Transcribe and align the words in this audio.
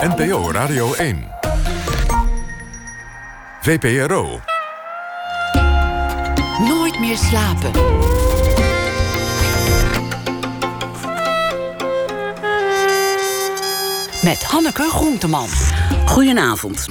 NPO 0.00 0.50
Radio 0.52 0.94
1. 0.94 1.28
VPRO. 3.60 4.40
Nooit 6.68 7.00
meer 7.00 7.16
slapen. 7.16 7.70
Met 14.22 14.44
Hanneke 14.44 14.82
Groenteman. 14.82 15.48
Goedenavond. 16.06 16.86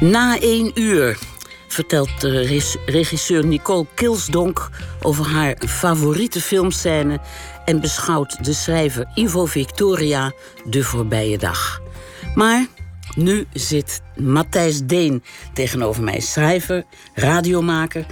Na 0.00 0.38
één 0.38 0.70
uur 0.74 1.18
vertelt 1.68 2.20
de 2.20 2.60
regisseur 2.86 3.46
Nicole 3.46 3.86
Kilsdonk 3.94 4.70
over 5.02 5.26
haar 5.26 5.56
favoriete 5.66 6.40
filmscène 6.40 7.20
en 7.64 7.80
beschouwt 7.80 8.44
de 8.44 8.52
schrijver 8.52 9.06
Ivo 9.14 9.44
Victoria 9.46 10.32
de 10.64 10.84
voorbije 10.84 11.38
dag. 11.38 11.80
Maar 12.38 12.66
nu 13.14 13.46
zit 13.52 14.00
Matthijs 14.16 14.80
Deen 14.84 15.22
tegenover 15.52 16.02
mij, 16.02 16.20
schrijver, 16.20 16.84
radiomaker. 17.14 18.06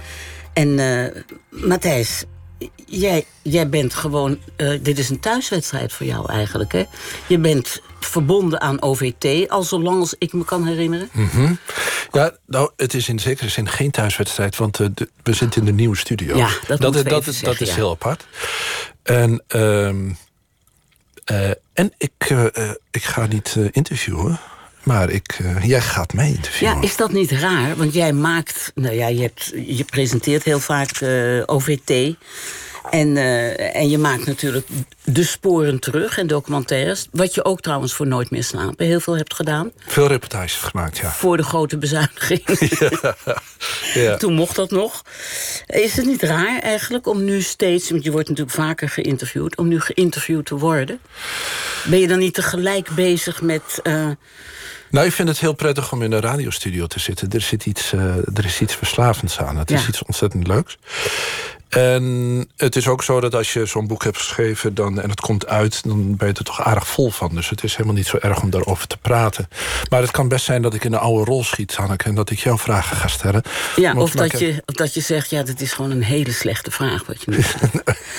En 0.53 0.79
eh, 0.79 1.21
Matthijs, 1.49 2.23
jij, 2.85 3.25
jij 3.41 3.69
bent 3.69 3.93
gewoon. 3.93 4.37
eh, 4.55 4.79
dit 4.81 4.99
is 4.99 5.09
een 5.09 5.19
thuiswedstrijd 5.19 5.93
voor 5.93 6.05
jou 6.05 6.31
eigenlijk, 6.31 6.71
hè? 6.71 6.83
Je 7.27 7.37
bent 7.39 7.81
verbonden 7.99 8.61
aan 8.61 8.81
OVT 8.81 9.49
al 9.49 9.63
zolang 9.63 9.99
als 9.99 10.15
ik 10.17 10.33
me 10.33 10.45
kan 10.45 10.65
herinneren. 10.65 11.09
Ja, 12.11 12.31
nou, 12.47 12.71
het 12.75 12.93
is 12.93 13.09
in 13.09 13.19
zekere 13.19 13.49
zin 13.49 13.69
geen 13.69 13.91
thuiswedstrijd, 13.91 14.55
want 14.57 14.79
eh, 14.79 14.87
de- 14.93 15.09
we 15.23 15.33
zitten 15.33 15.59
in 15.61 15.65
de 15.67 15.73
nieuwe 15.73 15.97
studio. 15.97 16.37
Ja, 16.37 16.49
dat 16.67 16.81
dat, 16.81 16.93
zeggen, 16.93 17.43
dat 17.43 17.61
is 17.61 17.69
ja. 17.69 17.75
heel 17.75 17.91
apart. 17.91 18.25
En, 19.03 19.43
ehm, 19.47 20.09
eh, 21.27 21.49
en 21.73 21.93
ik, 21.97 22.11
eh, 22.17 22.45
eh, 22.45 22.71
ik 22.91 23.03
ga 23.03 23.25
niet 23.25 23.57
interviewen, 23.71 24.39
maar 24.83 25.09
ik, 25.09 25.39
jij 25.63 25.81
gaat 25.81 26.13
mij 26.13 26.29
interviewen. 26.29 26.75
Ja, 26.75 26.81
is 26.81 26.95
dat 26.95 27.11
niet 27.11 27.31
raar? 27.31 27.75
Want 27.75 27.93
jij 27.93 28.13
maakt, 28.13 28.71
nou 28.75 28.95
ja, 28.95 29.07
je, 29.07 29.21
hebt, 29.21 29.51
je 29.65 29.83
presenteert 29.83 30.43
heel 30.43 30.59
vaak 30.59 30.91
eh, 30.91 31.43
OVT. 31.45 32.15
En, 32.89 33.17
eh, 33.17 33.75
en 33.75 33.89
je 33.89 33.97
maakt 33.97 34.25
natuurlijk 34.25 34.67
de 35.03 35.23
sporen 35.23 35.79
terug 35.79 36.17
en 36.17 36.27
documentaires. 36.27 37.07
Wat 37.11 37.33
je 37.33 37.45
ook 37.45 37.61
trouwens 37.61 37.93
voor 37.93 38.07
Nooit 38.07 38.29
meer 38.31 38.43
slapen 38.43 38.85
heel 38.85 38.99
veel 38.99 39.17
hebt 39.17 39.33
gedaan. 39.33 39.71
Veel 39.87 40.07
reportages 40.07 40.53
gemaakt, 40.55 40.97
ja. 40.97 41.11
Voor 41.11 41.37
de 41.37 41.43
grote 41.43 41.77
bezuiniging. 41.77 42.41
ja. 43.93 44.17
Toen 44.17 44.33
mocht 44.33 44.55
dat 44.55 44.71
nog. 44.71 45.01
Is 45.67 45.95
het 45.95 46.05
niet 46.05 46.21
raar 46.23 46.59
eigenlijk 46.59 47.07
om 47.07 47.23
nu 47.23 47.41
steeds, 47.41 47.89
want 47.89 48.03
je 48.03 48.11
wordt 48.11 48.29
natuurlijk 48.29 48.57
vaker 48.57 48.89
geïnterviewd, 48.89 49.57
om 49.57 49.67
nu 49.67 49.79
geïnterviewd 49.81 50.45
te 50.45 50.55
worden? 50.57 50.99
Ben 51.85 51.99
je 51.99 52.07
dan 52.07 52.19
niet 52.19 52.33
tegelijk 52.33 52.89
bezig 52.89 53.41
met. 53.41 53.79
eh, 53.83 54.07
Nou, 54.91 55.05
ik 55.05 55.11
vind 55.13 55.27
het 55.27 55.39
heel 55.39 55.53
prettig 55.53 55.91
om 55.91 56.01
in 56.01 56.11
een 56.11 56.21
radiostudio 56.21 56.87
te 56.87 56.99
zitten. 56.99 57.29
Er, 57.29 57.41
zit 57.41 57.65
iets, 57.65 57.93
eh, 57.93 58.15
er 58.15 58.45
is 58.45 58.61
iets 58.61 58.75
verslavends 58.75 59.39
aan. 59.39 59.57
Het 59.57 59.71
is 59.71 59.87
iets 59.87 60.03
ontzettend 60.03 60.47
leuks. 60.47 60.77
En 61.69 62.49
het 62.55 62.75
is 62.75 62.87
ook 62.87 63.03
zo 63.03 63.19
dat 63.19 63.35
als 63.35 63.53
je 63.53 63.65
zo'n 63.65 63.87
boek 63.87 64.03
hebt 64.03 64.17
geschreven 64.17 64.75
dan, 64.75 65.01
en 65.01 65.09
het 65.09 65.19
komt 65.19 65.47
uit... 65.47 65.83
dan 65.83 66.15
ben 66.15 66.27
je 66.27 66.33
er 66.33 66.43
toch 66.43 66.61
aardig 66.61 66.87
vol 66.87 67.09
van. 67.09 67.35
Dus 67.35 67.49
het 67.49 67.63
is 67.63 67.71
helemaal 67.71 67.95
niet 67.95 68.07
zo 68.07 68.17
erg 68.17 68.41
om 68.41 68.49
daarover 68.49 68.87
te 68.87 68.97
praten. 68.97 69.47
Maar 69.89 70.01
het 70.01 70.11
kan 70.11 70.27
best 70.27 70.45
zijn 70.45 70.61
dat 70.61 70.73
ik 70.73 70.83
in 70.83 70.93
een 70.93 70.99
oude 70.99 71.23
rol 71.23 71.43
schiet, 71.43 71.75
Hanneke... 71.75 72.03
en 72.03 72.15
dat 72.15 72.29
ik 72.29 72.39
jouw 72.39 72.57
vragen 72.57 72.97
ga 72.97 73.07
stellen. 73.07 73.41
Ja, 73.75 73.93
of 73.93 74.11
dat, 74.11 74.39
je, 74.39 74.63
of 74.65 74.75
dat 74.75 74.93
je 74.93 75.01
zegt, 75.01 75.29
ja, 75.29 75.43
dat 75.43 75.61
is 75.61 75.73
gewoon 75.73 75.91
een 75.91 76.03
hele 76.03 76.31
slechte 76.31 76.71
vraag 76.71 77.05
wat 77.05 77.21
je 77.23 77.31
nu 77.31 77.41
stelt. 77.41 77.71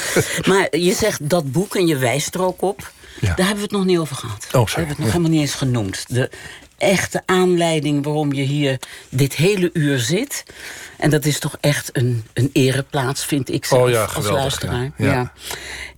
maar 0.48 0.76
je 0.76 0.92
zegt 0.92 1.28
dat 1.28 1.52
boek 1.52 1.76
en 1.76 1.86
je 1.86 1.96
wijst 1.96 2.34
er 2.34 2.42
ook 2.42 2.62
op. 2.62 2.92
Ja. 3.20 3.34
Daar 3.34 3.46
hebben 3.46 3.56
we 3.56 3.62
het 3.62 3.70
nog 3.70 3.84
niet 3.84 3.98
over 3.98 4.16
gehad. 4.16 4.46
sorry. 4.50 4.64
Daar 4.64 4.76
hebben 4.76 4.84
we 4.84 4.88
het 4.88 4.98
nog 4.98 5.12
helemaal 5.12 5.30
niet 5.30 5.40
eens 5.40 5.54
genoemd. 5.54 6.04
De 6.08 6.30
echte 6.78 7.22
aanleiding 7.26 8.04
waarom 8.04 8.32
je 8.32 8.42
hier 8.42 8.78
dit 9.08 9.34
hele 9.34 9.70
uur 9.72 9.98
zit... 9.98 10.42
en 10.96 11.10
dat 11.10 11.24
is 11.24 11.38
toch 11.38 11.56
echt 11.60 11.90
een, 11.92 12.24
een 12.32 12.50
ereplaats, 12.52 13.24
vind 13.24 13.50
ik 13.50 13.64
zelf, 13.64 13.82
Oh 13.82 13.90
ja, 13.90 14.04
als 14.04 14.28
luisteraar. 14.28 14.90
ja. 14.96 15.12
Ja. 15.12 15.32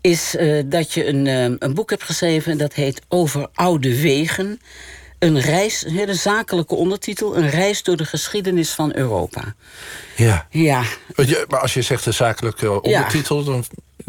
Is 0.01 0.37
eh, 0.37 0.63
dat 0.67 0.93
je 0.93 1.07
een, 1.07 1.27
eh, 1.27 1.57
een 1.59 1.75
boek 1.75 1.91
hebt 1.91 2.05
geschreven... 2.05 2.53
en 2.53 2.59
dat 2.59 2.75
heet 2.75 3.03
Over 3.09 3.49
Oude 3.55 4.01
Wegen... 4.01 4.61
Een 5.19 5.41
reis, 5.41 5.85
een 5.85 5.95
hele 5.95 6.15
zakelijke 6.15 6.75
ondertitel... 6.75 7.37
Een 7.37 7.51
reis 7.51 7.83
door 7.83 7.97
de 7.97 8.05
geschiedenis 8.05 8.71
van 8.71 8.95
Europa. 8.95 9.55
Ja. 10.17 10.47
Ja, 10.51 10.83
Maar 11.49 11.61
als 11.61 11.75
je 11.75 11.83
zegt 11.83 12.05
de 12.05 12.13
zakelijke 12.13 12.83
ondertitel... 12.83 13.45
dan 13.45 13.65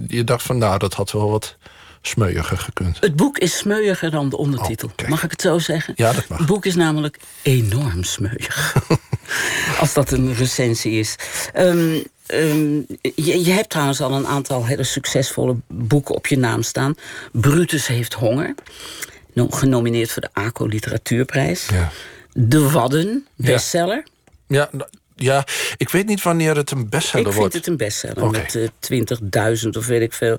je 0.08 0.24
dacht 0.24 0.44
van, 0.44 0.58
nou, 0.58 0.78
dat 0.78 0.94
had 0.94 1.12
wel 1.12 1.30
wat 1.30 1.58
smeuiger 2.02 2.58
gekund. 2.58 2.98
het 3.00 3.16
boek 3.16 3.38
is 3.38 3.58
smeuiger 3.58 4.12
dan 4.12 4.30
de 4.30 4.38
ondertitel. 4.38 4.92
Oh, 5.04 5.10
mag 5.10 5.24
ik 5.24 5.32
het 5.32 5.42
zo 5.42 5.60
zeggen? 5.60 5.94
Ja, 5.98 6.14
dat 6.14 6.28
mag. 6.28 6.38
Het 6.38 6.48
boek 6.48 6.66
is 6.66 6.76
namelijk 6.76 7.20
enorm 7.42 8.04
smeuig. 8.04 8.76
Als 9.80 9.94
dat 9.94 10.12
een 10.12 10.36
recensie 10.36 11.00
is. 11.00 11.16
Ehm, 11.54 12.00
ehm, 12.26 12.76
je, 13.02 13.44
je 13.46 13.52
hebt 13.52 13.70
trouwens 13.70 14.02
al 14.02 14.12
een 14.12 14.28
aantal 14.28 14.66
hele 14.66 14.84
succesvolle 14.84 15.56
boeken 15.68 16.16
op 16.16 16.28
je 16.28 16.38
naam 16.38 16.62
staan. 16.64 16.96
Brutus 17.32 17.88
heeft 17.88 18.14
honger. 18.14 18.56
No- 19.34 19.48
Genomineerd 19.50 20.12
voor 20.12 20.22
de 20.22 20.30
ACO 20.34 20.66
Literatuurprijs. 20.66 21.68
Ja. 21.72 21.92
De 22.34 22.70
Wadden, 22.70 23.28
bestseller. 23.36 24.04
Ja, 24.48 24.70
nou, 24.72 24.90
ja, 25.22 25.46
ik 25.78 25.90
weet 25.90 26.08
niet 26.08 26.22
wanneer 26.22 26.56
het 26.56 26.72
een 26.72 26.90
bestseller 26.90 27.20
Ik 27.28 27.32
vind 27.32 27.36
wordt. 27.40 27.54
het 27.54 27.68
een 27.68 27.78
bestseller 27.78 28.24
Oké. 28.24 28.38
met 28.38 28.56
eh, 28.56 29.58
20.000 29.64 29.70
of 29.70 29.86
weet 29.86 30.02
ik 30.02 30.14
veel. 30.14 30.38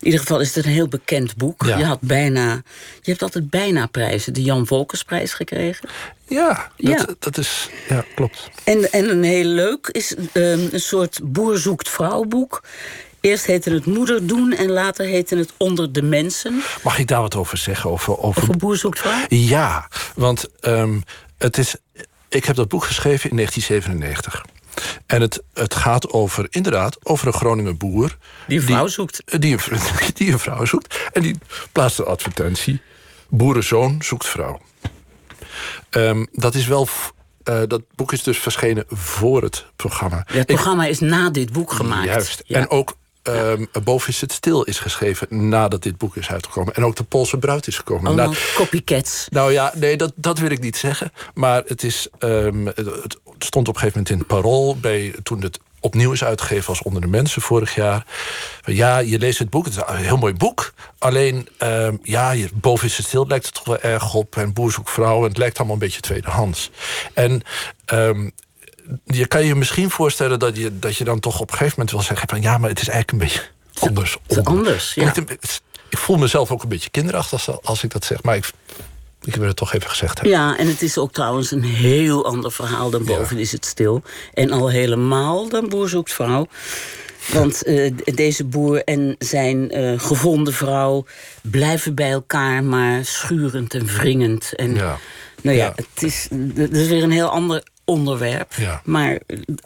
In 0.00 0.04
ieder 0.04 0.20
geval 0.20 0.40
is 0.40 0.54
het 0.54 0.64
een 0.64 0.70
heel 0.72 0.88
bekend 0.88 1.36
boek. 1.36 1.64
Ja. 1.66 1.78
Je, 1.78 1.84
had 1.84 2.00
bijna, 2.00 2.62
je 3.02 3.10
hebt 3.10 3.22
altijd 3.22 3.50
bijna 3.50 3.86
prijzen. 3.86 4.32
De 4.34 4.42
Jan 4.42 4.66
Volkersprijs 4.66 5.32
gekregen. 5.32 5.88
Ja, 6.28 6.70
dat, 6.76 6.98
Ja. 6.98 7.06
dat 7.18 7.38
is. 7.38 7.68
Ja, 7.88 8.04
klopt. 8.14 8.50
En, 8.64 8.92
en 8.92 9.10
een 9.10 9.22
heel 9.22 9.44
leuk 9.44 9.88
is 9.92 10.14
ehm, 10.32 10.60
een 10.72 10.80
soort 10.80 11.20
boer 11.22 11.58
zoekt 11.58 11.88
vrouw 11.88 12.24
boek. 12.24 12.62
Eerst 13.20 13.46
heette 13.46 13.70
het 13.70 13.86
Moeder 13.86 14.26
doen 14.26 14.52
en 14.52 14.70
later 14.70 15.06
heette 15.06 15.36
het 15.36 15.52
Onder 15.56 15.92
de 15.92 16.02
Mensen. 16.02 16.62
Mag 16.82 16.98
ik 16.98 17.06
daar 17.08 17.20
wat 17.20 17.34
over 17.34 17.56
zeggen? 17.58 17.90
Over, 17.90 18.18
over... 18.18 18.50
Een 18.50 18.58
boer 18.58 18.76
zoekt 18.76 18.98
vrouw? 18.98 19.24
Ja, 19.28 19.88
want 20.14 20.46
ehm, 20.60 21.00
het 21.38 21.58
is. 21.58 21.74
Ik 22.36 22.44
heb 22.44 22.56
dat 22.56 22.68
boek 22.68 22.84
geschreven 22.84 23.30
in 23.30 23.36
1997. 23.36 24.44
En 25.06 25.20
het, 25.20 25.42
het 25.54 25.74
gaat 25.74 26.10
over, 26.12 26.46
inderdaad, 26.50 26.98
over 27.02 27.26
een 27.26 27.32
Groninger 27.32 27.76
boer. 27.76 28.16
Die 28.46 28.58
een 28.58 28.64
vrouw 28.64 28.86
zoekt. 28.86 29.22
Die 29.40 29.52
een, 29.70 29.78
die 30.14 30.32
een 30.32 30.38
vrouw 30.38 30.64
zoekt. 30.64 31.08
En 31.12 31.22
die 31.22 31.38
plaatst 31.72 31.98
een 31.98 32.04
advertentie. 32.04 32.80
Boerenzoon 33.28 33.96
zoekt 34.02 34.26
vrouw. 34.26 34.60
Ehm, 35.90 36.24
dat 36.32 36.54
is 36.54 36.66
wel. 36.66 36.88
eh, 37.42 37.62
dat 37.66 37.82
boek 37.94 38.12
is 38.12 38.22
dus 38.22 38.38
verschenen 38.38 38.84
voor 38.88 39.42
het 39.42 39.66
programma. 39.76 40.16
Ja, 40.16 40.38
het 40.38 40.48
Ik- 40.50 40.54
programma 40.54 40.86
is 40.86 41.00
na 41.00 41.30
dit 41.30 41.52
boek 41.52 41.72
gemaakt. 41.72 42.04
Juist. 42.04 42.42
Ja. 42.46 42.58
En 42.58 42.70
ook 42.70 42.96
ehm, 43.26 43.64
Boven 43.84 44.08
is 44.08 44.20
het 44.20 44.32
stil 44.32 44.62
is 44.62 44.78
geschreven 44.78 45.48
nadat 45.48 45.82
dit 45.82 45.98
boek 45.98 46.16
is 46.16 46.30
uitgekomen. 46.30 46.74
En 46.74 46.84
ook 46.84 46.96
De 46.96 47.04
Poolse 47.04 47.38
Bruid 47.38 47.66
is 47.66 47.76
gekomen. 47.76 48.06
Allemaal 48.06 48.26
Nou, 48.26 48.36
copycats. 48.54 49.26
nou 49.30 49.52
ja, 49.52 49.72
nee, 49.74 49.96
dat, 49.96 50.12
dat 50.14 50.38
wil 50.38 50.50
ik 50.50 50.60
niet 50.60 50.76
zeggen. 50.76 51.12
Maar 51.34 51.62
het, 51.66 51.82
is, 51.82 52.08
ehm, 52.18 52.66
het, 52.66 53.18
stond 53.38 53.68
op 53.68 53.74
een 53.74 53.80
gegeven 53.80 54.02
moment 54.02 54.10
in 54.10 54.18
het 54.18 54.26
parool... 54.26 54.76
Bij, 54.76 55.14
toen 55.22 55.42
het 55.42 55.58
opnieuw 55.80 56.12
is 56.12 56.24
uitgegeven 56.24 56.68
als 56.68 56.82
Onder 56.82 57.00
de 57.00 57.06
Mensen 57.06 57.42
vorig 57.42 57.74
jaar. 57.74 58.06
Ja, 58.64 58.98
je 58.98 59.18
leest 59.18 59.38
het 59.38 59.50
boek, 59.50 59.64
het 59.64 59.74
is 59.74 59.82
een 59.86 59.96
heel 59.96 60.16
mooi 60.16 60.34
boek. 60.34 60.72
Alleen, 60.98 61.48
ehm, 61.58 61.96
ja, 62.02 62.34
boven 62.54 62.86
is 62.86 62.96
het 62.96 63.06
stil 63.06 63.26
lijkt 63.26 63.44
het 63.44 63.54
toch 63.54 63.64
wel 63.64 63.80
erg 63.80 64.14
op. 64.14 64.36
En 64.36 64.52
Boer 64.52 64.72
zoekt 64.72 64.90
vrouw, 64.90 65.22
en 65.22 65.28
het 65.28 65.38
lijkt 65.38 65.56
allemaal 65.56 65.74
een 65.74 65.80
beetje 65.80 66.00
tweedehands. 66.00 66.70
En... 67.14 67.42
je 69.04 69.26
kan 69.26 69.44
je 69.44 69.54
misschien 69.54 69.90
voorstellen 69.90 70.38
dat 70.38 70.56
je, 70.56 70.78
dat 70.78 70.96
je 70.96 71.04
dan 71.04 71.20
toch 71.20 71.40
op 71.40 71.50
een 71.50 71.56
gegeven 71.56 71.72
moment 71.76 71.90
wil 71.90 72.02
zeggen... 72.04 72.28
van 72.28 72.40
ja, 72.42 72.58
maar 72.58 72.68
het 72.70 72.80
is 72.80 72.88
eigenlijk 72.88 73.22
een 73.22 73.28
beetje 73.28 73.48
anders. 73.80 74.16
Het 74.26 74.44
anders, 74.46 74.94
ja. 74.94 75.14
Ik, 75.14 75.38
ik 75.88 75.98
voel 75.98 76.16
mezelf 76.16 76.50
ook 76.50 76.62
een 76.62 76.68
beetje 76.68 76.90
kinderachtig 76.90 77.48
als, 77.48 77.62
als 77.62 77.82
ik 77.82 77.90
dat 77.92 78.04
zeg. 78.04 78.22
Maar 78.22 78.36
ik, 78.36 78.50
ik 79.24 79.34
wil 79.36 79.46
het 79.46 79.56
toch 79.56 79.72
even 79.74 79.90
gezegd 79.90 80.14
hebben. 80.20 80.38
Ja, 80.38 80.56
en 80.58 80.66
het 80.66 80.82
is 80.82 80.98
ook 80.98 81.12
trouwens 81.12 81.50
een 81.50 81.64
heel 81.64 82.24
ander 82.24 82.52
verhaal 82.52 82.90
dan 82.90 83.04
boven 83.04 83.38
is 83.38 83.52
het 83.52 83.64
stil. 83.64 84.02
En 84.34 84.50
al 84.50 84.70
helemaal 84.70 85.48
dan 85.48 85.68
boer 85.68 85.88
zoekt 85.88 86.12
vrouw. 86.12 86.46
Want 87.32 87.62
eh, 87.64 87.92
deze 88.04 88.44
boer 88.44 88.84
en 88.84 89.16
zijn 89.18 89.70
eh, 89.70 89.98
gevonden 90.00 90.52
vrouw 90.52 91.04
blijven 91.42 91.94
bij 91.94 92.10
elkaar, 92.10 92.64
maar 92.64 93.04
schurend 93.04 93.74
en 93.74 93.86
wringend. 93.86 94.52
En 94.54 94.74
Ja. 94.74 94.98
nou 95.42 95.56
ja, 95.56 95.64
Ja. 95.64 95.72
het 95.76 96.02
is, 96.02 96.28
het 96.54 96.76
is 96.76 96.88
weer 96.88 97.02
een 97.02 97.10
heel 97.10 97.28
ander 97.28 97.62
onderwerp. 97.86 98.52
Ja. 98.54 98.80
Maar 98.84 99.18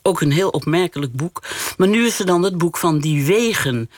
ook 0.02 0.20
een 0.20 0.32
heel 0.32 0.48
opmerkelijk 0.48 1.12
boek. 1.12 1.42
Maar 1.76 1.88
nu 1.88 2.06
is 2.06 2.18
er 2.18 2.26
dan 2.26 2.42
het 2.42 2.58
boek 2.58 2.76
van 2.76 2.98
Die 2.98 3.24
Wegen. 3.24 3.90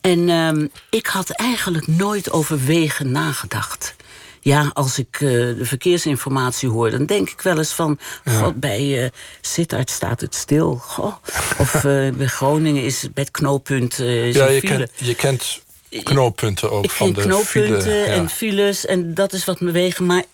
En 0.00 0.28
ehm, 0.28 0.66
ik 0.90 1.06
had 1.06 1.30
eigenlijk 1.30 1.86
nooit 1.86 2.30
over 2.30 2.64
wegen 2.64 3.10
nagedacht. 3.10 3.94
Ja, 4.40 4.70
als 4.72 4.98
ik 4.98 5.14
eh, 5.14 5.28
de 5.30 5.64
verkeersinformatie 5.64 6.68
hoor, 6.68 6.90
dan 6.90 7.06
denk 7.06 7.30
ik 7.30 7.40
wel 7.40 7.58
eens 7.58 7.72
van... 7.72 7.98
God, 8.24 8.60
bij 8.60 9.02
eh 9.02 9.10
Sittard 9.40 9.90
staat 9.90 10.20
het 10.20 10.34
stil. 10.34 10.76
Goh. 10.76 11.14
Of 11.58 11.74
eh, 11.74 11.82
bij 12.18 12.26
Groningen 12.26 12.82
is 12.82 13.02
het 13.02 13.14
bij 13.14 13.24
het 13.24 13.32
knooppunt 13.32 13.96
Ja, 13.96 14.48
je 14.48 14.60
kent, 14.60 14.90
je 14.96 15.14
kent 15.14 15.60
knooppunten 16.02 16.70
ook 16.70 16.84
Ik 16.84 16.90
van 16.90 17.12
de 17.12 17.20
knooppunten 17.20 17.82
file, 17.82 17.94
ja. 17.94 18.04
en 18.04 18.28
files 18.28 18.86
en 18.86 19.14
dat 19.14 19.32
is 19.32 19.44
wat 19.44 19.60
me 19.60 19.70
wegen. 19.70 20.06
Maar 20.06 20.24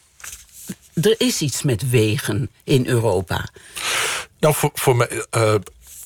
er 1.03 1.15
is 1.19 1.41
iets 1.41 1.63
met 1.63 1.91
wegen 1.91 2.51
in 2.65 2.87
Europa. 2.87 3.49
Nou, 4.41 4.55
voor, 4.55 4.71
voor, 4.75 4.97
mij, 4.97 5.27
uh, 5.37 5.55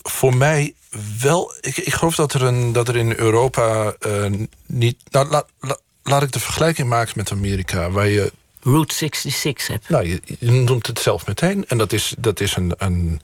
voor 0.02 0.36
mij 0.36 0.74
wel. 1.20 1.52
Ik, 1.60 1.76
ik 1.76 1.94
geloof 1.94 2.14
dat 2.14 2.32
er, 2.32 2.42
een, 2.42 2.72
dat 2.72 2.88
er 2.88 2.96
in 2.96 3.14
Europa 3.16 3.94
uh, 4.06 4.26
niet. 4.66 4.96
Nou, 5.10 5.28
la, 5.28 5.46
la, 5.60 5.76
laat 6.02 6.22
ik 6.22 6.32
de 6.32 6.40
vergelijking 6.40 6.88
maken 6.88 7.12
met 7.16 7.30
Amerika, 7.30 7.90
waar 7.90 8.08
je. 8.08 8.32
Route 8.62 8.94
66 8.94 9.66
hebt. 9.66 9.88
Nou, 9.88 10.08
je, 10.08 10.20
je 10.38 10.50
noemt 10.50 10.86
het 10.86 10.98
zelf 10.98 11.26
meteen. 11.26 11.64
En 11.68 11.78
dat 11.78 11.92
is, 11.92 12.14
dat 12.18 12.40
is 12.40 12.56
een, 12.56 12.74
een, 12.78 13.20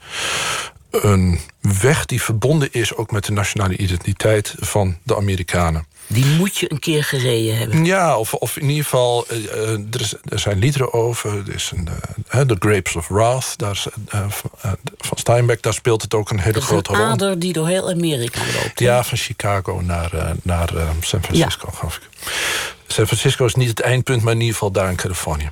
een 0.90 1.40
weg 1.80 2.06
die 2.06 2.22
verbonden 2.22 2.72
is 2.72 2.94
ook 2.94 3.10
met 3.10 3.24
de 3.24 3.32
nationale 3.32 3.76
identiteit 3.76 4.54
van 4.58 4.98
de 5.02 5.16
Amerikanen. 5.16 5.86
Die 6.06 6.26
moet 6.26 6.56
je 6.56 6.72
een 6.72 6.78
keer 6.78 7.04
gereden 7.04 7.58
hebben. 7.58 7.84
Ja, 7.84 8.18
of, 8.18 8.34
of 8.34 8.56
in 8.56 8.68
ieder 8.68 8.84
geval, 8.84 9.26
uh, 9.30 9.70
er, 9.70 10.00
is, 10.00 10.14
er, 10.24 10.38
zijn 10.38 10.58
liederen 10.58 10.92
over. 10.92 11.38
Er 11.38 11.54
is 11.54 11.72
een, 11.74 11.88
uh, 12.34 12.40
The 12.40 12.56
Grapes 12.58 12.96
of 12.96 13.08
Wrath 13.08 13.54
daar, 13.56 13.84
uh, 14.14 14.26
van 14.98 15.18
Steinbeck. 15.18 15.62
Daar 15.62 15.74
speelt 15.74 16.02
het 16.02 16.14
ook 16.14 16.30
een 16.30 16.40
hele 16.40 16.60
grote 16.60 16.92
rol. 16.92 17.00
een 17.00 17.10
ader 17.10 17.38
die 17.38 17.52
door 17.52 17.66
heel 17.66 17.90
Amerika 17.90 18.40
loopt. 18.40 18.80
Ja, 18.80 19.04
van 19.04 19.18
Chicago 19.18 19.80
naar, 19.80 20.34
naar 20.42 20.68
San 21.00 21.22
Francisco, 21.22 21.68
ja. 21.70 21.76
geloof 21.76 21.96
ik. 21.96 22.08
San 22.86 23.06
Francisco 23.06 23.44
is 23.44 23.54
niet 23.54 23.68
het 23.68 23.80
eindpunt, 23.80 24.22
maar 24.22 24.32
in 24.32 24.38
ieder 24.38 24.54
geval 24.54 24.70
daar 24.70 24.90
in 24.90 24.96
Californië. 24.96 25.50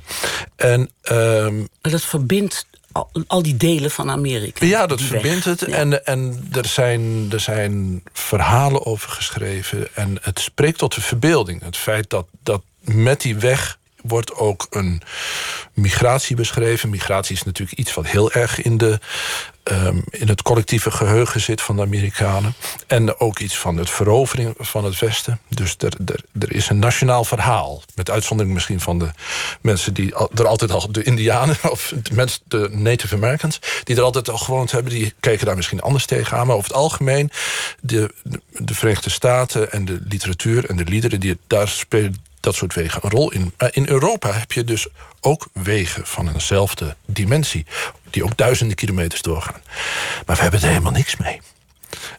En, 0.55 0.89
um, 1.11 1.67
dat 1.81 2.01
verbindt 2.01 2.65
al, 2.95 3.09
al, 3.27 3.41
die 3.41 3.57
delen 3.57 3.91
van 3.91 4.09
Amerika. 4.09 4.65
Ja, 4.65 4.87
dat 4.87 5.01
verbindt 5.01 5.45
het. 5.45 5.59
Ja. 5.59 5.67
En, 5.67 6.05
en 6.05 6.47
er, 6.51 6.65
zijn, 6.65 7.27
er 7.31 7.39
zijn 7.39 8.03
verhalen 8.13 8.85
over 8.85 9.09
geschreven. 9.09 9.87
En 9.95 10.17
het 10.21 10.39
spreekt 10.39 10.77
tot 10.77 10.95
de 10.95 11.01
verbeelding. 11.01 11.61
Het 11.61 11.77
feit 11.77 12.09
dat, 12.09 12.27
dat 12.43 12.61
met 12.79 13.21
die 13.21 13.35
weg 13.35 13.77
wordt 14.07 14.33
ook 14.33 14.67
een 14.69 15.01
migratie 15.73 16.35
beschreven. 16.35 16.89
Migratie 16.89 17.35
is 17.35 17.43
natuurlijk 17.43 17.79
iets 17.79 17.93
wat 17.93 18.07
heel 18.07 18.31
erg 18.31 18.61
in, 18.61 18.77
de, 18.77 18.99
um, 19.63 20.03
in 20.09 20.27
het 20.27 20.41
collectieve 20.41 20.91
geheugen 20.91 21.41
zit 21.41 21.61
van 21.61 21.75
de 21.75 21.81
Amerikanen. 21.81 22.53
En 22.87 23.19
ook 23.19 23.39
iets 23.39 23.57
van 23.57 23.77
het 23.77 23.89
verovering 23.89 24.53
van 24.57 24.85
het 24.85 24.99
Westen. 24.99 25.39
Dus 25.49 25.75
er, 25.77 25.93
er, 26.05 26.23
er 26.39 26.51
is 26.51 26.69
een 26.69 26.79
nationaal 26.79 27.23
verhaal. 27.23 27.83
Met 27.95 28.09
uitzondering 28.09 28.53
misschien 28.53 28.81
van 28.81 28.99
de 28.99 29.09
mensen 29.61 29.93
die 29.93 30.13
er 30.35 30.47
altijd 30.47 30.71
al, 30.71 30.91
de 30.91 31.03
Indianen 31.03 31.57
of 31.69 31.93
de, 32.03 32.13
mensen, 32.13 32.41
de 32.47 32.69
Native 32.71 33.15
Americans, 33.15 33.59
die 33.83 33.95
er 33.95 34.01
altijd 34.01 34.29
al 34.29 34.37
gewoond 34.37 34.71
hebben, 34.71 34.93
die 34.93 35.13
kijken 35.19 35.45
daar 35.45 35.55
misschien 35.55 35.81
anders 35.81 36.05
tegenaan. 36.05 36.47
Maar 36.47 36.55
over 36.55 36.69
het 36.69 36.77
algemeen, 36.77 37.31
de, 37.81 38.13
de 38.49 38.75
Verenigde 38.75 39.09
Staten 39.09 39.71
en 39.71 39.85
de 39.85 39.99
literatuur 40.07 40.69
en 40.69 40.75
de 40.75 40.83
liederen 40.83 41.19
die 41.19 41.37
daar 41.47 41.67
spelen 41.67 42.23
dat 42.45 42.55
soort 42.55 42.73
wegen 42.73 42.99
een 43.03 43.09
rol 43.09 43.31
in. 43.31 43.53
Maar 43.57 43.69
in 43.73 43.87
Europa 43.87 44.31
heb 44.31 44.51
je 44.51 44.63
dus 44.63 44.87
ook 45.21 45.47
wegen 45.53 46.05
van 46.05 46.33
eenzelfde 46.33 46.95
dimensie, 47.05 47.65
die 48.09 48.23
ook 48.23 48.37
duizenden 48.37 48.75
kilometers 48.75 49.21
doorgaan. 49.21 49.61
Maar 50.25 50.35
we 50.35 50.41
hebben 50.41 50.61
er 50.61 50.67
helemaal 50.67 50.91
niks 50.91 51.15
mee. 51.15 51.41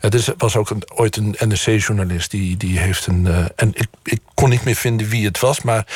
Er 0.01 0.35
was 0.39 0.57
ook 0.57 0.77
ooit 0.95 1.17
een 1.17 1.37
NRC-journalist 1.39 2.31
die, 2.31 2.57
die 2.57 2.79
heeft 2.79 3.07
een. 3.07 3.27
Uh, 3.27 3.45
en 3.57 3.71
ik, 3.75 3.89
ik 4.03 4.21
kon 4.35 4.49
niet 4.49 4.65
meer 4.65 4.75
vinden 4.75 5.09
wie 5.09 5.27
het 5.27 5.39
was, 5.39 5.61
maar 5.63 5.87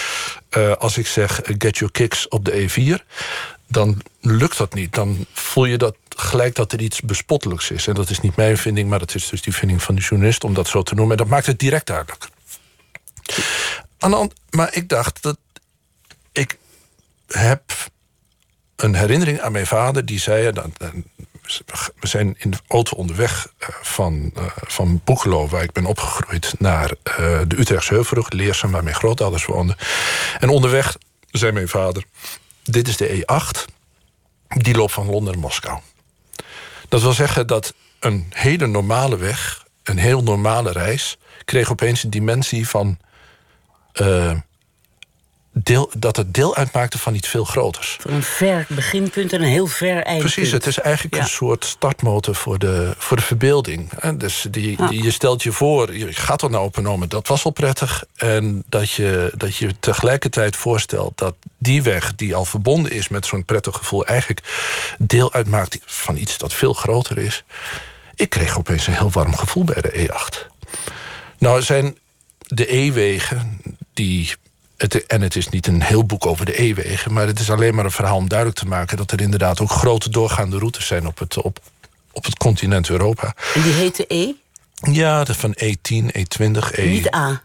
als 0.79 0.99
ik 0.99 1.07
zeg 1.07 1.41
get 1.45 1.79
your 1.79 1.93
kicks 1.93 2.29
op 2.29 2.45
de 2.45 2.69
E4, 2.69 3.07
dan 3.67 4.03
lukt 4.21 4.57
dat 4.57 4.75
niet. 4.75 4.95
Dan 4.95 5.27
voel 5.33 5.65
je 5.65 5.79
dat 5.79 5.97
gelijk 6.17 6.55
dat 6.55 6.73
er 6.73 6.81
iets 6.81 7.01
bespottelijks 7.01 7.71
is. 7.71 7.87
En 7.87 7.95
dat 7.95 8.11
is 8.11 8.21
niet 8.21 8.37
mijn 8.37 8.59
vinding, 8.59 8.89
maar 8.89 8.99
dat 8.99 9.15
is 9.15 9.29
dus 9.29 9.43
die 9.43 9.55
vinding 9.55 9.83
van 9.83 9.95
de 9.95 10.01
journalist 10.01 10.45
om 10.45 10.55
dat 10.55 10.69
zo 10.69 10.83
te 10.83 10.95
noemen. 10.95 11.17
En 11.17 11.23
dat 11.23 11.33
maakt 11.33 11.47
het 11.47 11.59
direct 11.59 11.87
duidelijk. 11.87 12.29
Maar 14.51 14.75
ik 14.75 14.89
dacht 14.89 15.23
dat 15.23 15.39
ik 16.33 16.59
heb 17.27 17.63
een 18.77 18.95
herinnering 18.95 19.41
aan 19.41 19.53
mijn 19.53 19.67
vader 19.67 20.07
die 20.07 20.19
zei. 20.19 20.53
Dan, 20.53 20.73
we 22.01 22.07
zijn 22.07 22.35
in 22.39 22.51
de 22.51 22.59
auto 22.69 22.97
onderweg 22.97 23.53
van, 23.83 24.33
uh, 24.37 24.45
van 24.57 25.01
Boekelo, 25.05 25.49
waar 25.49 25.63
ik 25.63 25.73
ben 25.73 25.85
opgegroeid, 25.85 26.55
naar 26.59 26.95
de 27.47 27.59
Utrechtse 27.59 27.95
Heuvelrug, 27.95 28.31
Leersum, 28.31 28.71
waar 28.71 28.85
mijn 28.85 28.95
grootouders 28.95 29.45
woonden. 29.45 29.77
En 30.39 30.49
onderweg 30.49 30.97
zei 31.31 31.53
mijn 31.53 31.69
vader: 31.69 32.05
Dit 32.63 32.89
is 32.89 32.97
de 32.97 33.25
E8, 33.25 33.73
die 34.49 34.77
loopt 34.77 34.93
van 34.93 35.07
Londen 35.07 35.33
naar 35.33 35.43
Moskou. 35.43 35.79
Dat 36.89 37.03
wil 37.03 37.13
zeggen 37.13 37.47
dat 37.47 37.75
een 38.01 38.27
hele 38.35 38.67
normale 38.67 39.17
weg, 39.17 39.65
een 39.83 39.99
heel 39.99 40.23
normale 40.23 40.73
reis, 40.73 41.19
kreeg 41.45 41.71
opeens 41.71 42.03
een 42.03 42.11
dimensie 42.11 42.69
van 42.69 42.99
uh, 43.95 44.33
deel, 45.53 45.91
dat 45.97 46.17
het 46.17 46.35
deel 46.35 46.57
uitmaakte 46.57 46.99
van 46.99 47.15
iets 47.15 47.29
veel 47.29 47.45
groters. 47.45 47.97
Van 48.01 48.13
een 48.13 48.23
ver 48.23 48.67
beginpunt 48.69 49.33
en 49.33 49.43
een 49.43 49.49
heel 49.49 49.67
ver 49.67 50.03
eindpunt. 50.03 50.33
Precies, 50.33 50.53
het 50.53 50.67
is 50.67 50.79
eigenlijk 50.79 51.15
ja. 51.15 51.21
een 51.21 51.29
soort 51.29 51.65
startmotor 51.65 52.35
voor 52.35 52.59
de, 52.59 52.95
voor 52.99 53.17
de 53.17 53.23
verbeelding. 53.23 53.91
Dus 54.15 54.47
die, 54.51 54.77
ja. 54.79 54.89
die, 54.89 55.03
je 55.03 55.11
stelt 55.11 55.43
je 55.43 55.53
voor, 55.53 55.97
je 55.97 56.13
gaat 56.13 56.43
er 56.43 56.51
nou 56.51 56.65
op 56.65 56.77
een 56.77 56.83
moment, 56.83 57.11
dat 57.11 57.29
was 57.29 57.45
al 57.45 57.51
prettig. 57.51 58.05
En 58.17 58.65
dat 58.69 58.91
je, 58.91 59.33
dat 59.37 59.57
je 59.57 59.75
tegelijkertijd 59.81 60.57
voorstelt 60.57 61.19
dat 61.19 61.35
die 61.59 61.83
weg 61.83 62.15
die 62.15 62.35
al 62.35 62.45
verbonden 62.45 62.93
is 62.93 63.09
met 63.09 63.27
zo'n 63.27 63.45
prettig 63.45 63.77
gevoel, 63.77 64.07
eigenlijk 64.07 64.41
deel 64.99 65.33
uitmaakt 65.33 65.79
van 65.85 66.17
iets 66.17 66.39
dat 66.39 66.55
veel 66.55 66.73
groter 66.73 67.19
is. 67.19 67.45
Ik 68.15 68.31
kreeg 68.31 68.59
opeens 68.59 68.87
een 68.87 68.95
heel 68.95 69.11
warm 69.11 69.37
gevoel 69.37 69.65
bij 69.65 69.83
de 69.83 70.09
E8. 70.09 70.49
Nou, 71.39 71.63
zijn 71.63 71.97
de 72.51 72.75
E-wegen, 72.75 73.61
die. 73.95 74.35
Het, 74.77 75.07
en 75.07 75.21
het 75.21 75.37
is 75.37 75.49
niet 75.49 75.67
een 75.67 75.83
heel 75.83 76.05
boek 76.05 76.27
over 76.27 76.45
de 76.45 76.63
E-wegen, 76.63 77.13
maar 77.13 77.27
het 77.27 77.39
is 77.39 77.51
alleen 77.51 77.75
maar 77.75 77.85
een 77.85 77.91
verhaal 77.91 78.17
om 78.17 78.29
duidelijk 78.29 78.59
te 78.59 78.67
maken 78.67 78.97
dat 78.97 79.11
er 79.11 79.21
inderdaad 79.21 79.61
ook 79.61 79.71
grote 79.71 80.11
doorgaande 80.11 80.59
routes 80.59 80.87
zijn 80.87 81.07
op 81.07 81.19
het, 81.19 81.43
op, 81.43 81.59
op 82.13 82.25
het 82.25 82.37
continent 82.37 82.89
Europa. 82.89 83.35
En 83.55 83.63
die 83.63 83.73
heette 83.73 84.05
E? 84.09 84.33
Ja, 84.93 85.25
dat 85.25 85.37
van 85.37 85.57
E10, 85.65 86.05
E20, 86.05 86.71
E. 86.73 86.89
Niet 86.89 87.15
A. 87.15 87.43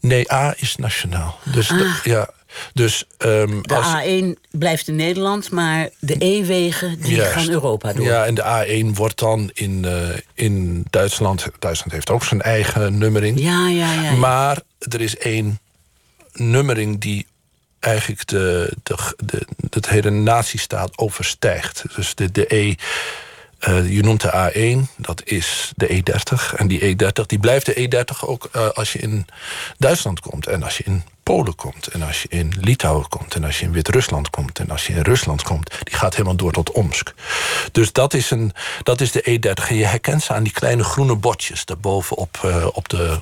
Nee, 0.00 0.32
A 0.32 0.54
is 0.56 0.76
nationaal. 0.76 1.38
Dus 1.44 1.70
ah. 1.70 1.78
de, 1.78 2.00
ja. 2.10 2.30
Dus, 2.74 3.04
um, 3.18 3.62
de 3.62 3.74
als... 3.74 4.04
A1 4.04 4.48
blijft 4.50 4.88
in 4.88 4.96
Nederland, 4.96 5.50
maar 5.50 5.88
de 5.98 6.16
E-wegen 6.18 7.00
die 7.00 7.14
Juist. 7.14 7.32
gaan 7.32 7.50
Europa 7.50 7.92
door. 7.92 8.04
Ja, 8.04 8.24
en 8.24 8.34
de 8.34 8.66
A1 8.66 8.94
wordt 8.94 9.18
dan 9.18 9.50
in, 9.54 9.82
uh, 9.84 10.08
in 10.34 10.84
Duitsland... 10.90 11.46
Duitsland 11.58 11.92
heeft 11.92 12.10
ook 12.10 12.24
zijn 12.24 12.42
eigen 12.42 12.98
nummering. 12.98 13.40
Ja, 13.40 13.68
ja, 13.68 13.92
ja. 13.92 14.02
ja. 14.02 14.12
Maar 14.12 14.60
er 14.78 15.00
is 15.00 15.16
één 15.16 15.58
nummering 16.32 17.00
die 17.00 17.26
eigenlijk 17.80 18.26
de, 18.26 18.72
de, 18.82 18.96
de, 19.16 19.46
het 19.70 19.88
hele 19.88 20.10
nazistaat 20.10 20.98
overstijgt. 20.98 21.84
Dus 21.96 22.14
de, 22.14 22.32
de 22.32 22.54
E... 22.54 22.74
Uh, 23.60 23.90
je 23.90 24.02
noemt 24.02 24.20
de 24.20 24.52
A1, 24.52 24.94
dat 24.96 25.22
is 25.24 25.72
de 25.76 25.88
E30. 25.88 26.54
En 26.56 26.68
die 26.68 26.96
E30 26.96 27.26
die 27.26 27.38
blijft 27.38 27.66
de 27.66 28.04
E30 28.06 28.28
ook 28.28 28.48
uh, 28.56 28.68
als 28.68 28.92
je 28.92 28.98
in 28.98 29.26
Duitsland 29.78 30.20
komt. 30.20 30.46
En 30.46 30.62
als 30.62 30.76
je 30.76 30.84
in 30.84 31.02
Polen 31.22 31.54
komt. 31.54 31.86
En 31.86 32.02
als 32.02 32.22
je 32.22 32.28
in 32.28 32.54
Litouwen 32.60 33.08
komt. 33.08 33.34
En 33.34 33.44
als 33.44 33.58
je 33.58 33.64
in 33.64 33.72
Wit-Rusland 33.72 34.30
komt. 34.30 34.58
En 34.58 34.70
als 34.70 34.86
je 34.86 34.92
in 34.92 35.02
Rusland 35.02 35.42
komt. 35.42 35.70
Die 35.82 35.96
gaat 35.96 36.12
helemaal 36.12 36.36
door 36.36 36.52
tot 36.52 36.70
Omsk. 36.70 37.14
Dus 37.72 37.92
dat 37.92 38.14
is, 38.14 38.30
een, 38.30 38.52
dat 38.82 39.00
is 39.00 39.12
de 39.12 39.22
E30. 39.22 39.68
En 39.68 39.76
je 39.76 39.84
herkent 39.84 40.22
ze 40.22 40.32
aan 40.32 40.42
die 40.42 40.52
kleine 40.52 40.84
groene 40.84 41.16
bordjes. 41.16 41.64
Daarboven 41.64 42.16
op, 42.16 42.40
uh, 42.44 42.66
op 42.72 42.88
de 42.88 43.20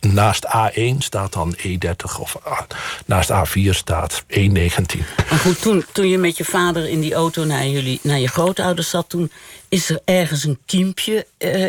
naast 0.00 0.46
A1 0.46 0.98
staat 0.98 1.32
dan 1.32 1.56
E30 1.56 2.20
of 2.20 2.36
uh, 2.46 2.60
naast 3.06 3.30
A4 3.30 3.70
staat 3.70 4.22
E19. 4.22 4.98
Maar 5.30 5.38
goed, 5.38 5.60
toen, 5.60 5.84
toen 5.92 6.08
je 6.08 6.18
met 6.18 6.36
je 6.36 6.44
vader 6.44 6.88
in 6.88 7.00
die 7.00 7.14
auto 7.14 7.44
naar, 7.44 7.66
jullie, 7.66 8.00
naar 8.02 8.18
je 8.18 8.28
grootouders 8.28 8.90
zat... 8.90 9.08
toen 9.08 9.30
is 9.68 9.90
er 9.90 10.00
ergens 10.04 10.44
een 10.44 10.58
kiempje 10.66 11.26
uh, 11.38 11.64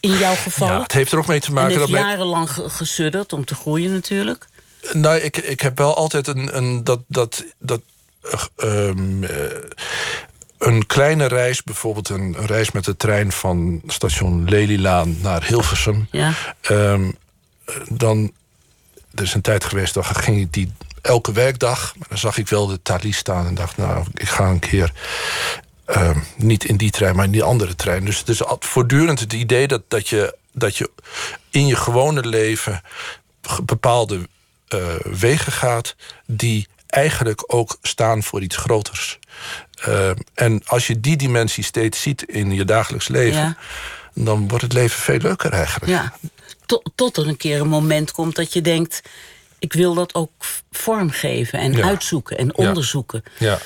in 0.00 0.18
jouw 0.18 0.34
geval. 0.34 0.68
Ja, 0.68 0.82
het 0.82 0.92
heeft 0.92 1.12
er 1.12 1.18
ook 1.18 1.26
mee 1.26 1.40
te 1.40 1.52
maken... 1.52 1.72
En 1.72 1.78
dat 1.78 1.88
jarenlang 1.88 2.50
gesudderd 2.50 3.32
om 3.32 3.44
te 3.44 3.54
groeien 3.54 3.92
natuurlijk. 3.92 4.46
Nou, 4.92 5.18
ik, 5.18 5.36
ik 5.36 5.60
heb 5.60 5.78
wel 5.78 5.96
altijd 5.96 6.26
een... 6.26 6.56
een 6.56 6.84
dat, 6.84 7.00
dat, 7.06 7.44
dat, 7.58 7.80
um, 8.56 9.22
uh, 9.22 9.30
een 10.58 10.86
kleine 10.86 11.26
reis, 11.26 11.62
bijvoorbeeld 11.62 12.08
een, 12.08 12.34
een, 12.38 12.46
reis 12.46 12.70
met 12.70 12.84
de 12.84 12.96
trein 12.96 13.32
van 13.32 13.82
station 13.86 14.48
Lelylaan 14.48 15.16
naar 15.22 15.44
Hilversum. 15.44 16.08
Ja. 16.10 16.32
Um, 16.70 17.16
dan, 17.88 18.32
er 19.14 19.22
is 19.22 19.34
een 19.34 19.40
tijd 19.40 19.64
geweest, 19.64 19.94
dan 19.94 20.04
ging 20.04 20.50
die 20.50 20.72
elke 21.02 21.32
werkdag. 21.32 21.94
Maar 21.98 22.08
dan 22.08 22.18
zag 22.18 22.38
ik 22.38 22.48
wel 22.48 22.66
de 22.66 22.82
Thalys 22.82 23.16
staan 23.16 23.46
en 23.46 23.54
dacht, 23.54 23.76
nou, 23.76 24.06
ik 24.14 24.28
ga 24.28 24.48
een 24.48 24.58
keer... 24.58 24.92
Uh, 25.96 26.16
niet 26.36 26.64
in 26.64 26.76
die 26.76 26.90
trein, 26.90 27.16
maar 27.16 27.24
in 27.24 27.30
die 27.30 27.42
andere 27.42 27.74
trein. 27.74 28.04
Dus 28.04 28.18
het 28.18 28.28
is 28.28 28.42
voortdurend 28.58 29.20
het 29.20 29.32
idee 29.32 29.66
dat, 29.66 29.82
dat, 29.88 30.08
je, 30.08 30.36
dat 30.52 30.76
je 30.76 30.90
in 31.50 31.66
je 31.66 31.76
gewone 31.76 32.26
leven 32.26 32.82
bepaalde 33.62 34.28
uh, 34.74 34.80
wegen 35.02 35.52
gaat 35.52 35.96
die 36.26 36.68
eigenlijk 36.86 37.44
ook 37.46 37.78
staan 37.82 38.22
voor 38.22 38.42
iets 38.42 38.56
groters. 38.56 39.18
Uh, 39.88 40.10
en 40.34 40.62
als 40.66 40.86
je 40.86 41.00
die 41.00 41.16
dimensie 41.16 41.64
steeds 41.64 42.02
ziet 42.02 42.22
in 42.22 42.52
je 42.52 42.64
dagelijks 42.64 43.08
leven, 43.08 43.40
ja. 43.40 43.56
dan 44.14 44.48
wordt 44.48 44.64
het 44.64 44.72
leven 44.72 45.00
veel 45.00 45.18
leuker 45.18 45.52
eigenlijk. 45.52 45.92
Ja 45.92 46.12
tot 46.94 47.16
er 47.16 47.28
een 47.28 47.36
keer 47.36 47.60
een 47.60 47.68
moment 47.68 48.12
komt 48.12 48.36
dat 48.36 48.52
je 48.52 48.60
denkt... 48.60 49.00
ik 49.58 49.72
wil 49.72 49.94
dat 49.94 50.14
ook 50.14 50.30
vormgeven 50.70 51.58
en 51.58 51.72
Ja. 51.72 51.84
uitzoeken 51.86 52.38
en 52.38 52.46
Ja. 52.46 52.52
onderzoeken. 52.68 53.22
Ja. 53.38 53.58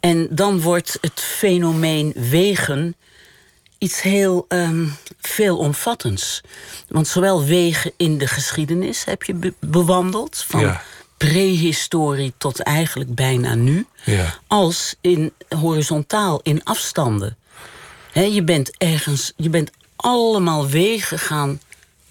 En 0.00 0.26
dan 0.30 0.60
wordt 0.60 0.98
het 1.00 1.20
fenomeen 1.20 2.12
wegen 2.16 2.96
iets 3.78 4.02
heel 4.02 4.44
ehm, 4.48 4.86
veelomvattends. 5.20 6.40
Want 6.88 7.08
zowel 7.08 7.44
wegen 7.44 7.92
in 7.96 8.18
de 8.18 8.26
geschiedenis 8.26 9.04
heb 9.04 9.22
je 9.22 9.34
be- 9.34 9.54
bewandeld... 9.60 10.44
van 10.48 10.60
Ja. 10.60 10.82
prehistorie 11.16 12.32
tot 12.38 12.60
eigenlijk 12.60 13.14
bijna 13.14 13.54
nu... 13.54 13.86
Ja. 14.04 14.38
als 14.46 14.94
in 15.00 15.32
horizontaal, 15.48 16.40
in 16.42 16.64
afstanden. 16.64 17.36
Je 18.12 18.42
bent 18.42 18.76
ergens, 18.78 19.32
je 19.36 19.48
bent 19.48 19.70
allemaal 19.96 20.68
wegen 20.68 21.18
gaan 21.18 21.60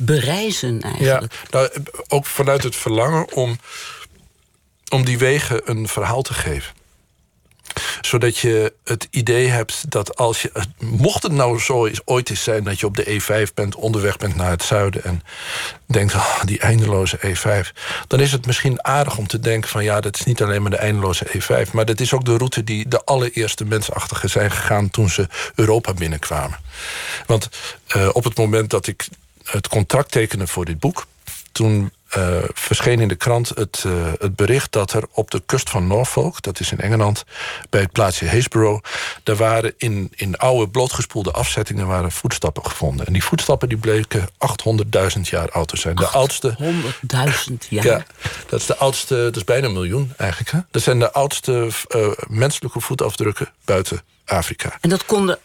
bereizen 0.06 0.76
Ja, 0.78 0.92
eigenlijk. 0.92 1.34
nou, 1.50 1.70
ook 2.08 2.26
vanuit 2.26 2.64
het 2.64 2.76
verlangen 2.76 3.34
om, 3.34 3.60
om 4.90 5.06
die 5.06 5.18
wegen 5.18 5.62
een 5.70 5.88
verhaal 5.88 6.22
te 6.22 6.34
geven. 6.34 6.74
Zodat 8.02 8.38
je 8.38 8.74
het 8.84 9.08
idee 9.10 9.48
hebt 9.48 9.92
dat 9.92 10.16
als 10.18 10.42
je. 10.42 10.52
Mocht 10.80 11.24
het 11.24 11.32
nou 11.32 11.60
zo 11.60 11.86
eens, 11.86 12.02
ooit 12.06 12.30
eens 12.30 12.44
zijn 12.44 12.64
dat 12.64 12.80
je 12.80 12.86
op 12.86 12.96
de 12.96 13.22
E5 13.22 13.54
bent, 13.54 13.76
onderweg 13.76 14.18
bent 14.18 14.36
naar 14.36 14.50
het 14.50 14.64
zuiden. 14.64 15.04
en 15.04 15.24
denkt, 15.86 16.14
ah, 16.14 16.44
die 16.44 16.60
eindeloze 16.60 17.18
E5. 17.18 17.72
dan 18.08 18.20
is 18.20 18.32
het 18.32 18.46
misschien 18.46 18.86
aardig 18.86 19.18
om 19.18 19.28
te 19.28 19.40
denken: 19.40 19.70
van 19.70 19.84
ja, 19.84 20.02
dat 20.02 20.16
is 20.16 20.24
niet 20.26 20.42
alleen 20.42 20.62
maar 20.62 20.72
de 20.72 20.78
eindeloze 20.78 21.26
E5. 21.26 21.72
maar 21.72 21.86
dat 21.86 22.00
is 22.00 22.14
ook 22.14 22.26
de 22.26 22.38
route 22.38 22.64
die 22.64 22.88
de 22.88 23.04
allereerste 23.04 23.66
mensachtigen 23.66 24.30
zijn 24.30 24.52
gegaan. 24.52 24.90
toen 24.90 25.10
ze 25.10 25.28
Europa 25.56 25.94
binnenkwamen. 25.94 26.60
Want 27.26 27.50
eh, 27.88 28.10
op 28.14 28.24
het 28.24 28.38
moment 28.38 28.70
dat 28.70 28.88
ik 28.88 29.08
het 29.52 29.68
contract 29.68 30.12
tekende 30.12 30.48
voor 30.48 30.66
dit 30.66 30.80
boek. 30.80 31.06
toen 31.52 31.92
eh, 32.12 32.38
verscheen 32.54 33.00
in 33.00 33.08
de 33.08 33.16
krant 33.16 33.50
het, 33.50 33.84
eh, 33.86 33.92
het 34.20 34.36
bericht 34.36 34.72
dat 34.72 34.94
er 34.94 35.04
op 35.12 35.32
de 35.32 35.42
kust 35.46 35.70
van 35.70 35.88
Norfolk, 35.88 36.42
dat 36.42 36.60
is 36.60 36.72
in 36.72 36.80
Engeland, 36.80 37.24
bij 37.70 37.82
het 37.82 37.92
plaatsje 37.92 38.28
Haysborough, 38.28 38.84
daar 39.24 39.36
waren 39.36 39.74
in, 39.78 40.12
in 40.16 40.38
oude 40.38 40.72
blootgespoelde 40.72 41.32
afzettingen 41.32 41.88
waren 41.88 42.12
voetstappen 42.12 42.66
gevonden. 42.66 43.06
En 43.06 43.14
die 43.14 43.24
voetstappen 43.24 43.70
die 43.70 43.78
bleken 43.78 44.30
800.000 45.16 45.22
jaar 45.22 45.52
oud 45.52 45.68
te 45.68 45.78
zijn. 45.78 45.96
De 45.96 46.08
oudste. 46.08 46.56
100.000 47.50 47.54
jaar. 47.70 47.86
Ja, 47.86 48.06
dat 48.48 48.60
is 48.60 48.66
de 48.66 48.78
oudste, 48.78 49.16
dat 49.16 49.36
is 49.36 49.44
bijna 49.44 49.68
een 49.68 49.74
miljoen 49.74 50.14
eigenlijk. 50.18 50.52
Hè? 50.52 50.60
Dat 50.72 50.82
zijn 50.82 51.00
de 51.00 51.12
oudste 51.12 51.68
eh, 51.88 52.08
menselijke 52.28 52.80
voetafdrukken 52.80 53.50
buiten 53.66 54.02
Afrika. 54.26 54.78
En 54.82 54.90
dat 54.90 55.06
konden 55.06 55.40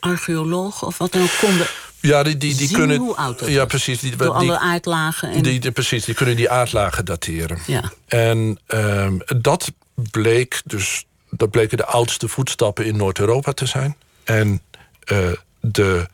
archeologen 0.00 0.86
of 0.86 0.98
wat 0.98 1.12
dan 1.12 1.22
ook 1.22 1.36
konden 1.40 1.66
Ja, 2.00 2.22
die, 2.22 2.36
die, 2.36 2.54
die 2.56 2.68
zien 2.68 2.76
kunnen. 2.78 2.96
hoe 2.98 3.16
oud 3.16 3.38
dat 3.38 3.48
ja, 3.48 3.64
precies. 3.64 4.00
Die, 4.00 4.16
door 4.16 4.26
die, 4.38 4.48
alle 4.48 4.58
aardlagen. 4.58 5.30
En, 5.30 5.42
die, 5.42 5.60
die- 5.60 5.70
precies, 5.72 6.04
die 6.04 6.14
kunnen 6.14 6.36
die 6.36 6.50
aardlagen 6.50 7.04
dateren. 7.04 7.58
Ja. 7.66 7.92
En 8.06 8.58
ehm, 8.66 9.18
dat 9.40 9.72
bleek 10.10 10.62
dus. 10.64 11.04
Dat 11.30 11.50
bleken 11.50 11.76
de 11.76 11.84
oudste 11.84 12.28
voetstappen 12.28 12.84
in 12.84 12.96
Noord-Europa 12.96 13.52
te 13.52 13.66
zijn. 13.66 13.96
En 14.24 14.62
eh, 15.04 15.18
de, 15.60 16.06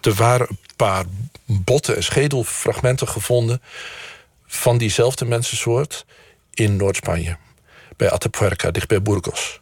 er 0.00 0.14
waren 0.14 0.46
een 0.50 0.58
paar 0.76 1.04
botten 1.46 1.96
en 1.96 2.02
schedelfragmenten 2.02 3.08
gevonden. 3.08 3.62
van 4.46 4.78
diezelfde 4.78 5.24
mensensoort 5.24 6.04
in 6.54 6.76
Noord-Spanje. 6.76 7.36
Bij 7.96 8.10
Atapuerca, 8.10 8.70
dicht 8.70 8.88
bij 8.88 9.02
Burgos. 9.02 9.60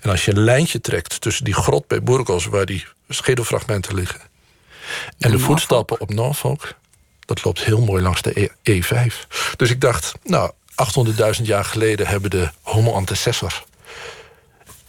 En 0.00 0.10
als 0.10 0.24
je 0.24 0.30
een 0.30 0.40
lijntje 0.44 0.80
trekt 0.80 1.20
tussen 1.20 1.44
die 1.44 1.54
grot 1.54 1.86
bij 1.86 2.02
Burgos, 2.02 2.46
waar 2.46 2.66
die 2.66 2.86
schedelfragmenten 3.08 3.94
liggen. 3.94 4.20
En 5.18 5.30
de 5.30 5.38
voetstappen 5.38 6.00
op 6.00 6.10
Norfolk, 6.10 6.74
dat 7.20 7.44
loopt 7.44 7.64
heel 7.64 7.80
mooi 7.80 8.02
langs 8.02 8.22
de 8.22 8.50
E- 8.62 8.82
E5. 8.82 9.26
Dus 9.56 9.70
ik 9.70 9.80
dacht, 9.80 10.12
nou, 10.22 10.52
800.000 11.38 11.42
jaar 11.42 11.64
geleden 11.64 12.06
hebben 12.06 12.30
de 12.30 12.50
Homo 12.62 12.92
antecessors. 12.92 13.64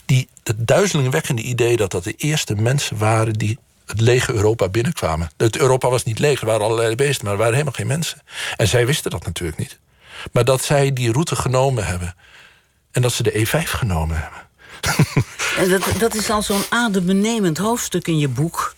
Die, 0.04 0.28
het 0.42 0.66
duizelingwekkende 0.66 1.42
idee 1.42 1.76
dat 1.76 1.90
dat 1.90 2.04
de 2.04 2.14
eerste 2.14 2.54
mensen 2.54 2.98
waren 2.98 3.32
die 3.32 3.58
het 3.86 4.00
lege 4.00 4.32
Europa 4.32 4.68
binnenkwamen. 4.68 5.30
Het 5.36 5.56
Europa 5.56 5.88
was 5.88 6.04
niet 6.04 6.18
leeg, 6.18 6.40
er 6.40 6.46
waren 6.46 6.66
allerlei 6.66 6.94
beesten, 6.94 7.24
maar 7.24 7.32
er 7.32 7.38
waren 7.38 7.54
helemaal 7.54 7.74
geen 7.74 7.86
mensen. 7.86 8.22
En 8.56 8.68
zij 8.68 8.86
wisten 8.86 9.10
dat 9.10 9.24
natuurlijk 9.24 9.58
niet. 9.58 9.78
Maar 10.32 10.44
dat 10.44 10.64
zij 10.64 10.92
die 10.92 11.12
route 11.12 11.36
genomen 11.36 11.86
hebben 11.86 12.14
en 12.90 13.02
dat 13.02 13.12
ze 13.12 13.22
de 13.22 13.46
E5 13.46 13.62
genomen 13.62 14.16
hebben. 14.20 14.44
en 15.62 15.68
dat, 15.68 15.88
dat 15.98 16.14
is 16.14 16.30
al 16.30 16.42
zo'n 16.42 16.64
adembenemend 16.68 17.58
hoofdstuk 17.58 18.08
in 18.08 18.18
je 18.18 18.28
boek. 18.28 18.74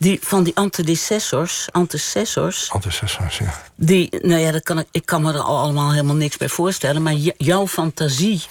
Die, 0.00 0.18
van 0.22 0.42
die 0.44 0.56
antecessors, 0.56 1.68
antecessors 1.72 2.70
Antecessors, 2.70 3.38
ja. 3.38 3.62
Die, 3.74 4.08
nou 4.22 4.40
ja, 4.40 4.50
dat 4.50 4.62
kan 4.62 4.78
ik, 4.78 4.86
ik 4.90 5.06
kan 5.06 5.22
me 5.22 5.32
er 5.32 5.40
al 5.40 5.58
allemaal 5.58 5.90
helemaal 5.90 6.14
niks 6.16 6.36
bij 6.36 6.48
voorstellen. 6.48 7.02
Maar 7.02 7.14
jouw 7.36 7.66
fantasie 7.68 8.42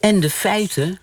en 0.00 0.20
de 0.20 0.30
feiten, 0.30 0.98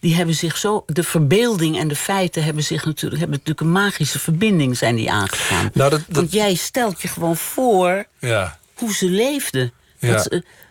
die 0.00 0.14
hebben 0.14 0.34
zich 0.34 0.56
zo. 0.56 0.84
De 0.86 1.02
verbeelding 1.02 1.78
en 1.78 1.88
de 1.88 1.96
feiten 1.96 2.44
hebben 2.44 2.64
zich 2.64 2.84
natuurlijk, 2.84 3.20
hebben 3.20 3.38
natuurlijk 3.38 3.60
een 3.66 3.72
magische 3.82 4.18
verbinding 4.18 4.76
zijn 4.76 4.94
die 4.96 5.10
aangegaan. 5.10 5.70
Nou, 5.74 5.90
dat- 5.90 5.90
dat- 6.06 6.16
Want 6.16 6.32
jij 6.32 6.54
stelt 6.54 7.02
je 7.02 7.08
gewoon 7.08 7.36
voor 7.36 8.04
Ja, 8.18 8.58
hoe 8.74 8.94
ze 8.94 9.06
leefden. 9.06 9.72
Ja. 9.98 10.12
Wat, 10.12 10.28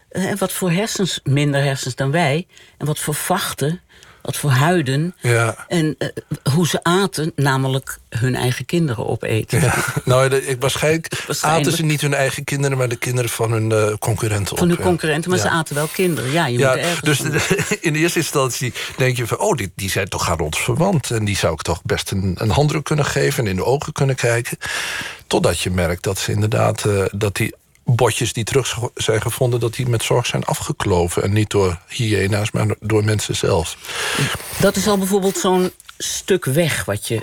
eh, 0.09 0.33
wat 0.37 0.51
voor 0.51 0.71
hersens, 0.71 1.19
minder 1.23 1.63
hersens 1.63 1.95
dan 1.95 2.11
wij. 2.11 2.47
En 2.77 2.85
wat 2.85 2.99
voor 2.99 3.15
vachten, 3.15 3.81
wat 4.21 4.37
voor 4.37 4.49
huiden. 4.51 5.15
ja. 5.21 5.65
En 5.67 5.95
eh, 5.97 6.07
hoe 6.53 6.67
ze 6.67 6.83
aten, 6.83 7.31
namelijk 7.35 7.97
hun 8.09 8.35
eigen 8.35 8.65
kinderen 8.65 9.07
opeten. 9.07 9.61
Ja, 9.61 9.75
nou, 10.05 10.29
de- 10.29 10.45
ik, 10.47 10.61
waarschijnlijk, 10.61 11.23
Waarschijnlijk. 11.27 11.65
aten 11.65 11.77
ze 11.77 11.85
niet 11.85 12.01
hun 12.01 12.13
eigen 12.13 12.43
kinderen, 12.43 12.77
maar 12.77 12.89
de 12.89 12.95
kinderen 12.95 13.29
van 13.29 13.51
hun 13.51 13.71
eh, 13.71 13.93
concurrenten. 13.99 14.57
Van 14.57 14.67
op, 14.67 14.73
hun 14.75 14.77
ja. 14.83 14.89
concurrenten, 14.89 15.29
maar 15.29 15.39
ze 15.39 15.49
aten 15.49 15.75
wel 15.75 15.87
kinderen. 15.87 16.31
Ja, 16.31 16.45
je 16.47 16.57
moet 16.57 16.67
ergens 16.67 17.01
dus 17.01 17.17
de- 17.19 17.77
in 17.81 17.93
de 17.93 17.99
eerste 17.99 18.19
instantie 18.19 18.73
denk 18.97 19.17
je 19.17 19.27
van, 19.27 19.39
oh, 19.39 19.55
die, 19.57 19.71
die 19.75 19.89
zijn 19.89 20.07
toch 20.09 20.29
aan 20.29 20.39
ons 20.39 20.61
verwant. 20.63 21.11
En 21.11 21.25
die 21.25 21.37
zou 21.37 21.53
ik 21.53 21.61
toch 21.61 21.81
best 21.83 22.11
een, 22.11 22.35
een 22.39 22.49
handdruk 22.49 22.83
kunnen 22.83 23.05
geven 23.05 23.43
en 23.43 23.49
in 23.49 23.55
de 23.55 23.65
ogen 23.65 23.93
kunnen 23.93 24.15
kijken. 24.15 24.57
Totdat 25.27 25.59
je 25.59 25.69
merkt 25.71 26.03
dat 26.03 26.17
ze 26.19 26.31
inderdaad, 26.31 26.85
eh, 26.85 27.03
dat 27.11 27.35
die 27.35 27.55
botjes 27.95 28.33
die 28.33 28.43
terug 28.43 28.77
zijn 28.95 29.21
gevonden, 29.21 29.59
dat 29.59 29.73
die 29.73 29.87
met 29.87 30.03
zorg 30.03 30.25
zijn 30.25 30.43
afgekloven. 30.43 31.23
En 31.23 31.33
niet 31.33 31.49
door 31.49 31.79
hyena's, 31.87 32.51
maar 32.51 32.67
door 32.79 33.03
mensen 33.03 33.35
zelf. 33.35 33.77
Dat 34.59 34.75
is 34.75 34.87
al 34.87 34.97
bijvoorbeeld 34.97 35.37
zo'n 35.37 35.71
stuk 35.97 36.45
weg 36.45 36.85
wat 36.85 37.07
je. 37.07 37.21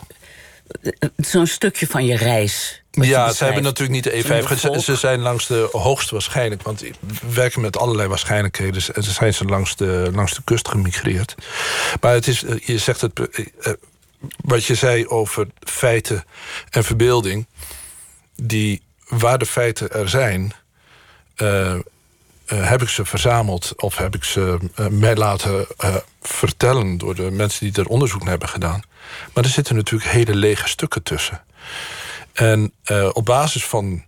Zo'n 1.17 1.47
stukje 1.47 1.87
van 1.87 2.05
je 2.07 2.17
reis. 2.17 2.83
Ja, 2.91 3.33
ze 3.33 3.45
hebben 3.45 3.63
natuurlijk 3.63 4.05
niet 4.05 4.05
de 4.05 4.23
Zo'n 4.27 4.57
E5. 4.57 4.61
Ze, 4.61 4.81
ze 4.81 4.97
zijn 4.97 5.21
langs 5.21 5.47
de 5.47 5.69
hoogst 5.73 6.11
waarschijnlijk, 6.11 6.63
want 6.63 6.81
we 6.81 6.93
werken 7.35 7.61
met 7.61 7.79
allerlei 7.79 8.09
waarschijnlijkheden. 8.09 8.83
En 8.95 9.03
ze 9.03 9.13
zijn 9.13 9.35
ze 9.35 9.45
langs 9.45 9.77
de, 9.77 10.11
langs 10.15 10.35
de 10.35 10.43
kust 10.45 10.69
gemigreerd. 10.69 11.35
Maar 12.01 12.13
het 12.13 12.27
is, 12.27 12.45
eh, 12.45 12.59
je 12.59 12.79
zegt 12.79 13.01
het, 13.01 13.21
eh, 13.21 13.47
eh, 13.61 13.73
wat 14.37 14.65
je 14.65 14.75
zei 14.75 15.07
over 15.07 15.47
feiten 15.61 16.25
en 16.71 16.85
verbeelding, 16.85 17.47
die 18.35 18.83
waar 19.09 19.39
de 19.39 19.47
feiten 19.47 19.93
er 19.93 20.09
zijn. 20.09 20.53
eh, 21.37 21.75
eh, 21.75 21.81
heb 22.47 22.83
ik 22.83 22.89
ze 22.89 23.05
verzameld 23.05 23.73
of 23.77 23.97
heb 23.97 24.15
ik 24.15 24.25
ze 24.25 24.59
eh, 24.75 24.87
mij 24.87 25.17
laten 25.17 25.67
vertellen 26.23 26.99
door 26.99 27.15
de 27.15 27.31
mensen 27.31 27.73
die 27.73 27.83
er 27.83 27.89
onderzoek 27.89 28.21
naar 28.21 28.29
hebben 28.31 28.49
gedaan. 28.49 28.83
Maar 29.33 29.45
er 29.45 29.51
zitten 29.51 29.77
natuurlijk 29.77 30.11
hele 30.11 30.35
lege 30.35 30.69
stukken 30.69 31.03
tussen. 31.03 31.45
En 32.33 32.73
op 33.13 33.25
basis 33.25 33.65
van 33.67 34.05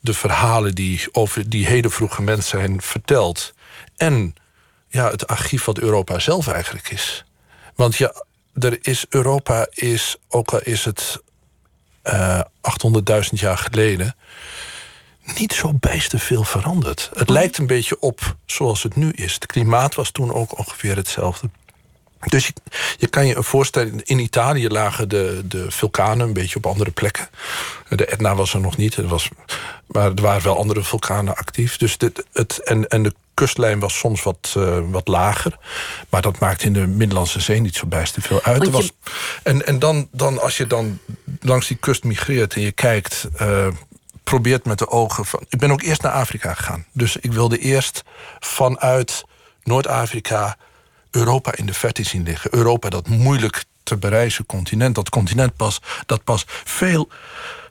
de 0.00 0.14
verhalen 0.14 0.74
die 0.74 1.08
over 1.12 1.48
die 1.48 1.66
hele 1.66 1.90
vroege 1.90 2.22
mens 2.22 2.48
zijn 2.48 2.82
verteld. 2.82 3.54
En 3.96 4.34
ja, 4.88 5.10
het 5.10 5.26
archief 5.26 5.64
wat 5.64 5.78
Europa 5.78 6.18
zelf 6.18 6.48
eigenlijk 6.48 6.90
is. 6.90 7.24
Want 7.74 7.96
ja, 7.96 8.24
er 8.54 8.78
is, 8.82 9.06
Europa 9.08 9.66
is, 9.70 10.16
ook 10.28 10.52
al 10.52 10.60
is 10.62 10.84
het 10.84 11.22
eh 12.04 12.40
800.000 12.40 13.28
jaar 13.30 13.58
geleden, 13.58 14.16
niet 15.36 15.52
zo 15.52 15.72
bijster 15.72 16.18
veel 16.18 16.44
veranderd. 16.44 17.10
Het 17.14 17.28
lijkt 17.30 17.58
een 17.58 17.66
beetje 17.66 18.00
op 18.00 18.36
zoals 18.46 18.82
het 18.82 18.96
nu 18.96 19.10
is. 19.10 19.34
Het 19.34 19.46
klimaat 19.46 19.94
was 19.94 20.10
toen 20.10 20.32
ook 20.32 20.58
ongeveer 20.58 20.96
hetzelfde. 20.96 21.50
Dus 22.26 22.46
je, 22.46 22.52
je 22.98 23.06
kan 23.06 23.26
je 23.26 23.42
voorstellen, 23.42 24.04
in 24.04 24.18
Italië 24.18 24.68
lagen 24.68 25.08
de, 25.08 25.40
de 25.44 25.70
vulkanen 25.70 26.26
een 26.26 26.32
beetje 26.32 26.56
op 26.56 26.66
andere 26.66 26.90
plekken. 26.90 27.28
De 27.88 28.06
Etna 28.06 28.34
was 28.34 28.54
er 28.54 28.60
nog 28.60 28.76
niet, 28.76 28.96
er 28.96 29.06
was, 29.08 29.28
maar 29.86 30.04
er 30.04 30.22
waren 30.22 30.42
wel 30.42 30.56
andere 30.58 30.82
vulkanen 30.82 31.36
actief. 31.36 31.76
Dus 31.76 31.98
dit, 31.98 32.24
het, 32.32 32.58
en, 32.58 32.88
en 32.88 33.02
de 33.02 33.14
kustlijn 33.34 33.78
was 33.80 33.98
soms 33.98 34.22
wat, 34.22 34.54
eh, 34.56 34.78
wat 34.90 35.08
lager. 35.08 35.58
Maar 36.08 36.22
dat 36.22 36.38
maakt 36.38 36.62
in 36.62 36.72
de 36.72 36.86
Middellandse 36.86 37.40
Zee 37.40 37.60
niet 37.60 37.76
zo 37.76 37.86
bijster 37.86 38.22
veel 38.22 38.42
uit. 38.42 38.62
Je- 38.64 38.70
was, 38.70 38.90
en 39.42 39.66
en 39.66 39.78
dan, 39.78 40.08
dan, 40.12 40.40
als 40.40 40.56
je 40.56 40.66
dan 40.66 40.98
langs 41.40 41.66
die 41.66 41.76
kust 41.76 42.04
migreert 42.04 42.54
en 42.54 42.60
je 42.60 42.72
kijkt... 42.72 43.28
eh, 43.36 43.66
probeert 44.24 44.64
met 44.64 44.78
de 44.78 44.88
ogen 44.88 45.24
van... 45.24 45.44
Ik 45.48 45.58
ben 45.58 45.70
ook 45.70 45.82
eerst 45.82 46.02
naar 46.02 46.12
Afrika 46.12 46.54
gegaan. 46.54 46.86
Dus 46.92 47.16
ik 47.16 47.32
wilde 47.32 47.58
eerst 47.58 48.02
vanuit 48.40 49.24
Noord-Afrika... 49.62 50.56
Europa 51.14 51.56
in 51.56 51.66
de 51.66 51.74
verte 51.74 52.02
zien 52.02 52.22
liggen. 52.22 52.54
Europa, 52.54 52.88
dat 52.88 53.08
moeilijk 53.08 53.64
te 53.82 53.96
bereizen 53.96 54.46
continent. 54.46 54.94
Dat 54.94 55.08
continent 55.08 55.56
pas, 55.56 55.80
dat 56.06 56.24
pas 56.24 56.44
veel 56.64 57.08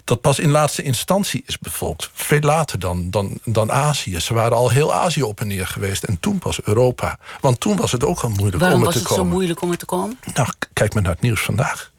dat 0.04 0.22
pas 0.22 0.40
in 0.40 0.50
laatste 0.50 0.82
instantie 0.84 1.44
is 1.46 1.60
bevolkt. 1.60 2.10
Veel 2.14 2.40
later 2.40 2.80
dan, 2.80 3.10
dan, 3.10 3.40
dan 3.44 3.72
Azië. 3.72 4.20
Ze 4.20 4.34
waren 4.34 4.58
al 4.58 4.70
heel 4.70 4.94
Azië 4.94 5.24
op 5.24 5.40
en 5.40 5.48
neer 5.48 5.68
geweest. 5.68 6.04
En 6.04 6.20
toen 6.20 6.40
pas 6.40 6.62
Europa. 6.64 7.20
Want 7.42 7.60
toen 7.60 7.76
was 7.76 7.92
het 7.92 8.04
ook 8.04 8.20
al 8.20 8.30
moeilijk 8.30 8.58
Waarom 8.58 8.80
om 8.80 8.88
er 8.88 8.94
was 8.94 8.94
te 8.94 9.00
het 9.00 9.10
komen. 9.10 9.26
zo 9.26 9.32
moeilijk 9.32 9.62
om 9.62 9.72
er 9.72 9.78
te 9.78 9.86
komen? 9.86 10.20
Nou, 10.34 10.50
kijk 10.74 10.94
maar 10.94 11.04
naar 11.04 11.12
het 11.12 11.22
nieuws 11.22 11.42
vandaag. 11.42 11.92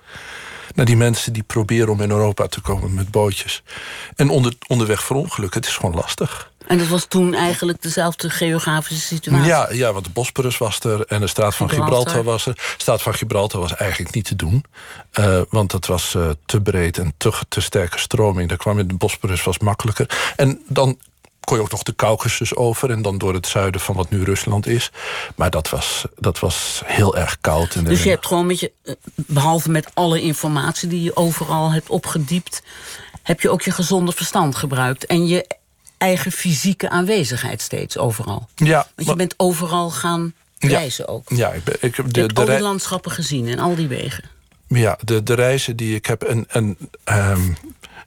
Naar 0.75 0.87
die 0.87 0.97
mensen 0.97 1.33
die 1.33 1.43
proberen 1.43 1.89
om 1.89 2.01
in 2.01 2.11
Europa 2.11 2.47
te 2.47 2.61
komen 2.61 2.95
met 2.95 3.11
bootjes. 3.11 3.63
En 4.17 4.29
onder, 4.29 4.55
onderweg 4.67 5.05
verongelukken. 5.05 5.61
Het 5.61 5.69
is 5.69 5.77
gewoon 5.77 5.95
lastig. 5.95 6.53
En 6.67 6.79
dat 6.79 6.87
was 6.87 7.05
toen 7.05 7.35
eigenlijk 7.35 7.83
dezelfde 7.83 8.31
geografische 8.31 9.07
situatie. 9.07 9.47
Ja, 9.47 9.69
ja, 9.73 9.93
want 9.93 10.05
de 10.05 10.11
Bosporus 10.11 10.59
was 10.59 10.81
er 10.81 11.01
en 11.07 11.21
de 11.21 11.27
straat 11.27 11.55
van 11.55 11.69
Gibraltar. 11.69 11.97
Gibraltar, 11.97 12.25
was 12.25 12.47
er. 12.47 12.55
De 12.55 12.75
straat 12.77 13.03
van 13.03 13.15
Gibraltar 13.15 13.61
was 13.61 13.75
eigenlijk 13.75 14.15
niet 14.15 14.25
te 14.25 14.37
doen. 14.37 14.65
eh, 15.11 15.41
want 15.49 15.73
het 15.73 15.87
was 15.87 16.15
eh, 16.15 16.31
te 16.47 16.61
breed 16.61 16.99
en 16.99 17.15
te, 17.17 17.33
te 17.49 17.61
sterke 17.61 17.99
stroming. 17.99 18.49
Daar 18.49 18.59
kwam 18.59 18.79
in 18.79 18.89
de 18.89 18.95
Bosporus 18.95 19.43
was 19.45 19.59
makkelijker. 19.59 20.33
En 20.37 20.61
dan 20.69 20.99
kon 21.45 21.57
je 21.57 21.63
ook 21.63 21.71
nog 21.71 21.83
de 21.83 21.95
Caucasus 21.95 22.55
over... 22.55 22.91
en 22.91 23.03
dan 23.03 23.19
door 23.19 23.35
het 23.35 23.47
zuiden 23.47 23.81
van 23.81 23.95
wat 23.95 24.11
nu 24.11 24.23
Rusland 24.25 24.67
is. 24.67 24.91
Maar 25.37 25.51
dat 25.51 25.69
was, 25.71 26.05
dat 26.19 26.39
was 26.39 26.83
heel 26.85 27.17
erg 27.17 27.39
koud. 27.41 27.75
En 27.75 27.85
Dus 27.85 28.03
je 28.03 28.11
hebt 28.11 28.27
gewoon 28.27 28.47
met 28.47 28.61
je, 28.61 28.73
eh, 28.85 28.95
behalve 29.15 29.71
met 29.71 29.91
alle 29.95 30.21
informatie 30.21 30.89
die 30.89 31.03
je 31.03 31.17
overal 31.17 31.73
hebt 31.73 31.89
opgediept, 31.91 32.63
heb 33.23 33.41
je 33.41 33.51
ook 33.51 33.63
je 33.63 33.71
gezonde 33.71 34.13
verstand 34.13 34.57
gebruikt. 34.57 35.07
En 35.07 35.27
je 35.27 35.47
eigen 35.99 36.33
fysieke 36.33 36.89
aanwezigheid 36.91 37.61
steeds 37.61 37.99
overal. 37.99 38.49
ja, 38.55 38.75
Want 38.77 38.89
je 38.97 39.05
maar- 39.05 39.17
bent 39.17 39.35
overal 39.37 39.91
gaan 39.91 40.33
Ja. 40.59 40.69
reizen 40.69 41.09
ook. 41.09 41.29
ja, 41.29 41.53
ik, 41.53 41.65
ben, 41.65 41.77
ik 41.81 41.95
heb 41.97 42.13
de, 42.13 42.33
de, 42.33 42.61
landschappen 42.61 43.11
gezien 43.11 43.49
en 43.49 43.59
al 43.59 43.75
die 43.75 43.89
wegen. 43.89 44.25
Ja, 44.69 44.99
de, 45.05 45.23
de 45.23 45.35
reizen 45.35 45.77
die 45.77 45.95
ik 45.95 46.07
heb. 46.07 46.23
En, 46.23 46.45
en 46.49 46.77
ehm, 47.05 47.53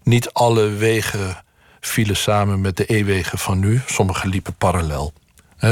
niet 0.03 0.29
alle 0.34 0.67
wegen 0.70 1.44
vielen 1.88 2.17
samen 2.17 2.62
met 2.62 2.77
de 2.77 2.94
E-wegen 2.94 3.38
van 3.38 3.60
nu. 3.60 3.82
Sommige 3.86 4.27
liepen 4.27 4.53
parallel. 4.56 5.13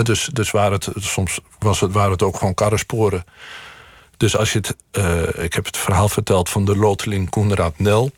Dus 0.03 0.29
dus 0.33 0.51
waar 0.51 0.71
het, 0.71 0.87
soms 0.95 1.39
was 1.59 1.79
het, 1.79 1.91
waren 1.91 2.11
het 2.11 2.23
ook 2.23 2.37
gewoon 2.37 2.53
karrensporen. 2.53 3.25
Dus 4.17 4.37
als 4.37 4.53
je 4.53 4.57
het. 4.57 4.75
eh, 4.91 5.43
ik 5.43 5.53
heb 5.53 5.65
het 5.65 5.77
verhaal 5.77 6.09
verteld 6.09 6.49
van 6.49 6.65
de 6.65 6.75
loteling 6.77 7.29
Koenraad 7.29 7.79
Nel. 7.79 8.11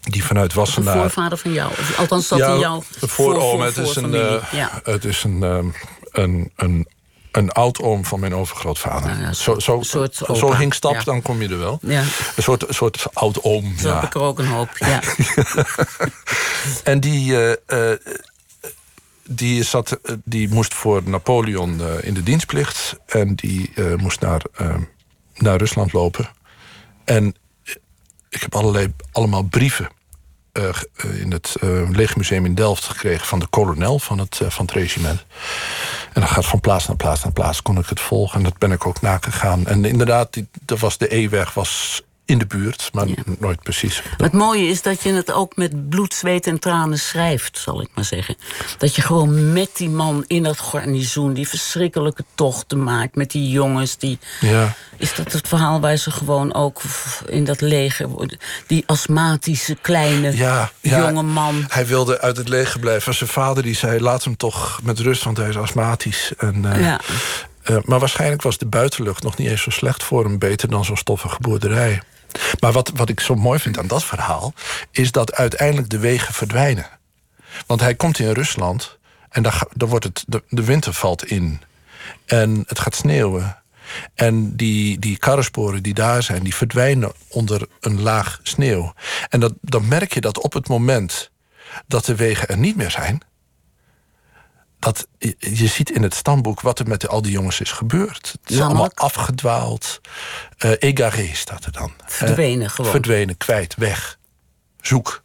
Die 0.00 0.24
vanuit 0.24 0.54
Wassenaar. 0.54 0.96
voorvader 0.96 1.38
van 1.38 1.52
jou. 1.52 1.70
Of 1.70 1.98
althans, 1.98 2.28
dat 2.28 2.38
in 2.38 2.58
jouw 2.58 2.82
vooroom. 3.00 3.40
voor- 3.56 3.64
het, 3.64 3.76
is 3.76 3.96
een, 3.96 4.14
eh, 4.14 4.42
ja. 4.52 4.80
het 4.84 5.04
is 5.04 5.24
een, 5.24 5.42
ehm, 5.42 5.68
een, 6.12 6.52
een, 6.56 6.88
een 7.32 7.52
oud-oom 7.52 8.04
van 8.04 8.20
mijn 8.20 8.34
overgrootvader. 8.34 9.10
Nou 9.10 9.22
ja, 9.22 9.32
zo, 9.32 9.58
zo, 9.58 9.82
soort 9.82 10.14
zo 10.14 10.32
opa, 10.32 10.56
hinkstap, 10.56 10.94
ja. 10.94 11.02
dan 11.02 11.22
kom 11.22 11.42
je 11.42 11.48
er 11.48 11.58
wel. 11.58 11.78
Ja. 11.82 12.00
Een 12.36 12.42
soort, 12.42 12.64
soort 12.68 13.06
oud-oom. 13.12 13.78
Zo 13.78 13.88
ja. 13.88 13.94
heb 13.94 14.04
ik 14.04 14.14
er 14.14 14.20
ook 14.20 14.38
een 14.38 14.46
hoop. 14.46 14.70
Ja. 14.78 15.00
En 16.84 17.00
die, 17.00 17.36
eh, 17.36 17.90
eh, 17.92 17.98
die, 19.26 19.62
zat, 19.62 19.90
eh, 19.90 20.14
die 20.24 20.48
moest 20.48 20.74
voor 20.74 21.02
Napoleon 21.04 21.80
in 22.02 22.14
de 22.14 22.22
dienstplicht. 22.22 22.96
En 23.06 23.34
die 23.34 23.72
moest 23.96 24.20
naar, 24.20 24.42
naar 25.34 25.56
Rusland 25.56 25.92
lopen. 25.92 26.28
En 27.04 27.34
ik 28.28 28.40
heb 28.40 28.54
allerlei, 28.54 28.94
allemaal 29.12 29.42
brieven 29.42 29.88
eh, 30.52 30.68
eh, 30.68 31.20
in 31.20 31.32
het 31.32 31.56
eh 31.60 31.90
Legermuseum 31.90 32.44
in 32.44 32.54
Delft 32.54 32.84
gekregen... 32.84 33.26
van 33.26 33.38
de 33.38 33.46
kolonel 33.46 33.98
van 33.98 34.18
het, 34.18 34.40
van 34.48 34.64
het 34.64 34.74
regiment. 34.74 35.24
En 36.12 36.20
dan 36.20 36.28
gaat 36.28 36.46
van 36.46 36.60
plaats 36.60 36.86
naar 36.86 36.96
plaats 36.96 37.22
naar 37.22 37.32
plaats 37.32 37.62
kon 37.62 37.78
ik 37.78 37.86
het 37.86 38.00
volgen. 38.00 38.36
En 38.36 38.44
dat 38.44 38.58
ben 38.58 38.72
ik 38.72 38.86
ook 38.86 39.00
nagegaan. 39.00 39.66
En 39.66 39.84
inderdaad, 39.84 40.32
die, 40.32 40.48
dat 40.64 40.78
was 40.78 40.98
de 40.98 41.14
E-weg 41.14 41.54
was 41.54 42.02
in 42.30 42.38
de 42.38 42.46
buurt, 42.46 42.90
maar 42.92 43.06
nooit 43.38 43.62
precies. 43.62 44.02
Maar 44.02 44.28
het 44.28 44.32
mooie 44.32 44.68
is 44.68 44.82
dat 44.82 45.02
je 45.02 45.12
het 45.12 45.32
ook 45.32 45.56
met 45.56 45.88
bloed, 45.88 46.14
zweet 46.14 46.46
en 46.46 46.58
tranen 46.58 46.98
schrijft, 46.98 47.58
zal 47.58 47.80
ik 47.80 47.88
maar 47.94 48.04
zeggen. 48.04 48.36
Dat 48.78 48.94
je 48.94 49.02
gewoon 49.02 49.52
met 49.52 49.70
die 49.76 49.88
man 49.88 50.24
in 50.26 50.42
dat 50.42 50.58
garnizoen 50.58 51.32
die 51.32 51.48
verschrikkelijke 51.48 52.24
tochten 52.34 52.82
maakt 52.82 53.14
met 53.14 53.30
die 53.30 53.50
jongens. 53.50 53.96
Die, 53.98 54.18
Ja. 54.40 54.74
Is 54.96 55.14
dat 55.14 55.32
het 55.32 55.48
verhaal 55.48 55.80
waar 55.80 55.96
ze 55.96 56.10
gewoon 56.10 56.54
ook 56.54 56.80
in 57.26 57.44
dat 57.44 57.60
leger, 57.60 58.08
die 58.66 58.82
astmatische 58.86 59.74
kleine 59.80 60.36
Ja, 60.36 60.70
jonge 60.80 61.22
man. 61.22 61.64
Hij 61.68 61.86
wilde 61.86 62.20
uit 62.20 62.36
het 62.36 62.48
leger 62.48 62.80
blijven. 62.80 63.14
Zijn 63.14 63.30
vader 63.30 63.62
die 63.62 63.74
zei, 63.74 64.00
laat 64.00 64.24
hem 64.24 64.36
toch 64.36 64.80
met 64.82 64.98
rust, 64.98 65.24
want 65.24 65.36
hij 65.36 65.48
is 65.48 65.56
astmatisch. 65.56 66.32
En, 66.38 66.64
eh, 66.72 66.94
eh, 67.62 67.76
maar 67.84 67.98
waarschijnlijk 67.98 68.42
was 68.42 68.58
de 68.58 68.66
buitenlucht 68.66 69.22
nog 69.22 69.36
niet 69.36 69.48
eens 69.48 69.62
zo 69.62 69.70
slecht 69.70 70.02
voor 70.02 70.24
hem. 70.24 70.38
Beter 70.38 70.68
dan 70.68 70.84
zo'n 70.84 70.96
stoffige 70.96 71.36
boerderij. 71.40 72.02
Maar 72.60 72.72
wat, 72.72 72.90
wat 72.94 73.08
ik 73.08 73.20
zo 73.20 73.34
mooi 73.34 73.58
vind 73.58 73.78
aan 73.78 73.86
dat 73.86 74.04
verhaal... 74.04 74.54
is 74.90 75.12
dat 75.12 75.34
uiteindelijk 75.34 75.90
de 75.90 75.98
wegen 75.98 76.34
verdwijnen. 76.34 76.86
Want 77.66 77.80
hij 77.80 77.94
komt 77.94 78.18
in 78.18 78.32
Rusland 78.32 78.98
en 79.28 79.52
ga- 79.52 79.68
dan 79.74 79.88
wordt 79.88 80.04
het, 80.04 80.24
de, 80.48 80.64
winter 80.64 80.94
valt 80.94 81.24
in. 81.24 81.60
En 82.26 82.64
het 82.66 82.78
gaat 82.78 82.94
sneeuwen. 82.94 83.56
En 84.14 84.56
die, 84.56 84.98
die 84.98 85.16
karrensporen 85.16 85.82
die 85.82 85.94
daar 85.94 86.22
zijn, 86.22 86.42
die 86.42 86.54
verdwijnen 86.54 87.12
onder 87.28 87.66
een 87.80 88.00
laag 88.00 88.40
sneeuw. 88.42 88.92
En 89.28 89.40
dat, 89.40 89.52
dan 89.60 89.88
merk 89.88 90.14
je 90.14 90.20
dat 90.20 90.42
op 90.42 90.52
het 90.52 90.68
moment 90.68 91.30
dat 91.86 92.04
de 92.04 92.14
wegen 92.14 92.48
er 92.48 92.58
niet 92.58 92.76
meer 92.76 92.90
zijn... 92.90 93.22
dat 94.80 95.06
je, 95.18 95.66
ziet 95.66 95.90
in 95.90 96.02
het 96.02 96.14
stamboek 96.14 96.60
wat 96.60 96.78
er 96.78 96.88
met 96.88 97.08
al 97.08 97.22
die 97.22 97.32
jongens 97.32 97.60
is 97.60 97.72
gebeurd. 97.72 98.34
Het 98.42 98.50
is 98.50 98.60
allemaal 98.60 98.90
afgedwaald. 98.94 100.00
Eh 100.58 100.70
Egaré 100.78 101.30
staat 101.32 101.64
er 101.64 101.72
dan. 101.72 101.92
Verdwenen 102.06 102.66
Eh, 102.66 102.72
gewoon. 102.72 102.90
Verdwenen, 102.90 103.36
kwijt, 103.36 103.74
weg. 103.74 104.18
Zoek. 104.80 105.22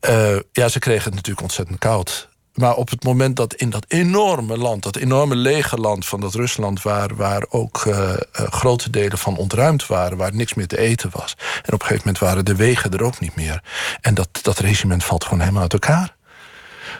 Eh, 0.00 0.36
ja, 0.52 0.68
ze 0.68 0.78
kregen 0.78 1.04
het 1.04 1.14
natuurlijk 1.14 1.42
ontzettend 1.42 1.78
koud. 1.78 2.28
Maar 2.54 2.74
op 2.74 2.90
het 2.90 3.04
moment 3.04 3.36
dat 3.36 3.54
in 3.54 3.70
dat 3.70 3.84
enorme 3.88 4.58
land, 4.58 4.82
dat 4.82 4.96
enorme 4.96 5.36
lege 5.36 5.76
land 5.76 6.06
van 6.06 6.20
dat 6.20 6.34
Rusland, 6.34 6.82
waar, 6.82 7.16
waar 7.16 7.46
ook 7.48 7.88
grote 8.32 8.90
delen 8.90 9.18
van 9.18 9.36
ontruimd 9.36 9.86
waren, 9.86 10.16
waar 10.16 10.34
niks 10.34 10.54
meer 10.54 10.66
te 10.66 10.78
eten 10.78 11.10
was. 11.12 11.36
En 11.38 11.72
op 11.72 11.80
een 11.80 11.86
gegeven 11.86 12.02
moment 12.04 12.18
waren 12.18 12.44
de 12.44 12.56
wegen 12.56 12.90
er 12.90 13.02
ook 13.02 13.20
niet 13.20 13.34
meer. 13.34 13.62
En 14.00 14.14
dat, 14.14 14.28
dat 14.42 14.58
regiment 14.58 15.04
valt 15.04 15.24
gewoon 15.24 15.40
helemaal 15.40 15.62
uit 15.62 15.72
elkaar. 15.72 16.16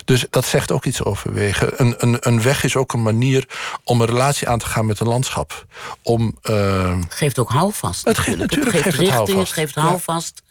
Dus 0.05 0.27
dat 0.31 0.45
zegt 0.47 0.73
ook 0.73 0.85
iets 0.85 1.03
over 1.05 1.33
wegen. 1.33 1.73
Een, 1.81 1.95
een, 1.99 2.17
een 2.21 2.43
weg 2.43 2.65
is 2.65 2.77
ook 2.77 2.93
een 2.93 3.03
manier 3.03 3.49
om 3.85 4.01
een 4.01 4.07
relatie 4.07 4.49
aan 4.49 4.59
te 4.59 4.67
gaan 4.67 4.87
met 4.87 5.01
een 5.01 5.09
landschap. 5.09 5.67
Om, 6.03 6.39
eh, 6.43 6.99
Het 7.01 7.15
geeft 7.15 7.39
ook 7.39 7.51
houvast. 7.51 8.05
Het 8.05 8.19
geeft- 8.19 8.39
natuurlijk 8.39 8.73
het 8.73 8.83
geeft 8.83 8.97
geeft 8.97 9.09
het 9.11 9.19
richting, 9.19 9.39
het 9.39 9.53
geeft 9.53 9.75
Ja. 9.75 9.81
houvast. 9.83 10.43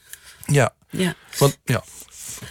ja, 0.45 0.73
Ja. 0.89 1.13
want, 1.37 1.57
ja. 1.63 1.83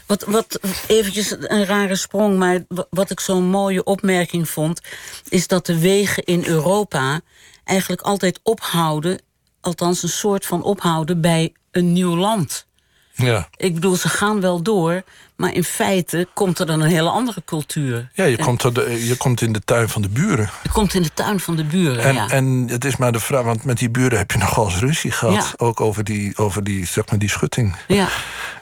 Wat, 0.06 0.24
wat 0.26 0.60
eventjes 0.86 1.30
een 1.38 1.64
rare 1.64 1.96
sprong, 1.96 2.38
maar 2.38 2.64
wa- 2.68 2.86
wat 2.90 3.10
ik 3.10 3.20
zo'n 3.20 3.44
mooie 3.44 3.84
opmerking 3.84 4.48
vond, 4.48 4.80
is 5.28 5.46
dat 5.46 5.66
de 5.66 5.78
wegen 5.78 6.22
in 6.24 6.44
Europa 6.46 7.20
eigenlijk 7.64 8.02
altijd 8.02 8.40
ophouden, 8.42 9.20
althans 9.60 10.02
een 10.02 10.08
soort 10.08 10.46
van 10.46 10.62
ophouden 10.62 11.20
bij 11.20 11.52
een 11.70 11.92
nieuw 11.92 12.16
land. 12.16 12.66
Ja. 13.14 13.48
Ik 13.56 13.74
bedoel, 13.74 13.96
ze 13.96 14.08
gaan 14.08 14.40
wel 14.40 14.62
door, 14.62 15.02
maar 15.36 15.54
in 15.54 15.64
feite 15.64 16.28
komt 16.34 16.58
er 16.58 16.66
dan 16.66 16.80
een 16.80 16.88
hele 16.90 17.08
andere 17.08 17.42
cultuur. 17.46 18.10
Ja, 18.14 18.24
je 18.24 18.36
komt, 18.38 18.62
er 18.62 18.72
de- 18.74 19.06
je 19.06 19.16
komt 19.16 19.40
in 19.40 19.52
de 19.52 19.60
tuin 19.64 19.88
van 19.88 20.02
de 20.02 20.08
buren. 20.08 20.50
Je 20.62 20.68
komt 20.68 20.94
in 20.94 21.02
de 21.02 21.10
tuin 21.14 21.40
van 21.40 21.56
de 21.56 21.64
buren. 21.64 22.02
En, 22.04 22.14
ja. 22.14 22.28
en 22.28 22.66
het 22.68 22.84
is 22.84 22.96
maar 22.96 23.12
de 23.12 23.20
vraag, 23.20 23.42
want 23.44 23.64
met 23.64 23.78
die 23.78 23.90
buren 23.90 24.18
heb 24.18 24.30
je 24.30 24.38
nogal 24.38 24.64
eens 24.64 24.78
ruzie 24.78 25.10
gehad. 25.10 25.34
Ja. 25.34 25.66
Ook 25.66 25.80
over 25.80 26.04
die, 26.04 26.36
over 26.38 26.64
die, 26.64 26.86
zeg 26.86 27.08
maar, 27.10 27.18
die 27.18 27.30
schutting. 27.30 27.76
ja. 27.88 28.08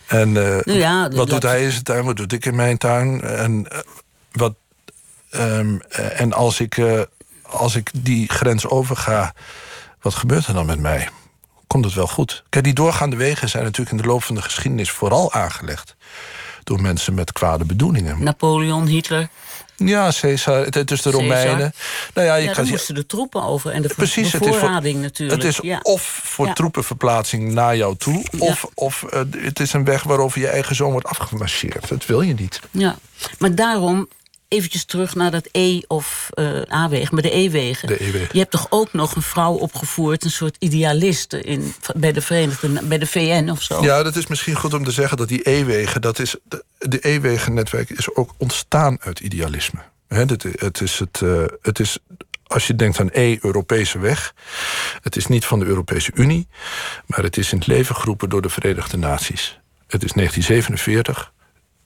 En 0.06 0.36
eh, 0.64 0.74
ja, 0.78 1.02
wat 1.02 1.12
dat- 1.16 1.28
doet 1.28 1.42
hij 1.42 1.64
in 1.64 1.70
zijn 1.70 1.82
tuin, 1.84 2.04
wat 2.04 2.16
doe 2.16 2.26
ik 2.26 2.44
in 2.46 2.56
mijn 2.56 2.78
tuin? 2.78 3.20
En, 3.22 3.66
eh, 3.70 3.78
wat, 4.32 4.54
ehm, 5.30 5.76
eh, 5.88 6.20
en 6.20 6.32
als, 6.32 6.60
ik, 6.60 6.80
als 7.42 7.74
ik 7.76 7.90
die 7.94 8.28
grens 8.28 8.66
overga, 8.66 9.32
wat 10.00 10.14
gebeurt 10.14 10.46
er 10.46 10.54
dan 10.54 10.66
met 10.66 10.78
mij? 10.80 11.08
Komt 11.70 11.85
het 11.85 11.94
wel 11.94 12.06
goed? 12.06 12.42
Kijk, 12.48 12.64
die 12.64 12.74
doorgaande 12.74 13.16
wegen 13.16 13.48
zijn 13.48 13.62
natuurlijk 13.64 13.90
in 13.90 14.02
de 14.02 14.09
loop 14.09 14.22
van 14.24 14.35
de 14.35 14.42
geschiedenis 14.42 14.90
vooral 14.90 15.33
aangelegd 15.33 15.96
door 16.64 16.80
mensen 16.80 17.14
met 17.14 17.33
kwade 17.33 17.64
bedoelingen. 17.64 18.22
Napoleon, 18.24 18.87
Hitler. 18.87 19.28
Ja, 19.76 20.12
Caesar, 20.20 20.64
het, 20.64 20.74
het 20.74 20.90
is 20.90 21.02
de 21.02 21.11
Caesar. 21.11 21.28
Romeinen. 21.28 21.72
Nou 22.14 22.26
ja, 22.26 22.35
je 22.35 22.44
Ja, 22.44 22.52
kan 22.52 22.68
moesten 22.68 22.94
de 22.94 23.06
troepen 23.06 23.42
over 23.42 23.70
en 23.70 23.83
de 23.83 23.88
Precies, 23.88 24.33
het 24.33 24.42
is, 24.42 24.48
voor, 24.48 24.56
bevoorrading 24.56 25.00
natuurlijk. 25.00 25.42
het 25.42 25.50
is 25.50 25.59
ja. 25.62 25.80
of 25.83 26.20
voor 26.24 26.46
Ja. 26.46 26.52
troepenverplaatsing 26.52 27.52
naar 27.52 27.76
jou 27.76 27.96
toe... 27.96 28.24
Ja. 28.30 28.38
of, 28.38 28.66
of 28.74 29.02
eh, 29.02 29.20
het 29.38 29.61
is 29.61 29.72
een 29.72 29.85
weg 29.85 30.02
waarover 30.02 30.40
je 30.40 30.48
eigen 30.48 30.74
zoon 30.74 30.90
wordt 30.92 31.06
afgemarcheerd. 31.06 31.88
Dat 31.88 32.06
wil 32.06 32.20
je 32.20 32.35
niet. 32.35 32.61
Ja, 32.70 32.96
maar 33.38 33.54
daarom 33.54 34.09
eventjes 34.50 34.84
terug 34.84 35.14
naar 35.14 35.30
dat 35.30 35.48
E- 35.52 35.80
of 35.86 36.28
eh 36.30 36.62
A-wegen, 36.72 37.14
maar 37.14 37.22
de 37.22 37.36
E-wegen. 37.36 37.88
De 37.88 38.04
E-wegen. 38.04 38.28
Je 38.32 38.38
hebt 38.38 38.50
toch 38.50 38.66
ook 38.70 38.92
nog 38.92 39.14
een 39.14 39.22
vrouw 39.22 39.54
opgevoerd, 39.54 40.24
een 40.24 40.30
soort 40.30 40.56
idealiste 40.58 41.42
in, 41.42 41.74
bij 41.96 42.12
de 42.12 42.20
Verenigde, 42.20 42.82
bij 42.82 42.98
de 42.98 43.06
VN 43.06 43.48
of 43.50 43.62
zo? 43.62 43.82
Ja, 43.82 44.02
dat 44.02 44.16
is 44.16 44.26
misschien 44.26 44.54
goed 44.54 44.74
om 44.74 44.84
te 44.84 44.90
zeggen 44.90 45.16
dat 45.16 45.28
die 45.28 45.48
E-wegen... 45.48 46.00
Dat 46.00 46.18
is, 46.18 46.36
de, 46.78 46.98
E-wegennetwerk 47.08 47.90
is 47.90 48.14
ook 48.14 48.34
ontstaan 48.36 48.96
uit 49.00 49.20
idealisme. 49.20 49.80
Dit- 50.08 50.42
het, 50.42 50.80
is 50.80 50.98
het, 50.98 51.20
eh, 51.22 51.44
het 51.62 51.78
is 51.78 51.98
als 52.46 52.66
je 52.66 52.76
denkt 52.76 53.00
aan 53.00 53.10
E, 53.12 53.38
Europese 53.40 53.98
weg. 53.98 54.34
Het 55.00 55.16
is 55.16 55.26
niet 55.26 55.44
van 55.44 55.58
de 55.58 55.64
Europese 55.64 56.10
Unie, 56.14 56.48
maar 57.06 57.22
het 57.22 57.36
is 57.36 57.52
in 57.52 57.58
het 57.58 57.66
leven 57.66 57.96
geroepen 57.96 58.28
door 58.28 58.42
de 58.42 58.48
Verenigde 58.48 58.96
Naties. 58.96 59.58
Het 59.86 60.04
is 60.04 60.12
1947, 60.12 61.32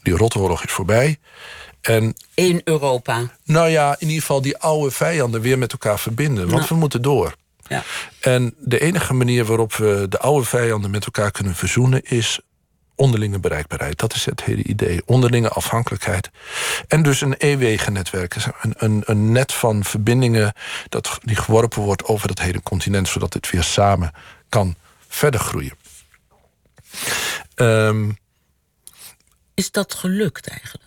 die 0.02 0.16
rotoorlog 0.16 0.64
is 0.64 0.72
voorbij. 0.72 1.18
En 1.84 2.14
In 2.34 2.60
Europa. 2.64 3.30
nou 3.44 3.68
ja, 3.68 3.96
in 3.98 4.06
ieder 4.06 4.20
geval 4.20 4.42
die 4.42 4.58
oude 4.58 4.90
vijanden 4.90 5.40
weer 5.40 5.58
met 5.58 5.72
elkaar 5.72 5.98
verbinden. 5.98 6.48
Want 6.48 6.68
we 6.68 6.74
moeten 6.74 7.02
door. 7.02 7.34
Ja. 7.68 7.82
En 8.20 8.54
de 8.58 8.80
enige 8.80 9.14
manier 9.14 9.44
waarop 9.44 9.74
we 9.74 10.06
de 10.08 10.18
oude 10.18 10.46
vijanden 10.46 10.90
met 10.90 11.04
elkaar 11.04 11.30
kunnen 11.30 11.54
verzoenen 11.54 12.02
is 12.04 12.40
onderlinge 12.94 13.38
bereikbaarheid. 13.38 13.98
Dat 13.98 14.14
is 14.14 14.24
het 14.24 14.44
hele 14.44 14.62
idee. 14.62 15.02
Onderlinge 15.06 15.48
afhankelijkheid. 15.48 16.30
En 16.88 17.02
dus 17.02 17.20
een 17.20 17.34
e-wegennetwerk. 17.38 18.36
Een, 18.60 18.74
een, 18.76 19.02
een 19.04 19.32
net 19.32 19.52
van 19.52 19.84
verbindingen 19.84 20.52
dat, 20.88 21.18
die 21.22 21.36
geworpen 21.36 21.82
wordt 21.82 22.04
over 22.04 22.28
het 22.28 22.40
hele 22.40 22.62
continent, 22.62 23.08
zodat 23.08 23.32
het 23.32 23.50
weer 23.50 23.62
samen 23.62 24.12
kan 24.48 24.76
verder 25.08 25.40
groeien. 25.40 25.72
Ehm, 27.54 28.10
Is 29.54 29.70
dat 29.70 29.94
gelukt 29.94 30.48
eigenlijk? 30.48 30.83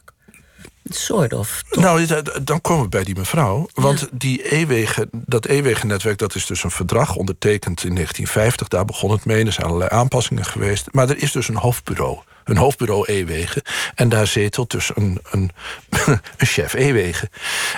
Soort 0.95 1.33
of. 1.33 1.63
toch? 1.69 1.83
Nou, 1.83 2.07
dan 2.43 2.61
komen 2.61 2.83
we 2.83 2.89
bij 2.89 3.03
die 3.03 3.15
mevrouw. 3.15 3.69
Want 3.73 4.07
die 4.11 4.55
e-wegen, 4.55 5.09
dat 5.11 5.45
e-wegennetwerk 5.45 6.17
dat 6.17 6.35
is 6.35 6.45
dus 6.45 6.63
een 6.63 6.71
verdrag 6.71 7.15
ondertekend 7.15 7.83
in 7.83 7.93
1950. 7.93 8.67
Daar 8.67 8.85
begon 8.85 9.11
het 9.11 9.25
mee. 9.25 9.45
Er 9.45 9.51
zijn 9.51 9.67
allerlei 9.67 9.89
aanpassingen 9.93 10.45
geweest. 10.45 10.87
Maar 10.91 11.09
er 11.09 11.21
is 11.21 11.31
dus 11.31 11.47
een 11.47 11.55
hoofdbureau. 11.55 12.19
Een 12.43 12.57
hoofdbureau 12.57 13.11
e-wegen. 13.11 13.61
En 13.95 14.09
daar 14.09 14.27
zetelt 14.27 14.71
dus 14.71 14.91
een, 14.95 15.19
een, 15.31 15.51
een 16.37 16.47
chef 16.47 16.73
e-wegen. 16.73 17.29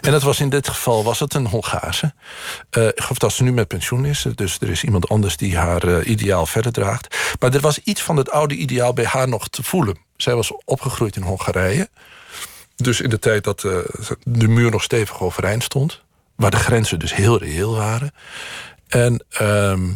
En 0.02 0.12
dat 0.12 0.24
was 0.24 0.40
in 0.40 0.50
dit 0.50 0.68
geval 0.68 1.04
was 1.04 1.20
het 1.20 1.34
een 1.34 1.48
Hongaarse. 1.48 2.14
Eh, 2.70 2.88
ik 2.88 3.02
geloof 3.02 3.18
dat 3.18 3.34
ze 3.34 3.44
nu 3.44 3.52
met 3.52 3.68
pensioen 3.68 4.06
is. 4.06 4.26
Dus 4.36 4.58
er 4.60 4.70
is 4.70 4.84
iemand 4.84 5.10
anders 5.10 5.38
die 5.38 5.58
haar 5.58 5.84
eh, 5.84 6.10
ideaal 6.10 6.46
verder 6.46 6.72
draagt. 6.72 7.16
Maar 7.40 7.54
er 7.54 7.60
was 7.60 7.80
iets 7.84 8.02
van 8.02 8.18
het 8.18 8.32
oude 8.32 8.56
ideaal 8.56 8.94
bij 8.94 9.06
haar 9.06 9.28
nog 9.28 9.48
te 9.48 9.64
voelen. 9.64 9.98
Zij 10.18 10.36
was 10.36 10.52
opgegroeid 10.66 11.16
in 11.16 11.22
Hongarije. 11.22 11.90
Dus 12.82 13.02
in 13.02 13.10
de 13.10 13.20
tijd 13.20 13.44
dat 13.44 13.64
eh, 13.64 13.78
de 14.24 14.48
muur 14.48 14.72
nog 14.72 14.84
stevig 14.84 15.22
overeind 15.22 15.64
stond. 15.64 16.02
Waar 16.36 16.52
de 16.52 16.58
grenzen 16.58 17.00
dus 17.00 17.16
heel 17.16 17.38
reëel 17.38 17.76
waren. 17.76 18.12
En, 18.88 19.26
ehm, 19.30 19.90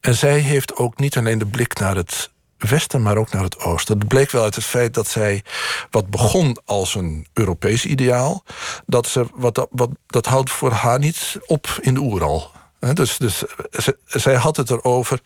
en 0.00 0.14
zij 0.14 0.38
heeft 0.38 0.76
ook 0.76 0.98
niet 0.98 1.16
alleen 1.16 1.38
de 1.38 1.46
blik 1.46 1.78
naar 1.78 1.96
het 1.96 2.30
westen, 2.58 3.02
maar 3.02 3.16
ook 3.16 3.32
naar 3.32 3.42
het 3.42 3.58
oosten. 3.58 3.98
Dat 3.98 4.08
bleek 4.08 4.30
wel 4.30 4.42
uit 4.42 4.54
het 4.54 4.64
feit 4.64 4.94
dat 4.94 5.08
zij 5.08 5.42
wat 5.90 6.10
begon 6.10 6.58
als 6.64 6.94
een 6.94 7.26
Europees 7.32 7.84
ideaal. 7.86 8.44
Dat, 8.86 9.06
ze, 9.06 9.26
wat, 9.34 9.66
wat, 9.70 9.90
dat 10.06 10.26
houdt 10.26 10.50
voor 10.50 10.72
haar 10.72 10.98
niet 10.98 11.38
op 11.46 11.78
in 11.80 11.94
de 11.94 12.00
Oeral. 12.00 12.50
Hè, 12.80 12.92
dus 12.92 13.16
dus 13.16 13.38
ze- 13.70 13.98
zij 14.04 14.34
had 14.34 14.56
het 14.56 14.70
erover. 14.70 15.20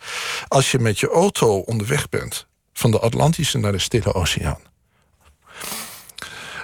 Als 0.47 0.71
je 0.71 0.79
met 0.79 0.99
je 0.99 1.09
auto 1.09 1.57
onderweg 1.57 2.09
bent. 2.09 2.47
van 2.73 2.91
de 2.91 2.99
Atlantische 2.99 3.57
naar 3.57 3.71
de 3.71 3.79
Stille 3.79 4.13
Oceaan. 4.13 4.59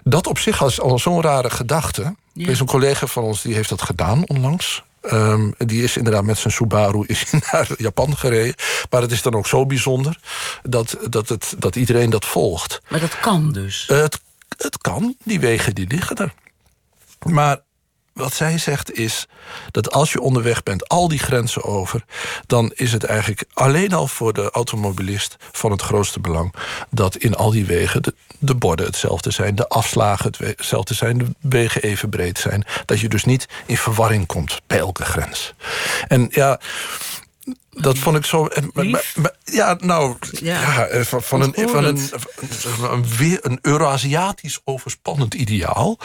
Dat 0.03 0.27
op 0.27 0.37
zich 0.37 0.61
is 0.61 0.81
al 0.81 0.99
zo'n 0.99 1.21
rare 1.21 1.49
gedachte. 1.49 2.15
Er 2.35 2.49
is 2.49 2.59
een 2.59 2.65
collega 2.65 3.07
van 3.07 3.23
ons 3.23 3.41
die 3.41 3.53
heeft 3.53 3.69
dat 3.69 3.81
gedaan 3.81 4.27
onlangs. 4.27 4.83
Ehm, 5.01 5.51
die 5.57 5.83
is 5.83 5.97
inderdaad 5.97 6.23
met 6.23 6.37
zijn 6.37 6.53
Subaru 6.53 7.03
is 7.07 7.25
naar 7.51 7.67
Japan 7.77 8.17
gereden. 8.17 8.55
Maar 8.89 9.01
het 9.01 9.11
is 9.11 9.21
dan 9.21 9.35
ook 9.35 9.47
zo 9.47 9.65
bijzonder 9.65 10.19
dat, 10.63 10.97
dat, 11.09 11.29
het, 11.29 11.55
dat 11.57 11.75
iedereen 11.75 12.09
dat 12.09 12.25
volgt. 12.25 12.81
Maar 12.89 12.99
dat 12.99 13.19
kan 13.19 13.51
dus. 13.51 13.83
Het, 13.87 14.21
het 14.57 14.77
kan, 14.77 15.15
die 15.23 15.39
wegen 15.39 15.75
die 15.75 15.87
liggen 15.87 16.15
er. 16.15 16.33
Maar 17.25 17.61
wat 18.13 18.33
zij 18.33 18.57
zegt 18.57 18.93
is 18.93 19.27
dat 19.71 19.91
als 19.91 20.11
je 20.11 20.21
onderweg 20.21 20.63
bent, 20.63 20.87
al 20.87 21.07
die 21.07 21.19
grenzen 21.19 21.63
over, 21.63 22.05
dan 22.45 22.71
is 22.75 22.91
het 22.91 23.03
eigenlijk 23.03 23.43
alleen 23.53 23.93
al 23.93 24.07
voor 24.07 24.33
de 24.33 24.51
automobilist 24.51 25.35
van 25.51 25.71
het 25.71 25.81
grootste 25.81 26.19
belang 26.19 26.53
dat 26.89 27.15
in 27.15 27.35
al 27.35 27.51
die 27.51 27.65
wegen 27.65 28.01
de, 28.01 28.13
de 28.43 28.55
borden 28.55 28.85
hetzelfde 28.85 29.31
zijn, 29.31 29.55
de 29.55 29.67
afslagen 29.67 30.31
hetzelfde 30.37 30.93
zijn, 30.93 31.17
de 31.17 31.25
wegen 31.39 31.81
even 31.81 32.09
breed 32.09 32.39
zijn. 32.39 32.65
Dat 32.85 32.99
je 32.99 33.09
dus 33.09 33.23
niet 33.25 33.47
in 33.65 33.77
verwarring 33.77 34.25
komt 34.25 34.61
bij 34.67 34.77
elke 34.79 35.05
grens. 35.05 35.53
En 36.07 36.27
ja. 36.29 36.59
Dat 37.71 37.97
vond 37.97 38.17
ik 38.17 38.25
zo. 38.25 38.47
maar- 38.73 39.33
Ja, 39.43 39.77
nou. 39.79 40.15
Ja. 40.31 40.61
Ja, 40.61 40.85
eh, 40.85 41.01
van, 41.03 41.21
van, 41.23 41.41
een, 41.41 41.69
van 41.69 41.83
een, 41.83 42.09
een, 42.91 43.07
weer 43.17 43.39
een 43.41 43.59
Eurasiatisch 43.61 44.59
overspannend 44.63 45.33
ideaal. 45.33 45.97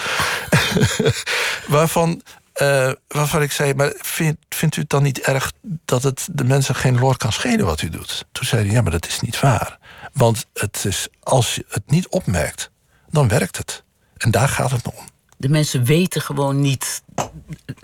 waarvan, 1.66 2.22
eh, 2.53 2.90
waarvan 3.09 3.42
ik 3.42 3.53
zei, 3.53 3.75
maar 3.75 3.92
vind, 3.96 4.37
vindt 4.49 4.77
u 4.77 4.81
het 4.81 4.90
dan 4.90 5.03
niet 5.03 5.20
erg 5.20 5.53
dat 5.85 6.03
het 6.03 6.29
de 6.33 6.44
mensen 6.44 6.75
geen 6.75 6.99
lor 6.99 7.16
kan 7.16 7.33
schelen 7.33 7.64
wat 7.66 7.83
u 7.83 7.88
doet? 7.90 8.25
Toen 8.33 8.44
zei 8.46 8.62
hij, 8.66 8.72
ja, 8.75 8.83
maar 8.83 8.92
dat 8.92 9.07
is 9.07 9.20
niet 9.20 9.40
waar. 9.40 9.79
Want 10.16 10.46
het 10.55 10.85
is, 10.88 11.09
als 11.22 11.55
je 11.55 11.64
het 11.68 11.83
niet 11.90 12.09
opmerkt, 12.09 12.70
dan 13.11 13.29
werkt 13.29 13.57
het. 13.57 13.83
En 14.16 14.31
daar 14.31 14.48
gaat 14.48 14.70
het 14.70 14.85
me 14.85 14.90
om. 14.94 15.05
De 15.37 15.48
mensen 15.48 15.85
weten 15.85 16.20
gewoon 16.22 16.61
niet. 16.61 17.02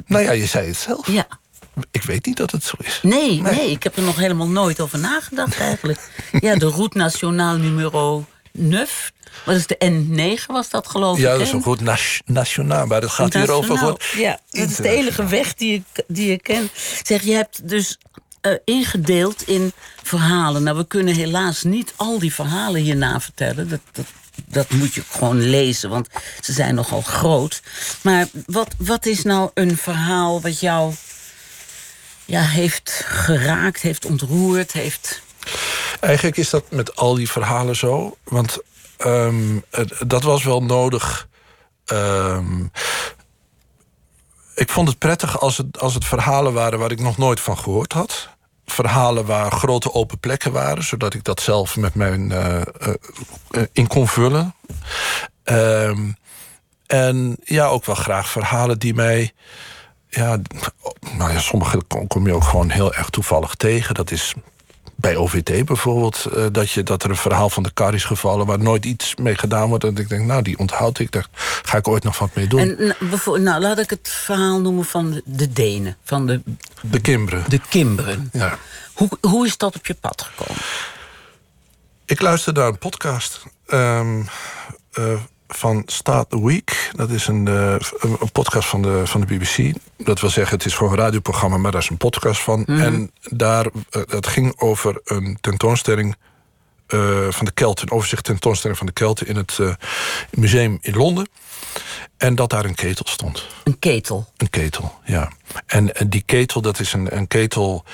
Nou 0.07 0.25
ja, 0.25 0.31
je 0.33 0.47
zei 0.47 0.67
het 0.67 0.77
zelf. 0.77 1.07
Ja. 1.07 1.27
Ik 1.91 2.03
weet 2.03 2.27
niet 2.27 2.37
dat 2.37 2.51
het 2.51 2.65
zo 2.65 2.75
is. 2.79 3.01
Nee, 3.03 3.41
nee, 3.41 3.71
ik 3.71 3.83
heb 3.83 3.97
er 3.97 4.03
nog 4.03 4.17
helemaal 4.17 4.49
nooit 4.49 4.81
over 4.81 4.99
nagedacht 4.99 5.59
eigenlijk. 5.59 6.11
Ja, 6.41 6.55
de 6.57 6.67
route 6.69 6.99
nationaal 6.99 7.57
nummer 7.57 7.91
9. 8.53 8.89
Wat 9.45 9.57
is 9.57 9.67
de 9.67 9.77
N9 10.41 10.47
was 10.47 10.71
dat 10.71 10.87
geloof 10.89 11.17
ik? 11.17 11.23
Ja, 11.23 11.33
dat 11.33 11.41
is 11.41 11.53
een 11.53 11.63
goed 11.63 11.81
nas- 11.81 12.21
nationaal, 12.25 12.87
maar 12.87 13.01
het 13.01 13.11
gaat 13.11 13.35
hier 13.35 13.51
over. 13.51 13.97
Ja, 14.17 14.41
dat 14.51 14.71
is 14.71 14.77
de 14.77 14.89
enige 14.89 15.27
weg 15.27 15.55
die 15.55 15.75
ik, 15.75 16.05
die 16.07 16.33
ik 16.33 16.43
ken. 16.43 16.69
Zeg, 17.03 17.23
je 17.23 17.33
hebt 17.35 17.69
dus 17.69 17.99
eh, 18.43 18.53
ingedeeld 18.65 19.49
in 19.49 19.73
verhalen. 20.03 20.63
Nou, 20.63 20.77
we 20.77 20.87
kunnen 20.87 21.15
helaas 21.15 21.63
niet 21.63 21.93
al 21.97 22.19
die 22.19 22.35
verhalen 22.35 22.81
hierna 22.81 23.21
vertellen. 23.21 23.69
Dat, 23.69 23.81
dat, 23.93 24.07
dat 24.47 24.71
moet 24.71 24.95
je 24.95 25.03
gewoon 25.11 25.41
lezen, 25.41 25.91
want 25.91 26.09
ze 26.41 26.53
zijn 26.53 26.75
nogal 26.75 27.01
groot. 27.01 27.63
Maar 28.01 28.27
wat, 28.47 28.75
wat 28.79 29.07
is 29.07 29.23
nou 29.23 29.51
een 29.55 29.77
verhaal 29.77 30.41
wat 30.41 30.61
jou 30.61 30.95
ja, 32.25 32.43
heeft 32.43 33.03
geraakt, 33.05 33.81
heeft 33.81 34.05
ontroerd, 34.05 34.73
heeft... 34.73 35.23
Eigenlijk 36.01 36.37
is 36.37 36.51
dat 36.51 36.71
met 36.71 36.97
al 36.97 37.15
die 37.15 37.31
verhalen 37.31 37.77
zo. 37.77 38.17
Want 38.25 38.59
ehm, 38.97 39.59
dat 40.07 40.23
was 40.23 40.45
wel 40.45 40.63
nodig. 40.63 41.29
Ehm, 41.85 42.65
ik 44.55 44.69
vond 44.69 44.89
het 44.89 44.99
prettig 44.99 45.41
als 45.41 45.57
het, 45.57 45.81
als 45.81 45.95
het 45.95 46.05
verhalen 46.05 46.53
waren 46.53 46.79
waar 46.79 46.91
ik 46.91 47.01
nog 47.01 47.19
nooit 47.19 47.41
van 47.41 47.59
gehoord 47.59 47.93
had. 47.93 48.29
Verhalen 48.73 49.27
waar 49.27 49.53
grote 49.53 49.95
open 49.95 50.19
plekken 50.19 50.53
waren, 50.53 50.83
zodat 50.83 51.15
ik 51.15 51.25
dat 51.25 51.41
zelf 51.41 51.77
met 51.77 51.95
mijn 51.95 52.33
eh, 52.33 52.61
eh, 52.61 52.65
in 53.73 53.87
kon 53.87 54.09
vullen. 54.09 54.55
Ehm, 55.45 56.11
en 56.87 57.37
ja, 57.45 57.67
ook 57.67 57.85
wel 57.85 57.95
graag 57.95 58.29
verhalen 58.29 58.79
die 58.79 58.95
mij. 58.95 59.33
Ja, 60.09 60.39
nou 61.17 61.33
ja, 61.33 61.39
sommige 61.39 61.83
kom 62.09 62.27
je 62.27 62.35
ook 62.35 62.45
gewoon 62.45 62.71
heel 62.71 62.95
erg 62.95 63.11
toevallig 63.11 63.55
tegen. 63.55 63.95
Dat 63.95 64.11
is 64.11 64.35
bij 65.03 65.17
OVT 65.17 65.65
bijvoorbeeld, 65.65 66.25
eh, 66.25 66.47
dat, 66.53 66.71
je, 66.71 66.83
dat 66.83 67.03
er 67.03 67.11
een 67.11 67.17
verhaal 67.17 67.51
van 67.51 67.63
de 67.63 67.71
kar 67.71 67.95
is 67.95 68.05
gevallen 68.05 68.47
waar 68.47 68.59
nooit 68.59 68.85
iets 68.85 69.15
mee 69.15 69.35
gedaan 69.35 69.69
wordt. 69.69 69.85
En 69.85 69.97
ik 69.97 70.09
denk, 70.09 70.27
nou, 70.27 70.43
die 70.43 70.59
onthoud 70.59 70.99
ik, 70.99 71.13
daar 71.13 71.27
ga 71.63 71.77
ik 71.77 71.89
ooit 71.89 72.05
nog 72.05 72.19
wat 72.19 72.35
mee 72.35 72.47
doen. 72.47 72.61
En 72.61 72.95
nou, 73.25 73.41
nou, 73.41 73.61
laat 73.61 73.79
ik 73.79 73.91
het 73.91 74.09
verhaal 74.09 74.61
noemen 74.61 74.85
van 74.85 75.11
de, 75.11 75.23
de 75.25 75.53
Denen, 75.53 75.97
van 76.05 76.27
de, 76.27 76.43
de 76.81 77.01
Kimberen. 77.01 77.45
de 77.49 77.61
Kimberen. 77.69 78.29
Ja. 78.33 78.59
Hoe, 78.93 79.09
hoe 79.21 79.47
is 79.47 79.57
dat 79.57 79.77
op 79.77 79.87
je 79.87 79.95
pad 79.95 80.23
gekomen? 80.23 80.63
Ik 82.05 82.21
luisterde 82.21 82.61
naar 82.61 82.69
een 82.69 82.79
podcast 82.79 83.43
ehm, 83.67 84.23
eh, 84.93 85.21
van 85.55 85.83
Start 85.87 86.31
the 86.31 86.45
Week. 86.45 86.91
Dat 86.93 87.11
is 87.11 87.27
een, 87.27 87.49
eh, 87.49 87.75
een 87.99 88.17
een 88.21 88.33
podcast 88.33 88.69
van 88.69 88.83
de, 88.83 89.03
van 89.05 89.21
de 89.21 89.27
BBC. 89.27 89.75
Dat 89.97 90.21
wil 90.21 90.31
zeggen, 90.31 90.57
het 90.57 90.67
is 90.67 90.75
gewoon 90.75 90.93
een 90.93 90.99
radioprogramma, 90.99 91.57
maar 91.57 91.73
daar 91.73 91.81
is 91.81 91.89
een 91.89 91.97
podcast 91.97 92.41
van. 92.41 92.67
En 92.67 93.11
daar, 93.23 93.67
eh, 93.67 94.03
het 94.07 94.27
ging 94.27 94.61
over 94.61 95.01
een 95.05 95.39
tentoonstelling 95.41 96.17
eh, 96.93 97.27
van 97.31 97.45
de 97.45 97.53
Kelten. 97.53 97.87
Een 97.89 97.95
overzicht 97.95 98.25
tentoonstelling 98.25 98.79
van 98.79 98.87
de 98.87 98.93
Kelten 98.93 99.27
in 99.27 99.37
het 99.37 99.59
eh, 99.61 99.75
museum 100.31 100.79
in 100.81 100.97
Londen. 100.97 101.29
En 102.17 102.35
dat 102.35 102.51
daar 102.51 102.65
een 102.65 102.75
ketel 102.75 103.05
stond. 103.09 103.47
Een 103.65 103.79
ketel. 103.79 104.33
Een 104.37 104.51
ketel, 104.51 104.99
ja. 105.05 105.31
En, 105.67 105.95
en 105.95 106.09
die 106.09 106.23
ketel, 106.27 106.61
dat 106.61 106.81
is 106.81 106.93
een, 106.93 107.17
een 107.17 107.27
ketel... 107.27 107.85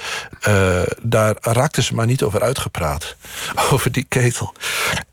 eh, 0.40 0.82
daar 1.02 1.36
raakten 1.40 1.82
ze 1.82 1.94
maar 1.94 2.06
niet 2.06 2.22
over 2.22 2.42
uitgepraat. 2.42 3.16
Over 3.70 3.92
die 3.92 4.06
ketel. 4.08 4.54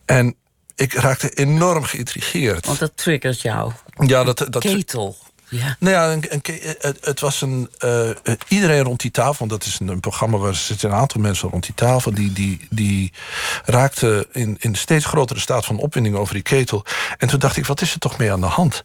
En 0.05 0.35
ik 0.75 0.93
raakte 0.93 1.29
enorm 1.29 1.83
geïntrigeerd. 1.83 2.65
Want 2.65 2.79
dat 2.79 2.91
triggert 2.95 3.41
jou. 3.41 3.71
ja, 4.05 4.23
dat, 4.23 4.47
dat, 4.49 4.63
Ketel. 4.63 5.17
Ja. 5.49 5.75
nou 5.79 5.95
ja, 5.95 6.11
een, 6.11 6.43
het, 6.79 7.05
het 7.05 7.19
was 7.19 7.41
een. 7.41 7.69
eh, 7.77 8.09
eh, 8.09 8.15
iedereen 8.47 8.83
rond 8.83 8.99
die 8.99 9.11
tafel, 9.11 9.35
want 9.37 9.51
dat 9.51 9.65
is 9.65 9.79
een, 9.79 9.87
een 9.87 9.99
programma 9.99 10.37
waar 10.37 10.55
zitten 10.55 10.89
een 10.89 10.95
aantal 10.95 11.21
mensen 11.21 11.49
rond 11.49 11.63
die 11.63 11.75
tafel. 11.75 12.13
die, 12.13 12.31
die, 12.33 12.67
die 12.69 13.13
raakten 13.65 14.25
in, 14.31 14.57
in 14.59 14.75
steeds 14.75 15.05
grotere 15.05 15.39
staat 15.39 15.65
van 15.65 15.77
opwinding 15.77 16.15
over 16.15 16.33
die 16.33 16.43
ketel. 16.43 16.85
En 17.17 17.27
toen 17.27 17.39
dacht 17.39 17.57
ik, 17.57 17.65
wat 17.65 17.81
is 17.81 17.93
er 17.93 17.99
toch 17.99 18.17
mee 18.17 18.31
aan 18.31 18.41
de 18.41 18.45
hand? 18.45 18.83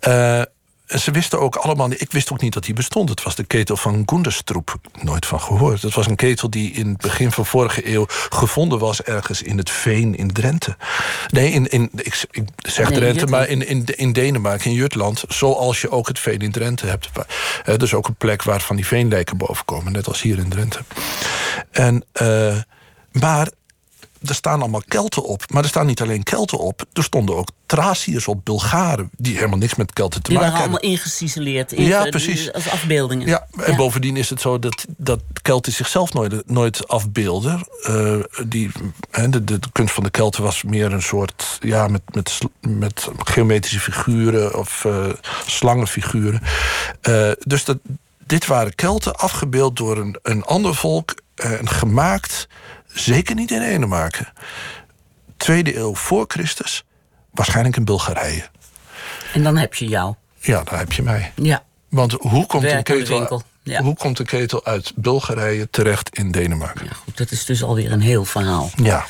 Eh, 0.00 0.42
en 0.86 1.00
ze 1.00 1.10
wisten 1.10 1.40
ook 1.40 1.56
allemaal... 1.56 1.90
Ik 1.90 2.12
wist 2.12 2.32
ook 2.32 2.40
niet 2.40 2.52
dat 2.52 2.64
die 2.64 2.74
bestond. 2.74 3.08
Het 3.08 3.22
was 3.22 3.34
de 3.34 3.44
ketel 3.44 3.76
van 3.76 4.02
Gunderstroep. 4.06 4.76
Nooit 5.02 5.26
van 5.26 5.40
gehoord. 5.40 5.82
Het 5.82 5.94
was 5.94 6.06
een 6.06 6.16
ketel 6.16 6.50
die 6.50 6.72
in 6.72 6.88
het 6.88 7.00
begin 7.00 7.32
van 7.32 7.46
vorige 7.46 7.92
eeuw... 7.92 8.06
gevonden 8.08 8.78
was 8.78 9.02
ergens 9.02 9.42
in 9.42 9.58
het 9.58 9.70
Veen 9.70 10.16
in 10.16 10.32
Drenthe. 10.32 10.76
Nee, 11.28 11.50
in, 11.50 11.66
in, 11.66 11.90
ik, 11.94 12.24
ik 12.30 12.48
zeg 12.56 12.88
Nee, 12.88 12.98
Drenthe, 12.98 13.26
maar 13.26 13.48
in, 13.48 13.66
in, 13.66 13.84
in 13.84 14.12
Denemarken, 14.12 14.70
in 14.70 14.76
Jutland... 14.76 15.24
zoals 15.28 15.80
je 15.80 15.90
ook 15.90 16.08
het 16.08 16.18
Veen 16.18 16.38
in 16.38 16.52
Drenthe 16.52 16.86
hebt. 16.86 17.10
Dus 17.76 17.94
ook 17.94 18.08
een 18.08 18.14
plek 18.14 18.42
waar 18.42 18.60
van 18.60 18.76
die 18.76 18.86
veenlijken 18.86 19.36
boven 19.36 19.64
komen. 19.64 19.92
Net 19.92 20.06
als 20.06 20.22
hier 20.22 20.38
in 20.38 20.48
Drenthe. 20.48 20.80
En, 21.70 22.04
eh, 22.12 22.56
maar 23.10 23.48
er 24.28 24.34
staan 24.34 24.60
allemaal 24.60 24.82
Kelten 24.88 25.24
op. 25.24 25.50
Maar 25.50 25.62
er 25.62 25.68
staan 25.68 25.86
niet 25.86 26.00
alleen 26.00 26.22
Kelten 26.22 26.58
op. 26.58 26.84
Er 26.92 27.02
stonden 27.02 27.36
ook 27.36 27.48
Thraciërs 27.66 28.28
op, 28.28 28.44
Bulgaren... 28.44 29.10
die 29.16 29.34
helemaal 29.34 29.58
niks 29.58 29.74
met 29.74 29.92
Kelten 29.92 30.22
te 30.22 30.28
Die 30.30 30.38
maken 30.38 30.52
waren 30.52 30.70
hebben. 30.70 30.80
allemaal 30.88 30.98
ingecizeleerd. 30.98 31.72
in- 31.72 31.84
Ja, 31.84 32.04
precies. 32.08 32.52
Als 32.52 32.68
afbeeldingen. 32.70 33.26
Ja, 33.26 33.46
en 33.64 33.76
bovendien 33.76 34.16
is 34.16 34.30
het 34.30 34.40
zo 34.40 34.58
dat, 34.58 34.84
dat 34.96 35.20
Kelten 35.42 35.72
zichzelf 35.72 36.12
nooit, 36.12 36.42
nooit 36.50 36.88
afbeelden. 36.88 37.66
Eh, 37.82 38.16
die, 38.46 38.70
de, 39.30 39.44
de, 39.44 39.58
kunst 39.72 39.94
van 39.94 40.02
de 40.02 40.10
Kelten 40.10 40.42
was 40.42 40.62
meer 40.62 40.92
een 40.92 41.02
soort... 41.02 41.58
Ja, 41.60 41.88
met, 41.88 42.02
met, 42.12 42.38
met 42.60 43.08
geometrische 43.24 43.80
figuren 43.80 44.58
of 44.58 44.84
eh, 44.84 45.06
slangenfiguren. 45.46 46.40
Eh, 47.00 47.30
dus 47.38 47.64
dat, 47.64 47.78
dit 48.26 48.46
waren 48.46 48.74
Kelten 48.74 49.16
afgebeeld 49.16 49.76
door 49.76 49.96
een, 49.98 50.16
een 50.22 50.44
ander 50.44 50.74
volk... 50.74 51.14
en 51.34 51.68
gemaakt, 51.68 52.48
zeker 52.98 53.34
niet 53.34 53.50
in 53.50 53.60
Denemarken. 53.60 54.28
Tweede 55.36 55.76
eeuw 55.76 55.94
voor 55.94 56.24
Christus, 56.28 56.84
waarschijnlijk 57.30 57.76
in 57.76 57.84
Bulgarije. 57.84 58.48
En 59.32 59.42
dan 59.42 59.56
heb 59.56 59.74
je 59.74 59.86
jou. 59.86 60.14
Ja, 60.40 60.64
daar 60.64 60.78
heb 60.78 60.92
je 60.92 61.02
mij. 61.02 61.32
Ja. 61.34 61.64
Want 61.88 62.12
hoe 62.12 62.46
komt, 62.46 62.64
een 62.64 62.76
de 62.76 62.82
ketel, 62.82 63.42
ja. 63.62 63.82
hoe 63.82 63.96
komt 63.96 64.18
een 64.18 64.26
ketel 64.26 64.64
uit 64.64 64.92
Bulgarije 64.96 65.70
terecht 65.70 66.16
in 66.18 66.30
Denemarken? 66.30 66.84
ja, 66.86 66.92
goed. 66.92 67.16
Dat 67.16 67.30
is 67.30 67.44
dus 67.44 67.62
alweer 67.62 67.92
een 67.92 68.00
heel 68.00 68.24
verhaal. 68.24 68.70
Ja, 68.82 69.04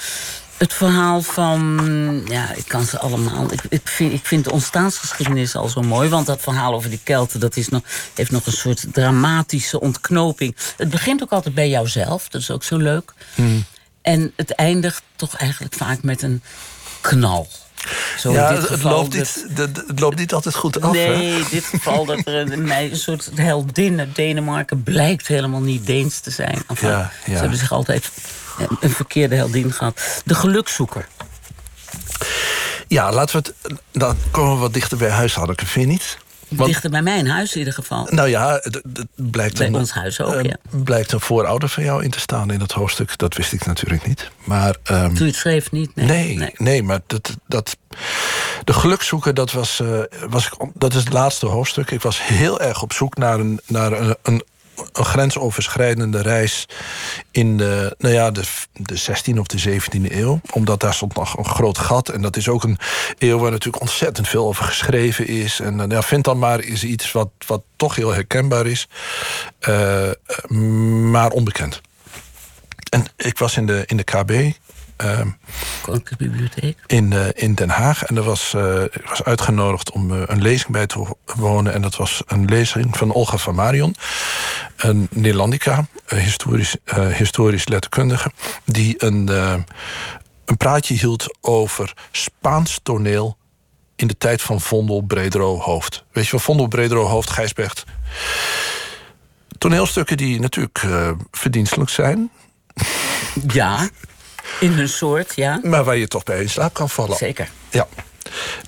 Het 0.56 0.72
verhaal 0.72 1.22
van. 1.22 2.22
Ja, 2.28 2.54
ik 2.54 2.64
kan 2.68 2.84
ze 2.84 2.98
allemaal. 2.98 3.52
Ik, 3.52 3.62
ik, 3.68 3.88
vind, 3.88 4.12
ik 4.12 4.26
vind 4.26 4.44
de 4.44 4.52
ontstaansgeschiedenis 4.52 5.56
al 5.56 5.68
zo 5.68 5.82
mooi. 5.82 6.08
Want 6.08 6.26
dat 6.26 6.40
verhaal 6.40 6.74
over 6.74 6.90
die 6.90 7.00
Kelten. 7.02 7.40
dat 7.40 7.56
is 7.56 7.68
nog, 7.68 7.82
heeft 8.14 8.30
nog 8.30 8.46
een 8.46 8.52
soort 8.52 8.86
dramatische 8.92 9.80
ontknoping. 9.80 10.56
Het 10.76 10.90
begint 10.90 11.22
ook 11.22 11.32
altijd 11.32 11.54
bij 11.54 11.68
jouzelf. 11.68 12.28
Dat 12.28 12.40
is 12.40 12.50
ook 12.50 12.64
zo 12.64 12.76
leuk. 12.76 13.12
Hmm. 13.34 13.64
En 14.06 14.32
het 14.36 14.50
eindigt 14.50 15.02
toch 15.16 15.36
eigenlijk 15.36 15.74
vaak 15.74 16.02
met 16.02 16.22
een 16.22 16.42
knal. 17.00 17.48
Zo 18.18 18.32
ja 18.32 18.52
dit 18.52 18.68
het, 18.68 18.82
loopt 18.82 19.12
dat- 19.12 19.18
niet, 19.48 19.56
de- 19.56 19.84
het 19.86 20.00
loopt 20.00 20.18
niet 20.18 20.32
altijd 20.34 20.54
goed 20.54 20.80
af. 20.80 20.92
hè? 20.92 21.16
Nee, 21.16 21.38
in 21.38 21.44
dit 21.50 21.64
geval 21.64 22.04
dat 22.04 22.18
er 22.24 22.34
een, 22.34 22.70
een, 22.70 22.96
soort 22.96 23.30
heldin 23.34 23.98
uit 23.98 24.14
Denemarken 24.14 24.82
blijkt 24.82 25.26
helemaal 25.26 25.60
niet 25.60 25.86
Deens 25.86 26.20
te 26.20 26.30
zijn. 26.30 26.62
Enfin, 26.68 26.88
Ja, 26.88 26.98
ja. 27.24 27.32
Ze 27.34 27.40
hebben 27.40 27.58
zich 27.58 27.72
altijd 27.72 28.10
een, 28.80 28.90
verkeerde 28.90 29.34
heldin 29.34 29.72
gehad. 29.72 30.00
De 30.24 30.34
gelukzoeker. 30.34 31.06
Ja, 32.88 33.12
laten 33.12 33.42
we 33.42 33.48
het. 33.62 33.78
Dan 33.92 34.16
komen 34.30 34.54
we 34.54 34.60
wat 34.60 34.74
dichter 34.74 34.98
bij 34.98 35.10
huis, 35.10 35.34
Hanneke, 35.34 35.66
vind 35.66 35.84
je 35.86 35.90
niet? 35.92 36.18
Want- 36.48 36.70
Dichter 36.70 36.90
bij 36.90 37.02
mijn 37.02 37.28
huis 37.28 37.52
in 37.52 37.58
ieder 37.58 37.74
geval. 37.74 38.06
Nou 38.10 38.28
ja, 38.28 38.60
het 38.62 38.82
blijkt, 39.14 39.58
Bij 39.58 39.66
een, 39.66 39.74
ons 39.74 39.92
huis 39.92 40.20
ook, 40.20 40.34
eh, 40.34 40.42
ja. 40.42 40.56
blijkt 40.70 41.12
een 41.12 41.20
voorouder 41.20 41.68
van 41.68 41.84
jou 41.84 42.04
in 42.04 42.10
te 42.10 42.20
staan 42.20 42.50
in 42.50 42.60
het 42.60 42.72
hoofdstuk. 42.72 43.18
Dat 43.18 43.36
wist 43.36 43.52
ik 43.52 43.66
natuurlijk 43.66 44.06
niet. 44.06 44.30
Maar 44.44 44.76
ehm, 44.82 45.06
Toen 45.06 45.18
je 45.18 45.24
het 45.24 45.34
schreef 45.34 45.70
niet? 45.70 45.94
Nee. 45.94 46.36
Nee, 46.36 46.50
nee. 46.56 46.82
maar 46.82 47.00
dat, 47.06 47.36
dat, 47.46 47.76
de 48.64 48.72
gelukzoeker, 48.72 49.34
dat, 49.34 49.52
was, 49.52 49.80
eh, 49.80 50.00
was 50.28 50.46
ik, 50.46 50.52
dat 50.74 50.94
is 50.94 51.04
het 51.04 51.12
laatste 51.12 51.46
hoofdstuk. 51.46 51.90
Ik 51.90 52.02
was 52.02 52.22
heel 52.26 52.60
erg 52.60 52.82
op 52.82 52.92
zoek 52.92 53.16
naar 53.16 53.38
een, 53.40 53.60
naar 53.66 53.92
een, 53.92 54.16
een, 54.22 54.42
een 54.92 55.04
grensoverschrijdende 55.04 56.22
reis 56.22 56.68
in 57.30 57.56
de, 57.56 57.94
nou 57.98 58.14
ja, 58.14 58.30
de, 58.30 58.42
de 58.72 59.00
16e 59.00 59.38
of 59.38 59.46
de 59.46 59.80
17e 59.80 60.12
eeuw. 60.12 60.40
Omdat 60.52 60.80
daar 60.80 60.94
stond 60.94 61.14
nog 61.14 61.38
een 61.38 61.44
groot 61.44 61.78
gat. 61.78 62.08
En 62.08 62.22
dat 62.22 62.36
is 62.36 62.48
ook 62.48 62.62
een 62.62 62.78
eeuw 63.18 63.38
waar 63.38 63.50
natuurlijk 63.50 63.82
ontzettend 63.82 64.28
veel 64.28 64.46
over 64.46 64.64
geschreven 64.64 65.26
is. 65.26 65.60
En 65.60 65.80
eh, 65.80 65.88
ja, 65.88 66.02
vind 66.02 66.24
dan 66.24 66.38
maar 66.38 66.60
is 66.60 66.84
iets 66.84 67.12
wat, 67.12 67.30
wat 67.46 67.62
toch 67.76 67.94
heel 67.94 68.12
herkenbaar 68.12 68.66
is, 68.66 68.88
eh, 69.58 70.10
maar 71.10 71.30
onbekend. 71.30 71.80
En 72.90 73.04
ik 73.16 73.38
was 73.38 73.56
in 73.56 73.66
de, 73.66 73.82
in 73.86 73.96
de 73.96 74.04
KB. 74.04 74.30
Ehm, 74.96 75.28
Koninklijke 75.82 76.24
Bibliotheek. 76.24 76.78
in, 76.86 77.12
eh, 77.12 77.26
in 77.34 77.54
Den 77.54 77.68
Haag. 77.68 78.04
En 78.04 78.16
er 78.16 78.22
was, 78.22 78.54
eh, 78.54 78.82
ik 78.82 79.06
was 79.08 79.22
uitgenodigd 79.22 79.90
om 79.90 80.12
eh, 80.12 80.22
een 80.26 80.42
lezing 80.42 80.72
bij 80.72 80.86
te 80.86 81.16
wonen. 81.36 81.72
En 81.72 81.82
dat 81.82 81.96
was 81.96 82.22
een 82.26 82.44
lezing 82.44 82.96
van 82.96 83.12
Olga 83.12 83.36
van 83.36 83.54
Marion. 83.54 83.94
Een 84.76 85.08
Nederlandica, 85.10 85.86
historisch, 86.06 86.76
historisch 87.12 87.68
letterkundige. 87.68 88.30
Die 88.64 88.94
een, 89.04 89.28
een 90.44 90.56
praatje 90.56 90.94
hield 90.94 91.36
over 91.40 91.92
Spaans 92.10 92.80
toneel... 92.82 93.36
in 93.96 94.06
de 94.06 94.18
tijd 94.18 94.42
van 94.42 94.60
Vondel 94.60 95.00
Bredero 95.00 95.58
Hoofd. 95.58 96.04
Weet 96.12 96.24
je 96.24 96.30
wel, 96.30 96.40
Vondel 96.40 96.66
Bredero 96.66 97.04
Hoofd, 97.04 97.30
Gijsbrecht. 97.30 97.84
Toneelstukken 99.58 100.16
die 100.16 100.40
natuurlijk 100.40 100.86
verdienstelijk 101.30 101.90
zijn... 101.90 102.30
Ja, 103.46 103.88
in 104.60 104.72
hun 104.72 104.88
soort, 104.88 105.32
ja. 105.34 105.60
maar 105.62 105.84
waar 105.84 105.96
je 105.96 106.08
toch 106.08 106.22
bij 106.22 106.40
in 106.40 106.50
slaap 106.50 106.74
kan 106.74 106.90
vallen. 106.90 107.16
Zeker. 107.16 107.50
Ja. 107.70 107.86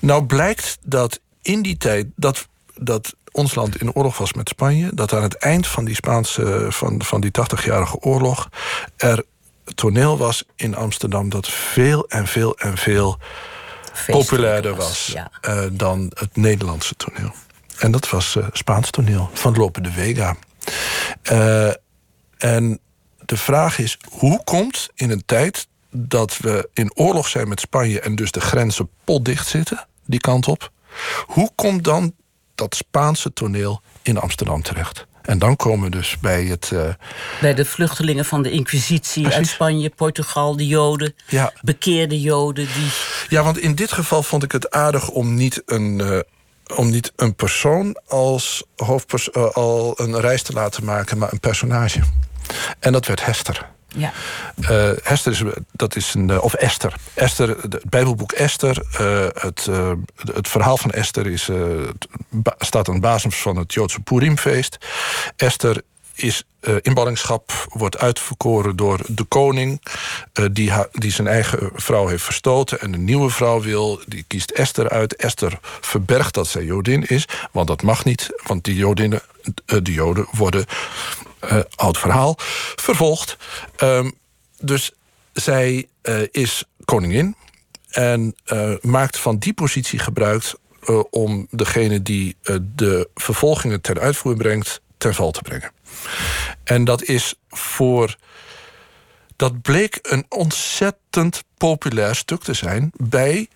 Nou 0.01 0.25
blijkt 0.25 0.77
dat 0.81 1.19
in 1.41 1.61
die 1.61 1.77
tijd 1.77 2.05
dat, 2.15 2.47
dat 2.75 3.15
ons 3.31 3.55
land 3.55 3.81
in 3.81 3.93
oorlog 3.93 4.17
was 4.17 4.33
met 4.33 4.49
Spanje, 4.49 4.89
dat 4.93 5.13
aan 5.13 5.23
het 5.23 5.35
eind 5.35 5.67
van 5.67 5.85
die 5.85 5.95
Spaanse 5.95 6.65
van, 6.69 7.03
van 7.03 7.21
die 7.21 7.31
80-jarige 7.31 7.97
oorlog 7.99 8.49
er 8.97 9.23
toneel 9.75 10.17
was 10.17 10.43
in 10.55 10.75
Amsterdam 10.75 11.29
dat 11.29 11.49
veel 11.49 12.07
en 12.07 12.27
veel 12.27 12.57
en 12.57 12.77
veel 12.77 13.17
Feestelijk 13.93 14.29
populairder 14.29 14.75
was 14.75 15.05
Ja. 15.13 15.31
eh, 15.41 15.63
dan 15.71 16.11
het 16.13 16.35
Nederlandse 16.35 16.95
toneel. 16.95 17.31
En 17.77 17.91
dat 17.91 18.09
was 18.09 18.35
eh, 18.35 18.45
Spaans 18.51 18.89
toneel 18.89 19.29
van 19.33 19.55
Lope 19.55 19.81
de 19.81 19.91
Vega. 19.91 20.35
Eh, 21.21 21.71
en 22.37 22.79
de 23.29 23.37
vraag 23.37 23.79
is, 23.79 23.97
hoe 24.09 24.43
komt 24.43 24.89
in 24.95 25.11
een 25.11 25.23
tijd 25.25 25.67
dat 25.91 26.37
we 26.37 26.69
in 26.73 26.91
oorlog 26.95 27.27
zijn 27.27 27.47
met 27.47 27.59
Spanje... 27.59 27.99
en 27.99 28.15
dus 28.15 28.31
de 28.31 28.41
grenzen 28.41 28.89
potdicht 29.03 29.47
zitten, 29.47 29.87
die 30.05 30.19
kant 30.19 30.47
op... 30.47 30.71
hoe 31.25 31.51
komt 31.55 31.83
dan 31.83 32.13
dat 32.55 32.75
Spaanse 32.75 33.33
toneel 33.33 33.81
in 34.01 34.17
Amsterdam 34.17 34.61
terecht? 34.61 35.07
En 35.21 35.39
dan 35.39 35.55
komen 35.55 35.89
we 35.89 35.97
dus 35.97 36.17
bij 36.19 36.43
het... 36.45 36.71
eh, 36.73 36.87
Bij 37.41 37.53
de 37.53 37.65
vluchtelingen 37.65 38.25
van 38.25 38.41
de 38.43 38.51
Inquisitie 38.51 39.27
uit. 39.27 39.47
Spanje, 39.47 39.89
Portugal, 39.89 40.55
de 40.57 40.67
Joden. 40.67 41.13
Ja. 41.27 41.53
Bekeerde 41.61 42.21
Joden 42.21 42.67
die. 42.73 42.89
Ja, 43.27 43.43
want 43.43 43.57
in 43.57 43.75
dit 43.75 43.91
geval 43.91 44.23
vond 44.23 44.43
ik 44.43 44.51
het 44.51 44.69
aardig 44.71 45.09
om 45.09 45.33
niet 45.35 45.61
een, 45.65 46.01
eh, 46.01 46.77
om 46.77 46.89
niet 46.89 47.11
een 47.15 47.35
persoon 47.35 47.99
als 48.07 48.63
hoofdpers 48.75 49.31
eh, 49.31 49.43
al 49.51 49.93
een 49.95 50.19
reis 50.19 50.41
te 50.41 50.53
laten 50.53 50.85
maken, 50.85 51.17
maar 51.17 51.31
een 51.31 51.39
personage. 51.39 51.99
En 52.79 52.91
dat 52.91 53.05
werd 53.05 53.25
Hester. 53.25 53.69
Ja. 53.95 54.11
Eh, 54.61 54.91
Hester 55.03 55.31
is, 55.31 55.43
dat 55.71 55.95
is 55.95 56.13
een, 56.13 56.29
eh, 56.29 56.43
of 56.43 56.53
Esther. 56.53 56.93
Esther, 57.13 57.49
het 57.61 57.89
Bijbelboek 57.89 58.31
Esther. 58.31 58.83
eh, 58.91 59.27
het, 59.41 59.67
het 60.33 60.47
verhaal 60.47 60.77
van 60.77 60.91
Esther 60.91 61.27
is, 61.27 61.49
staat 62.57 62.87
aan 62.87 62.93
de 62.93 63.01
basis 63.01 63.35
van 63.35 63.55
het 63.57 63.73
Joodse 63.73 63.99
Purimfeest. 63.99 64.77
Esther 65.35 65.81
is 66.15 66.43
eh, 66.59 66.75
in 66.81 66.93
ballingschap, 66.93 67.51
wordt 67.69 67.97
uitverkoren 67.97 68.75
door 68.75 68.99
de 69.07 69.23
koning... 69.23 69.81
die, 70.51 70.71
die 70.91 71.11
zijn 71.11 71.27
eigen 71.27 71.69
vrouw 71.73 72.07
heeft 72.07 72.23
verstoten 72.23 72.81
en 72.81 72.93
een 72.93 73.03
nieuwe 73.03 73.29
vrouw 73.29 73.61
wil. 73.61 73.99
Die 74.07 74.23
kiest 74.27 74.51
Esther 74.51 74.89
uit. 74.89 75.15
Esther 75.15 75.59
verbergt 75.61 76.33
dat 76.33 76.47
zij 76.47 76.63
Jodin 76.63 77.03
is, 77.07 77.25
want 77.51 77.67
dat 77.67 77.81
mag 77.81 78.05
niet. 78.05 78.29
Want 78.43 78.63
die 78.63 78.75
Jodinnen, 78.75 79.21
de 79.65 79.93
Joden 79.93 80.27
worden, 80.31 80.65
oud 81.75 81.97
verhaal, 81.97 82.35
vervolgd. 82.75 83.37
Ehm, 83.75 84.09
dus 84.59 84.91
zij 85.33 85.87
eh, 86.01 86.21
is 86.31 86.63
koningin 86.85 87.35
en 87.89 88.35
eh, 88.45 88.73
maakt 88.81 89.17
van 89.17 89.37
die 89.37 89.53
positie 89.53 89.99
gebruik 89.99 90.53
eh, 90.81 91.03
om 91.09 91.47
degene 91.49 92.01
die 92.01 92.35
eh, 92.41 92.55
de 92.75 93.09
vervolgingen 93.15 93.81
ten 93.81 93.99
uitvoer 93.99 94.35
brengt, 94.35 94.81
ten 94.97 95.13
val 95.13 95.31
te 95.31 95.41
brengen. 95.41 95.71
En 96.63 96.83
dat 96.83 97.03
is 97.03 97.33
voor. 97.49 98.15
Dat 99.35 99.61
bleek 99.61 99.99
een 100.01 100.25
ontzettend 100.29 101.43
populair 101.57 102.15
stuk 102.15 102.41
te 102.41 102.53
zijn 102.53 102.91
bij 102.95 103.47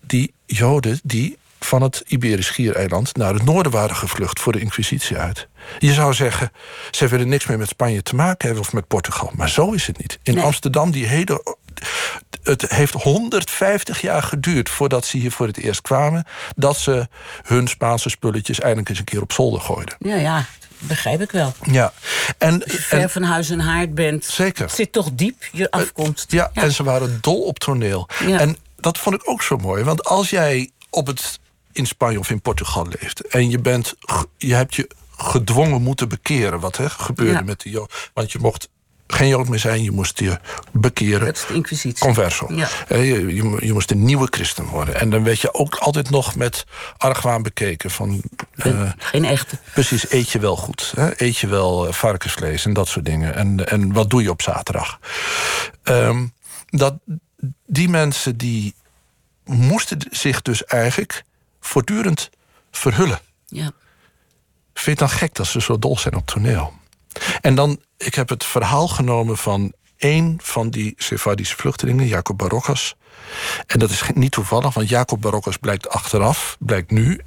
die 0.00 0.34
Joden 0.46 1.00
die 1.02 1.38
van 1.66 1.82
het 1.82 2.02
Iberisch 2.06 2.46
Schiereiland 2.46 3.16
naar 3.16 3.34
het 3.34 3.44
noorden 3.44 3.72
waren 3.72 3.96
gevlucht 3.96 4.40
voor 4.40 4.52
de 4.52 4.60
Inquisitie 4.60 5.16
uit. 5.16 5.48
Je 5.78 5.92
zou 5.92 6.14
zeggen, 6.14 6.52
ze 6.90 7.08
willen 7.08 7.28
niks 7.28 7.46
meer 7.46 7.58
met 7.58 7.68
Spanje 7.68 8.02
te 8.02 8.14
maken 8.14 8.46
hebben 8.46 8.64
of 8.66 8.72
met 8.72 8.86
Portugal. 8.86 9.30
Maar 9.34 9.48
zo 9.48 9.72
is 9.72 9.86
het 9.86 9.98
niet. 9.98 10.18
In 10.22 10.34
Nee. 10.34 10.44
Amsterdam, 10.44 10.90
die 10.90 11.06
hele, 11.06 11.56
het 12.42 12.70
heeft 12.70 12.92
150 12.92 14.00
jaar 14.00 14.22
geduurd 14.22 14.68
voordat 14.70 15.04
ze 15.06 15.16
hier 15.16 15.32
voor 15.32 15.46
het 15.46 15.56
eerst 15.58 15.80
kwamen... 15.80 16.24
dat 16.56 16.76
ze 16.76 17.08
hun 17.42 17.68
Spaanse 17.68 18.08
spulletjes 18.08 18.60
eindelijk 18.60 18.88
eens 18.88 18.98
een 18.98 19.04
keer 19.04 19.22
op 19.22 19.32
zolder 19.32 19.60
gooiden. 19.60 19.94
Ja, 19.98 20.14
ja, 20.14 20.44
begrijp 20.78 21.20
ik 21.20 21.30
wel. 21.30 21.52
Ja. 21.62 21.92
En, 22.38 22.62
Als 22.62 22.72
je 22.72 22.78
ver 22.78 23.00
en, 23.00 23.10
van 23.10 23.22
huis 23.22 23.50
en 23.50 23.60
haard 23.60 23.94
bent, 23.94 24.24
Zeker. 24.24 24.64
het 24.64 24.74
zit 24.74 24.92
toch 24.92 25.08
diep, 25.12 25.44
je 25.52 25.70
afkomst. 25.70 26.32
ja, 26.32 26.50
en 26.52 26.72
ze 26.72 26.82
waren 26.82 27.18
dol 27.20 27.40
op 27.42 27.58
toneel. 27.58 28.08
Ja. 28.26 28.38
En 28.38 28.56
dat 28.76 28.98
vond 28.98 29.14
ik 29.14 29.28
ook 29.30 29.42
zo 29.42 29.56
mooi. 29.56 29.84
Want 29.84 30.04
als 30.04 30.30
jij 30.30 30.70
op 30.90 31.06
het, 31.06 31.38
in 31.76 31.86
Spanje 31.86 32.18
of 32.18 32.30
in 32.30 32.40
Portugal 32.40 32.86
leeft... 33.00 33.20
en 33.26 33.50
je, 33.50 33.58
bent, 33.58 33.94
je 34.36 34.54
hebt 34.54 34.74
je 34.74 34.90
gedwongen 35.16 35.82
moeten 35.82 36.08
bekeren... 36.08 36.60
wat 36.60 36.76
hè, 36.76 36.90
gebeurde 36.90 37.32
Ja. 37.32 37.40
met 37.42 37.60
de 37.60 37.70
Jood. 37.70 38.10
Want 38.14 38.32
je 38.32 38.38
mocht 38.38 38.68
geen 39.06 39.28
Jood 39.28 39.48
meer 39.48 39.58
zijn, 39.58 39.82
je 39.82 39.90
moest 39.90 40.18
je 40.18 40.38
bekeren. 40.72 41.26
Dat 41.26 41.36
is 41.36 41.46
de 41.46 41.54
inquisitie. 41.54 41.98
Converso. 42.04 42.46
Ja. 42.54 42.68
Eh, 42.88 43.08
Je, 43.08 43.34
je, 43.34 43.56
je 43.66 43.72
moest 43.72 43.90
een 43.90 44.04
nieuwe 44.04 44.26
christen 44.30 44.64
worden. 44.64 44.94
En 45.00 45.10
dan 45.10 45.24
werd 45.24 45.40
je 45.40 45.54
ook 45.54 45.74
altijd 45.74 46.10
nog 46.10 46.34
met 46.36 46.64
argwaan 46.96 47.42
bekeken. 47.42 47.90
Van, 47.90 48.22
eh, 48.56 48.90
Geen 48.98 49.24
echte. 49.24 49.58
precies, 49.72 50.10
eet 50.10 50.30
je 50.30 50.38
wel 50.38 50.56
goed? 50.56 50.92
Hè? 50.96 51.10
Eet 51.24 51.36
je 51.38 51.46
wel 51.46 51.86
eh, 51.86 51.92
varkensvlees 51.92 52.64
en 52.64 52.72
dat 52.72 52.88
soort 52.88 53.04
dingen? 53.04 53.34
En, 53.34 53.68
en 53.68 53.92
wat 53.92 54.10
doe 54.10 54.22
je 54.22 54.30
op 54.30 54.42
zaterdag? 54.42 54.98
Ehm, 55.82 56.26
dat, 56.66 56.94
die 57.66 57.88
mensen 57.88 58.36
die 58.36 58.74
moesten 59.44 59.98
zich 60.10 60.42
dus 60.42 60.64
eigenlijk 60.64 61.24
voortdurend 61.66 62.30
verhullen. 62.70 63.20
Ja. 63.46 63.70
Vind 64.74 64.84
je 64.84 64.90
het 64.90 64.98
dan 64.98 65.18
gek 65.18 65.34
dat 65.34 65.46
ze 65.46 65.60
zo 65.60 65.78
dol 65.78 65.98
zijn 65.98 66.16
op 66.16 66.26
toneel? 66.26 66.72
En 67.40 67.54
dan, 67.54 67.80
ik 67.96 68.14
heb 68.14 68.28
het 68.28 68.44
verhaal 68.44 68.88
genomen 68.88 69.36
van 69.36 69.72
één 69.96 70.38
van 70.42 70.70
die 70.70 70.94
Sephardische 70.96 71.56
vluchtelingen, 71.56 72.06
Jacob 72.06 72.38
Barocas. 72.38 72.96
En 73.66 73.78
dat 73.78 73.90
is 73.90 74.02
niet 74.14 74.32
toevallig, 74.32 74.74
want 74.74 74.88
Jacob 74.88 75.20
Barocas 75.20 75.56
blijkt 75.56 75.88
achteraf, 75.88 76.56
blijkt 76.58 76.90
nu, 76.90 77.20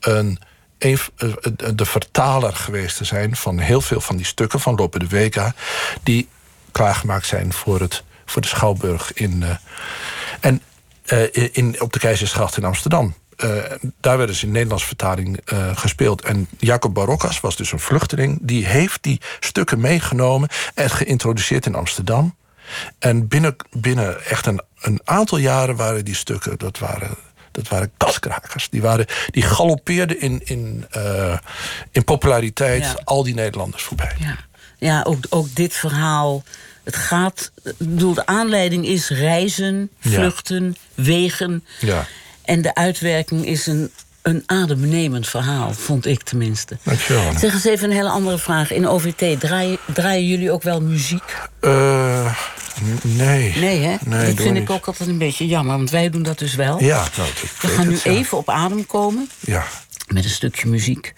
een, 0.00 0.38
een, 0.78 0.98
eh, 1.16 1.28
de 1.74 1.84
vertaler 1.84 2.56
geweest 2.56 2.96
te 2.96 3.04
zijn 3.04 3.36
van 3.36 3.58
heel 3.58 3.80
veel 3.80 4.00
van 4.00 4.16
die 4.16 4.26
stukken 4.26 4.60
van 4.60 4.74
Lope 4.74 4.98
de 4.98 5.08
Vega, 5.08 5.54
die 6.02 6.28
klaargemaakt 6.72 7.26
zijn 7.26 7.52
voor, 7.52 7.80
het, 7.80 8.04
voor 8.26 8.42
de 8.42 8.48
Schouwburg 8.48 9.12
in. 9.12 9.42
eh, 9.42 9.56
en 10.40 10.62
eh, 11.04 11.48
in, 11.52 11.80
op 11.80 11.92
de 11.92 11.98
Keizersgracht 11.98 12.56
in 12.56 12.64
Amsterdam. 12.64 13.14
Eh, 13.40 13.50
daar 14.00 14.18
werden 14.18 14.36
ze 14.36 14.46
in 14.46 14.52
Nederlands 14.52 14.84
vertaling 14.84 15.40
eh, 15.44 15.76
gespeeld. 15.76 16.22
En 16.22 16.48
Jacob 16.58 16.94
Barocas 16.94 17.40
was 17.40 17.56
dus 17.56 17.72
een 17.72 17.80
vluchteling. 17.80 18.38
Die 18.42 18.66
heeft 18.66 19.02
die 19.02 19.20
stukken 19.40 19.80
meegenomen 19.80 20.48
en 20.74 20.90
geïntroduceerd 20.90 21.66
in 21.66 21.74
Amsterdam. 21.74 22.34
En 22.98 23.28
binnen, 23.28 23.56
binnen 23.70 24.24
echt 24.24 24.46
een, 24.46 24.60
een 24.80 25.00
aantal 25.04 25.38
jaren 25.38 25.76
waren 25.76 26.04
die 26.04 26.14
stukken... 26.14 26.58
dat 26.58 26.78
waren, 26.78 27.14
dat 27.50 27.68
waren 27.68 27.90
kaskrakers. 27.96 28.68
Die, 28.68 28.82
waren, 28.82 29.06
die 29.30 29.42
galoppeerden 29.42 30.20
in, 30.20 30.40
in, 30.44 30.86
eh, 30.90 31.38
in 31.90 32.04
populariteit 32.04 32.82
Ja. 32.84 33.00
al 33.04 33.22
die 33.22 33.34
Nederlanders 33.34 33.82
voorbij. 33.82 34.16
Ja, 34.18 34.36
ja 34.78 35.02
ook, 35.02 35.24
ook 35.28 35.54
dit 35.54 35.74
verhaal. 35.74 36.42
Het 36.84 36.96
gaat. 36.96 37.50
Ik 37.64 37.74
bedoel, 37.78 38.14
de 38.14 38.26
aanleiding 38.26 38.86
is 38.86 39.08
reizen, 39.08 39.90
Ja. 40.00 40.10
vluchten, 40.10 40.76
wegen. 40.94 41.64
Ja. 41.80 42.06
En 42.50 42.62
de 42.62 42.74
uitwerking 42.74 43.46
is 43.46 43.66
een, 43.66 43.90
een 44.22 44.42
adembenemend 44.46 45.28
verhaal, 45.28 45.72
vond 45.72 46.06
ik 46.06 46.22
tenminste. 46.22 46.76
Dankjewel. 46.82 47.32
Zeg 47.38 47.52
eens 47.52 47.64
even 47.64 47.90
een 47.90 47.96
hele 47.96 48.08
andere 48.08 48.38
vraag. 48.38 48.72
In 48.72 48.86
OVT 48.88 49.40
draaien, 49.40 49.78
draaien 49.94 50.26
jullie 50.26 50.50
ook 50.50 50.62
wel 50.62 50.80
muziek? 50.80 51.36
Eh, 51.60 52.34
nee. 53.02 53.56
Nee, 53.56 53.80
hè? 53.80 53.96
Nee, 54.04 54.34
dat 54.34 54.44
vind 54.44 54.56
ik 54.56 54.70
ook 54.70 54.86
altijd 54.86 55.08
een 55.08 55.18
beetje 55.18 55.46
jammer, 55.46 55.76
want 55.76 55.90
wij 55.90 56.10
doen 56.10 56.22
dat 56.22 56.38
dus 56.38 56.54
wel. 56.54 56.82
Ja, 56.82 57.06
nou, 57.16 57.28
We 57.60 57.68
gaan 57.68 57.86
nu 57.88 57.92
het, 57.94 58.02
ja. 58.02 58.10
even 58.10 58.38
op 58.38 58.48
adem 58.50 58.86
komen 58.86 59.30
Ja. 59.40 59.64
met 60.08 60.24
een 60.24 60.30
stukje 60.30 60.68
muziek. 60.68 61.14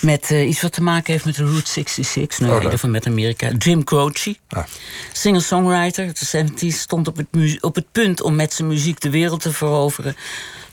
Met 0.00 0.30
eh, 0.30 0.48
iets 0.48 0.60
wat 0.60 0.72
te 0.72 0.82
maken 0.82 1.12
heeft 1.12 1.24
met 1.24 1.34
de 1.36 1.44
Route 1.44 1.70
66. 1.70 2.38
Nou, 2.38 2.50
Oh, 2.52 2.56
in 2.58 2.62
ieder 2.62 2.62
leuk. 2.62 2.70
geval 2.72 2.90
met 2.90 3.06
Amerika. 3.06 3.50
Jim 3.58 3.84
Croce, 3.84 4.36
Ah. 4.48 4.64
singer-songwriter 5.12 6.06
de 6.18 6.26
70s... 6.26 6.78
stond 6.78 7.08
op 7.08 7.16
het, 7.16 7.62
op 7.62 7.74
het 7.74 7.86
punt 7.92 8.20
om 8.22 8.34
met 8.34 8.52
zijn 8.52 8.68
muziek 8.68 9.00
de 9.00 9.10
wereld 9.10 9.40
te 9.40 9.52
veroveren... 9.52 10.16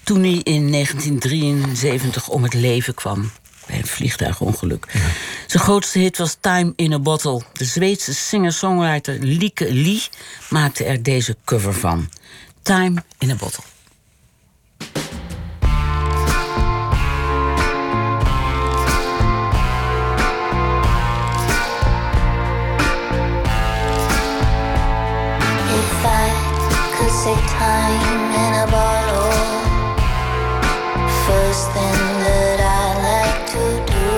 toen 0.10 0.24
hij 0.24 0.41
in 0.43 0.72
1973 0.72 2.28
om 2.28 2.43
het 2.43 2.54
leven 2.54 2.93
kwam. 2.93 3.32
Bij 3.67 3.78
een 3.78 3.88
vliegtuigongeluk. 3.88 4.86
Zijn 5.48 5.63
grootste 5.63 6.00
hit 6.00 6.17
was 6.17 6.38
Time 6.39 6.74
in 6.76 6.93
a 6.93 7.00
Bottle. 7.00 7.41
De 7.54 7.65
Zweedse 7.65 8.13
singer-songwriter 8.13 9.17
Lieke 9.19 9.74
Lee 9.74 10.04
maakte 10.50 10.84
er 10.84 11.04
deze 11.04 11.36
cover 11.45 11.74
van. 11.74 12.10
Time 12.62 13.04
in 13.17 13.32
a 13.32 13.36
Bottle. 13.36 13.63
If 25.80 26.06
I 26.06 26.32
could 26.98 27.13
say 27.24 27.36
time 27.58 28.34
in 28.48 28.54
a 28.54 28.65
bottle, 28.72 28.99
first 31.30 31.65
thing 31.78 32.02
that 32.26 32.60
I 32.82 32.86
like 33.10 33.42
to 33.54 33.65
do 33.94 34.12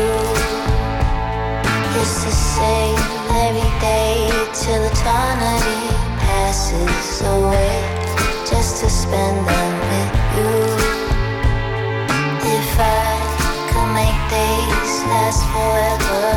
is 2.01 2.11
to 2.23 2.31
save 2.31 3.03
every 3.45 3.71
day 3.83 4.31
till 4.55 4.81
eternity 4.91 5.83
passes 6.23 7.21
away, 7.35 7.75
just 8.51 8.81
to 8.81 8.87
spend 8.89 9.37
them 9.51 9.73
with 9.91 10.13
you. 10.35 10.55
If 12.57 12.71
I 12.79 13.11
could 13.69 13.91
make 13.99 14.19
days 14.31 14.93
last 15.11 15.43
forever. 15.51 16.27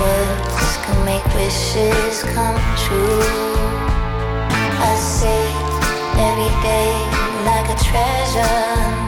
Words 0.00 0.70
can 0.84 0.98
make 1.04 1.26
wishes 1.34 2.22
come 2.34 2.60
true. 2.84 3.22
I 4.90 4.94
say 4.96 5.42
every 6.28 6.52
day 6.62 6.90
like 7.48 7.68
a 7.76 7.78
treasure, 7.88 8.99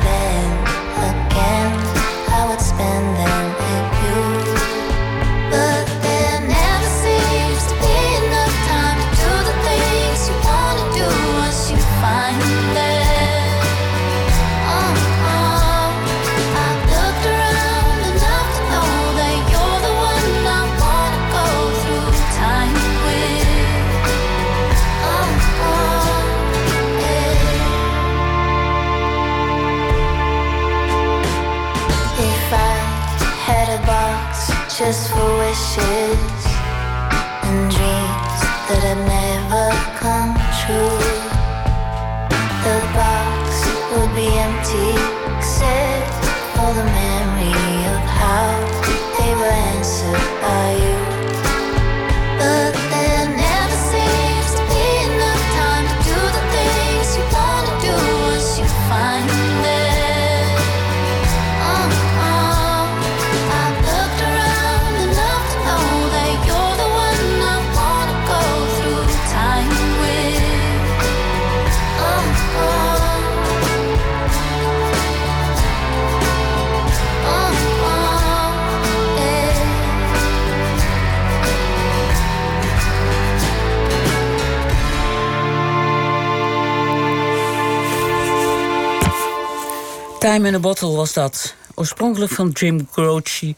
Time 90.33 90.49
in 90.49 90.55
a 90.55 90.59
Bottle 90.59 90.97
was 90.97 91.13
dat. 91.13 91.55
Oorspronkelijk 91.75 92.33
van 92.33 92.49
Jim 92.49 92.89
Croce. 92.91 93.55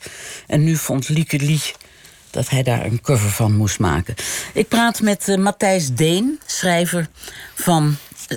En 0.47 0.65
nu 0.65 0.77
vond 0.77 1.09
Lieke 1.09 1.39
Lee 1.39 1.73
dat 2.31 2.49
hij 2.49 2.63
daar 2.63 2.85
een 2.85 3.01
cover 3.01 3.31
van 3.31 3.57
moest 3.57 3.79
maken. 3.79 4.15
Ik 4.53 4.69
praat 4.69 5.01
met 5.01 5.29
uh, 5.29 5.37
Matthijs 5.37 5.93
Deen, 5.93 6.41
schrijver 6.47 7.09
van 7.55 7.97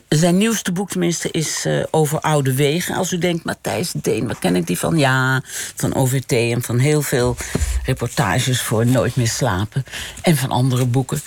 zijn 0.10 0.38
nieuwste 0.38 0.72
boek 0.72 0.90
tenminste 0.90 1.32
is 1.32 1.66
uh, 1.66 1.84
over 1.92 2.20
oude 2.20 2.54
wegen. 2.54 2.96
Als 2.96 3.12
u 3.12 3.18
denkt, 3.18 3.44
Matthijs 3.44 3.92
Deen, 3.92 4.26
waar 4.26 4.40
ken 4.40 4.56
ik 4.56 4.68
die 4.68 4.80
van? 4.80 4.98
Ja, 4.98 5.42
van 5.76 5.96
OVT 5.96 6.32
en 6.32 6.62
van 6.62 6.80
heel 6.80 7.02
veel 7.02 7.36
reportages 7.84 8.62
voor 8.62 8.86
Nooit 8.86 9.16
meer 9.16 9.28
slapen. 9.28 9.84
En 10.22 10.38
van 10.38 10.50
andere 10.50 10.86
boeken. 10.86 11.22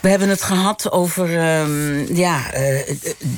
We 0.00 0.08
hebben 0.08 0.28
het 0.28 0.42
gehad 0.42 0.92
over 0.92 1.28
uh, 1.30 2.08
ja, 2.16 2.54
uh, 2.54 2.80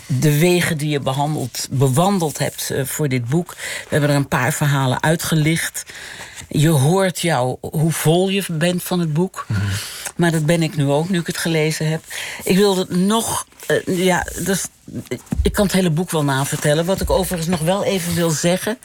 de 0.06 0.38
wegen 0.38 0.78
die 0.78 0.88
je 0.88 1.00
behandeld, 1.00 1.68
bewandeld 1.70 2.38
hebt 2.38 2.72
voor 2.84 3.08
dit 3.08 3.28
boek. 3.28 3.50
We 3.56 3.88
hebben 3.88 4.10
er 4.10 4.16
een 4.16 4.28
paar 4.28 4.52
verhalen 4.52 5.02
uitgelicht. 5.02 5.84
Je 6.48 6.68
hoort 6.68 7.20
jou 7.20 7.56
hoe 7.60 7.92
vol 7.92 8.28
je 8.28 8.44
bent 8.48 8.82
van 8.82 9.00
het 9.00 9.12
boek. 9.12 9.44
Mm 9.48 9.56
-hmm. 9.56 9.68
Maar 10.18 10.30
dat 10.30 10.46
ben 10.46 10.62
ik 10.62 10.76
nu 10.76 10.86
ook, 10.86 11.08
nu 11.08 11.18
ik 11.18 11.26
het 11.26 11.38
gelezen 11.38 11.88
heb. 11.88 12.02
Ik 12.44 12.56
wilde 12.56 12.86
nog... 12.88 13.46
Uh, 13.86 14.04
ja, 14.04 14.26
dus, 14.44 14.66
ik 15.42 15.52
kan 15.52 15.64
het 15.64 15.74
hele 15.74 15.90
boek 15.90 16.10
wel 16.10 16.24
navertellen. 16.24 16.84
Wat 16.84 17.00
ik 17.00 17.10
overigens 17.10 17.48
nog 17.48 17.60
wel 17.60 17.84
even 17.84 18.14
wil 18.14 18.30
zeggen... 18.30 18.78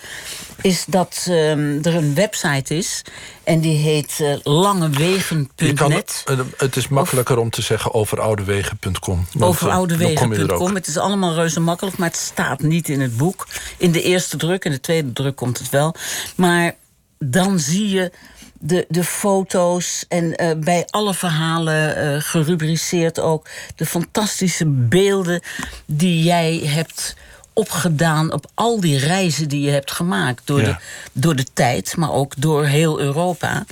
is 0.61 0.85
dat 0.87 1.25
uh, 1.29 1.85
er 1.85 1.95
een 1.95 2.15
website 2.15 2.75
is... 2.75 3.01
en 3.43 3.59
die 3.59 3.77
heet 3.77 4.17
uh, 4.21 4.35
langewegen.net. 4.43 6.23
Het 6.57 6.75
is 6.75 6.87
makkelijker 6.87 7.37
of, 7.37 7.43
om 7.43 7.49
te 7.49 7.61
zeggen 7.61 7.93
overoudewegen.com. 7.93 9.27
Overoudewegen.com. 9.39 10.75
Het 10.75 10.87
is 10.87 10.97
allemaal 10.97 11.33
reuze 11.33 11.59
makkelijk, 11.59 11.97
maar 11.97 12.09
het 12.09 12.17
staat 12.17 12.61
niet 12.61 12.89
in 12.89 13.01
het 13.01 13.17
boek. 13.17 13.47
In 13.77 13.91
de 13.91 14.01
eerste 14.01 14.37
druk, 14.37 14.65
in 14.65 14.71
de 14.71 14.79
tweede 14.79 15.13
druk 15.13 15.35
komt 15.35 15.59
het 15.59 15.69
wel. 15.69 15.95
Maar 16.35 16.75
dan 17.23 17.59
zie 17.59 17.89
je 17.89 18.11
de, 18.59 18.85
de 18.89 19.03
foto's 19.03 20.05
en 20.07 20.43
uh, 20.43 20.51
bij 20.57 20.85
alle 20.89 21.13
verhalen 21.13 22.13
uh, 22.13 22.21
gerubriceerd 22.21 23.19
ook 23.19 23.47
de 23.75 23.85
fantastische 23.85 24.65
beelden 24.65 25.41
die 25.85 26.23
jij 26.23 26.61
hebt 26.63 27.15
opgedaan 27.53 28.33
op 28.33 28.51
al 28.53 28.79
die 28.79 28.97
reizen 28.97 29.49
die 29.49 29.61
je 29.61 29.71
hebt 29.71 29.91
gemaakt. 29.91 30.41
Door, 30.45 30.61
ja. 30.61 30.65
de, 30.65 30.75
door 31.11 31.35
de 31.35 31.45
tijd, 31.53 31.95
maar 31.97 32.11
ook 32.11 32.33
door 32.37 32.65
heel 32.65 32.99
Europa. 32.99 33.65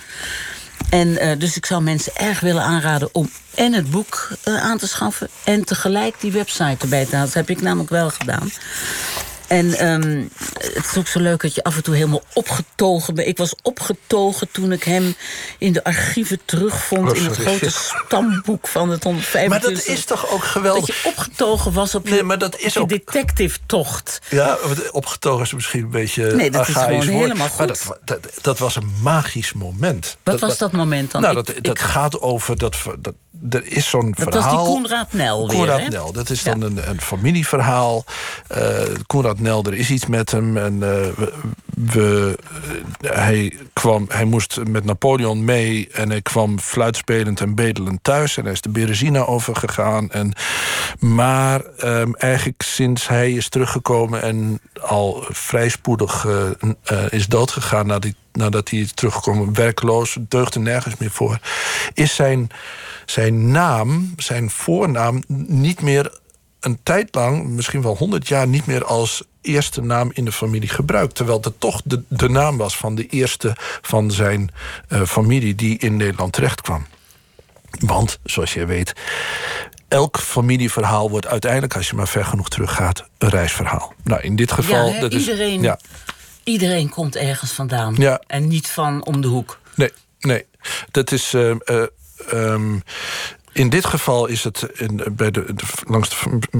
En 0.90 1.08
uh, 1.08 1.32
dus 1.38 1.58
ik 1.58 1.66
zou 1.66 1.82
mensen 1.82 2.16
erg 2.16 2.40
willen 2.40 2.64
aanraden 2.64 3.10
om 3.12 3.30
en 3.56 3.74
het 3.74 3.92
boek 3.92 4.30
uh, 4.48 4.62
aan 4.64 4.78
te 4.78 4.88
schaffen... 4.88 5.30
en 5.44 5.66
tegelijk 5.66 6.16
die 6.20 6.32
website 6.32 6.78
erbij 6.80 7.06
te 7.06 7.12
halen. 7.12 7.26
Dat 7.26 7.34
heb 7.34 7.50
ik 7.50 7.62
namelijk 7.62 7.90
wel 7.90 8.10
gedaan. 8.10 8.52
En 9.52 9.92
um, 9.92 10.30
het 10.54 10.86
is 10.86 10.98
ook 10.98 11.08
zo 11.08 11.20
leuk 11.20 11.42
dat 11.42 11.56
je 11.56 11.64
af 11.64 11.76
en 11.76 11.84
toe 11.84 11.96
helemaal 11.96 12.24
opgetogen 12.34 13.14
bent. 13.16 13.28
Ik 13.28 13.38
was 13.38 13.56
opgetogen 13.62 14.52
toen 14.52 14.72
ik 14.72 14.84
hem 14.84 15.16
in 15.58 15.74
de 15.74 15.84
archieven 15.84 16.40
terugvond... 16.46 17.10
Oh, 17.10 17.18
in 17.18 17.26
het 17.26 17.38
grote 17.38 17.70
stamboek 18.06 18.68
van 18.68 18.90
het 18.90 19.04
125. 19.04 19.50
Maar 19.50 19.76
dat 19.76 19.86
is 19.98 20.06
toch 20.06 20.30
ook 20.30 20.44
geweldig? 20.44 20.86
Dat 20.86 20.96
je 20.96 21.10
opgetogen 21.10 21.74
was 21.74 21.96
op 21.96 22.08
je, 22.08 22.14
nee, 22.14 22.24
maar 22.24 22.38
dat 22.38 22.60
is 22.60 22.78
ook... 22.78 22.90
detective-tocht. 22.90 24.22
Ja, 24.30 24.58
opgetogen 24.92 25.44
is 25.44 25.54
misschien 25.54 25.84
een 25.84 25.90
beetje 25.90 26.36
Nee, 26.36 26.52
dat 26.52 26.68
is 26.68 26.74
gewoon 26.74 27.08
helemaal 27.08 27.48
goed. 27.48 27.58
Maar 27.58 27.68
dat, 27.68 27.98
dat, 28.06 28.28
dat, 28.42 28.60
was 28.60 28.76
een 28.76 28.92
magisch 29.02 29.54
moment. 29.54 30.18
Wat 30.24 30.40
dat, 30.40 30.50
was 30.50 30.58
dat 30.58 30.72
moment 30.72 31.12
dan? 31.12 31.22
Nou, 31.22 31.38
ik, 31.38 31.46
dat, 31.46 31.64
dat 31.64 31.78
ik... 31.78 31.84
gaat 31.84 32.22
over... 32.22 32.58
Dat, 32.58 32.76
dat, 33.00 33.14
er 33.50 33.72
is 33.72 33.90
zo'n 33.90 34.14
verhaal... 34.16 34.34
Dat 34.34 34.44
was 34.44 34.52
die 34.52 34.74
Koenraad 34.74 35.14
Nel 35.14 35.48
weer, 35.48 35.58
Koenraad 35.58 35.90
Nel, 35.90 36.12
dat 36.12 36.30
is 36.30 36.44
dan 36.44 36.60
ja. 36.60 36.66
een, 36.66 36.90
een 36.90 37.02
familieverhaal. 37.02 38.04
Uh, 38.58 38.58
Koenraad 39.08 39.40
Nel, 39.40 39.64
er 39.64 39.74
is 39.74 39.90
iets 39.90 40.06
met 40.06 40.32
hem. 40.32 40.58
En 40.58 40.74
uh, 40.74 40.80
we, 40.80 41.34
we, 41.76 42.38
uh, 43.02 43.12
hij, 43.12 43.58
kwam, 43.74 44.06
hij 44.10 44.26
moest 44.26 44.60
met 44.68 44.86
Napoleon 44.86 45.46
mee... 45.46 45.90
en 45.92 46.10
hij 46.10 46.22
kwam 46.22 46.60
fluitspelend 46.60 47.42
en 47.42 47.56
bedelend 47.56 48.04
thuis. 48.04 48.38
En 48.38 48.44
hij 48.44 48.54
is 48.54 48.62
de 48.62 48.70
Berezina 48.70 49.26
overgegaan. 49.26 50.12
En, 50.12 50.34
maar 51.00 51.62
um, 51.84 52.16
eigenlijk 52.16 52.62
sinds 52.62 53.08
hij 53.08 53.32
is 53.32 53.50
teruggekomen... 53.50 54.22
en 54.22 54.60
al 54.82 55.26
vrij 55.30 55.70
spoedig 55.70 56.28
is 57.10 57.28
doodgegaan 57.28 57.88
nadat, 57.88 58.14
nadat 58.34 58.70
hij 58.70 58.80
is 58.80 58.92
teruggekomen... 58.94 59.54
werkloos, 59.54 60.18
deugde 60.20 60.60
nergens 60.60 60.98
meer 60.98 61.12
voor... 61.12 61.40
is 61.94 62.16
zijn 62.16 62.50
zijn 63.06 63.52
naam, 63.52 64.14
zijn 64.18 64.50
voornaam, 64.50 65.24
niet 65.48 65.82
meer 65.82 66.20
een 66.60 66.80
tijd 66.84 67.16
lang, 67.16 67.48
misschien 67.48 67.82
wel 67.82 67.98
honderd 67.98 68.28
jaar, 68.28 68.48
niet 68.48 68.66
meer 68.66 68.86
als 68.86 69.24
eerste 69.42 69.82
naam 69.82 70.12
in 70.14 70.26
de 70.26 70.32
familie 70.32 70.70
gebruikt. 70.70 71.16
Terwijl 71.16 71.40
het 71.42 71.60
toch 71.60 71.82
de, 71.84 72.04
de 72.08 72.30
naam 72.30 72.58
was 72.58 72.78
van 72.78 72.96
de 72.96 73.08
eerste 73.08 73.56
van 73.82 74.12
zijn 74.12 74.52
uh, 74.90 75.02
familie 75.02 75.56
die 75.56 75.78
in 75.78 75.98
Nederland 75.98 76.34
terechtkwam. 76.34 76.86
Want, 77.80 78.20
zoals 78.24 78.54
je 78.54 78.66
weet, 78.66 78.94
elk 79.88 80.18
familieverhaal 80.18 81.10
wordt 81.10 81.28
uiteindelijk, 81.28 81.76
als 81.76 81.90
je 81.90 81.96
maar 81.96 82.08
ver 82.08 82.26
genoeg 82.26 82.50
teruggaat, 82.50 83.06
een 83.18 83.30
reisverhaal. 83.30 83.94
Nou, 84.04 84.22
in 84.22 84.36
dit 84.36 84.52
geval. 84.52 84.88
Ja, 84.88 85.00
dat 85.00 85.14
iedereen, 85.14 85.60
is, 85.60 85.66
ja. 85.66 85.80
Iedereen 86.44 86.90
komt 86.90 87.16
ergens 87.16 87.52
vandaan. 87.52 87.96
Ja. 87.98 88.22
En 88.28 88.48
niet 88.48 88.68
van 88.68 89.06
om 89.06 89.22
de 89.22 89.28
hoek. 89.28 89.60
Nee, 89.76 89.92
nee. 90.20 90.46
Dat 90.92 91.12
is. 91.12 91.34
Uh, 91.34 91.56
uh, 91.66 91.84
Um, 92.34 92.84
in 93.54 93.70
dit 93.70 93.86
geval 93.86 94.26
is 94.28 94.44
het 94.44 94.68
in, 94.74 95.02
bij 95.12 95.32
de, 95.32 95.54
de, 95.54 95.64
langs 95.88 96.10
de 96.10 96.16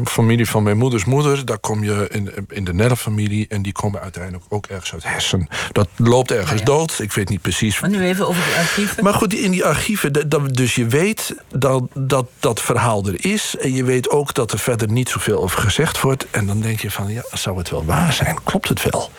familie 0.06 0.48
van 0.50 0.64
mijn 0.64 0.78
moeders 0.78 1.06
moeder. 1.06 1.46
Daar 1.46 1.60
kom 1.60 1.84
je 1.84 2.08
in, 2.12 2.32
in 2.50 2.64
de 2.64 2.74
Nelle-familie. 2.74 3.46
En 3.50 3.62
die 3.62 3.74
komen 3.74 4.02
uiteindelijk 4.02 4.44
ook 4.50 4.66
ergens 4.66 4.94
uit 4.94 5.04
Hessen. 5.04 5.48
Dat 5.72 5.88
loopt 5.96 6.32
ergens 6.32 6.50
ja, 6.52 6.58
ja. 6.58 6.64
dood. 6.64 7.00
Ik 7.00 7.12
weet 7.12 7.30
niet 7.30 7.42
precies. 7.42 7.80
Maar 7.80 7.90
nu 7.90 8.04
even 8.04 8.28
over 8.28 8.44
de 8.44 8.56
archieven. 8.60 9.04
Maar 9.04 9.14
goed, 9.14 9.34
in 9.34 9.52
die 9.52 9.66
archieven. 9.66 10.30
dat- 10.30 10.56
Dus 10.56 10.76
je 10.76 10.86
weet 10.86 11.36
dat, 11.50 11.84
dat 11.94 12.28
dat 12.40 12.62
verhaal 12.62 13.06
er 13.08 13.26
is. 13.26 13.56
En 13.60 13.74
je 13.74 13.84
weet 13.84 14.10
ook 14.10 14.34
dat 14.34 14.52
er 14.52 14.60
verder 14.60 14.92
niet 14.92 15.10
zoveel 15.10 15.42
over 15.42 15.62
gezegd 15.62 16.02
wordt. 16.02 16.26
En 16.32 16.46
dan 16.46 16.62
denk 16.62 16.80
je 16.80 16.92
van, 16.92 17.14
ja, 17.14 17.24
zou 17.34 17.58
het 17.58 17.70
wel 17.70 17.86
waar 17.86 18.14
zijn? 18.14 18.38
Klopt 18.44 18.70
het 18.70 18.84
wel? 18.92 19.10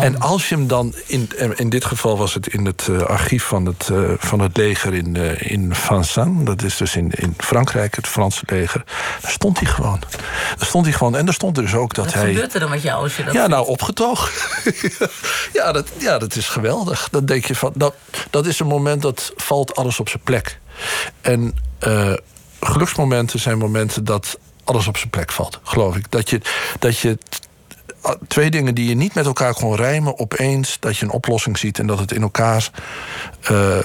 En 0.00 0.20
als 0.20 0.48
je 0.48 0.54
hem 0.54 0.66
dan, 0.66 0.94
in, 1.06 1.28
in 1.56 1.68
dit 1.68 1.84
geval 1.84 2.18
was 2.18 2.34
het 2.34 2.46
in 2.46 2.64
het 2.64 2.88
eh, 2.90 3.00
archief 3.00 3.44
van 3.44 3.66
het, 3.66 3.88
eh, 3.92 3.98
van 4.18 4.40
het 4.40 4.56
leger 4.56 4.94
in, 4.94 5.16
eh, 5.16 5.50
in 5.50 5.74
Vincennes. 5.74 6.44
Dat 6.44 6.62
is 6.62 6.76
dus 6.76 6.95
in, 6.96 7.10
in 7.10 7.34
Frankrijk, 7.38 7.94
het 7.96 8.06
Franse 8.06 8.42
leger. 8.46 8.84
Daar 9.22 9.30
stond 9.30 9.58
hij 9.60 9.68
gewoon. 9.68 10.00
Daar 10.58 10.66
stond 10.66 10.84
hij 10.84 10.94
gewoon. 10.94 11.16
En 11.16 11.24
daar 11.24 11.34
stond 11.34 11.56
er 11.56 11.62
dus 11.62 11.74
ook 11.74 11.94
dat 11.94 12.04
Wat 12.04 12.14
hij. 12.14 12.26
gebeurt 12.26 12.54
er 12.54 12.60
dan 12.60 12.70
met 12.70 12.82
jou 12.82 13.02
als 13.02 13.16
je 13.16 13.24
dat 13.24 13.34
Ja, 13.34 13.46
nou, 13.46 13.66
opgetogen. 13.66 14.30
ja, 15.52 15.72
dat, 15.72 15.88
ja, 15.98 16.18
dat 16.18 16.36
is 16.36 16.48
geweldig. 16.48 17.08
Dan 17.10 17.26
denk 17.26 17.44
je 17.44 17.54
van, 17.54 17.72
dat, 17.74 17.94
dat 18.30 18.46
is 18.46 18.58
een 18.60 18.66
moment 18.66 19.02
dat 19.02 19.32
valt 19.36 19.76
alles 19.76 20.00
op 20.00 20.08
zijn 20.08 20.22
plek. 20.22 20.58
En 21.20 21.54
eh, 21.78 22.12
geluksmomenten 22.60 23.40
zijn 23.40 23.58
momenten 23.58 24.04
dat 24.04 24.38
alles 24.64 24.86
op 24.86 24.96
zijn 24.96 25.10
plek 25.10 25.32
valt, 25.32 25.60
geloof 25.62 25.96
ik. 25.96 26.10
Dat 26.10 26.30
je, 26.30 26.40
dat 26.78 26.98
je 26.98 27.18
twee 28.28 28.50
dingen 28.50 28.74
die 28.74 28.88
je 28.88 28.94
niet 28.94 29.14
met 29.14 29.26
elkaar 29.26 29.54
kon 29.54 29.76
rijmen, 29.76 30.18
opeens 30.18 30.76
dat 30.80 30.96
je 30.96 31.04
een 31.04 31.10
oplossing 31.10 31.58
ziet 31.58 31.78
en 31.78 31.86
dat 31.86 31.98
het 31.98 32.12
in 32.12 32.22
elkaar. 32.22 32.70
eh, 33.42 33.78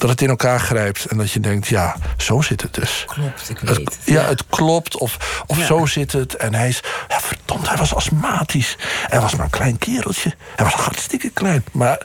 dat 0.00 0.10
het 0.10 0.22
in 0.22 0.28
elkaar 0.28 0.60
grijpt 0.60 1.04
en 1.04 1.16
dat 1.16 1.30
je 1.30 1.40
denkt, 1.40 1.66
ja, 1.68 1.96
zo 2.16 2.40
zit 2.40 2.62
het 2.62 2.74
dus. 2.74 3.04
Klopt, 3.06 3.48
ik 3.50 3.58
weet 3.58 3.76
het. 3.76 3.98
ja, 4.04 4.22
het 4.22 4.44
klopt. 4.48 4.96
Of, 4.98 5.42
of 5.46 5.58
Ja. 5.58 5.66
zo 5.66 5.86
zit 5.86 6.12
het. 6.12 6.36
En 6.36 6.54
hij 6.54 6.68
is... 6.68 6.80
Ja, 7.08 7.20
verdomd, 7.20 7.68
hij 7.68 7.76
was 7.76 7.94
astmatisch. 7.94 8.76
Hij 9.08 9.20
was 9.20 9.34
maar 9.34 9.44
een 9.44 9.50
klein 9.50 9.78
kereltje. 9.78 10.34
Hij 10.56 10.64
was 10.64 10.74
hartstikke 10.74 11.30
klein. 11.30 11.64
Maar 11.72 11.98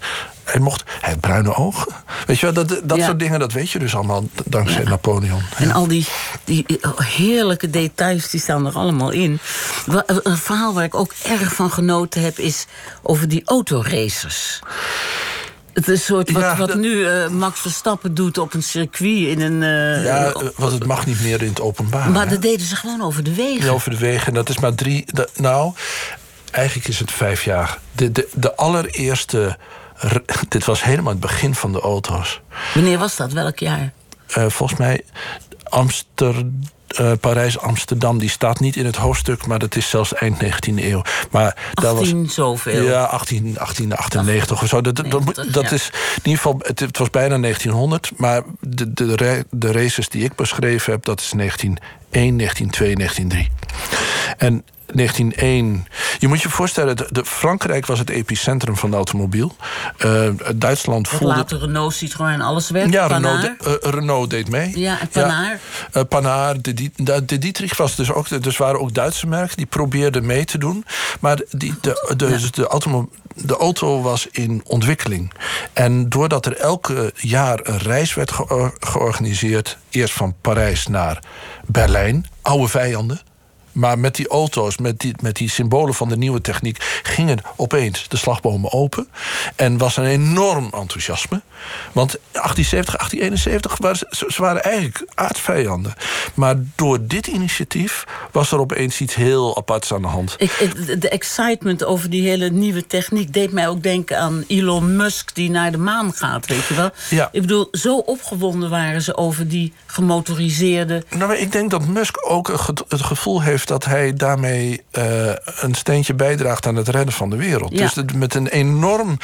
hij 0.43 0.59
mocht... 0.61 0.83
Hij 1.01 1.09
had 1.11 1.19
bruine 1.19 1.55
ogen. 1.55 1.93
Weet 2.27 2.39
je 2.39 2.51
wel, 2.51 2.65
dat, 2.65 2.79
dat 2.83 2.97
Ja. 2.97 3.05
soort 3.05 3.19
dingen, 3.19 3.39
dat 3.39 3.51
weet 3.51 3.71
je 3.71 3.79
dus 3.79 3.95
allemaal 3.95 4.23
dankzij 4.45 4.81
Ja. 4.83 4.89
Napoleon. 4.89 5.41
En 5.57 5.71
al 5.71 5.87
die, 5.87 6.07
die 6.43 6.65
heerlijke 6.97 7.69
details 7.69 8.29
die 8.29 8.39
staan 8.39 8.65
er 8.65 8.73
allemaal 8.73 9.09
in. 9.11 9.39
Wa- 9.85 10.03
Een 10.05 10.37
verhaal 10.37 10.73
waar 10.73 10.83
ik 10.83 10.95
ook 10.95 11.13
erg 11.23 11.53
van 11.53 11.71
genoten 11.71 12.21
heb... 12.21 12.37
is 12.39 12.65
over 13.01 13.27
die 13.27 13.41
autoracers. 13.45 14.59
Het 15.75 15.87
is 15.87 15.93
een 15.99 16.05
soort 16.05 16.31
wat, 16.31 16.41
Ja, 16.41 16.55
wat 16.57 16.67
dat- 16.67 16.77
nu 16.77 17.05
eh, 17.07 17.27
Max 17.29 17.59
Verstappen 17.59 18.13
doet 18.13 18.37
op 18.37 18.53
een 18.53 18.63
circuit 18.63 19.27
in 19.27 19.41
een... 19.41 19.63
eh, 19.63 20.03
Ja, 20.05 20.33
want 20.55 20.71
het 20.71 20.85
mag 20.85 21.05
niet 21.05 21.21
meer 21.21 21.41
in 21.41 21.49
het 21.49 21.61
openbaar. 21.61 22.09
maar 22.11 22.23
hè? 22.23 22.29
dat 22.29 22.41
deden 22.41 22.65
ze 22.65 22.75
gewoon 22.75 23.01
over 23.01 23.23
de 23.23 23.33
wegen. 23.35 23.65
Ja, 23.65 23.71
over 23.71 23.89
de 23.91 23.97
wegen. 23.97 24.27
En 24.27 24.33
dat 24.33 24.49
is 24.49 24.59
maar 24.59 24.75
drie. 24.75 25.05
nou, 25.35 25.73
eigenlijk 26.51 26.87
is 26.87 26.99
het 26.99 27.11
vijf 27.11 27.43
jaar. 27.43 27.77
De, 27.91 28.11
de, 28.11 28.27
de 28.33 28.55
allereerste. 28.55 29.57
Dit 30.49 30.65
was 30.65 30.83
helemaal 30.83 31.11
het 31.11 31.21
begin 31.21 31.55
van 31.55 31.71
de 31.71 31.79
auto's. 31.79 32.41
Wanneer 32.73 32.97
was 32.97 33.15
dat? 33.15 33.31
Welk 33.33 33.59
jaar? 33.59 33.91
Eh, 34.27 34.45
volgens 34.49 34.79
mij 34.79 35.03
Amsterdam. 35.63 36.59
Parijs-Amsterdam, 37.19 38.17
die 38.17 38.29
staat 38.29 38.59
niet 38.59 38.75
in 38.75 38.85
het 38.85 38.95
hoofdstuk, 38.95 39.45
maar 39.45 39.59
dat 39.59 39.75
is 39.75 39.89
zelfs 39.89 40.13
eind 40.13 40.43
19e 40.43 40.83
eeuw. 40.83 41.01
Maar 41.31 41.71
daar 41.73 41.93
was, 41.93 42.01
18 42.01 42.29
zoveel. 42.29 42.83
ja, 42.83 43.03
18, 43.03 43.53
1898 43.53 44.61
of 44.61 44.67
zo. 44.67 44.81
Dat, 44.81 44.95
dat, 44.95 45.11
dat, 45.11 45.25
90, 45.25 45.53
dat 45.53 45.63
ja. 45.63 45.71
is 45.71 45.89
in 45.93 46.21
ieder 46.23 46.41
geval, 46.41 46.59
het, 46.61 46.79
het 46.79 46.97
was 46.97 47.09
bijna 47.09 47.37
1900, 47.37 48.11
maar 48.17 48.41
de, 48.59 48.93
de, 48.93 49.45
de 49.49 49.71
races 49.71 50.09
die 50.09 50.23
ik 50.23 50.35
beschreven 50.35 50.91
heb, 50.91 51.05
dat 51.05 51.19
is 51.19 51.29
1901, 51.29 52.37
1902, 52.37 52.95
1903. 52.95 53.49
En 54.37 54.63
1901. 54.93 55.87
Je 56.19 56.27
moet 56.27 56.41
je 56.41 56.49
voorstellen, 56.49 56.95
de, 56.97 57.07
de 57.11 57.25
Frankrijk 57.25 57.85
was 57.85 57.99
het 57.99 58.09
epicentrum 58.09 58.77
van 58.77 58.89
de 58.89 58.95
automobiel. 58.95 59.55
Uh, 60.05 60.29
Duitsland 60.55 61.07
voelde. 61.07 61.35
later 61.35 61.59
Renault, 61.59 61.93
Citroën 61.93 62.31
en 62.33 62.41
alles 62.41 62.69
werd. 62.69 62.91
Ja. 62.93 63.07
Renault, 63.07 63.41
de- 63.41 63.79
eh, 63.81 63.91
Renault 63.91 64.29
deed 64.29 64.49
mee. 64.49 64.79
Ja, 64.79 64.99
en 65.01 65.07
Panhard. 66.07 66.55
Ja. 66.55 66.61
Eh, 66.61 66.61
de, 66.61 66.73
Di- 66.73 66.91
de, 66.95 67.25
de 67.25 67.37
Dietrich 67.37 67.77
was 67.77 67.95
dus 67.95 68.11
ook... 68.11 68.43
Dus 68.43 68.57
waren 68.57 68.79
ook 68.79 68.93
Duitse 68.93 69.27
merken 69.27 69.57
die 69.57 69.65
probeerden 69.65 70.25
mee 70.25 70.45
te 70.45 70.57
doen. 70.57 70.85
Maar 71.19 71.39
die, 71.49 71.73
de, 71.81 72.13
de, 72.17 72.27
dus 72.27 72.51
de, 72.51 72.67
automo- 72.67 73.09
de 73.35 73.57
auto 73.57 74.01
was 74.01 74.27
in 74.31 74.61
ontwikkeling. 74.67 75.31
En 75.73 76.09
doordat 76.09 76.45
er 76.45 76.55
elke 76.57 77.13
jaar 77.15 77.59
een 77.63 77.77
reis 77.77 78.13
werd 78.13 78.31
ge- 78.31 78.71
georganiseerd... 78.79 79.77
eerst 79.89 80.13
van 80.13 80.35
Parijs 80.41 80.87
naar 80.87 81.19
Berlijn, 81.65 82.25
oude 82.41 82.67
vijanden... 82.67 83.19
Maar 83.75 83.99
met 83.99 84.15
die 84.15 84.27
auto's, 84.27 84.77
met 84.77 84.99
die, 84.99 85.15
met 85.21 85.35
die 85.35 85.49
symbolen 85.49 85.93
van 85.93 86.09
de 86.09 86.17
nieuwe 86.17 86.41
techniek... 86.41 86.99
gingen 87.03 87.39
opeens 87.55 88.05
de 88.07 88.17
slagbomen 88.17 88.71
open. 88.73 89.07
En 89.55 89.77
was 89.77 89.97
een 89.97 90.05
enorm 90.05 90.63
enthousiasme. 90.71 91.41
Want 91.91 92.11
1870, 92.31 92.95
1871 92.95 93.77
waren 93.77 93.97
ze, 93.97 94.25
ze 94.33 94.41
waren 94.41 94.63
eigenlijk 94.63 95.05
aardsvijanden. 95.13 95.93
Maar 96.33 96.55
door 96.75 97.05
dit 97.07 97.27
initiatief 97.27 98.03
was 98.31 98.51
er 98.51 98.59
opeens 98.59 98.99
iets 99.01 99.15
heel 99.15 99.57
aparts 99.57 99.93
aan 99.93 100.01
de 100.01 100.07
hand. 100.07 100.35
Ik, 100.37 100.51
ik- 100.51 101.01
de 101.01 101.09
excitement 101.09 101.83
over 101.83 102.09
die 102.09 102.27
hele 102.29 102.49
nieuwe 102.49 102.87
techniek 102.87 103.33
deed 103.33 103.51
mij 103.51 103.67
ook 103.67 103.83
denken 103.83 104.19
aan 104.19 104.43
Elon 104.47 104.95
Musk 104.95 105.35
die 105.35 105.49
naar 105.49 105.71
de 105.71 105.77
maan 105.77 106.13
gaat, 106.13 106.45
weet 106.47 106.65
je 106.65 106.73
wel? 106.73 106.89
Ja. 107.09 107.29
Ik 107.31 107.41
bedoel, 107.41 107.67
zo 107.71 107.97
opgewonden 107.97 108.69
waren 108.69 109.01
ze 109.01 109.17
over 109.17 109.47
die 109.47 109.73
gemotoriseerde. 109.85 111.03
Nou, 111.09 111.27
maar 111.27 111.37
ik 111.39 111.51
denk 111.51 111.71
dat 111.71 111.87
Musk 111.87 112.15
ook 112.29 112.47
het 112.87 113.01
gevoel 113.01 113.41
heeft 113.41 113.64
dat 113.65 113.85
hij 113.85 114.13
daarmee 114.13 114.83
eh, 114.91 115.29
een 115.59 115.73
steentje 115.75 116.13
bijdraagt 116.13 116.65
aan 116.67 116.75
het 116.75 116.87
redden 116.87 117.13
van 117.13 117.29
de 117.29 117.35
wereld. 117.35 117.71
Ja. 117.71 117.77
Dus 117.79 117.93
dat 117.93 118.13
met 118.13 118.33
een 118.35 118.47
enorm. 118.47 119.17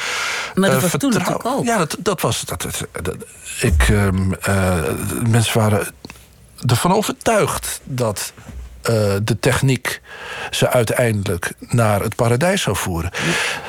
Maar 0.54 0.70
dat 0.70 0.82
eh, 0.82 0.90
was 0.90 1.00
toen 1.00 1.26
ook. 1.42 1.64
Ja, 1.64 1.78
dat, 1.78 1.96
dat 1.98 2.20
was. 2.20 2.40
Dat, 2.40 2.62
dat, 2.62 2.86
dat- 3.02 3.16
ik, 3.60 3.88
ehm, 3.88 4.32
eh, 4.32 4.82
mensen 5.28 5.58
waren 5.58 5.86
ervan 6.66 6.92
overtuigd 6.92 7.80
dat. 7.84 8.32
Eh, 8.82 8.94
de 9.22 9.38
techniek 9.40 10.00
ze 10.50 10.68
uiteindelijk 10.70 11.52
naar 11.58 12.00
het 12.00 12.16
paradijs 12.16 12.62
zou 12.62 12.76
voeren. 12.76 13.10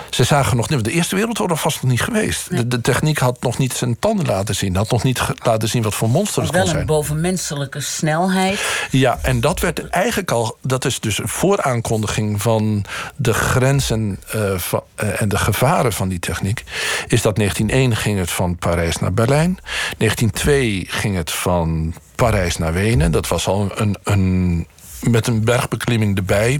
Ze 0.09 0.23
zagen 0.23 0.57
nog 0.57 0.69
niet, 0.69 0.83
de 0.83 0.91
Eerste 0.91 1.15
Wereldoorlog 1.15 1.63
was 1.63 1.81
nog 1.81 1.91
niet 1.91 2.01
geweest. 2.01 2.49
De, 2.49 2.67
de 2.67 2.81
techniek 2.81 3.17
had 3.17 3.41
nog 3.41 3.57
niet 3.57 3.73
zijn 3.73 3.99
tanden 3.99 4.25
laten 4.25 4.55
zien, 4.55 4.75
had 4.75 4.91
nog 4.91 5.03
niet 5.03 5.21
laten 5.43 5.69
zien 5.69 5.83
wat 5.83 5.95
voor 5.95 6.09
monster 6.09 6.41
het 6.41 6.51
kon 6.51 6.59
Wel 6.59 6.67
zijn. 6.67 6.79
een 6.79 6.85
bovenmenselijke 6.85 7.81
snelheid. 7.81 8.87
Ja, 8.89 9.19
en 9.21 9.39
dat 9.39 9.59
werd 9.59 9.89
eigenlijk 9.89 10.31
al. 10.31 10.57
Dat 10.61 10.85
is 10.85 10.99
dus 10.99 11.17
een 11.17 11.27
vooraankondiging 11.27 12.41
van 12.41 12.85
de 13.15 13.33
grenzen 13.33 14.19
eh, 14.27 14.57
van, 14.57 14.83
eh, 14.95 15.21
en 15.21 15.29
de 15.29 15.37
gevaren 15.37 15.93
van 15.93 16.07
die 16.07 16.19
techniek. 16.19 16.63
Is 17.07 17.21
dat 17.21 17.35
1901 17.35 17.95
ging 17.95 18.19
het 18.19 18.31
van 18.31 18.57
Parijs 18.57 18.97
naar 18.97 19.13
Berlijn. 19.13 19.57
1902 19.97 20.85
ging 20.87 21.15
het 21.15 21.31
van 21.31 21.93
Parijs 22.15 22.57
naar 22.57 22.73
Wenen. 22.73 23.11
Dat 23.11 23.27
was 23.27 23.47
al 23.47 23.71
een. 23.75 23.97
een 24.03 24.67
met 25.09 25.27
een 25.27 25.43
bergbeklimming 25.43 26.17
erbij. 26.17 26.59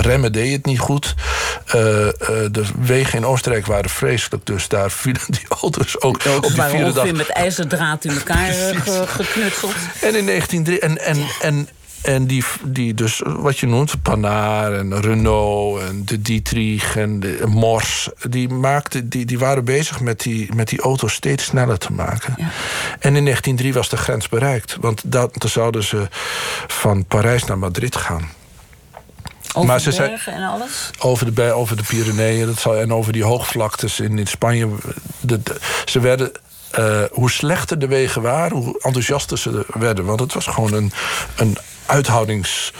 Remmen 0.00 0.32
deed 0.32 0.52
het 0.52 0.66
niet 0.66 0.78
goed. 0.78 1.14
Eh, 1.66 2.06
eh, 2.08 2.12
de 2.50 2.64
wegen 2.80 3.18
in 3.18 3.26
Oostenrijk 3.26 3.66
waren 3.66 3.90
vreselijk. 3.90 4.46
Dus 4.46 4.68
daar 4.68 4.90
vielen 5.02 5.20
die 5.26 5.46
auto's 5.60 6.00
ook 6.00 6.26
Ook 6.26 6.44
op 6.44 6.52
die 6.54 6.62
vierde 6.62 6.92
dag 6.92 7.12
met 7.12 7.28
ijzerdraad 7.28 8.04
in 8.04 8.10
elkaar 8.10 8.48
eh, 8.48 8.80
ge- 8.80 9.04
geknutseld. 9.06 9.74
en 10.00 10.14
in 10.16 10.26
1903 10.26 10.78
en, 10.80 10.98
en, 11.04 11.26
en, 11.40 11.68
en 12.04 12.26
die, 12.26 12.44
die 12.64 12.94
dus, 12.94 13.22
wat 13.24 13.58
je 13.58 13.66
noemt, 13.66 14.02
Panhard 14.02 14.72
en 14.78 15.00
Renault 15.00 15.80
en 15.80 16.04
de 16.04 16.22
Dietrich 16.22 16.96
en 16.96 17.20
de 17.20 17.42
Mors, 17.46 18.08
die, 18.28 18.48
maakten, 18.48 19.08
die, 19.08 19.24
die 19.24 19.38
waren 19.38 19.64
bezig 19.64 20.00
met 20.00 20.20
die, 20.20 20.54
met 20.54 20.68
die 20.68 20.80
auto's 20.80 21.12
steeds 21.12 21.44
sneller 21.44 21.78
te 21.78 21.92
maken. 21.92 22.34
En 22.98 23.16
in 23.16 23.24
1903 23.24 23.72
was 23.72 23.88
de 23.88 23.96
grens 23.96 24.28
bereikt, 24.28 24.76
want 24.80 25.00
dat, 25.04 25.34
dan 25.38 25.50
zouden 25.50 25.84
ze 25.84 26.08
van 26.66 27.04
Parijs 27.04 27.44
naar 27.44 27.58
Madrid 27.58 27.96
gaan. 27.96 28.30
Over 29.52 29.68
Maar 29.68 29.80
ze 29.80 29.88
de 29.88 29.94
zei- 29.94 30.08
bergen 30.08 30.32
en 30.32 30.42
alles. 30.42 30.90
Over 30.98 31.34
de, 31.34 31.52
over 31.52 31.76
de 31.76 31.82
Pyreneeën 31.82 32.46
dat 32.46 32.58
zou, 32.58 32.78
en 32.80 32.92
over 32.92 33.12
die 33.12 33.24
hoogvlaktes 33.24 34.00
in, 34.00 34.18
in 34.18 34.26
Spanje. 34.26 34.68
De, 35.20 35.42
de- 35.42 35.56
ze 35.84 36.00
werden, 36.00 36.32
eh, 36.70 37.02
hoe 37.10 37.30
slechter 37.30 37.78
de 37.78 37.86
wegen 37.86 38.22
waren, 38.22 38.56
hoe 38.56 38.78
enthousiaster 38.82 39.38
ze 39.38 39.66
werden. 39.68 40.04
Want 40.04 40.20
het 40.20 40.34
was 40.34 40.46
gewoon 40.46 40.72
een, 40.72 40.92
een, 41.36 41.56
uithoudings, 41.86 42.72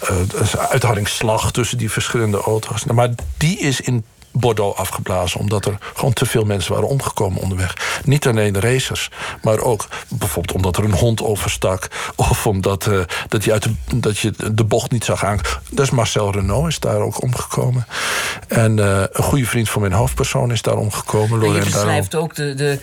een 0.00 0.30
uithoudingsslag 0.70 1.52
tussen 1.52 1.78
die 1.78 1.90
verschillende 1.90 2.40
auto's. 2.40 2.84
Nou, 2.84 2.96
maar 2.96 3.10
die 3.36 3.58
is 3.58 3.80
in 3.80 4.04
Bordeaux 4.32 4.78
afgeblazen. 4.78 5.40
Omdat 5.40 5.64
er 5.64 5.78
gewoon 5.94 6.12
te 6.12 6.26
veel 6.26 6.44
mensen 6.44 6.72
waren 6.72 6.88
omgekomen 6.88 7.42
onderweg. 7.42 8.00
Niet 8.04 8.26
alleen 8.26 8.52
de 8.52 8.60
racers, 8.60 9.10
maar 9.42 9.58
ook 9.58 9.88
bijvoorbeeld 10.08 10.56
omdat 10.56 10.76
er 10.76 10.84
een 10.84 10.94
hond 10.94 11.22
overstak. 11.22 11.88
Of 12.16 12.46
omdat 12.46 12.86
eh, 12.86 12.98
dat, 13.28 13.44
je 13.44 13.52
uit 13.52 13.62
de, 13.62 13.74
dat 13.94 14.18
je 14.18 14.32
de 14.52 14.64
bocht 14.64 14.90
niet 14.90 15.04
zag 15.04 15.24
aan. 15.24 15.40
Dus 15.70 15.90
Marcel 15.90 16.32
Renault 16.32 16.68
is 16.68 16.78
daar 16.78 16.98
ook 17.00 17.22
omgekomen. 17.22 17.86
En 18.48 18.78
eh, 18.78 19.02
een 19.12 19.24
goede 19.24 19.46
vriend 19.46 19.70
van 19.70 19.80
mijn 19.80 19.92
hoofdpersoon 19.92 20.52
is 20.52 20.62
daar 20.62 20.76
omgekomen. 20.76 21.42
En 21.42 21.52
je 21.52 21.60
beschrijft 21.60 22.14
ook 22.14 22.34
de, 22.34 22.54
de, 22.54 22.78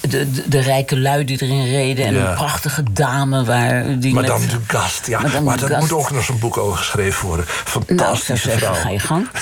de, 0.00 0.30
de, 0.30 0.48
de 0.48 0.60
rijke 0.60 0.98
lui 0.98 1.24
die 1.24 1.42
erin 1.42 1.70
reden. 1.70 2.06
En 2.06 2.14
Ja. 2.14 2.28
een 2.28 2.34
prachtige 2.34 2.82
dame 2.92 3.44
waar 3.44 3.98
die 3.98 4.14
Madame 4.14 4.40
met... 4.40 4.50
de 4.50 4.58
Gast, 4.66 5.06
ja. 5.06 5.20
Madame 5.20 5.44
maar 5.44 5.68
daar 5.68 5.80
moet 5.80 5.92
ook 5.92 6.10
nog 6.10 6.24
zo'n 6.24 6.38
boek 6.38 6.56
over 6.56 6.78
geschreven 6.78 7.26
worden. 7.26 7.46
Nou, 7.86 8.16
zeggen, 8.16 8.58
vrouw. 8.58 8.74
ga 8.74 8.88
je 8.90 8.98
gang. 8.98 9.28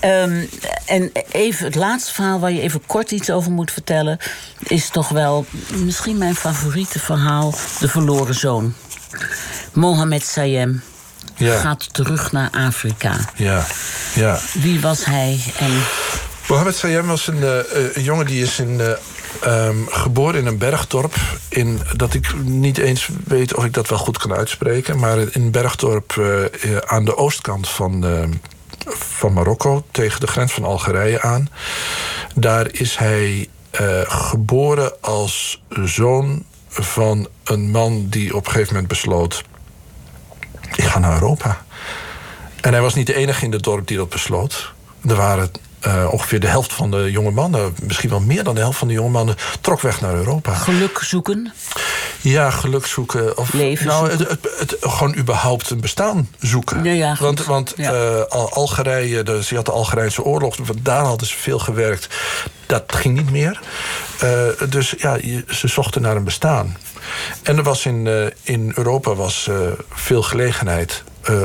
Ehm, 0.00 0.44
en 0.86 1.12
even 1.30 1.64
het 1.64 1.74
laatste 1.74 2.14
verhaal 2.14 2.40
waar 2.40 2.52
je 2.52 2.60
even 2.60 2.86
kort 2.86 3.10
iets 3.10 3.30
over 3.30 3.52
moet 3.52 3.70
vertellen... 3.70 4.18
is 4.58 4.88
toch 4.88 5.08
wel 5.08 5.46
misschien 5.74 6.18
mijn 6.18 6.34
favoriete 6.34 6.98
verhaal... 6.98 7.54
De 7.80 7.88
verloren 7.88 8.34
zoon. 8.34 8.74
Mohammed 9.72 10.24
Sayem 10.24 10.82
Ja. 11.36 11.58
gaat 11.60 11.94
terug 11.94 12.32
naar 12.32 12.50
Afrika. 12.50 13.16
Ja, 13.36 13.66
ja. 14.14 14.38
Wie 14.52 14.80
was 14.80 15.04
hij 15.04 15.40
en 15.58 15.72
Mohamed 16.48 16.76
Sayem 16.76 17.06
was 17.06 17.26
een, 17.26 17.42
eh, 17.42 17.58
eh, 17.58 17.96
een 17.96 18.02
jongen 18.02 18.26
die 18.26 18.42
is 18.42 18.58
in, 18.58 18.80
eh, 18.80 18.88
ehm, 19.40 19.76
geboren 19.86 20.40
in 20.40 20.46
een 20.46 20.58
bergdorp. 20.58 21.14
In, 21.48 21.80
dat 21.96 22.14
ik 22.14 22.34
niet 22.42 22.78
eens 22.78 23.08
weet 23.24 23.54
of 23.54 23.64
ik 23.64 23.72
dat 23.72 23.88
wel 23.88 23.98
goed 23.98 24.18
kan 24.18 24.32
uitspreken. 24.32 24.98
Maar 24.98 25.18
in 25.18 25.30
een 25.32 25.50
bergdorp 25.50 26.22
aan 26.86 27.04
de 27.04 27.16
oostkant 27.16 27.68
van, 27.68 28.04
eh, 28.06 28.22
van 28.86 29.32
Marokko. 29.32 29.84
Tegen 29.90 30.20
de 30.20 30.26
grens 30.26 30.52
van 30.52 30.64
Algerije 30.64 31.20
aan. 31.20 31.48
Daar 32.34 32.72
is 32.72 32.96
hij 32.96 33.48
eh, 33.70 34.00
geboren 34.06 35.00
als 35.00 35.62
zoon 35.84 36.44
van 36.68 37.28
een 37.44 37.70
man 37.70 38.06
die 38.08 38.36
op 38.36 38.46
een 38.46 38.52
gegeven 38.52 38.72
moment 38.72 38.92
besloot... 38.92 39.44
ik 40.74 40.84
ga 40.84 40.98
naar 40.98 41.12
Europa. 41.12 41.64
En 42.60 42.72
hij 42.72 42.82
was 42.82 42.94
niet 42.94 43.06
de 43.06 43.14
enige 43.14 43.44
in 43.44 43.52
het 43.52 43.62
dorp 43.62 43.86
die 43.86 43.96
dat 43.96 44.08
besloot. 44.08 44.72
Er 45.08 45.16
waren 45.16 45.50
eh, 45.82 46.08
ongeveer 46.10 46.40
de 46.40 46.46
helft 46.46 46.72
van 46.72 46.90
de 46.90 47.10
jonge 47.10 47.30
mannen, 47.30 47.74
misschien 47.82 48.10
wel 48.10 48.20
meer 48.20 48.44
dan 48.44 48.54
de 48.54 48.60
helft 48.60 48.78
van 48.78 48.88
de 48.88 48.94
jonge 48.94 49.10
mannen, 49.10 49.36
trok 49.60 49.80
weg 49.80 50.00
naar 50.00 50.14
Europa. 50.14 50.54
geluk 50.54 50.98
zoeken? 51.02 51.52
Ja, 52.20 52.50
geluk 52.50 52.86
zoeken. 52.86 53.36
Of, 53.38 53.52
Leven 53.52 53.86
nou, 53.86 54.08
zoeken. 54.08 54.26
Het, 54.28 54.42
het, 54.58 54.70
het- 54.80 54.92
gewoon 54.92 55.16
überhaupt 55.16 55.70
een 55.70 55.80
bestaan 55.80 56.28
zoeken. 56.40 56.84
Ja, 56.84 56.92
ja, 56.92 57.16
want 57.20 57.44
want 57.44 57.72
Ja. 57.76 57.92
eh, 57.92 58.22
Al- 58.28 58.52
Algerije, 58.52 59.42
ze 59.44 59.54
had 59.54 59.64
de 59.66 59.72
Algerijnse 59.72 60.22
oorlog, 60.24 60.56
daar 60.82 61.04
hadden 61.04 61.26
ze 61.28 61.36
veel 61.36 61.58
gewerkt. 61.58 62.08
Dat 62.66 62.82
ging 62.86 63.16
niet 63.16 63.30
meer. 63.30 63.60
Eh, 64.20 64.68
dus 64.68 64.94
ja, 64.98 65.14
je- 65.14 65.44
ze 65.48 65.68
zochten 65.68 66.02
naar 66.02 66.16
een 66.16 66.24
bestaan. 66.24 66.76
En 67.42 67.56
er 67.56 67.62
was 67.62 67.86
in, 67.86 68.32
in 68.42 68.72
Europa 68.74 69.14
was, 69.14 69.48
veel 69.90 70.22
gelegenheid 70.22 71.02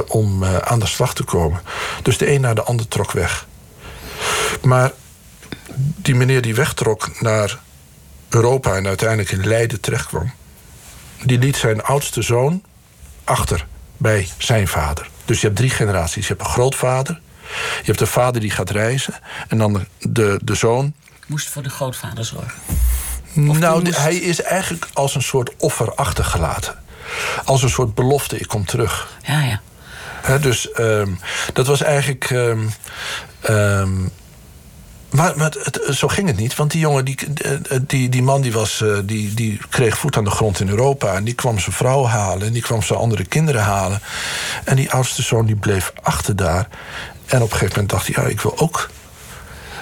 om 0.07 0.45
aan 0.45 0.79
de 0.79 0.85
slag 0.87 1.13
te 1.13 1.23
komen. 1.23 1.61
Dus 2.03 2.17
de 2.17 2.31
een 2.31 2.41
na 2.41 2.53
de 2.53 2.63
ander 2.63 2.87
trok 2.87 3.11
weg. 3.11 3.45
Maar 4.61 4.91
die 5.75 6.15
meneer 6.15 6.41
die 6.41 6.55
wegtrok 6.55 7.21
naar 7.21 7.57
Europa 8.29 8.75
en 8.75 8.87
uiteindelijk 8.87 9.31
in 9.31 9.47
Leiden 9.47 9.79
terechtkwam, 9.81 10.31
die 11.23 11.37
liet 11.39 11.55
zijn 11.57 11.83
oudste 11.83 12.21
zoon 12.21 12.63
achter 13.23 13.65
bij 13.97 14.27
zijn 14.37 14.67
vader. 14.67 15.09
Dus 15.25 15.39
je 15.41 15.45
hebt 15.47 15.57
drie 15.59 15.69
generaties. 15.69 16.27
Je 16.27 16.33
hebt 16.33 16.45
een 16.47 16.53
grootvader, 16.53 17.19
je 17.77 17.85
hebt 17.85 18.01
een 18.01 18.07
vader 18.07 18.41
die 18.41 18.51
gaat 18.51 18.69
reizen, 18.69 19.13
en 19.47 19.57
dan 19.57 19.73
de, 19.73 19.85
de, 20.09 20.39
de 20.43 20.55
zoon. 20.55 20.93
Moest 21.27 21.49
voor 21.49 21.63
de 21.63 21.69
grootvader 21.69 22.25
zorgen. 22.25 22.59
Nou, 23.33 23.83
moest- 23.83 23.97
hij 23.97 24.15
is 24.15 24.41
eigenlijk 24.41 24.87
als 24.93 25.15
een 25.15 25.21
soort 25.21 25.51
offer 25.57 25.93
achtergelaten. 25.95 26.75
Als 27.45 27.63
een 27.63 27.69
soort 27.69 27.95
belofte, 27.95 28.37
ik 28.37 28.47
kom 28.47 28.65
terug. 28.65 29.07
Ja, 29.23 29.41
ja. 29.43 30.37
Dus 30.37 30.71
ehm, 30.71 31.11
dat 31.53 31.67
was 31.67 31.81
eigenlijk. 31.81 32.23
ehm, 32.31 32.59
ehm, 33.41 33.91
Maar, 35.09 35.37
maar 35.37 35.55
het, 35.63 35.79
zo 35.91 36.07
ging 36.07 36.27
het 36.27 36.37
niet, 36.37 36.55
want 36.55 36.71
die 36.71 36.79
jongen, 36.79 37.05
die, 37.05 37.17
eh, 37.41 37.77
die, 37.81 38.09
die 38.09 38.23
man 38.23 38.41
die, 38.41 38.51
was, 38.51 38.81
eh, 38.81 38.97
die, 39.03 39.33
die 39.33 39.59
kreeg 39.69 39.97
voet 39.97 40.17
aan 40.17 40.23
de 40.23 40.29
grond 40.29 40.59
in 40.59 40.69
Europa. 40.69 41.13
En 41.13 41.23
die 41.23 41.33
kwam 41.33 41.59
zijn 41.59 41.75
vrouw 41.75 42.05
halen 42.05 42.47
en 42.47 42.53
die 42.53 42.61
kwam 42.61 42.81
zijn 42.81 42.99
andere 42.99 43.25
kinderen 43.25 43.61
halen. 43.61 44.01
En 44.63 44.75
die 44.75 44.91
oudste 44.91 45.21
zoon 45.21 45.45
die 45.45 45.55
bleef 45.55 45.93
achter 46.01 46.35
daar. 46.35 46.67
En 47.25 47.41
op 47.41 47.51
een 47.51 47.57
gegeven 47.57 47.73
moment 47.73 47.89
dacht 47.89 48.07
hij, 48.07 48.23
ja, 48.23 48.29
ik 48.29 48.41
wil 48.41 48.57
ook. 48.57 48.89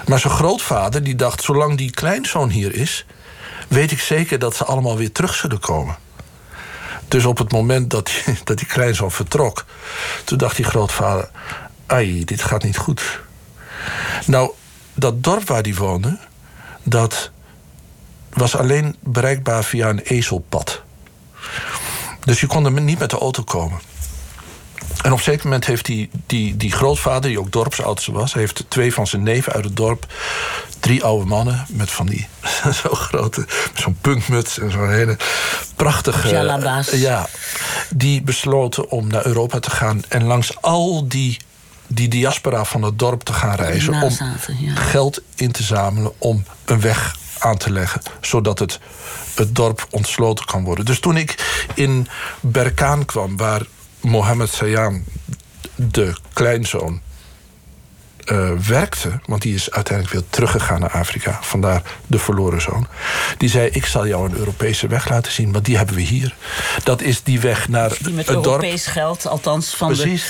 Maar 0.06 0.18
zijn 0.18 0.32
grootvader 0.32 1.02
die 1.02 1.14
dacht, 1.14 1.42
zolang 1.42 1.76
die 1.76 1.90
kleinzoon 1.90 2.50
hier 2.50 2.74
is... 2.74 3.06
weet 3.68 3.90
ik 3.90 4.00
zeker 4.00 4.38
dat 4.38 4.56
ze 4.56 4.64
allemaal 4.64 4.96
weer 4.96 5.12
terug 5.12 5.34
zullen 5.34 5.60
komen. 5.60 5.96
Dus 7.08 7.24
op 7.24 7.38
het 7.38 7.52
moment 7.52 7.90
dat 7.90 8.06
die, 8.06 8.38
dat 8.44 8.58
die 8.58 8.66
kleinzoon 8.66 9.12
vertrok... 9.12 9.64
toen 10.24 10.38
dacht 10.38 10.56
die 10.56 10.64
grootvader, 10.64 11.30
ai, 11.86 12.24
dit 12.24 12.42
gaat 12.42 12.62
niet 12.62 12.76
goed. 12.76 13.20
Nou, 14.26 14.50
dat 14.96 15.24
dorp 15.24 15.48
waar 15.48 15.62
die 15.62 15.76
woonde... 15.76 16.18
dat 16.82 17.30
was 18.32 18.56
alleen 18.56 18.96
bereikbaar 19.00 19.64
via 19.64 19.88
een 19.88 20.00
ezelpad. 20.00 20.82
Dus 22.24 22.40
je 22.40 22.46
kon 22.46 22.64
er 22.64 22.80
niet 22.80 22.98
met 22.98 23.10
de 23.10 23.18
auto 23.18 23.42
komen. 23.42 23.80
En 25.02 25.12
op 25.12 25.18
een 25.18 25.24
zeker 25.24 25.44
moment 25.44 25.66
heeft 25.66 25.84
die, 25.84 26.10
die, 26.26 26.56
die 26.56 26.72
grootvader, 26.72 27.30
die 27.30 27.40
ook 27.40 27.52
dorpsoudste 27.52 28.12
was... 28.12 28.34
heeft 28.34 28.64
twee 28.68 28.92
van 28.92 29.06
zijn 29.06 29.22
neven 29.22 29.52
uit 29.52 29.64
het 29.64 29.76
dorp... 29.76 30.06
drie 30.80 31.04
oude 31.04 31.26
mannen 31.26 31.66
met 31.70 31.90
van 31.90 32.06
die 32.06 32.28
zo 32.82 32.94
grote... 32.94 33.46
zo'n 33.74 33.98
puntmuts 34.00 34.58
en 34.58 34.70
zo'n 34.70 34.90
hele 34.90 35.16
prachtige... 35.76 36.28
Jalaba's. 36.28 36.90
ja, 36.90 37.28
die 37.90 38.22
besloten 38.22 38.90
om 38.90 39.06
naar 39.06 39.26
Europa 39.26 39.58
te 39.58 39.70
gaan... 39.70 40.02
en 40.08 40.24
langs 40.24 40.60
al 40.60 41.08
die, 41.08 41.38
die 41.86 42.08
diaspora 42.08 42.64
van 42.64 42.82
het 42.82 42.98
dorp 42.98 43.22
te 43.22 43.32
gaan 43.32 43.54
reizen... 43.54 44.02
om 44.02 44.16
ja. 44.58 44.74
geld 44.74 45.22
in 45.34 45.52
te 45.52 45.62
zamelen 45.62 46.12
om 46.18 46.44
een 46.64 46.80
weg 46.80 47.16
aan 47.38 47.56
te 47.56 47.72
leggen... 47.72 48.00
zodat 48.20 48.58
het, 48.58 48.78
het 49.34 49.54
dorp 49.54 49.86
ontsloten 49.90 50.44
kan 50.44 50.64
worden. 50.64 50.84
Dus 50.84 51.00
toen 51.00 51.16
ik 51.16 51.64
in 51.74 52.08
Berkaan 52.40 53.04
kwam, 53.04 53.36
waar 53.36 53.62
Mohammed 54.00 54.50
Sayyam, 54.50 55.04
de 55.74 56.16
kleinzoon, 56.32 57.00
eh, 58.26 58.50
werkte... 58.66 59.20
want 59.26 59.42
die 59.42 59.54
is 59.54 59.70
uiteindelijk 59.70 60.16
weer 60.16 60.28
teruggegaan 60.30 60.80
naar 60.80 60.90
Afrika... 60.90 61.38
vandaar 61.42 61.82
de 62.06 62.18
verloren 62.18 62.60
zoon... 62.60 62.86
die 63.38 63.48
zei, 63.48 63.68
ik 63.68 63.86
zal 63.86 64.06
jou 64.06 64.28
een 64.28 64.36
Europese 64.36 64.86
weg 64.86 65.08
laten 65.08 65.32
zien... 65.32 65.52
want 65.52 65.64
die 65.64 65.76
hebben 65.76 65.94
we 65.94 66.00
hier. 66.00 66.34
Dat 66.84 67.02
is 67.02 67.22
die 67.22 67.40
weg 67.40 67.68
naar 67.68 67.96
Die 67.98 68.14
met 68.14 68.26
het 68.26 68.42
dorp... 68.42 68.46
Europees 68.46 68.86
geld, 68.86 69.26
althans 69.26 69.74
van 69.74 69.88
de... 69.88 69.94
Precies. 69.94 70.26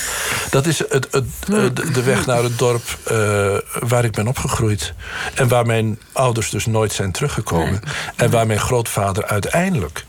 Dat 0.49 0.65
is 0.65 0.79
het, 0.79 1.07
het, 1.11 1.25
de, 1.45 1.91
de 1.91 2.03
weg 2.03 2.25
naar 2.25 2.43
het 2.43 2.57
dorp 2.57 2.83
eh, 3.03 3.57
waar 3.87 4.05
ik 4.05 4.11
ben 4.11 4.27
opgegroeid. 4.27 4.93
En 5.33 5.47
waar 5.47 5.65
mijn 5.65 5.99
ouders 6.13 6.49
dus 6.49 6.65
nooit 6.65 6.93
zijn 6.93 7.11
teruggekomen. 7.11 7.81
En 8.15 8.31
waar 8.31 8.47
mijn 8.47 8.59
grootvader 8.59 9.25
uiteindelijk 9.25 10.05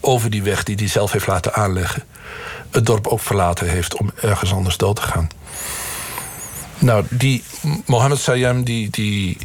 over 0.00 0.30
die 0.30 0.42
weg 0.42 0.62
die 0.62 0.76
hij 0.76 0.88
zelf 0.88 1.12
heeft 1.12 1.26
laten 1.26 1.54
aanleggen... 1.54 2.02
het 2.70 2.86
dorp 2.86 3.06
ook 3.06 3.20
verlaten 3.20 3.68
heeft 3.68 3.96
om 3.96 4.10
ergens 4.20 4.52
anders 4.52 4.76
dood 4.76 4.96
te 4.96 5.02
gaan. 5.02 5.28
Nou, 6.84 7.04
die 7.10 7.42
Mohammed 7.86 8.18
Sayyam, 8.18 8.64
die, 8.64 8.90
die, 8.90 9.38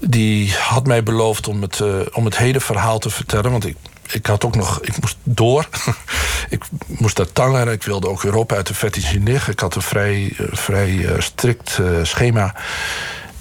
die 0.00 0.54
had 0.54 0.86
mij 0.86 1.02
beloofd 1.02 1.48
om 1.48 1.62
het, 1.62 1.80
eh, 1.80 1.94
om 2.12 2.24
het 2.24 2.36
hele 2.36 2.60
verhaal 2.60 2.98
te 2.98 3.10
vertellen. 3.10 3.50
Want 3.50 3.66
ik, 3.66 3.76
ik 4.10 4.26
had 4.26 4.44
ook 4.44 4.56
nog, 4.56 4.80
ik 4.82 5.00
moest 5.00 5.16
door. 5.22 5.68
ik 6.56 6.64
moest 6.86 7.18
naar 7.18 7.32
Tanger. 7.32 7.68
Ik 7.68 7.82
wilde 7.82 8.08
ook 8.08 8.24
Europa 8.24 8.56
uit 8.56 8.66
de 8.66 8.74
vette 8.74 9.20
liggen. 9.24 9.52
Ik 9.52 9.60
had 9.60 9.74
een 9.74 9.82
vrij, 9.82 10.32
eh, 10.36 10.46
vrij 10.50 11.06
eh, 11.06 11.20
strikt 11.20 11.80
schema. 12.02 12.54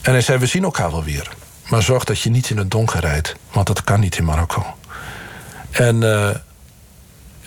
En 0.02 0.12
hij 0.12 0.22
zei, 0.22 0.38
we 0.38 0.46
zien 0.46 0.64
elkaar 0.64 0.92
wel 0.92 1.04
weer. 1.04 1.30
Maar 1.70 1.82
zorg 1.82 2.04
dat 2.04 2.22
je 2.22 2.30
niet 2.30 2.50
in 2.50 2.58
het 2.58 2.72
donker 2.72 3.00
rijdt. 3.00 3.36
Want 3.52 3.68
dat 3.68 3.84
kan 3.84 4.00
niet 4.00 4.18
in 4.18 4.26
Marokko. 4.26 4.66
En 5.72 6.04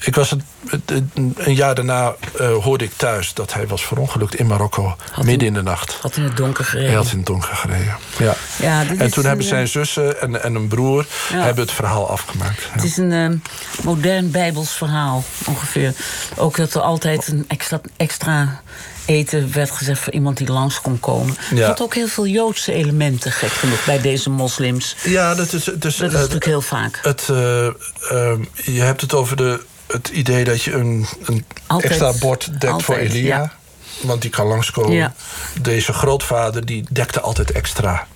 ik 0.00 0.14
was 0.14 0.30
het, 0.30 0.40
het- 0.68 0.90
het- 0.90 1.04
een 1.36 1.54
jaar 1.54 1.74
daarna 1.74 2.14
eh, 2.38 2.52
hoorde 2.56 2.84
ik 2.84 2.92
thuis 2.96 3.34
dat 3.34 3.52
hij 3.54 3.66
was 3.66 3.84
verongelukt 3.86 4.34
in 4.34 4.46
Marokko. 4.46 4.96
midden 5.22 5.48
in 5.48 5.54
de 5.54 5.62
nacht. 5.62 5.98
Had 6.00 6.16
in 6.16 6.22
het 6.22 6.36
donker 6.36 6.64
gereden. 6.64 6.88
Hij 6.90 6.96
had 6.98 7.10
in 7.10 7.16
het 7.16 7.26
donker 7.26 7.54
gereden. 7.56 7.96
Ja. 8.18 8.34
Ja, 8.56 8.84
en 8.98 9.10
toen 9.10 9.24
hebben 9.24 9.44
eh, 9.44 9.50
zijn 9.50 9.68
zussen 9.68 10.20
en, 10.20 10.42
en 10.42 10.54
een 10.54 10.68
broer 10.68 11.06
Ja. 11.32 11.40
hebben 11.42 11.64
het 11.64 11.72
verhaal 11.72 12.10
afgemaakt. 12.10 12.62
Ja. 12.62 12.68
Het 12.72 12.84
is 12.84 12.96
een 12.96 13.12
eh, 13.12 13.84
modern 13.84 14.30
Bijbels 14.30 14.72
verhaal, 14.72 15.24
ongeveer. 15.46 15.94
Ook 16.36 16.56
dat 16.56 16.74
er 16.74 16.80
altijd 16.80 17.28
een 17.28 17.44
extra, 17.48 17.80
extra 17.96 18.60
eten 19.04 19.52
werd 19.52 19.70
gezegd 19.70 20.00
voor 20.00 20.12
iemand 20.12 20.36
die 20.36 20.52
langs 20.52 20.80
kon 20.80 21.00
komen. 21.00 21.36
Ja. 21.54 21.60
Er 21.60 21.66
had 21.66 21.80
ook 21.82 21.94
heel 21.94 22.08
veel 22.08 22.26
Joodse 22.26 22.72
elementen, 22.72 23.32
gek 23.32 23.50
genoeg, 23.50 23.84
bij 23.84 24.00
deze 24.00 24.30
moslims. 24.30 24.96
Ja, 25.04 25.34
dat 25.34 25.52
is, 25.52 25.64
dus, 25.64 25.96
Dat 25.96 26.08
is 26.08 26.12
natuurlijk 26.16 26.44
heel 26.44 26.60
vaak. 26.60 26.98
Het, 27.02 27.28
eh, 27.28 27.66
ehm, 27.66 28.42
je 28.64 28.80
hebt 28.80 29.00
het 29.00 29.14
over 29.14 29.36
de, 29.36 29.60
het 29.88 30.08
idee 30.08 30.44
dat 30.44 30.62
je 30.62 30.72
een, 30.72 31.06
een 31.24 31.44
Altijd. 31.66 31.90
extra 31.92 32.12
bord 32.20 32.60
dekt 32.60 32.82
voor 32.82 32.96
Elia. 32.96 33.36
ja. 33.36 33.52
Want 34.00 34.22
die 34.22 34.30
kan 34.30 34.46
langskomen. 34.46 34.92
Ja. 34.92 35.14
Deze 35.60 35.92
grootvader 35.92 36.66
die 36.66 36.84
dekte 36.90 37.20
altijd 37.20 37.50
extra. 37.50 38.06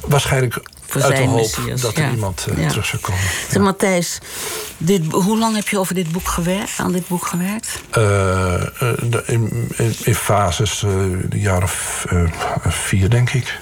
Waarschijnlijk 0.00 0.60
Voor 0.86 1.02
uit 1.02 1.16
de 1.16 1.22
hoop 1.22 1.36
Messias, 1.36 1.80
dat 1.80 1.96
er 1.96 2.02
ja. 2.02 2.10
iemand 2.10 2.46
eh, 2.56 2.68
terug 2.68 2.86
zou 2.86 3.02
komen. 3.02 3.20
Zeg, 3.50 3.62
Matthijs, 3.62 4.18
dit, 4.76 5.12
hoe 5.12 5.38
lang 5.38 5.54
heb 5.54 5.68
je 5.68 5.78
over 5.78 5.94
dit 5.94 6.12
boek 6.12 6.28
gewerkt, 6.28 6.72
aan 6.76 6.92
dit 6.92 7.08
boek 7.08 7.26
gewerkt? 7.26 7.80
Eh, 7.90 8.54
eh, 8.54 8.98
in, 9.26 9.72
in, 9.76 9.96
in 10.04 10.14
fases, 10.14 10.82
een 10.82 11.30
jaar 11.34 11.62
of 11.62 12.06
vier, 12.68 13.10
denk 13.10 13.30
ik. 13.30 13.58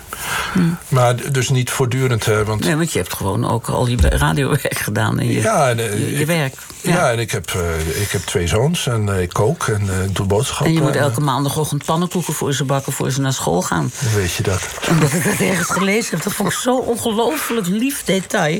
Maar 0.89 1.15
d- 1.17 1.35
dus 1.35 1.49
niet 1.49 1.71
voortdurend, 1.71 2.25
hè, 2.25 2.45
want... 2.45 2.61
Hm. 2.61 2.67
Nee, 2.67 2.77
want 2.77 2.93
je 2.93 2.99
hebt 2.99 3.15
gewoon 3.15 3.49
ook 3.51 3.69
al 3.69 3.87
je 3.87 3.97
radiowerk 4.01 4.77
gedaan 4.79 5.19
en 5.19 5.27
je, 5.27 5.41
Ja, 5.41 5.69
en, 5.69 5.79
eh, 5.79 5.93
je, 5.99 6.11
je 6.11 6.21
ik- 6.21 6.27
werk. 6.27 6.55
Ja, 6.81 7.11
en 7.11 7.19
ik 7.19 7.31
heb, 7.31 7.51
eh, 7.55 8.01
ik 8.03 8.11
heb 8.11 8.21
twee 8.23 8.47
zoons 8.47 8.87
en 8.87 9.09
eh, 9.15 9.23
ik 9.23 9.29
kook 9.33 9.67
en 9.69 10.05
ik 10.09 10.15
doe 10.17 10.27
boodschappen. 10.27 10.67
En 10.67 10.73
je 10.73 10.81
moet 10.81 10.97
elke 10.97 11.21
maandagochtend 11.21 11.85
pannenkoeken 11.85 12.35
voor 12.35 12.53
ze 12.55 12.65
bakken 12.65 12.93
voor 12.93 13.11
ze 13.11 13.21
naar 13.21 13.33
school 13.33 13.63
gaan. 13.63 13.91
Weet 14.15 14.33
je 14.33 14.43
dat? 14.43 14.61
Omdat 14.91 15.13
ik 15.13 15.25
dat 15.25 15.39
ergens 15.49 15.71
gelezen 15.71 16.11
heb. 16.15 16.23
Dat 16.23 16.33
vond 16.33 16.49
ik 16.53 16.59
zo'n 16.59 16.81
ongelooflijk 16.81 17.67
lief 17.67 18.05
detail. 18.05 18.59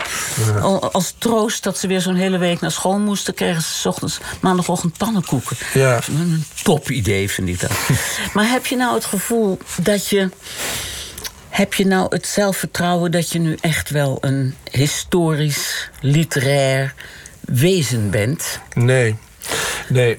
Al- 0.61 0.93
Als 0.93 1.15
troost 1.19 1.63
dat 1.63 1.79
ze 1.79 1.87
weer 1.87 2.01
zo'n 2.01 2.15
hele 2.15 2.39
week 2.39 2.61
naar 2.61 2.71
school 2.71 2.99
moesten... 2.99 3.35
kregen 3.35 3.63
ze 3.63 3.69
's 3.75 3.87
ochtends 3.87 4.19
maandagochtend 4.41 4.97
pannenkoeken. 4.99 5.57
Ja. 5.75 5.99
Een 6.09 6.45
top 6.63 6.91
idee, 6.91 7.31
vind 7.31 7.49
ik 7.49 7.61
dat. 7.61 7.71
maar 8.35 8.49
heb 8.49 8.67
je 8.67 8.77
nou 8.77 8.95
het 8.95 9.05
gevoel 9.05 9.59
dat 9.83 10.09
je... 10.09 10.29
Heb 11.53 11.75
je 11.75 11.87
nou 11.87 12.07
het 12.09 12.27
zelfvertrouwen 12.27 13.11
dat 13.11 13.31
je 13.31 13.39
nu 13.39 13.57
echt 13.61 13.91
wel 13.91 14.19
een 14.21 14.55
historisch, 14.71 15.91
literair 16.01 16.95
wezen 17.41 18.11
bent? 18.11 18.61
Nee. 18.75 19.17
Nee. 19.89 20.17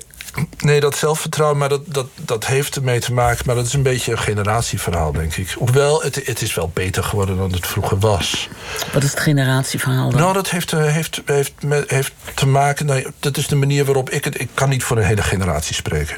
Nee, 0.58 0.80
dat 0.80 0.98
zelfvertrouwen, 0.98 1.58
maar 1.58 1.70
dat, 1.70 1.82
dat, 1.86 2.08
dat 2.16 2.46
heeft 2.46 2.76
ermee 2.76 3.00
te 3.00 3.14
maken. 3.14 3.44
Maar 3.46 3.56
dat 3.56 3.66
is 3.66 3.74
een 3.74 3.84
beetje 3.84 4.12
een 4.12 4.20
generatieverhaal, 4.20 5.12
denk 5.12 5.36
ik. 5.36 5.50
Hoewel, 5.50 6.02
het, 6.02 6.26
het 6.26 6.42
is 6.42 6.54
wel 6.54 6.72
beter 6.74 7.04
geworden 7.04 7.38
dan 7.38 7.52
het 7.52 7.68
vroeger 7.68 8.00
was. 8.00 8.50
Wat 8.94 9.04
is 9.04 9.10
het 9.10 9.20
generatieverhaal 9.20 10.10
dan? 10.10 10.20
Nou, 10.20 10.34
dat 10.34 10.50
heeft, 10.50 10.74
eh, 10.74 10.86
heeft, 10.86 11.22
heeft, 11.26 11.54
heeft 11.88 12.14
te 12.34 12.48
maken... 12.48 12.86
Nou, 12.86 13.12
dat 13.20 13.38
is 13.38 13.48
de 13.48 13.56
manier 13.56 13.86
waarop 13.86 14.10
ik 14.10 14.24
het... 14.24 14.40
Ik 14.40 14.50
kan 14.54 14.70
niet 14.70 14.84
voor 14.84 14.98
een 14.98 15.04
hele 15.04 15.24
generatie 15.24 15.76
spreken. 15.76 16.18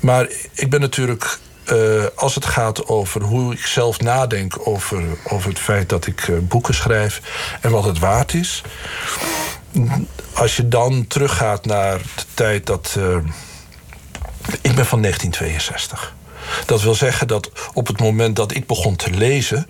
Maar 0.00 0.28
ik 0.52 0.70
ben 0.70 0.80
natuurlijk... 0.80 1.38
eh, 1.70 2.04
als 2.14 2.34
het 2.34 2.46
gaat 2.46 2.86
over 2.86 3.22
hoe 3.22 3.52
ik 3.52 3.66
zelf 3.66 4.00
nadenk 4.00 4.68
over, 4.68 5.02
over 5.24 5.48
het 5.48 5.58
feit 5.58 5.88
dat 5.88 6.06
ik 6.06 6.28
eh, 6.28 6.34
boeken 6.38 6.74
schrijf... 6.74 7.20
en 7.60 7.70
wat 7.70 7.84
het 7.84 7.98
waard 7.98 8.34
is... 8.34 8.62
als 10.34 10.56
je 10.56 10.68
dan 10.68 11.06
teruggaat 11.06 11.64
naar 11.64 11.98
de 11.98 12.24
tijd 12.34 12.66
dat... 12.66 12.94
eh, 12.98 13.16
ik 14.60 14.74
ben 14.74 14.86
van 14.86 15.02
1962. 15.02 16.14
Dat 16.66 16.82
wil 16.82 16.94
zeggen 16.94 17.26
dat 17.26 17.50
op 17.74 17.86
het 17.86 18.00
moment 18.00 18.36
dat 18.36 18.54
ik 18.54 18.66
begon 18.66 18.96
te 18.96 19.10
lezen... 19.10 19.66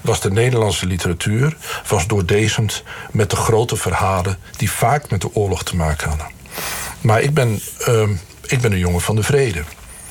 was 0.00 0.20
de 0.20 0.30
Nederlandse 0.30 0.86
literatuur 0.86 1.56
was 1.88 2.06
doordezend 2.06 2.82
met 3.10 3.30
de 3.30 3.36
grote 3.36 3.76
verhalen... 3.76 4.38
die 4.56 4.70
vaak 4.70 5.10
met 5.10 5.20
de 5.20 5.34
oorlog 5.34 5.62
te 5.62 5.76
maken 5.76 6.08
hadden. 6.08 6.26
Maar 7.00 7.20
ik 7.20 7.34
ben, 7.34 7.60
ehm, 7.78 8.10
ik 8.46 8.60
ben 8.60 8.72
een 8.72 8.78
jongen 8.78 9.00
van 9.00 9.16
de 9.16 9.22
vrede. 9.22 9.64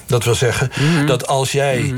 Dat 0.10 0.24
wil 0.24 0.36
zeggen 0.36 0.72
dat 1.06 1.28
als 1.28 1.52
jij... 1.52 1.94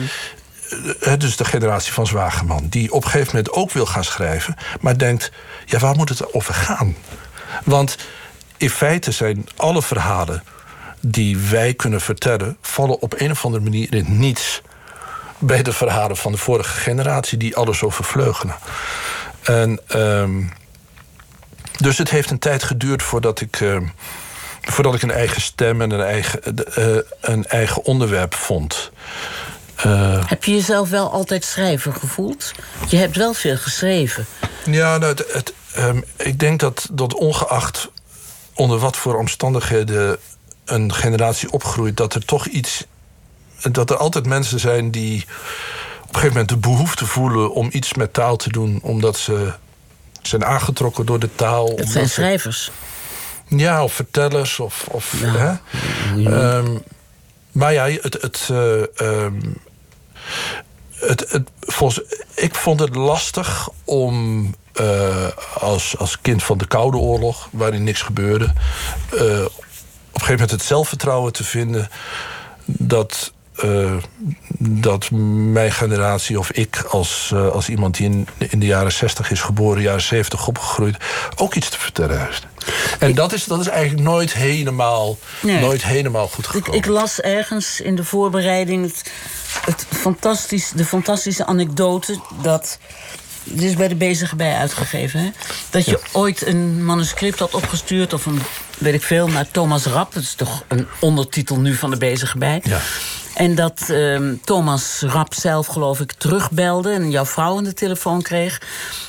eh, 0.99 1.13
dus 1.17 1.35
de 1.35 1.45
generatie 1.45 1.93
van 1.93 2.07
Zwageman... 2.07 2.67
die 2.69 2.91
op 2.91 3.03
een 3.03 3.09
gegeven 3.09 3.35
moment 3.35 3.53
ook 3.53 3.71
wil 3.71 3.85
gaan 3.85 4.03
schrijven... 4.03 4.55
maar 4.81 4.97
denkt, 4.97 5.31
ja, 5.65 5.79
waar 5.79 5.95
moet 5.95 6.09
het 6.09 6.33
over 6.33 6.53
gaan? 6.53 6.95
Want 7.63 7.97
in 8.57 8.69
feite 8.69 9.11
zijn 9.11 9.47
alle 9.55 9.81
verhalen 9.81 10.43
die 10.99 11.37
wij 11.37 11.73
kunnen 11.73 12.01
vertellen... 12.01 12.57
vallen 12.61 13.01
op 13.01 13.13
een 13.17 13.31
of 13.31 13.45
andere 13.45 13.63
manier 13.63 13.93
in 13.93 14.19
niets... 14.19 14.61
bij 15.37 15.63
de 15.63 15.73
verhalen 15.73 16.17
van 16.17 16.31
de 16.31 16.37
vorige 16.37 16.77
generatie... 16.79 17.37
die 17.37 17.55
alles 17.55 17.83
overvleugelen. 17.83 18.55
En... 19.41 19.79
ehm, 19.87 20.43
dus 21.77 21.97
het 21.97 22.09
heeft 22.09 22.31
een 22.31 22.39
tijd 22.39 22.63
geduurd 22.63 23.03
voordat 23.03 23.41
ik, 23.41 23.61
eh, 23.61 23.77
voordat 24.61 24.93
ik 24.93 25.01
een 25.01 25.11
eigen 25.11 25.41
stem 25.41 25.81
en 25.81 25.91
een 25.91 26.01
eigen, 26.01 26.41
eh, 26.75 26.85
een 27.21 27.45
eigen 27.47 27.83
onderwerp 27.85 28.33
vond. 28.33 28.91
Eh, 29.75 30.25
Heb 30.27 30.43
je 30.43 30.51
jezelf 30.53 30.89
wel 30.89 31.11
altijd 31.11 31.45
schrijver 31.45 31.93
gevoeld? 31.93 32.51
Je 32.87 32.97
hebt 32.97 33.15
wel 33.15 33.33
veel 33.33 33.57
geschreven. 33.57 34.25
Ja, 34.65 34.97
nou, 34.97 35.11
het, 35.15 35.33
het, 35.33 35.53
ehm, 35.73 36.01
ik 36.17 36.39
denk 36.39 36.59
dat, 36.59 36.87
dat 36.91 37.13
ongeacht 37.13 37.89
onder 38.53 38.77
wat 38.79 38.97
voor 38.97 39.17
omstandigheden 39.17 40.17
een 40.65 40.93
generatie 40.93 41.51
opgroeit, 41.51 41.97
dat 41.97 42.13
er 42.13 42.25
toch 42.25 42.45
iets. 42.45 42.85
dat 43.71 43.89
er 43.89 43.97
altijd 43.97 44.25
mensen 44.25 44.59
zijn 44.59 44.91
die 44.91 45.25
op 46.01 46.07
een 46.07 46.13
gegeven 46.13 46.27
moment 46.29 46.49
de 46.49 46.57
behoefte 46.57 47.05
voelen 47.05 47.53
om 47.53 47.69
iets 47.71 47.93
met 47.93 48.13
taal 48.13 48.35
te 48.35 48.49
doen, 48.51 48.79
omdat 48.83 49.17
ze 49.17 49.53
zijn 50.21 50.45
aangetrokken 50.45 51.05
door 51.05 51.19
de 51.19 51.29
taal. 51.35 51.65
Omdat 51.65 51.87
zijn 51.87 52.07
ze- 52.07 52.13
schrijvers. 52.13 52.71
Ja, 53.59 53.83
of 53.83 53.93
vertellers. 53.93 54.59
Of, 54.59 54.87
of, 54.91 55.13
Ja. 55.21 55.59
hè? 56.15 56.29
Ehm, 56.29 56.77
maar 57.51 57.73
ja, 57.73 57.85
het. 57.89 58.17
het, 58.21 58.47
eh, 58.51 58.99
ehm, 58.99 59.41
het, 60.95 61.25
het 61.31 61.49
volgens, 61.59 62.01
ik 62.35 62.55
vond 62.55 62.79
het 62.79 62.95
lastig 62.95 63.69
om 63.83 64.49
eh, 64.73 65.27
als, 65.53 65.97
als 65.97 66.21
kind 66.21 66.43
van 66.43 66.57
de 66.57 66.67
Koude 66.67 66.97
Oorlog, 66.97 67.47
waarin 67.51 67.83
niks 67.83 68.01
gebeurde, 68.01 68.53
eh, 69.11 69.19
op 69.19 69.19
een 69.21 70.27
gegeven 70.27 70.31
moment 70.31 70.51
het 70.51 70.63
zelfvertrouwen 70.63 71.33
te 71.33 71.43
vinden 71.43 71.89
dat. 72.65 73.33
Eh, 73.63 73.93
dat 74.57 75.11
mijn 75.11 75.71
generatie 75.71 76.39
of 76.39 76.51
ik 76.51 76.83
als, 76.89 77.31
eh, 77.33 77.47
als 77.47 77.69
iemand 77.69 77.95
die 77.97 78.05
in, 78.05 78.27
in 78.37 78.59
de 78.59 78.65
jaren 78.65 78.91
60 78.91 79.31
is 79.31 79.41
geboren, 79.41 79.81
jaren 79.81 80.01
70 80.01 80.47
opgegroeid, 80.47 80.97
ook 81.35 81.53
iets 81.53 81.69
te 81.69 81.79
vertellen 81.79 82.19
heeft. 82.25 82.47
En 82.99 83.15
dat 83.15 83.33
is, 83.33 83.45
dat 83.45 83.59
is 83.59 83.67
eigenlijk 83.67 84.03
nooit 84.03 84.33
helemaal, 84.33 85.17
Nee. 85.41 85.59
nooit 85.59 85.83
helemaal 85.83 86.27
goed 86.27 86.47
gekomen. 86.47 86.77
ik 86.79 86.85
las 86.85 87.19
ergens 87.21 87.81
in 87.81 87.95
de 87.95 88.03
voorbereiding 88.03 88.83
het, 88.85 89.11
het 89.65 89.85
fantastisch, 89.89 90.71
de 90.75 90.85
fantastische 90.85 91.45
anekdote 91.45 92.19
dat. 92.41 92.77
Dit 93.43 93.63
is 93.63 93.75
bij 93.75 93.87
de 93.87 93.95
bezige 93.95 94.35
bij 94.35 94.55
uitgegeven, 94.55 95.19
hè? 95.19 95.29
Dat 95.69 95.85
je 95.85 95.99
ooit 96.11 96.45
een 96.45 96.85
manuscript 96.85 97.39
had 97.39 97.53
opgestuurd, 97.53 98.13
of 98.13 98.25
een, 98.25 98.41
weet 98.77 98.93
ik 98.93 99.03
veel, 99.03 99.27
naar 99.27 99.47
Thomas 99.51 99.85
Rapp. 99.85 100.13
Dat 100.13 100.23
is 100.23 100.33
toch 100.33 100.63
een 100.67 100.87
ondertitel 100.99 101.59
nu 101.59 101.75
van 101.75 101.89
de 101.89 101.97
bezige 101.97 102.37
bij. 102.37 102.61
Ja. 102.63 102.79
En 103.35 103.55
dat 103.55 103.81
ehm, 103.89 104.33
Thomas 104.43 105.03
Rapp 105.07 105.33
zelf, 105.33 105.67
geloof 105.67 105.99
ik, 105.99 106.11
terugbelde 106.11 106.91
en 106.91 107.11
jouw 107.11 107.25
vrouw 107.25 107.57
aan 107.57 107.63
de 107.63 107.73
telefoon 107.73 108.21
kreeg. 108.21 108.61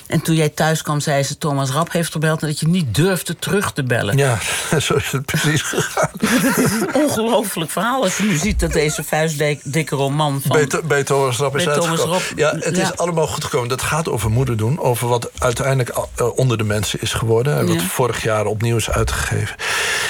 En 0.06 0.20
toen 0.20 0.34
jij 0.34 0.48
thuis 0.48 0.82
kwam, 0.82 1.00
zei 1.00 1.22
ze: 1.22 1.38
Thomas 1.38 1.70
Rapp 1.70 1.92
heeft 1.92 2.12
gebeld 2.12 2.42
en 2.42 2.48
dat 2.48 2.60
je 2.60 2.68
niet 2.68 2.94
durfde 2.94 3.36
terug 3.36 3.72
te 3.72 3.82
bellen. 3.82 4.16
Ja, 4.16 4.38
zo 4.80 4.94
is 4.94 5.12
het 5.12 5.24
precies 5.26 5.62
gegaan. 5.62 6.10
Het 6.18 6.58
is 6.58 6.70
een 6.72 6.94
ongelooflijk 6.94 7.70
verhaal 7.70 8.02
als 8.02 8.16
je 8.16 8.22
nu 8.24 8.36
ziet 8.36 8.60
dat 8.60 8.72
deze 8.72 9.04
vuistdikke 9.04 9.96
roman 9.96 10.40
van... 10.40 10.56
Bij, 10.56 10.66
To- 10.66 10.82
bij 10.82 11.02
Thomas 11.04 11.36
Rapp 11.36 11.56
is 11.56 11.64
Bij 11.64 11.74
Thomas 11.74 12.00
Ja, 12.36 12.54
het 12.58 12.76
ja. 12.76 12.82
is 12.82 12.96
allemaal 12.96 13.26
goed 13.26 13.44
gekomen. 13.44 13.68
Dat 13.68 13.82
gaat 13.82 14.08
over 14.08 14.30
moeder 14.30 14.56
doen. 14.56 14.80
Over 14.80 15.08
wat 15.08 15.30
uiteindelijk 15.38 15.88
eh, 16.16 16.36
onder 16.38 16.58
de 16.58 16.64
mensen 16.64 17.00
is 17.00 17.12
geworden. 17.12 17.58
En 17.58 17.66
wat 17.66 17.80
Ja. 17.80 17.86
vorig 17.88 18.22
jaar 18.22 18.46
opnieuw 18.46 18.76
is 18.76 18.90
uitgegeven. 18.90 19.56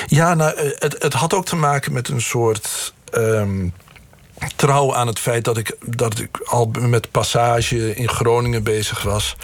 Ja, 0.07 0.35
nou, 0.35 0.57
eh, 0.57 0.71
het, 0.79 0.97
het 0.99 1.13
had 1.13 1.35
ook 1.35 1.45
te 1.45 1.57
maken 1.57 1.93
met 1.93 2.09
een 2.09 2.21
soort... 2.21 2.93
ehm, 3.13 3.69
trouw 4.57 4.95
aan 4.95 5.07
het 5.07 5.19
feit 5.19 5.45
dat 5.45 5.57
ik, 5.57 5.77
dat 5.85 6.19
ik 6.19 6.39
al 6.45 6.71
met 6.81 7.11
passage 7.11 7.95
in 7.95 8.09
Groningen 8.09 8.63
bezig 8.63 9.03
was. 9.03 9.37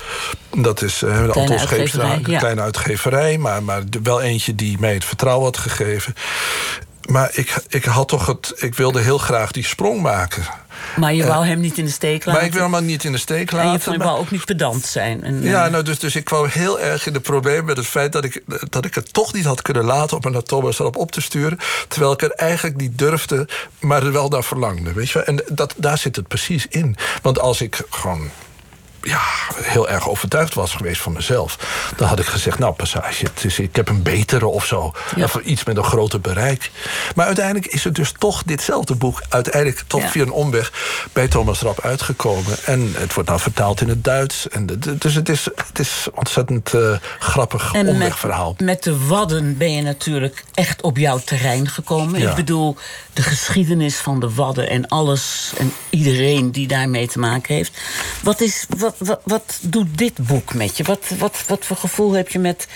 Dat 0.56 0.82
is 0.82 1.02
eh, 1.02 1.24
de 1.24 1.32
Anton 1.32 1.58
Scheepstra, 1.58 2.12
een 2.12 2.24
ja. 2.26 2.38
kleine 2.38 2.60
uitgeverij. 2.60 3.38
Maar, 3.38 3.62
maar 3.62 3.82
wel 4.02 4.20
eentje 4.20 4.54
die 4.54 4.76
mij 4.80 4.94
het 4.94 5.04
vertrouwen 5.04 5.44
had 5.44 5.56
gegeven. 5.56 6.14
Maar 7.08 7.30
ik, 7.32 7.54
ik 7.68 7.84
had 7.84 8.08
toch 8.08 8.26
het. 8.26 8.52
Ik 8.56 8.74
wilde 8.74 9.00
heel 9.00 9.18
graag 9.18 9.50
die 9.50 9.64
sprong 9.64 10.00
maken. 10.02 10.42
Maar 10.96 11.14
je 11.14 11.26
wou 11.26 11.46
hem 11.46 11.60
niet 11.60 11.78
in 11.78 11.84
de 11.84 11.90
steek 11.90 12.24
laten. 12.24 12.32
Maar 12.32 12.44
ik 12.44 12.52
wil 12.52 12.62
hem 12.62 12.70
maar 12.70 12.82
niet 12.82 13.04
in 13.04 13.12
de 13.12 13.18
steek 13.18 13.50
laten. 13.52 13.66
En 13.66 13.72
je 13.72 13.80
vond- 13.80 13.96
je 13.96 14.02
maar- 14.02 14.06
wou 14.12 14.20
ook 14.20 14.30
niet 14.30 14.44
pedant 14.44 14.84
zijn. 14.84 15.22
En, 15.24 15.42
ja, 15.42 15.64
eh, 15.64 15.70
nou, 15.70 15.84
dus, 15.84 15.98
dus 15.98 16.16
ik 16.16 16.24
kwam 16.24 16.46
heel 16.46 16.80
erg 16.80 17.06
in 17.06 17.12
de 17.12 17.20
probleem 17.20 17.64
met 17.64 17.76
het 17.76 17.86
feit 17.86 18.12
dat 18.12 18.24
ik, 18.24 18.42
dat 18.70 18.84
ik 18.84 18.94
het 18.94 19.12
toch 19.12 19.32
niet 19.32 19.44
had 19.44 19.62
kunnen 19.62 19.84
laten 19.84 20.16
om 20.16 20.22
me 20.24 20.30
naar 20.30 20.42
Thomas 20.42 20.78
erop 20.78 20.96
op 20.96 21.10
te 21.12 21.20
sturen. 21.20 21.58
Terwijl 21.88 22.12
ik 22.12 22.22
er 22.22 22.30
eigenlijk 22.30 22.76
niet 22.76 22.98
durfde, 22.98 23.48
maar 23.80 24.02
er 24.02 24.12
wel 24.12 24.28
naar 24.28 24.44
verlangde. 24.44 24.92
Weet 24.92 25.08
je 25.10 25.14
wel? 25.14 25.24
En 25.26 25.44
dat, 25.48 25.74
daar 25.76 25.98
zit 25.98 26.16
het 26.16 26.28
precies 26.28 26.66
in. 26.68 26.96
Want 27.22 27.38
als 27.40 27.60
ik 27.60 27.80
gewoon 27.90 28.30
ja, 29.02 29.20
heel 29.62 29.88
erg 29.88 30.08
overtuigd 30.08 30.54
was 30.54 30.72
geweest 30.74 31.00
van 31.00 31.12
mezelf, 31.12 31.58
dan 31.96 32.08
had 32.08 32.18
ik 32.18 32.26
gezegd: 32.26 32.58
Nou, 32.58 32.72
passage, 32.72 33.24
het 33.24 33.44
is, 33.44 33.58
ik 33.58 33.76
heb 33.76 33.88
een 33.88 34.02
betere 34.02 34.46
of 34.46 34.64
zo. 34.66 34.92
Ja. 35.16 35.24
Of 35.24 35.34
iets 35.36 35.64
met 35.64 35.76
een 35.76 35.84
groter 35.84 36.20
bereik. 36.20 36.70
Maar 37.14 37.26
uiteindelijk 37.26 37.66
is 37.66 37.84
het 37.84 37.94
dus 37.94 38.12
toch 38.18 38.42
ditzelfde 38.42 38.94
boek, 38.94 39.22
uiteindelijk 39.28 39.82
toch 39.86 40.00
Ja. 40.02 40.08
via 40.08 40.22
een 40.22 40.30
omweg 40.32 40.72
bij 41.12 41.28
Thomas 41.28 41.60
Rapp 41.60 41.80
uitgekomen. 41.80 42.56
En 42.64 42.92
het 42.96 43.14
wordt 43.14 43.28
nou 43.28 43.40
vertaald 43.40 43.80
in 43.80 43.88
het 43.88 44.04
Duits. 44.04 44.48
En 44.48 44.66
de- 44.66 44.98
dus 44.98 45.14
het 45.14 45.28
is, 45.28 45.44
het 45.68 45.78
is 45.78 46.06
ontzettend 46.14 46.74
eh, 46.74 46.96
grappig 47.18 47.72
en 47.74 47.84
met, 47.84 47.94
omwegverhaal. 47.94 48.54
met 48.58 48.82
de 48.82 49.06
Wadden 49.06 49.56
ben 49.56 49.72
je 49.72 49.82
natuurlijk 49.82 50.44
echt 50.54 50.82
op 50.82 50.96
jouw 50.96 51.18
terrein 51.18 51.68
gekomen. 51.68 52.20
Ja. 52.20 52.30
Ik 52.30 52.36
bedoel, 52.36 52.76
de 53.12 53.22
geschiedenis 53.22 53.96
van 53.96 54.20
de 54.20 54.34
Wadden 54.34 54.68
en 54.70 54.88
alles 54.88 55.52
en 55.58 55.72
iedereen 55.90 56.52
die 56.52 56.66
daarmee 56.68 57.08
te 57.08 57.18
maken 57.18 57.54
heeft. 57.54 57.78
Wat, 58.22 58.40
is, 58.40 58.66
wat, 58.78 58.87
wat, 58.98 59.20
wat 59.24 59.58
doet 59.62 59.98
dit 59.98 60.26
boek 60.26 60.54
met 60.54 60.76
je? 60.76 60.84
Wat, 60.84 61.04
wat, 61.18 61.44
wat 61.46 61.64
voor 61.64 61.76
gevoel 61.76 62.12
heb 62.12 62.28
je 62.28 62.38
met 62.38 62.68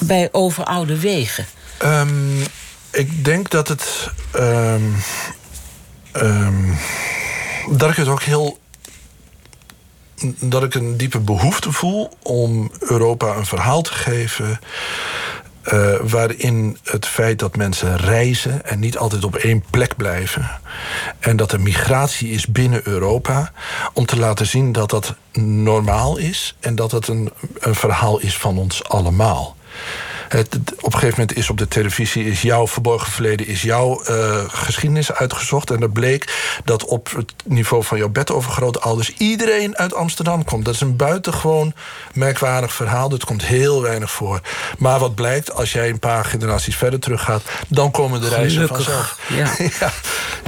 bij 0.00 0.28
Over 0.32 0.64
Oude 0.64 1.00
Wegen? 1.00 1.46
Ehm, 1.78 2.40
ik 2.90 3.24
denk 3.24 3.50
dat 3.50 3.68
het. 3.68 4.10
ehm, 4.32 4.82
ehm, 6.12 6.72
dat 7.70 7.90
ik 7.90 7.96
het 7.96 8.08
ook 8.08 8.22
heel. 8.22 8.58
Dat 10.40 10.62
ik 10.62 10.74
een 10.74 10.96
diepe 10.96 11.20
behoefte 11.20 11.72
voel 11.72 12.10
om 12.22 12.70
Europa 12.78 13.34
een 13.36 13.46
verhaal 13.46 13.82
te 13.82 13.92
geven. 13.92 14.60
Eh, 15.66 15.94
waarin 16.02 16.78
het 16.84 17.06
feit 17.06 17.38
dat 17.38 17.56
mensen 17.56 17.96
reizen 17.96 18.64
en 18.64 18.78
niet 18.78 18.98
altijd 18.98 19.24
op 19.24 19.36
één 19.36 19.64
plek 19.70 19.96
blijven. 19.96 20.50
En 21.18 21.36
dat 21.36 21.52
er 21.52 21.60
migratie 21.60 22.30
is 22.30 22.46
binnen 22.46 22.80
Europa. 22.84 23.52
Om 23.92 24.06
te 24.06 24.18
laten 24.18 24.46
zien 24.46 24.72
dat 24.72 24.90
dat 24.90 25.14
normaal 25.42 26.16
is. 26.16 26.56
En 26.60 26.74
dat 26.74 26.90
het 26.90 27.08
een, 27.08 27.32
een 27.58 27.74
verhaal 27.74 28.18
is 28.18 28.36
van 28.36 28.58
ons 28.58 28.88
allemaal. 28.88 29.56
Het, 30.28 30.58
op 30.80 30.92
een 30.92 30.98
gegeven 30.98 31.20
moment 31.20 31.36
is 31.36 31.50
op 31.50 31.58
de 31.58 31.68
televisie 31.68 32.24
is 32.24 32.42
jouw 32.42 32.66
verborgen 32.66 33.12
verleden, 33.12 33.46
is 33.46 33.62
jouw 33.62 34.02
eh, 34.02 34.44
geschiedenis 34.48 35.12
uitgezocht. 35.12 35.70
En 35.70 35.82
er 35.82 35.90
bleek 35.90 36.34
dat 36.64 36.84
op 36.84 37.10
het 37.16 37.32
niveau 37.44 37.84
van 37.84 37.98
jouw 37.98 38.08
bedovergrootouders 38.08 39.14
iedereen 39.16 39.76
uit 39.76 39.94
Amsterdam 39.94 40.44
komt. 40.44 40.64
Dat 40.64 40.74
is 40.74 40.80
een 40.80 40.96
buitengewoon 40.96 41.72
merkwaardig 42.12 42.72
verhaal. 42.72 43.08
Dat 43.08 43.24
komt 43.24 43.44
heel 43.44 43.82
weinig 43.82 44.10
voor. 44.10 44.40
Maar 44.78 44.98
wat 44.98 45.14
blijkt, 45.14 45.52
als 45.52 45.72
jij 45.72 45.88
een 45.88 45.98
paar 45.98 46.24
generaties 46.24 46.76
verder 46.76 47.00
teruggaat, 47.00 47.42
dan 47.68 47.90
komen 47.90 48.20
de 48.20 48.28
reizen 48.28 48.66
Gelukkig, 48.66 48.84
vanzelf. 48.84 49.18
ja. 49.28 49.66
ja. 49.80 49.92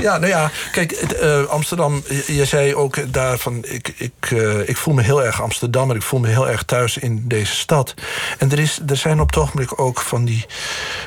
ja, 0.02 0.18
nou 0.18 0.32
ja, 0.32 0.50
kijk, 0.72 1.00
het, 1.00 1.14
eh, 1.14 1.44
Amsterdam, 1.44 2.02
je, 2.08 2.34
je 2.34 2.44
zei 2.44 2.74
ook 2.74 3.12
daarvan, 3.12 3.64
ik, 3.64 3.94
ik, 3.96 4.12
eh, 4.30 4.68
ik 4.68 4.76
voel 4.76 4.94
me 4.94 5.02
heel 5.02 5.24
erg 5.24 5.42
Amsterdammer, 5.42 5.96
ik 5.96 6.02
voel 6.02 6.20
me 6.20 6.28
heel 6.28 6.48
erg 6.48 6.62
thuis 6.62 6.96
in 6.96 7.24
deze 7.28 7.56
stad. 7.56 7.94
En 8.38 8.50
er, 8.50 8.58
is, 8.58 8.80
er 8.86 8.96
zijn 8.96 9.20
op 9.20 9.26
het 9.26 9.36
ogenblik 9.36 9.67
ook 9.76 10.00
van 10.00 10.24
die 10.24 10.46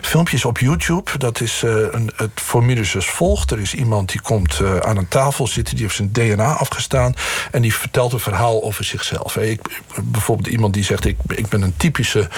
filmpjes 0.01 0.45
op 0.45 0.57
YouTube, 0.57 1.17
dat 1.17 1.41
is 1.41 1.63
eh, 1.63 1.71
een, 1.71 2.11
het 2.15 2.31
formules 2.35 2.95
als 2.95 3.09
volgt. 3.09 3.51
Er 3.51 3.59
is 3.59 3.73
iemand 3.73 4.11
die 4.11 4.21
komt 4.21 4.59
eh, 4.59 4.77
aan 4.77 4.97
een 4.97 5.07
tafel 5.07 5.47
zitten, 5.47 5.75
die 5.75 5.83
heeft 5.83 5.95
zijn 5.95 6.11
DNA 6.11 6.53
afgestaan 6.53 7.13
en 7.51 7.61
die 7.61 7.75
vertelt 7.75 8.13
een 8.13 8.19
verhaal 8.19 8.63
over 8.63 8.83
zichzelf. 8.83 9.33
Hè. 9.33 9.45
Ik, 9.45 9.81
bijvoorbeeld 10.03 10.47
iemand 10.47 10.73
die 10.73 10.83
zegt, 10.83 11.05
ik, 11.05 11.17
ik 11.27 11.47
ben 11.47 11.61
een 11.61 11.77
typische 11.77 12.29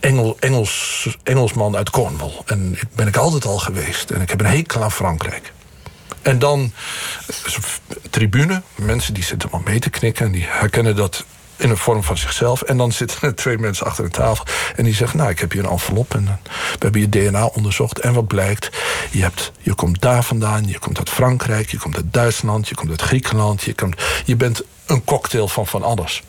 Engel, 0.00 0.36
Engels, 0.40 1.08
Engelsman 1.22 1.76
uit 1.76 1.90
Cornwall. 1.90 2.32
En 2.46 2.72
ik 2.72 2.94
ben 2.94 3.06
ik 3.06 3.16
altijd 3.16 3.44
al 3.44 3.58
geweest. 3.58 4.10
En 4.10 4.20
ik 4.20 4.28
heb 4.28 4.40
een 4.40 4.46
hekel 4.46 4.82
aan 4.82 4.92
Frankrijk. 4.92 5.52
En 6.22 6.38
dan 6.38 6.72
een 7.44 7.62
tribune, 8.10 8.62
mensen 8.74 9.14
die 9.14 9.24
zitten 9.24 9.48
maar 9.52 9.60
mee 9.64 9.78
te 9.78 9.90
knikken... 9.90 10.26
en 10.26 10.32
die 10.32 10.46
herkennen 10.48 10.96
dat 10.96 11.24
in 11.60 11.70
een 11.70 11.76
vorm 11.76 12.02
van 12.02 12.18
zichzelf. 12.18 12.62
En 12.62 12.76
dan 12.76 12.92
zitten 12.92 13.18
er 13.20 13.34
twee 13.34 13.58
mensen 13.58 13.86
achter 13.86 14.04
de 14.04 14.10
tafel 14.10 14.44
en 14.76 14.84
die 14.84 14.94
zeggen... 14.94 15.18
nou, 15.18 15.30
ik 15.30 15.38
heb 15.38 15.52
hier 15.52 15.64
een 15.64 15.70
envelop 15.70 16.14
en 16.14 16.26
eh, 16.26 16.32
we 16.52 16.78
hebben 16.78 17.00
je 17.00 17.08
DNA 17.08 17.44
onderzocht. 17.44 17.98
En 17.98 18.12
wat 18.12 18.26
blijkt? 18.26 18.70
Je, 19.10 19.22
hebt, 19.22 19.52
je 19.60 19.74
komt 19.74 20.00
daar 20.00 20.24
vandaan, 20.24 20.66
je 20.66 20.78
komt 20.78 20.98
uit 20.98 21.10
Frankrijk... 21.10 21.70
je 21.70 21.78
komt 21.78 21.96
uit 21.96 22.12
Duitsland, 22.12 22.68
je 22.68 22.74
komt 22.74 22.90
uit 22.90 23.02
Griekenland... 23.02 23.62
je, 23.62 23.74
komt, 23.74 24.02
je 24.24 24.36
bent 24.36 24.62
een 24.86 25.04
cocktail 25.04 25.48
van 25.48 25.66
van 25.66 25.82
alles. 25.82 26.22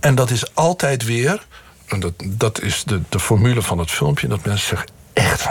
En 0.00 0.14
dat 0.14 0.30
is 0.30 0.54
altijd 0.54 1.04
weer, 1.04 1.46
en 1.86 2.00
dat, 2.00 2.12
dat 2.24 2.60
is 2.60 2.84
de, 2.84 3.00
de 3.08 3.20
formule 3.20 3.62
van 3.62 3.78
het 3.78 3.90
filmpje, 3.90 4.28
dat 4.28 4.44
mensen 4.44 4.68
zeggen: 4.68 4.88
echt? 5.12 5.48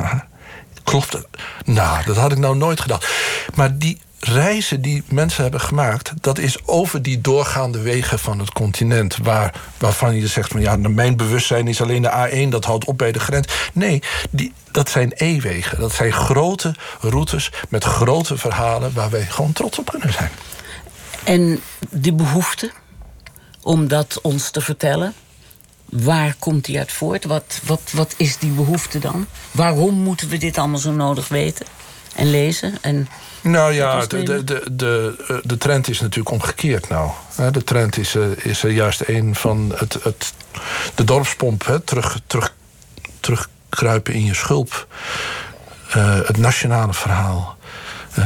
Klopt 0.83 1.13
het? 1.13 1.27
Nou, 1.65 2.05
dat 2.05 2.15
had 2.15 2.31
ik 2.31 2.37
nou 2.37 2.55
nooit 2.55 2.81
gedacht. 2.81 3.07
Maar 3.55 3.77
die, 3.77 4.01
reizen 4.19 4.81
die 4.81 5.03
mensen 5.09 5.41
hebben 5.41 5.61
gemaakt, 5.61 6.13
dat 6.21 6.37
is 6.37 6.67
over 6.67 7.01
die 7.01 7.21
doorgaande 7.21 7.81
wegen 7.81 8.19
van 8.19 8.39
het 8.39 8.51
continent. 8.51 9.17
Waar, 9.17 9.61
waarvan 9.77 10.15
je 10.15 10.27
zegt 10.27 10.51
van 10.51 10.61
ja, 10.61 10.75
mijn 10.75 11.17
bewustzijn 11.17 11.67
is 11.67 11.81
alleen 11.81 12.01
de 12.01 12.45
A1, 12.45 12.49
dat 12.49 12.65
houdt 12.65 12.85
op 12.85 12.97
bij 12.97 13.11
de 13.11 13.19
grens. 13.19 13.47
Nee, 13.73 14.03
die, 14.29 14.53
dat 14.71 14.89
zijn 14.89 15.11
E-wegen. 15.15 15.79
Dat 15.79 15.93
zijn 15.93 16.13
grote 16.13 16.75
routes 16.99 17.51
met 17.69 17.83
grote 17.83 18.37
verhalen 18.37 18.93
waar 18.93 19.09
wij 19.09 19.25
gewoon 19.25 19.53
trots 19.53 19.79
op 19.79 19.89
kunnen 19.89 20.13
zijn. 20.13 20.31
En 21.23 21.59
die 21.89 22.13
behoefte 22.13 22.71
om 23.61 23.87
dat 23.87 24.19
ons 24.21 24.49
te 24.49 24.61
vertellen, 24.61 25.13
waar 25.85 26.35
komt 26.39 26.65
die 26.65 26.77
uit 26.77 26.91
voort? 26.91 27.25
Wat, 27.25 27.59
wat, 27.63 27.81
wat 27.91 28.13
is 28.17 28.37
die 28.37 28.51
behoefte 28.51 28.99
dan? 28.99 29.25
Waarom 29.51 29.93
moeten 29.93 30.29
we 30.29 30.37
dit 30.37 30.57
allemaal 30.57 30.79
zo 30.79 30.91
nodig 30.91 31.27
weten 31.27 31.65
en 32.15 32.29
lezen? 32.29 32.77
En 32.81 33.07
nou 33.41 33.73
ja, 33.73 34.05
de, 34.05 34.23
de, 34.23 34.43
de, 34.43 34.63
de, 34.71 35.41
de 35.43 35.57
trend 35.57 35.89
is 35.89 35.99
natuurlijk 35.99 36.31
omgekeerd 36.31 36.89
nou. 36.89 37.11
De 37.51 37.63
trend 37.63 37.97
is, 37.97 38.15
eh, 38.15 38.23
is 38.37 38.61
juist 38.61 39.03
een 39.05 39.35
van 39.35 39.73
het, 39.75 39.93
het, 40.03 40.33
de 40.95 41.03
dorpspomp. 41.03 41.65
Hè? 41.65 41.79
Terug, 41.79 42.19
terug, 42.27 42.53
terugkruipen 43.19 44.13
in 44.13 44.25
je 44.25 44.33
schulp. 44.33 44.87
Uh, 45.97 46.19
het 46.25 46.37
nationale 46.37 46.93
verhaal. 46.93 47.57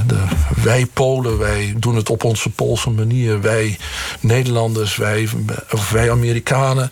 De, 0.08 0.24
wij 0.64 0.86
Polen, 0.86 1.38
wij 1.38 1.74
doen 1.78 1.96
het 1.96 2.10
op 2.10 2.24
onze 2.24 2.50
Poolse 2.50 2.90
manier. 2.90 3.42
Wij 3.42 3.78
Nederlanders, 4.20 4.96
wij, 4.96 5.30
of 5.72 5.90
wij 5.90 6.12
Amerikanen. 6.12 6.92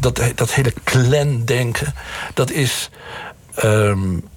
Dat, 0.00 0.20
dat 0.34 0.52
hele 0.52 0.72
clan-denken, 0.84 1.94
dat 2.34 2.50
is... 2.50 2.90
Um, 3.64 4.28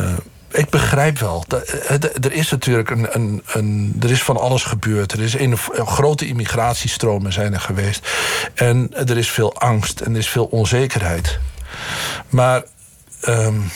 uh, 0.00 0.12
ik 0.52 0.70
begrijp 0.70 1.18
wel. 1.18 1.44
Eh, 1.48 2.02
er 2.02 2.32
is 2.32 2.50
natuurlijk 2.50 2.90
een, 2.90 3.06
een, 3.14 3.42
een, 3.46 3.96
er 4.00 4.10
is 4.10 4.22
van 4.22 4.36
alles 4.36 4.64
gebeurd. 4.64 5.12
Er 5.12 5.20
is 5.20 5.34
een, 5.34 5.56
grote 5.56 6.26
immigratiestromen 6.26 7.32
zijn 7.32 7.54
er 7.54 7.60
geweest. 7.60 8.08
En 8.54 8.90
er 8.94 9.18
is 9.18 9.30
veel 9.30 9.54
angst 9.54 10.00
en 10.00 10.12
er 10.12 10.18
is 10.18 10.28
veel 10.28 10.44
onzekerheid. 10.44 11.38
Maar 12.28 12.62
um, 13.28 13.70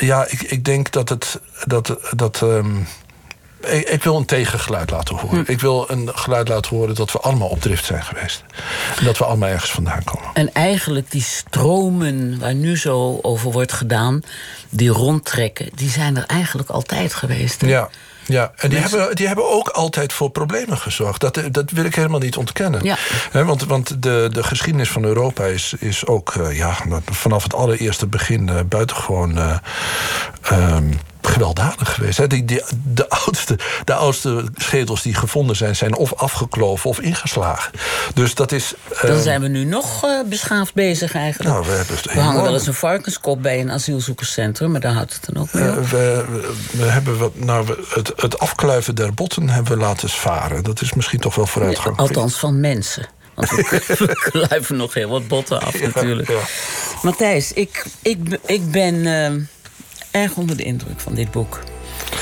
ja, 0.00 0.26
ik, 0.28 0.42
ik 0.42 0.64
denk 0.64 0.92
dat 0.92 1.08
het. 1.08 1.40
Dat, 1.64 1.98
dat, 2.16 2.40
um, 2.40 2.86
ik, 3.66 3.88
ik, 3.88 4.02
wil 4.02 4.16
een 4.16 4.24
tegengeluid 4.24 4.90
laten 4.90 5.16
horen. 5.16 5.44
Hm. 5.44 5.50
Ik 5.50 5.60
wil 5.60 5.90
een 5.90 6.10
geluid 6.14 6.48
laten 6.48 6.76
horen 6.76 6.94
dat 6.94 7.12
we 7.12 7.18
allemaal 7.18 7.48
op 7.48 7.60
drift 7.60 7.84
zijn 7.84 8.02
geweest. 8.02 8.44
En 8.98 9.04
dat 9.04 9.18
we 9.18 9.24
allemaal 9.24 9.48
ergens 9.48 9.70
vandaan 9.70 10.04
komen. 10.04 10.28
En 10.34 10.52
eigenlijk 10.52 11.10
die 11.10 11.22
stromen 11.22 12.38
waar 12.38 12.54
nu 12.54 12.78
zo 12.78 13.18
over 13.22 13.50
wordt 13.50 13.72
gedaan, 13.72 14.22
die 14.68 14.90
rondtrekken, 14.90 15.68
die 15.74 15.90
zijn 15.90 16.16
er 16.16 16.24
eigenlijk 16.26 16.70
altijd 16.70 17.14
geweest. 17.14 17.60
Hè? 17.60 17.66
Ja. 17.66 17.88
Ja, 18.26 18.52
en 18.56 18.70
die, 18.70 18.78
hebben, 18.78 19.16
die 19.16 19.26
hebben 19.26 19.50
ook 19.50 19.68
altijd 19.68 20.12
voor 20.12 20.30
problemen 20.30 20.78
gezorgd. 20.78 21.20
Dat, 21.20 21.40
dat 21.50 21.70
wil 21.70 21.84
ik 21.84 21.94
helemaal 21.94 22.20
niet 22.20 22.36
ontkennen. 22.36 22.84
Ja. 22.84 22.96
want 23.44 23.64
want 23.64 24.02
de, 24.02 24.28
de 24.32 24.42
geschiedenis 24.42 24.90
van 24.90 25.04
Europa 25.04 25.44
is, 25.44 25.74
is 25.78 26.06
ook 26.06 26.34
uh, 26.34 26.56
ja, 26.56 26.76
vanaf 27.10 27.42
het 27.42 27.54
allereerste 27.54 28.06
begin 28.06 28.48
uh, 28.48 28.60
buitengewoon. 28.68 29.38
Uh, 29.38 29.56
um, 30.52 30.98
gewelddadig 31.26 31.94
geweest. 31.94 32.18
Hè. 32.18 32.26
Die, 32.26 32.44
die, 32.44 32.62
de, 32.84 33.08
oudste, 33.08 33.58
de 33.84 33.94
oudste 33.94 34.44
schedels 34.56 35.02
die 35.02 35.14
gevonden 35.14 35.56
zijn, 35.56 35.76
zijn 35.76 35.96
of 35.96 36.14
afgekloven 36.14 36.90
of 36.90 37.00
ingeslagen. 37.00 37.72
Dus 38.14 38.34
dat 38.34 38.52
is. 38.52 38.74
Dan 39.02 39.10
ehm, 39.10 39.22
zijn 39.22 39.40
we 39.40 39.48
nu 39.48 39.64
nog 39.64 40.04
uh, 40.04 40.20
beschaafd 40.28 40.74
bezig 40.74 41.14
eigenlijk. 41.14 41.54
Nou, 41.54 41.66
we 41.66 41.72
hebben 41.72 41.96
we 42.02 42.20
hangen 42.20 42.42
wel 42.42 42.52
eens 42.52 42.66
een 42.66 42.74
varkenskop 42.74 43.42
bij 43.42 43.60
een 43.60 43.70
asielzoekerscentrum, 43.70 44.70
maar 44.70 44.80
daar 44.80 44.92
houdt 44.92 45.12
het 45.12 45.34
dan 45.34 45.42
ook 45.42 45.52
mee 45.52 45.64
uh, 45.64 45.74
we, 45.74 46.24
we, 46.70 46.84
hebben 46.84 47.18
wat, 47.18 47.38
nou, 47.38 47.84
het, 47.88 48.12
het 48.16 48.38
afkluiven 48.38 48.94
der 48.94 49.14
botten 49.14 49.48
hebben 49.48 49.72
we 49.72 49.78
laten 49.78 50.08
varen. 50.08 50.62
Dat 50.64 50.80
is 50.80 50.94
misschien 50.94 51.20
toch 51.20 51.34
wel 51.34 51.46
vooruitgang. 51.46 51.96
Ja, 51.96 52.02
althans 52.02 52.38
van 52.38 52.60
mensen. 52.60 53.06
Want 53.34 53.50
we 53.50 54.14
kluiven 54.30 54.76
nog 54.76 54.94
heel 54.94 55.08
wat 55.08 55.28
botten 55.28 55.60
af 55.60 55.80
natuurlijk. 55.80 56.28
Ja, 56.28 56.40
Matthijs, 57.02 57.52
ik, 57.52 57.84
ik, 58.02 58.38
ik 58.46 58.70
ben. 58.70 59.06
Erg 60.14 60.34
onder 60.34 60.56
de 60.56 60.62
indruk 60.62 61.00
van 61.00 61.14
dit 61.14 61.30
boek. 61.30 61.60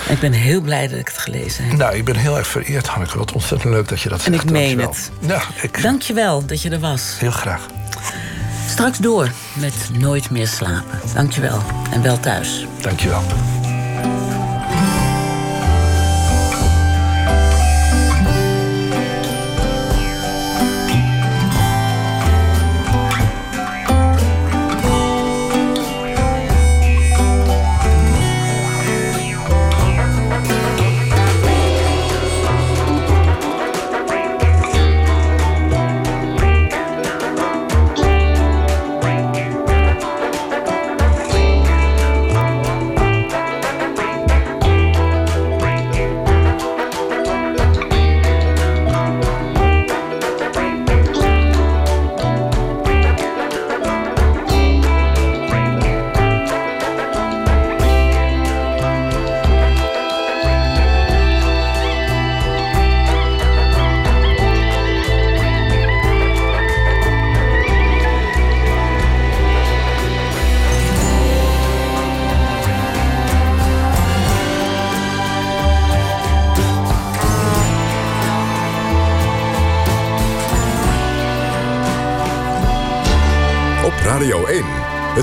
En 0.06 0.14
ik 0.14 0.20
ben 0.20 0.32
heel 0.32 0.60
blij 0.60 0.88
dat 0.88 0.98
ik 0.98 1.08
het 1.08 1.18
gelezen 1.18 1.64
heb. 1.64 1.76
Nou, 1.76 1.96
ik 1.96 2.04
ben 2.04 2.16
heel 2.16 2.36
erg 2.36 2.46
vereerd, 2.46 2.86
Hanneke. 2.86 3.18
Wat 3.18 3.32
ontzettend 3.32 3.72
leuk 3.72 3.88
dat 3.88 4.00
je 4.00 4.08
dat 4.08 4.20
zegt. 4.20 4.36
En 4.36 4.42
ik 4.42 4.50
meen 4.50 4.80
het. 4.80 5.10
Ja, 5.20 5.42
ik... 5.62 5.82
Dank 5.82 6.02
je 6.02 6.12
wel 6.12 6.46
dat 6.46 6.62
je 6.62 6.70
er 6.70 6.80
was. 6.80 7.16
Heel 7.18 7.30
graag. 7.30 7.66
Straks 8.68 8.98
door 8.98 9.30
met 9.54 9.74
Nooit 9.98 10.30
meer 10.30 10.48
slapen. 10.48 11.00
Dank 11.14 11.32
je 11.32 11.40
wel. 11.40 11.62
En 11.90 12.02
wel 12.02 12.20
thuis. 12.20 12.66
Dank 12.80 13.00
je 13.00 13.08
wel. 13.08 13.22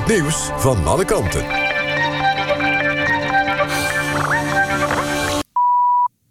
Nieuws 0.06 0.50
van 0.56 0.86
alle 0.86 1.04
kanten. 1.04 1.44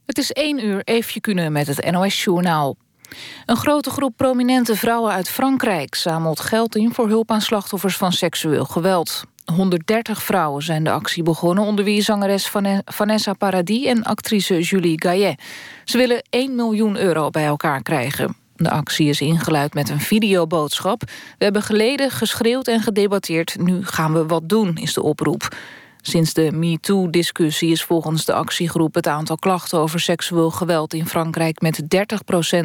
Het 0.06 0.18
is 0.18 0.32
één 0.32 0.66
uur, 0.66 0.82
even 0.84 1.22
kunnen 1.22 1.52
met 1.52 1.68
het 1.68 1.92
NOS-journaal. 1.92 2.76
Een 3.46 3.56
grote 3.56 3.90
groep 3.90 4.14
prominente 4.18 4.76
vrouwen 4.76 5.12
uit 5.12 5.30
Frankrijk 5.30 5.96
zamelt 5.96 6.40
geld 6.40 6.76
in 6.76 6.94
voor 6.94 7.08
hulp 7.08 7.32
aan 7.32 7.42
slachtoffers 7.42 7.98
van 7.98 8.12
seksueel 8.12 8.66
geweld. 8.66 9.24
130 9.54 10.24
vrouwen 10.24 10.64
zijn 10.64 10.84
de 10.84 10.92
actie 10.92 11.24
begonnen, 11.24 11.64
onder 11.64 11.86
wie 11.86 12.02
zangeres 12.02 12.52
Vanessa 12.86 13.34
Paradis 13.34 13.86
en 13.86 14.04
actrice 14.04 14.60
Julie 14.60 15.02
Gaillet. 15.02 15.42
Ze 15.86 15.98
willen 15.98 16.24
1 16.30 16.56
miljoen 16.56 16.98
euro 16.98 17.30
bij 17.30 17.46
elkaar 17.46 17.82
krijgen. 17.82 18.39
De 18.62 18.70
actie 18.70 19.10
is 19.10 19.22
ingeluid 19.22 19.74
met 19.74 19.90
een 19.90 20.00
videoboodschap. 20.00 21.02
We 21.38 21.44
hebben 21.44 21.62
geleden, 21.62 22.12
geschreeuwd 22.12 22.68
en 22.68 22.82
gedebatteerd. 22.82 23.56
Nu 23.60 23.86
gaan 23.86 24.14
we 24.14 24.26
wat 24.26 24.50
doen, 24.50 24.76
is 24.76 24.94
de 24.94 25.02
oproep. 25.02 25.56
Sinds 26.02 26.34
de 26.34 26.52
MeToo-discussie 26.52 27.72
is 27.72 27.84
volgens 27.84 28.26
de 28.26 28.34
actiegroep... 28.34 28.96
het 28.96 29.08
aantal 29.08 29.38
klachten 29.38 29.80
over 29.80 30.00
seksueel 30.00 30.52
geweld 30.52 30.94
in 30.94 31.08
Frankrijk 31.08 31.62
met 31.62 31.82
30% 31.82 31.86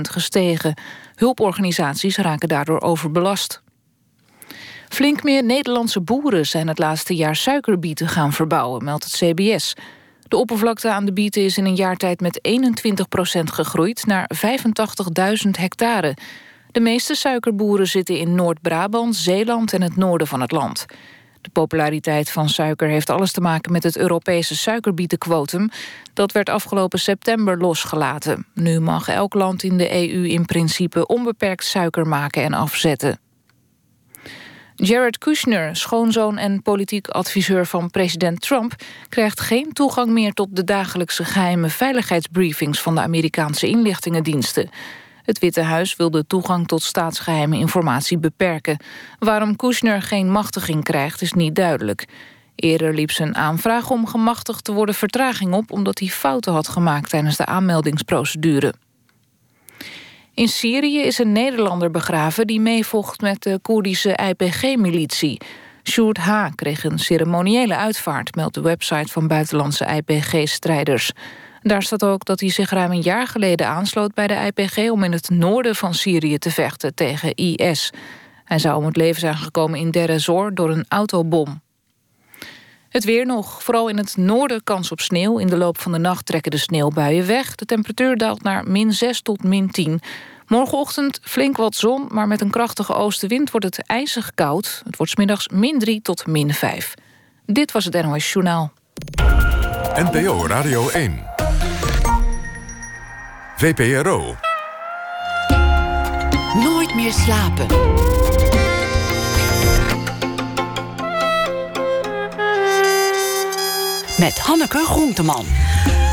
gestegen. 0.01 0.75
Hulporganisaties 1.15 2.17
raken 2.17 2.49
daardoor 2.49 2.81
overbelast. 2.81 3.63
Flink 4.89 5.23
meer 5.23 5.45
Nederlandse 5.45 6.01
boeren 6.01 6.47
zijn 6.47 6.69
het 6.69 6.79
laatste 6.79 7.15
jaar 7.15 7.37
suikerbieten 7.37 8.09
gaan 8.09 8.33
verbouwen, 8.33 8.85
meldt 8.85 9.05
het 9.05 9.13
CBS. 9.13 9.75
De 10.35 10.41
oppervlakte 10.41 10.91
aan 10.91 11.05
de 11.05 11.13
bieten 11.13 11.43
is 11.43 11.59
in 11.59 11.65
een 11.65 11.75
jaar 11.75 11.97
tijd 11.97 12.21
met 12.21 12.41
21% 12.49 13.43
gegroeid 13.45 14.07
naar 14.07 14.31
85.000 15.45 15.51
hectare. 15.51 16.17
De 16.71 16.81
meeste 16.81 17.15
suikerboeren 17.15 17.87
zitten 17.87 18.19
in 18.19 18.35
Noord-Brabant, 18.35 19.17
Zeeland 19.17 19.73
en 19.73 19.83
het 19.83 19.97
noorden 19.97 20.27
van 20.27 20.41
het 20.41 20.53
land. 20.53 20.87
De 21.41 21.51
populariteit 21.51 22.31
van 22.31 22.49
suiker 22.49 22.89
heeft 22.89 23.11
alles 23.11 23.33
te 23.33 23.41
maken 23.41 23.73
met 23.73 23.83
het 23.83 23.97
Europese 23.97 24.57
suikerbietenquotum. 24.57 25.71
Dat 26.15 26.33
werd 26.33 26.49
afgelopen 26.49 26.99
september 26.99 27.59
losgelaten. 27.59 28.47
Nu 28.55 28.81
mag 28.81 29.09
elk 29.09 29.35
land 29.35 29.63
in 29.63 29.77
de 29.77 29.93
EU 29.93 30.29
in 30.29 30.45
principe 30.45 31.07
onbeperkt 31.07 31.65
suiker 31.65 32.07
maken 32.07 32.43
en 32.43 32.53
afzetten. 32.53 33.24
Jared 34.77 35.19
Kushner, 35.19 35.77
schoonzoon 35.77 36.39
en 36.39 36.63
politiek 36.63 37.09
adviseur 37.09 37.67
van 37.67 37.91
president 37.91 38.41
Trump... 38.41 38.75
krijgt 39.09 39.41
geen 39.41 39.73
toegang 39.73 40.11
meer 40.11 40.33
tot 40.33 40.49
de 40.51 40.65
dagelijkse 40.65 41.25
geheime 41.25 41.69
veiligheidsbriefings... 41.69 42.81
van 42.81 42.95
de 42.95 43.01
Amerikaanse 43.01 43.67
inlichtingendiensten. 43.67 44.71
Het 45.23 45.39
Witte 45.39 45.61
Huis 45.61 45.97
wil 45.97 46.11
de 46.11 46.27
toegang 46.27 46.67
tot 46.67 46.83
staatsgeheime 46.83 47.59
informatie 47.59 48.19
beperken. 48.19 48.77
Waarom 49.19 49.57
Kushner 49.57 50.03
geen 50.03 50.31
machtiging 50.31 50.85
krijgt 50.85 51.23
is 51.23 51.33
niet 51.33 51.55
duidelijk. 51.55 52.07
Eerder 52.55 52.95
liep 52.95 53.11
zijn 53.11 53.37
aanvraag 53.37 53.91
om 53.91 54.07
gemachtigd 54.07 54.65
te 54.65 54.73
worden 54.73 54.95
vertraging 54.95 55.53
op... 55.53 55.71
omdat 55.71 55.99
hij 55.99 56.09
fouten 56.09 56.53
had 56.53 56.69
gemaakt 56.69 57.11
tijdens 57.11 57.37
de 57.37 57.47
aanmeldingsprocedure. 57.47 58.75
In 60.35 60.49
Syrië 60.49 61.01
is 61.01 61.19
een 61.19 61.33
Nederlander 61.33 61.91
begraven 61.91 62.47
die 62.47 62.61
meevocht 62.61 63.21
met 63.21 63.43
de 63.43 63.59
Koerdische 63.63 64.19
IPG-militie. 64.29 65.41
Sjoerd 65.83 66.19
H. 66.19 66.49
kreeg 66.55 66.85
een 66.85 66.99
ceremoniële 66.99 67.77
uitvaart, 67.77 68.35
meldt 68.35 68.55
de 68.55 68.61
website 68.61 69.13
van 69.13 69.27
buitenlandse 69.27 69.85
IPG-strijders. 69.85 71.13
Daar 71.61 71.83
staat 71.83 72.05
ook 72.05 72.25
dat 72.25 72.41
hij 72.41 72.51
zich 72.51 72.71
ruim 72.71 72.91
een 72.91 73.01
jaar 73.01 73.27
geleden 73.27 73.67
aansloot 73.67 74.15
bij 74.15 74.27
de 74.27 74.35
IPG 74.35 74.91
om 74.91 75.03
in 75.03 75.13
het 75.13 75.31
noorden 75.31 75.75
van 75.75 75.95
Syrië 75.95 76.39
te 76.39 76.51
vechten 76.51 76.95
tegen 76.95 77.35
IS. 77.35 77.91
Hij 78.45 78.59
zou 78.59 78.77
om 78.77 78.85
het 78.85 78.97
leven 78.97 79.21
zijn 79.21 79.37
gekomen 79.37 79.79
in 79.79 79.91
Deir 79.91 80.25
door 80.55 80.71
een 80.71 80.85
autobom. 80.89 81.63
Het 82.95 83.05
weer 83.05 83.27
nog. 83.27 83.63
Vooral 83.63 83.89
in 83.89 83.97
het 83.97 84.17
noorden 84.17 84.65
kans 84.65 84.91
op 84.91 85.01
sneeuw. 85.01 85.39
In 85.39 85.47
de 85.47 85.57
loop 85.57 85.81
van 85.81 85.93
de 85.93 85.99
nacht 85.99 86.27
trekken 86.27 86.51
de 86.51 86.57
sneeuwbuien 86.57 87.27
weg. 87.27 87.55
De 87.55 87.65
temperatuur 87.65 88.17
daalt 88.17 88.43
naar 88.43 88.69
min 88.69 88.93
6 88.93 89.21
tot 89.21 89.43
min 89.43 89.71
10. 89.71 90.01
Morgenochtend 90.47 91.19
flink 91.23 91.57
wat 91.57 91.75
zon, 91.75 92.07
maar 92.09 92.29
met 92.29 92.41
een 92.41 92.51
krachtige 92.51 92.95
oostenwind 92.95 93.51
wordt 93.51 93.67
het 93.67 93.87
ijzig 93.87 94.31
koud. 94.35 94.83
Het 94.85 94.97
wordt 94.97 95.13
smiddags 95.13 95.49
min 95.49 95.79
3 95.79 96.03
tot 96.03 96.27
min 96.27 96.55
5. 96.55 96.95
Dit 97.47 97.73
was 97.73 97.85
het 97.85 98.03
NOS 98.03 98.33
Journaal. 98.33 98.73
NPO 99.95 100.47
Radio 100.47 100.89
1. 100.89 101.25
VPRO. 103.57 104.37
Nooit 106.55 106.95
meer 106.95 107.13
slapen. 107.13 107.67
Met 114.19 114.39
Hanneke 114.39 114.85
Groenteman. 114.85 115.45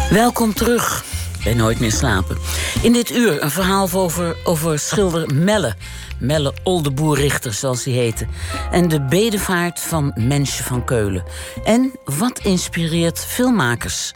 Welkom 0.09 0.53
terug 0.53 1.03
bij 1.43 1.53
Nooit 1.53 1.79
meer 1.79 1.91
slapen. 1.91 2.37
In 2.81 2.93
dit 2.93 3.11
uur 3.11 3.43
een 3.43 3.51
verhaal 3.51 3.89
over, 3.91 4.35
over 4.43 4.79
schilder 4.79 5.33
Melle. 5.33 5.75
Melle 6.21 6.53
Oldeboer-Richter, 6.63 7.53
zoals 7.53 7.83
hij 7.83 7.93
heette. 7.93 8.27
En 8.71 8.87
de 8.87 9.01
bedevaart 9.01 9.79
van 9.79 10.11
Mensje 10.15 10.63
van 10.63 10.85
Keulen. 10.85 11.23
En 11.63 11.91
wat 12.03 12.39
inspireert 12.39 13.19
filmmakers? 13.19 14.13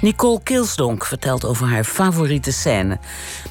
Nicole 0.00 0.42
Kilsdonk 0.42 1.04
vertelt 1.04 1.44
over 1.44 1.66
haar 1.66 1.84
favoriete 1.84 2.52
scène. 2.52 2.98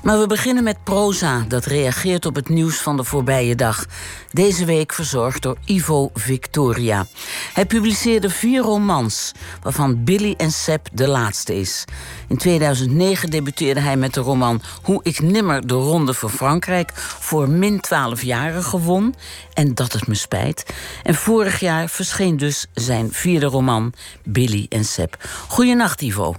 Maar 0.04 0.20
we 0.20 0.28
beginnen 0.28 0.64
met 0.64 0.84
proza, 0.84 1.46
dat 1.48 1.66
reageert 1.66 2.26
op 2.26 2.36
het 2.36 2.50
nieuws 2.50 2.78
van 2.78 2.98
de 2.98 3.04
voorbije 3.04 3.56
dag. 3.56 3.86
Deze 4.32 4.66
week 4.66 4.94
verzorgd 4.94 5.42
door 5.42 5.58
Ivo 5.66 6.10
Victoria. 6.14 7.06
Hij 7.54 7.66
publiceerde 7.66 8.30
vier 8.30 8.62
romans, 8.62 9.32
waarvan 9.62 10.04
Billy 10.04 10.34
en 10.38 10.52
Seb 10.52 10.88
de 10.94 11.08
laatste 11.08 11.60
is. 11.60 11.86
In 12.28 12.38
2009 12.38 13.30
debuteerde 13.30 13.80
hij 13.80 13.98
met 13.98 14.14
de 14.14 14.22
roman 14.22 14.62
Hoe 14.84 15.00
ik 15.04 15.22
nimmer 15.22 15.68
de 15.68 15.74
Ronde 15.74 16.14
van 16.14 16.30
Frankrijk 16.30 16.92
voor 16.96 17.50
min 17.50 17.80
12-jarigen 17.98 18.80
won. 18.80 19.14
En 19.54 19.76
dat 19.76 19.94
het 19.94 20.08
me 20.08 20.16
spijt. 20.16 20.76
En 21.04 21.14
vorig 21.14 21.60
jaar 21.60 21.90
verscheen 21.90 22.38
dus 22.38 22.68
zijn 22.74 23.12
vierde 23.12 23.46
roman 23.46 23.94
Billy 24.24 24.66
en 24.70 24.84
Seb. 24.84 25.16
Goedenacht, 25.48 26.02
Ivo. 26.02 26.36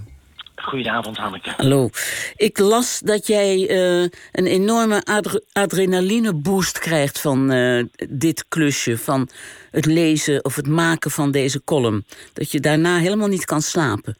Goedenavond, 0.56 1.16
Hanneke. 1.16 1.50
Hallo. 1.56 1.88
Ik 2.36 2.58
las 2.58 3.00
dat 3.00 3.26
jij 3.26 3.68
eh, 3.68 4.02
een 4.32 4.46
enorme 4.46 5.02
adre 5.04 5.44
adrenaline 5.52 6.34
boost 6.34 6.78
krijgt 6.78 7.20
van 7.20 7.52
uh, 7.52 7.84
dit 8.08 8.48
klusje, 8.48 8.98
van 8.98 9.28
het 9.70 9.86
lezen 9.86 10.44
of 10.44 10.56
het 10.56 10.66
maken 10.66 11.10
van 11.10 11.30
deze 11.30 11.64
column. 11.64 12.04
Dat 12.32 12.52
je 12.52 12.60
daarna 12.60 12.98
helemaal 12.98 13.28
niet 13.28 13.44
kan 13.44 13.60
slapen. 13.60 14.16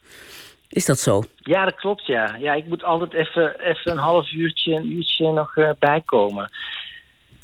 Is 0.68 0.86
dat 0.86 0.99
zo? 0.99 1.22
Ja, 1.36 1.64
dat 1.64 1.74
klopt, 1.74 2.07
ja. 2.07 2.36
Ja, 2.39 2.53
ik 2.53 2.66
moet 2.66 2.84
altijd 2.84 3.12
even, 3.12 3.61
even 3.61 3.93
een 3.93 3.99
half 3.99 4.32
uurtje, 4.32 4.74
een 4.74 4.93
uurtje 4.93 5.32
nog 5.32 5.57
uh, 5.57 5.70
bijkomen. 5.78 6.51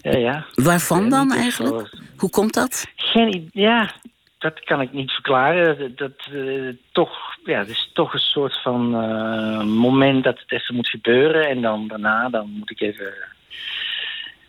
Ja, 0.05 0.17
ja. 0.17 0.47
Waarvan 0.55 1.09
dan 1.09 1.33
eigenlijk? 1.33 1.91
Hoe 2.17 2.31
komt 2.31 2.55
dat? 2.55 2.87
Geen 2.97 3.49
Ja, 3.53 3.95
dat 4.39 4.61
kan 4.61 4.81
ik 4.81 4.93
niet 4.93 5.11
verklaren. 5.11 5.79
Dat, 5.79 5.97
dat 5.97 6.29
uh, 6.33 6.73
toch, 6.93 7.19
ja, 7.45 7.59
het 7.59 7.69
is 7.69 7.91
toch 7.93 8.13
een 8.13 8.19
soort 8.19 8.63
van 8.63 8.95
uh, 8.95 9.63
moment 9.63 10.25
dat 10.25 10.39
het 10.39 10.53
even 10.53 10.75
moet 10.75 10.89
gebeuren. 10.89 11.49
En 11.49 11.63
dan 11.63 11.89
daarna, 11.89 12.29
dan 12.29 12.51
moet 12.51 12.71
ik 12.71 12.81
even, 12.81 13.13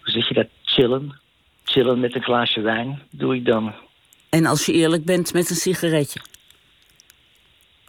hoe 0.03 0.11
zeg 0.11 0.27
je 0.27 0.33
dat, 0.33 0.47
chillen. 0.63 1.19
Chillen 1.63 1.99
met 1.99 2.15
een 2.15 2.23
glaasje 2.23 2.61
wijn, 2.61 3.01
doe 3.11 3.35
ik 3.35 3.45
dan. 3.45 3.73
En 4.29 4.45
als 4.45 4.65
je 4.65 4.73
eerlijk 4.73 5.05
bent, 5.05 5.33
met 5.33 5.49
een 5.49 5.55
sigaretje? 5.55 6.19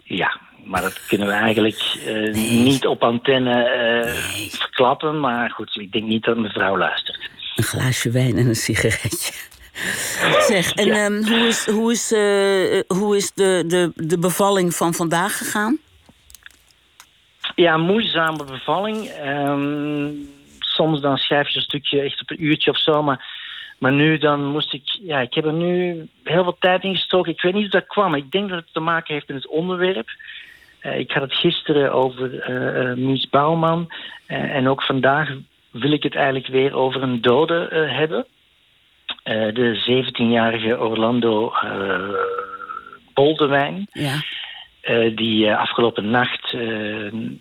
Ja, 0.03 0.39
maar 0.63 0.81
dat 0.81 1.05
kunnen 1.07 1.27
we 1.27 1.33
eigenlijk 1.33 1.97
uh, 1.97 2.05
nee. 2.05 2.33
niet 2.59 2.85
op 2.85 3.03
antenne 3.03 3.53
nee. 4.33 4.49
verklappen. 4.49 5.19
Maar 5.19 5.49
goed, 5.49 5.75
ik 5.75 5.91
denk 5.91 6.05
niet 6.05 6.23
dat 6.23 6.37
mevrouw 6.37 6.77
luistert. 6.77 7.29
Een 7.57 7.63
glaasje 7.63 8.11
wijn 8.11 8.37
en 8.37 8.47
een 8.47 8.55
sigaretje. 8.55 9.33
Zeg, 10.47 10.73
en 10.73 10.85
ja. 10.85 11.05
um, 11.05 11.27
hoe 11.27 11.47
is, 11.47 11.65
hoe 11.65 11.91
is, 11.91 12.11
uh, 12.11 12.81
hoe 12.99 13.15
is 13.15 13.33
de, 13.33 13.63
de, 13.67 13.91
de 13.95 14.19
bevalling 14.19 14.75
van 14.75 14.93
vandaag 14.93 15.37
gegaan? 15.37 15.77
Ja, 17.55 17.77
moeizame 17.77 18.43
bevalling. 18.43 19.09
Um, 19.25 20.29
soms 20.59 21.01
dan 21.01 21.17
schrijf 21.17 21.49
je 21.49 21.55
een 21.55 21.61
stukje 21.61 22.01
echt 22.01 22.21
op 22.21 22.29
een 22.29 22.43
uurtje 22.43 22.71
of 22.71 22.79
zo. 22.79 23.03
Maar, 23.03 23.25
maar 23.79 23.93
nu 23.93 24.17
dan 24.17 24.45
moest 24.45 24.73
ik... 24.73 24.99
Ja, 25.01 25.19
ik 25.19 25.33
heb 25.33 25.45
er 25.45 25.53
nu 25.53 26.07
heel 26.23 26.43
veel 26.43 26.57
tijd 26.59 26.83
in 26.83 26.95
gestoken. 26.95 27.31
Ik 27.31 27.41
weet 27.41 27.53
niet 27.53 27.61
hoe 27.61 27.79
dat 27.81 27.87
kwam. 27.87 28.15
Ik 28.15 28.31
denk 28.31 28.49
dat 28.49 28.57
het 28.57 28.73
te 28.73 28.79
maken 28.79 29.13
heeft 29.13 29.27
met 29.27 29.37
het 29.37 29.47
onderwerp. 29.47 30.09
Uh, 30.81 30.99
ik 30.99 31.11
had 31.11 31.23
het 31.23 31.33
gisteren 31.33 31.93
over 31.93 32.49
uh, 32.49 33.05
Mies 33.05 33.29
Bouwman. 33.29 33.91
en 34.27 34.67
ook 34.67 34.83
vandaag 34.83 35.29
wil 35.79 35.91
ik 35.91 36.03
het 36.03 36.15
eigenlijk 36.15 36.47
weer 36.47 36.75
over 36.75 37.03
een 37.03 37.21
dode 37.21 37.67
hebben. 37.89 38.25
Uh, 39.25 39.53
de 39.53 40.03
17-jarige 40.05 40.79
Orlando 40.79 41.53
uh, 41.63 42.09
Boldewijn. 43.13 43.87
Ja. 43.91 44.23
Die 45.15 45.53
afgelopen 45.53 46.09
nacht 46.09 46.55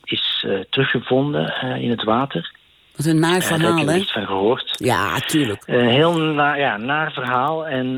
is 0.05 0.47
teruggevonden 0.71 1.55
in 1.81 1.91
het 1.91 2.05
water. 2.05 2.53
Wat 2.97 3.07
een 3.07 3.19
naar 3.19 3.43
verhaal, 3.43 3.77
hè? 3.77 3.85
Daar 3.85 3.95
heb 3.95 4.03
je 4.03 4.13
van 4.13 4.27
gehoord. 4.27 4.71
Ja, 4.85 5.19
tuurlijk. 5.19 5.63
Een 5.67 5.89
heel 5.89 6.19
na, 6.19 6.55
ja, 6.55 6.77
naar 6.77 7.13
verhaal. 7.13 7.67
En 7.67 7.97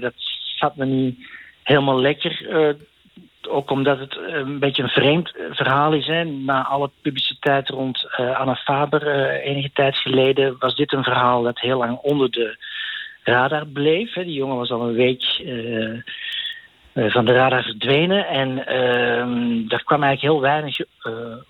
dat 0.00 0.12
zat 0.56 0.76
me 0.76 0.84
niet 0.84 1.18
helemaal 1.62 2.00
lekker. 2.00 2.46
Ook 3.50 3.70
omdat 3.70 3.98
het 3.98 4.16
een 4.16 4.58
beetje 4.58 4.82
een 4.82 4.88
vreemd 4.88 5.32
verhaal 5.50 5.92
is. 5.92 6.06
Hè. 6.06 6.24
Na 6.24 6.66
alle 6.66 6.90
publiciteit 7.02 7.68
rond 7.68 8.08
Anna 8.16 8.54
Faber 8.54 9.30
enige 9.30 9.70
tijd 9.72 9.96
geleden... 9.96 10.56
was 10.58 10.76
dit 10.76 10.92
een 10.92 11.02
verhaal 11.02 11.42
dat 11.42 11.60
heel 11.60 11.78
lang 11.78 11.98
onder 11.98 12.30
de 12.30 12.56
radar 13.22 13.66
bleef. 13.66 14.14
Hè. 14.14 14.24
Die 14.24 14.34
jongen 14.34 14.56
was 14.56 14.70
al 14.70 14.88
een 14.88 14.94
week 14.94 15.40
uh, 15.44 16.00
van 17.12 17.24
de 17.24 17.32
radar 17.32 17.62
verdwenen. 17.62 18.26
En 18.26 18.48
uh, 18.50 19.68
daar 19.68 19.84
kwam 19.84 20.02
eigenlijk 20.02 20.20
heel 20.20 20.40
weinig 20.40 20.78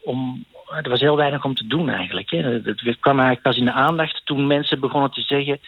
om. 0.03 0.45
Er 0.83 0.91
was 0.91 1.01
heel 1.01 1.17
weinig 1.17 1.45
om 1.45 1.55
te 1.55 1.67
doen 1.67 1.89
eigenlijk. 1.89 2.31
Hè. 2.31 2.39
Het 2.39 2.97
kwam 3.01 3.19
eigenlijk 3.19 3.43
pas 3.43 3.57
in 3.57 3.65
de 3.65 3.73
aandacht 3.73 4.21
toen 4.25 4.47
mensen 4.47 4.81
begonnen 4.81 5.11
te 5.11 5.21
zeggen 5.21 5.59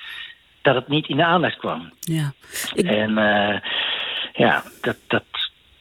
dat 0.62 0.74
het 0.74 0.88
niet 0.88 1.08
in 1.08 1.16
de 1.16 1.24
aandacht 1.24 1.56
kwam. 1.56 1.92
Ja. 2.00 2.32
Ik... 2.74 2.86
En 2.86 3.14
ja, 4.32 4.62
dat, 4.80 4.96
dat, 5.06 5.24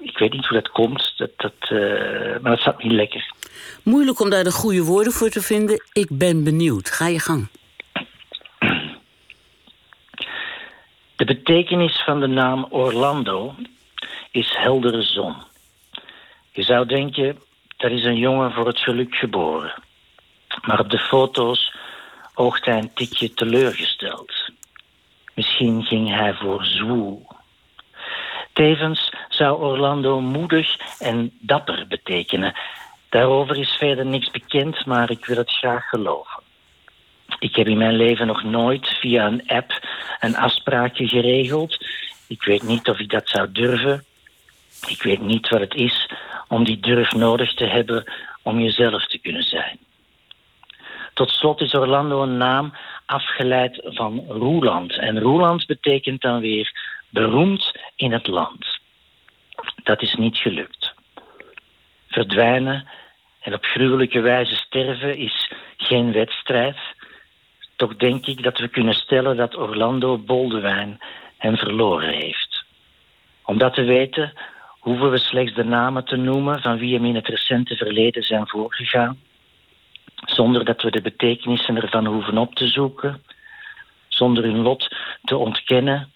ik 0.01 0.17
weet 0.17 0.31
niet 0.31 0.45
hoe 0.45 0.61
dat 0.61 0.71
komt, 0.71 1.13
dat, 1.17 1.31
dat, 1.37 1.69
maar 2.41 2.51
dat 2.51 2.59
zat 2.59 2.83
niet 2.83 2.91
lekker. 2.91 3.31
Moeilijk 3.83 4.19
om 4.19 4.29
daar 4.29 4.43
de 4.43 4.51
goede 4.51 4.83
woorden 4.83 5.13
voor 5.13 5.29
te 5.29 5.41
vinden. 5.41 5.83
Ik 5.93 6.07
ben 6.09 6.43
benieuwd. 6.43 6.89
Ga 6.89 7.07
je 7.07 7.19
gang. 7.19 7.47
De 11.15 11.25
betekenis 11.25 12.03
van 12.03 12.19
de 12.19 12.27
naam 12.27 12.67
Orlando 12.69 13.55
is 14.31 14.55
heldere 14.57 15.01
zon. 15.01 15.35
Je 16.51 16.63
zou 16.63 16.85
denken, 16.85 17.39
dat 17.77 17.91
is 17.91 18.03
een 18.03 18.17
jongen 18.17 18.51
voor 18.51 18.67
het 18.67 18.79
geluk 18.79 19.15
geboren. 19.15 19.73
Maar 20.61 20.79
op 20.79 20.89
de 20.89 20.99
foto's 20.99 21.75
oogt 22.33 22.65
hij 22.65 22.77
een 22.77 22.93
tikje 22.93 23.33
teleurgesteld. 23.33 24.31
Misschien 25.33 25.83
ging 25.83 26.09
hij 26.09 26.33
voor 26.33 26.65
zwoel. 26.65 27.27
Tevens 28.61 29.13
zou 29.29 29.61
Orlando 29.61 30.19
moedig 30.19 30.77
en 30.99 31.31
dapper 31.39 31.85
betekenen. 31.87 32.53
Daarover 33.09 33.57
is 33.57 33.71
verder 33.71 34.05
niks 34.05 34.31
bekend, 34.31 34.85
maar 34.85 35.09
ik 35.09 35.25
wil 35.25 35.37
het 35.37 35.51
graag 35.51 35.89
geloven. 35.89 36.43
Ik 37.39 37.55
heb 37.55 37.67
in 37.67 37.77
mijn 37.77 37.95
leven 37.95 38.27
nog 38.27 38.43
nooit 38.43 38.87
via 38.87 39.25
een 39.25 39.47
app 39.47 39.87
een 40.19 40.35
afspraakje 40.35 41.07
geregeld. 41.07 41.85
Ik 42.27 42.43
weet 42.43 42.63
niet 42.63 42.89
of 42.89 42.99
ik 42.99 43.09
dat 43.09 43.29
zou 43.29 43.51
durven. 43.51 44.05
Ik 44.87 45.03
weet 45.03 45.21
niet 45.21 45.49
wat 45.49 45.59
het 45.59 45.75
is 45.75 46.09
om 46.47 46.63
die 46.63 46.79
durf 46.79 47.11
nodig 47.11 47.53
te 47.53 47.65
hebben 47.65 48.11
om 48.41 48.59
jezelf 48.59 49.05
te 49.07 49.17
kunnen 49.17 49.43
zijn. 49.43 49.77
Tot 51.13 51.29
slot 51.29 51.61
is 51.61 51.73
Orlando 51.73 52.21
een 52.23 52.37
naam 52.37 52.73
afgeleid 53.05 53.79
van 53.83 54.25
Roeland. 54.27 54.97
En 54.97 55.19
Roeland 55.19 55.65
betekent 55.65 56.21
dan 56.21 56.39
weer 56.39 56.90
beroemd 57.11 57.71
in 57.95 58.11
het 58.11 58.27
land. 58.27 58.79
Dat 59.83 60.01
is 60.01 60.13
niet 60.13 60.37
gelukt. 60.37 60.93
Verdwijnen 62.07 62.87
en 63.39 63.53
op 63.53 63.65
gruwelijke 63.65 64.19
wijze 64.19 64.55
sterven 64.55 65.17
is 65.17 65.51
geen 65.77 66.11
wedstrijd. 66.11 66.77
Toch 67.75 67.95
denk 67.95 68.25
ik 68.25 68.43
dat 68.43 68.57
we 68.57 68.67
kunnen 68.67 68.93
stellen 68.93 69.37
dat 69.37 69.57
Orlando 69.57 70.17
Boldewijn 70.17 70.99
hem 71.37 71.57
verloren 71.57 72.13
heeft. 72.13 72.65
Om 73.43 73.57
dat 73.57 73.73
te 73.73 73.83
weten 73.83 74.33
hoeven 74.79 75.11
we 75.11 75.17
slechts 75.17 75.55
de 75.55 75.63
namen 75.63 76.05
te 76.05 76.15
noemen 76.15 76.61
van 76.61 76.77
wie 76.77 76.93
hem 76.93 77.05
in 77.05 77.15
het 77.15 77.27
recente 77.27 77.75
verleden 77.75 78.23
zijn 78.23 78.47
voorgegaan, 78.47 79.19
zonder 80.15 80.65
dat 80.65 80.81
we 80.81 80.91
de 80.91 81.01
betekenissen 81.01 81.75
ervan 81.75 82.05
hoeven 82.05 82.37
op 82.37 82.55
te 82.55 82.67
zoeken, 82.67 83.23
zonder 84.07 84.43
hun 84.43 84.61
lot 84.61 84.95
te 85.23 85.37
ontkennen, 85.37 86.11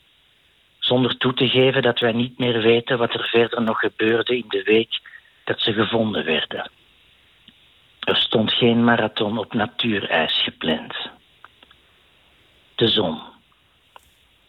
zonder 0.85 1.17
toe 1.17 1.33
te 1.33 1.47
geven 1.47 1.81
dat 1.81 1.99
wij 1.99 2.11
niet 2.11 2.37
meer 2.37 2.61
weten 2.61 2.97
wat 2.97 3.13
er 3.13 3.27
verder 3.27 3.61
nog 3.61 3.79
gebeurde 3.79 4.37
in 4.37 4.45
de 4.47 4.63
week 4.63 5.01
dat 5.43 5.61
ze 5.61 5.73
gevonden 5.73 6.25
werden. 6.25 6.69
Er 7.99 8.15
stond 8.15 8.53
geen 8.53 8.83
marathon 8.83 9.37
op 9.37 9.53
natuurijs 9.53 10.43
gepland. 10.43 10.93
De 12.75 12.87
zon. 12.87 13.21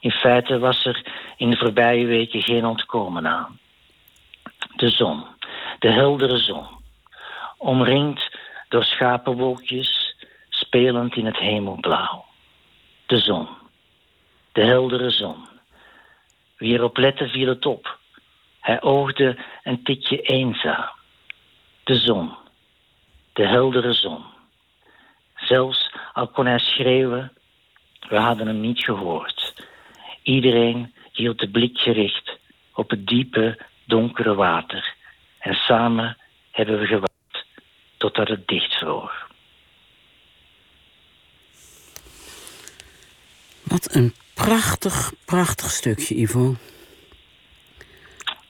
In 0.01 0.11
feite 0.11 0.59
was 0.59 0.85
er 0.85 1.07
in 1.37 1.51
de 1.51 1.57
voorbije 1.57 2.07
weken 2.07 2.43
geen 2.43 2.65
ontkomen 2.65 3.27
aan. 3.27 3.59
De 4.77 4.89
zon, 4.89 5.25
de 5.79 5.91
heldere 5.91 6.39
zon, 6.39 6.67
omringd 7.59 8.37
door 8.69 8.85
schapenwolkjes, 8.85 10.17
spelend 10.49 11.17
in 11.17 11.27
het 11.27 11.39
hemelblauw. 11.39 12.25
De 13.07 13.19
zon, 13.19 13.49
de 14.53 14.65
heldere 14.65 15.11
zon. 15.11 15.56
Wie 16.57 16.75
erop 16.75 16.97
lette 16.97 17.29
viel 17.29 17.49
het 17.49 17.67
op. 17.67 17.99
Hij 18.61 18.83
oogde 18.83 19.39
een 19.63 19.83
tikje 19.83 20.21
eenzaam. 20.21 20.89
De 21.85 21.95
zon, 21.95 22.35
de 23.33 23.47
heldere 23.47 23.93
zon. 23.93 24.25
Zelfs 25.37 25.93
al 26.13 26.29
kon 26.29 26.47
hij 26.47 26.59
schreeuwen, 26.59 27.33
we 28.09 28.17
hadden 28.17 28.47
hem 28.47 28.61
niet 28.61 28.85
gehoord. 28.85 29.55
Iedereen 30.23 30.95
hield 31.13 31.39
de 31.39 31.51
blik 31.51 31.79
gericht 31.79 32.39
op 32.75 32.91
het 32.91 33.07
diepe, 33.07 33.59
donkere 33.85 34.35
water. 34.35 34.95
En 35.39 35.55
samen 35.55 36.17
hebben 36.51 36.79
we 36.79 36.87
gewacht 36.87 37.45
totdat 37.97 38.29
het 38.29 38.49
dichtvroor. 38.49 39.27
Wat 43.63 43.95
een 43.95 44.15
prachtig, 44.45 45.13
prachtig 45.25 45.71
stukje, 45.71 46.15
Ivo. 46.15 46.57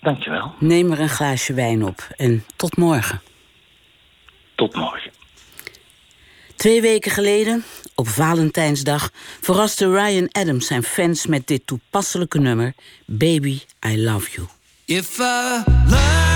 Dankjewel. 0.00 0.54
Neem 0.58 0.92
er 0.92 1.00
een 1.00 1.08
glaasje 1.08 1.52
wijn 1.52 1.84
op 1.84 2.08
en 2.16 2.44
tot 2.56 2.76
morgen. 2.76 3.22
Tot 4.54 4.74
morgen. 4.74 5.10
Twee 6.56 6.80
weken 6.80 7.10
geleden, 7.10 7.64
op 7.94 8.08
Valentijnsdag, 8.08 9.10
verraste 9.40 9.90
Ryan 9.90 10.28
Adams 10.32 10.66
zijn 10.66 10.82
fans 10.82 11.26
met 11.26 11.46
dit 11.46 11.66
toepasselijke 11.66 12.38
nummer: 12.38 12.74
Baby, 13.06 13.60
I 13.86 14.02
Love 14.02 14.30
You. 14.30 14.46
If 14.84 15.18
I 15.18 15.62
lie 15.86 16.35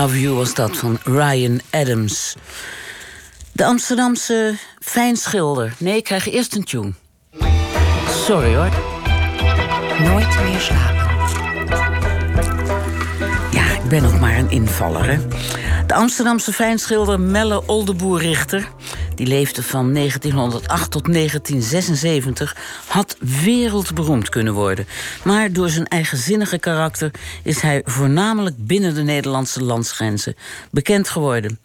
Love 0.00 0.20
You 0.20 0.34
was 0.34 0.54
dat 0.54 0.76
van 0.76 0.98
Ryan 1.04 1.60
Adams. 1.70 2.34
De 3.52 3.64
Amsterdamse 3.64 4.54
fijnschilder. 4.78 5.74
Nee, 5.78 5.96
ik 5.96 6.04
krijg 6.04 6.30
eerst 6.30 6.54
een 6.54 6.64
tune. 6.64 6.92
Sorry 8.26 8.54
hoor. 8.54 8.70
Nooit 9.98 10.40
meer 10.44 10.60
slapen. 10.60 11.06
Ja, 13.50 13.64
ik 13.82 13.88
ben 13.88 14.02
nog 14.02 14.20
maar 14.20 14.36
een 14.36 14.50
invaller, 14.50 15.06
hè. 15.06 15.18
De 15.86 15.94
Amsterdamse 15.94 16.52
fijnschilder 16.52 17.20
Melle 17.20 17.66
Oldeboer-Richter... 17.66 18.68
die 19.16 19.26
leefde 19.26 19.62
van 19.62 19.94
1908 19.94 20.90
tot 20.90 21.12
1976... 21.12 22.56
had 22.86 23.16
wereldberoemd 23.20 24.28
kunnen 24.28 24.54
worden. 24.54 24.86
Maar 25.24 25.52
door 25.52 25.68
zijn 25.68 25.86
eigenzinnige 25.86 26.58
karakter... 26.58 27.10
is 27.42 27.60
hij 27.60 27.82
voornamelijk 27.84 28.54
binnen 28.58 28.94
de 28.94 29.02
Nederlandse 29.02 29.64
landsgrenzen 29.64 30.36
bekend 30.70 31.08
geworden. 31.08 31.58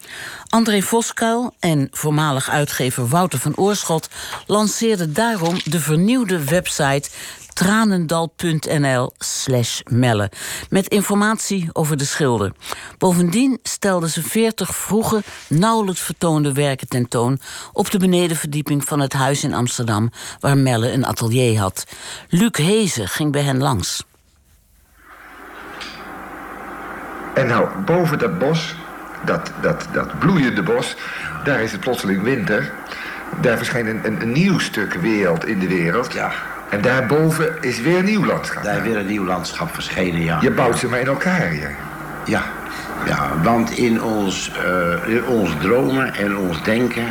André 0.48 0.82
Voskuil 0.82 1.54
en 1.58 1.88
voormalig 1.90 2.50
uitgever 2.50 3.08
Wouter 3.08 3.38
van 3.38 3.56
Oorschot... 3.56 4.08
lanceerden 4.46 5.12
daarom 5.12 5.60
de 5.64 5.80
vernieuwde 5.80 6.44
website 6.44 7.08
tranendal.nl 7.52 9.12
slash 9.18 9.80
melle. 9.90 10.30
Met 10.70 10.88
informatie 10.88 11.68
over 11.72 11.96
de 11.96 12.04
schilder. 12.04 12.52
Bovendien 12.98 13.58
stelden 13.62 14.08
ze 14.08 14.22
40 14.22 14.76
vroege, 14.76 15.22
nauwelijks 15.48 16.00
vertoonde 16.00 16.52
werken 16.52 16.88
tentoon... 16.88 17.38
op 17.72 17.90
de 17.90 17.98
benedenverdieping 17.98 18.84
van 18.84 19.00
het 19.00 19.12
huis 19.12 19.44
in 19.44 19.54
Amsterdam... 19.54 20.10
waar 20.40 20.56
Melle 20.56 20.92
een 20.92 21.06
atelier 21.06 21.60
had. 21.60 21.86
Luc 22.28 22.56
Hezen 22.56 23.08
ging 23.08 23.32
bij 23.32 23.42
hen 23.42 23.58
langs. 23.58 24.04
En 27.34 27.46
nou, 27.46 27.68
boven 27.84 28.18
dat 28.18 28.38
bos, 28.38 28.74
dat, 29.24 29.52
dat, 29.62 29.86
dat 29.92 30.18
bloeiende 30.18 30.62
bos, 30.62 30.96
daar 31.44 31.62
is 31.62 31.72
het 31.72 31.80
plotseling 31.80 32.22
winter. 32.22 32.72
Daar 33.40 33.56
verschijnt 33.56 33.88
een, 33.88 34.06
een, 34.06 34.22
een 34.22 34.32
nieuw 34.32 34.58
stuk 34.58 34.94
wereld 34.94 35.46
in 35.46 35.58
de 35.58 35.68
wereld. 35.68 36.12
Ja, 36.12 36.32
En 36.72 36.80
daarboven 36.80 37.56
is 37.60 37.80
weer 37.80 37.98
een 37.98 38.04
nieuw 38.04 38.24
landschap. 38.24 38.62
daar 38.62 38.82
weer 38.82 38.96
een 38.96 39.06
nieuw 39.06 39.24
landschap 39.24 39.74
verschenen, 39.74 40.20
ja. 40.20 40.38
Je 40.40 40.50
bouwt 40.50 40.78
ze 40.78 40.88
maar 40.88 41.00
in 41.00 41.06
elkaar, 41.06 41.54
ja. 41.54 41.68
Ja, 42.24 42.42
ja 43.06 43.42
want 43.42 43.70
in 43.70 44.02
ons, 44.02 44.52
eh, 44.52 45.08
in 45.14 45.26
ons 45.26 45.50
dromen 45.60 46.14
en 46.14 46.36
ons 46.36 46.62
denken 46.62 47.06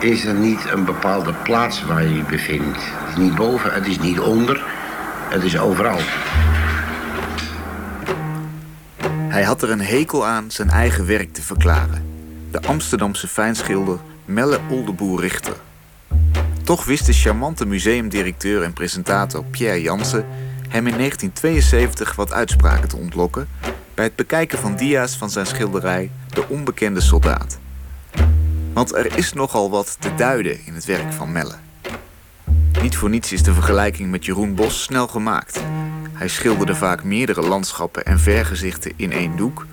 is 0.00 0.24
er 0.24 0.34
niet 0.34 0.70
een 0.72 0.84
bepaalde 0.84 1.32
plaats 1.42 1.84
waar 1.84 2.02
je 2.02 2.14
je 2.14 2.22
bevindt. 2.22 2.78
Het 2.78 3.08
is 3.08 3.16
niet 3.16 3.34
boven, 3.34 3.72
het 3.72 3.86
is 3.86 3.98
niet 3.98 4.20
onder, 4.20 4.64
het 5.28 5.42
is 5.42 5.58
overal. 5.58 5.98
Hij 9.28 9.42
had 9.42 9.62
er 9.62 9.70
een 9.70 9.80
hekel 9.80 10.26
aan 10.26 10.50
zijn 10.50 10.70
eigen 10.70 11.06
werk 11.06 11.32
te 11.32 11.42
verklaren. 11.42 12.04
De 12.50 12.62
Amsterdamse 12.62 13.28
fijnschilder 13.28 13.98
Melle 14.24 14.58
Oldeboer 14.70 15.20
Richter. 15.20 15.54
Toch 16.64 16.84
wist 16.84 17.06
de 17.06 17.12
charmante 17.12 17.66
museumdirecteur 17.66 18.62
en 18.62 18.72
presentator 18.72 19.44
Pierre 19.44 19.82
Jansen 19.82 20.26
hem 20.68 20.86
in 20.86 20.96
1972 20.96 22.14
wat 22.14 22.32
uitspraken 22.32 22.88
te 22.88 22.96
ontlokken 22.96 23.48
bij 23.94 24.04
het 24.04 24.16
bekijken 24.16 24.58
van 24.58 24.76
dia's 24.76 25.16
van 25.16 25.30
zijn 25.30 25.46
schilderij 25.46 26.10
De 26.28 26.48
Onbekende 26.48 27.00
Soldaat. 27.00 27.58
Want 28.72 28.94
er 28.94 29.16
is 29.16 29.32
nogal 29.32 29.70
wat 29.70 29.96
te 30.00 30.14
duiden 30.14 30.66
in 30.66 30.74
het 30.74 30.84
werk 30.84 31.12
van 31.12 31.32
Melle. 31.32 31.54
Niet 32.82 32.96
voor 32.96 33.10
niets 33.10 33.32
is 33.32 33.42
de 33.42 33.54
vergelijking 33.54 34.10
met 34.10 34.24
Jeroen 34.24 34.54
Bos 34.54 34.82
snel 34.82 35.06
gemaakt. 35.06 35.60
Hij 36.12 36.28
schilderde 36.28 36.74
vaak 36.74 37.04
meerdere 37.04 37.42
landschappen 37.42 38.04
en 38.04 38.20
vergezichten 38.20 38.92
in 38.96 39.12
één 39.12 39.36
doek, 39.36 39.66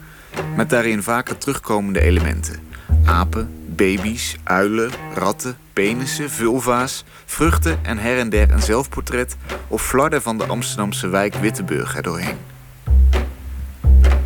met 0.56 0.70
daarin 0.70 1.04
vaker 1.04 1.38
terugkomende 1.38 2.02
elementen: 2.02 2.60
apen, 3.06 3.61
baby's, 3.82 4.36
uilen, 4.44 4.91
ratten, 5.14 5.58
penissen, 5.74 6.30
vulva's, 6.30 7.03
vruchten 7.26 7.80
en 7.82 7.98
her 7.98 8.18
en 8.18 8.30
der 8.30 8.52
een 8.52 8.62
zelfportret 8.62 9.36
of 9.68 9.86
flarden 9.86 10.22
van 10.22 10.38
de 10.38 10.45
Amsterdamse 10.45 11.08
wijk 11.08 11.36
Witteburg 11.36 11.95
erdoorheen. 11.95 12.38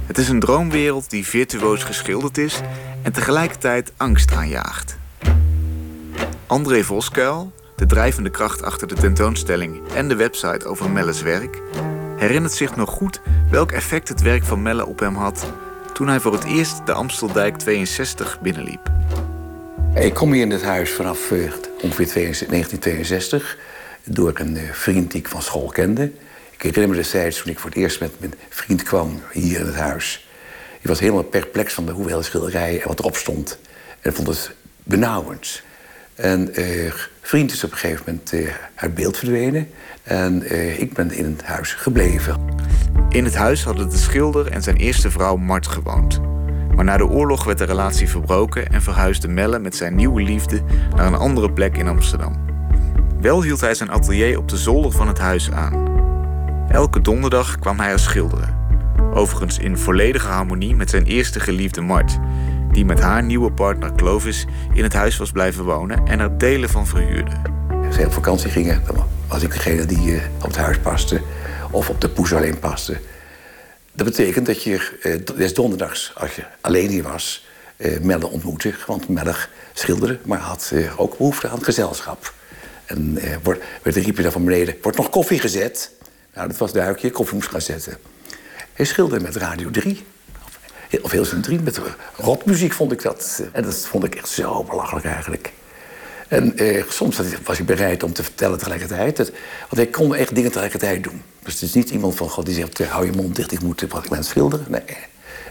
Het 0.06 0.18
is 0.18 0.30
een 0.30 0.40
droomwereld 0.40 1.10
die 1.10 1.26
virtuoos 1.26 1.84
geschilderd 1.84 2.38
is 2.38 2.62
en 3.02 3.12
tegelijkertijd 3.12 3.94
angst 3.98 4.34
aanjaagt. 4.34 4.98
André 6.48 6.84
Voskuil, 6.84 7.54
de 7.76 7.86
drijvende 7.86 8.30
kracht 8.30 8.64
achter 8.64 8.88
de 8.88 8.96
tentoonstelling 8.96 9.88
en 9.94 10.08
de 10.08 10.16
website 10.16 10.66
over 10.66 10.90
Melle's 10.90 11.22
werk, 11.22 11.62
herinnert 12.16 12.54
zich 12.54 12.76
nog 12.76 12.90
goed 12.90 13.22
welk 13.50 13.72
effect 13.72 14.08
het 14.08 14.22
werk 14.22 14.44
van 14.44 14.62
Melle 14.62 14.86
op 14.86 15.00
hem 15.00 15.16
had 15.16 15.54
toen 15.94 16.08
hij 16.08 16.20
voor 16.20 16.34
het 16.34 16.44
eerst 16.44 16.86
de 16.86 16.94
Amsteldijk 16.94 17.58
62 17.58 18.42
binnenliep. 18.42 18.92
Ik 19.96 20.14
kom 20.14 20.32
hier 20.32 20.42
in 20.42 20.52
het 20.52 20.64
huis 20.64 20.92
vanaf 20.92 21.32
eh, 21.32 21.40
ongeveer 21.82 22.14
1962 22.14 23.58
door 24.04 24.32
een 24.36 24.58
eh, 24.58 24.72
vriend 24.72 25.12
die 25.12 25.20
ik 25.20 25.28
van 25.28 25.42
school 25.42 25.68
kende. 25.68 26.12
Ik 26.52 26.62
herinner 26.62 26.90
me 26.90 26.96
destijds 26.96 27.42
toen 27.42 27.52
ik 27.52 27.60
voor 27.60 27.70
het 27.70 27.80
eerst 27.80 28.00
met 28.00 28.20
mijn 28.20 28.34
vriend 28.50 28.84
kwam 28.84 29.22
hier 29.32 29.60
in 29.60 29.66
het 29.66 29.76
huis. 29.76 30.28
Ik 30.82 30.88
was 30.88 31.00
helemaal 31.00 31.24
perplex 31.24 31.74
van 31.74 31.86
de 31.86 31.92
hoeveelheid 31.92 32.26
schilderijen 32.26 32.82
en 32.82 32.88
wat 32.88 33.00
erop 33.00 33.16
stond. 33.16 33.60
En 34.02 34.14
vond 34.14 34.28
het 34.28 34.52
benauwend. 34.84 35.62
En 36.16 36.54
eh, 36.54 36.92
vriend 37.22 37.52
is 37.52 37.64
op 37.64 37.72
een 37.72 37.78
gegeven 37.78 38.04
moment 38.06 38.34
eh, 38.34 38.54
uit 38.76 38.96
beeld 38.96 39.18
verdwenen. 39.18 39.70
En 40.04 40.52
ik 40.80 40.94
ben 40.94 41.12
in 41.12 41.26
het 41.26 41.44
huis 41.44 41.74
gebleven. 41.74 42.46
In 43.10 43.24
het 43.24 43.36
huis 43.36 43.64
hadden 43.64 43.90
de 43.90 43.98
schilder 43.98 44.52
en 44.52 44.64
zijn 44.64 44.78
eerste 44.78 45.12
vrouw 45.12 45.36
Mart 45.36 45.68
gewoond. 45.68 46.20
Maar 46.76 46.86
na 46.86 46.98
de 46.98 47.08
oorlog 47.08 47.44
werd 47.44 47.58
de 47.58 47.64
relatie 47.64 48.10
verbroken 48.10 48.68
en 48.68 48.82
verhuisde 48.82 49.28
Melle 49.28 49.60
met 49.60 49.76
zijn 49.76 49.96
nieuwe 49.96 50.22
liefde 50.22 50.62
naar 50.96 51.08
een 51.08 51.16
andere 51.16 51.52
plek 51.52 51.78
in 51.78 51.88
Amsterdam. 51.88 52.36
Wel 53.22 53.44
hield 53.44 53.62
hij 53.62 53.74
zijn 53.74 53.92
atelier 53.92 54.38
op 54.38 54.50
de 54.50 54.58
zolder 54.58 54.92
van 54.92 55.08
het 55.08 55.20
huis 55.20 55.52
aan. 55.52 55.86
Elke 56.70 57.02
donderdag 57.02 57.60
kwam 57.60 57.80
hij 57.80 57.92
er 57.92 58.00
schilderen. 58.00 58.58
Overigens 59.14 59.58
in 59.58 59.78
volledige 59.78 60.28
harmonie 60.28 60.76
met 60.76 60.90
zijn 60.90 61.06
eerste 61.06 61.40
geliefde 61.40 61.82
Mart, 61.82 62.20
die 62.72 62.86
met 62.86 63.00
haar 63.00 63.24
nieuwe 63.24 63.52
partner 63.52 63.96
Clovis 63.96 64.48
in 64.74 64.84
het 64.84 64.94
huis 64.94 65.18
was 65.18 65.32
blijven 65.32 65.64
wonen 65.64 66.08
en 66.08 66.20
er 66.20 66.38
delen 66.38 66.70
van 66.70 66.88
verhuurde. 66.88 67.32
Als 67.86 67.96
zij 67.96 68.06
op 68.06 68.14
vakantie 68.14 68.50
gingen, 68.50 68.82
dan 68.86 69.06
was 69.28 69.44
ik 69.44 69.52
degene 69.52 69.86
die 69.86 70.16
eh, 70.16 70.22
op 70.36 70.48
het 70.48 70.58
huis 70.58 70.80
paste. 70.80 71.22
Of 71.72 71.90
op 71.90 72.02
de 72.02 72.10
poes 72.10 72.34
alleen 72.34 72.60
paste. 72.60 72.98
Dat 73.96 74.06
betekent 74.06 74.46
dat 74.46 74.64
je 74.64 74.98
eh, 75.02 75.38
des 75.38 75.54
donderdags, 75.54 76.12
als 76.16 76.36
je 76.36 76.44
alleen 76.62 76.90
hier 76.90 77.04
was, 77.04 77.46
eh, 77.78 78.00
Melle 78.00 78.28
ontmoette. 78.28 78.74
Want 78.88 79.10
Melle 79.10 79.36
schilderde, 79.74 80.20
maar 80.24 80.40
had 80.40 80.72
eh, 80.74 81.00
ook 81.00 81.18
behoefte 81.18 81.48
aan 81.48 81.64
gezelschap. 81.64 82.34
En 82.86 83.18
eh, 83.18 83.36
werd, 83.44 83.96
riep 83.96 84.18
je 84.18 84.24
dan 84.24 84.32
van 84.32 84.46
beneden, 84.46 84.76
wordt 84.82 84.98
nog 84.98 85.10
koffie 85.10 85.40
gezet? 85.40 85.92
Nou, 86.34 86.48
dat 86.48 86.58
was 86.58 86.72
duidelijk, 86.72 87.04
je 87.04 87.12
koffie 87.12 87.36
moest 87.36 87.50
gaan 87.50 87.62
zetten. 87.62 87.98
Hij 88.74 88.86
schilderde 88.86 89.24
met 89.24 89.36
Radio 89.36 89.70
3. 89.70 90.06
Of, 90.46 91.02
of 91.02 91.12
heel 91.12 91.26
zijn 91.26 91.42
drie, 91.42 91.60
met 91.60 91.80
rockmuziek 92.16 92.74
vond 92.74 92.92
ik 92.92 93.02
dat. 93.02 93.44
En 93.52 93.64
dat 93.64 93.76
vond 93.76 94.04
ik 94.04 94.16
echt 94.16 94.30
zo 94.30 94.64
belachelijk 94.64 95.06
eigenlijk. 95.06 95.52
En 96.28 96.58
eh, 96.58 96.84
soms 96.90 97.18
was 97.44 97.58
hij 97.58 97.66
bereid 97.66 98.04
om 98.04 98.14
te 98.14 98.24
vertellen 98.24 98.58
tegelijkertijd. 98.58 99.18
Dat, 99.18 99.30
want 99.60 99.76
hij 99.76 99.88
kon 99.88 100.16
echt 100.16 100.36
dingen 100.36 100.52
tegelijkertijd 100.52 101.04
doen. 101.04 101.22
Dus 101.44 101.54
het 101.54 101.62
is 101.62 101.74
niet 101.74 101.90
iemand 101.90 102.16
van 102.16 102.30
God 102.30 102.46
die 102.46 102.56
zegt: 102.56 102.80
eh, 102.80 102.92
hou 102.92 103.06
je 103.06 103.12
mond 103.12 103.36
dicht, 103.36 103.52
ik 103.52 103.62
moet 103.62 103.86
wat 103.90 104.04
ik 104.04 104.10
ben 104.10 104.24
schilderen. 104.24 104.66
Nee, 104.70 104.98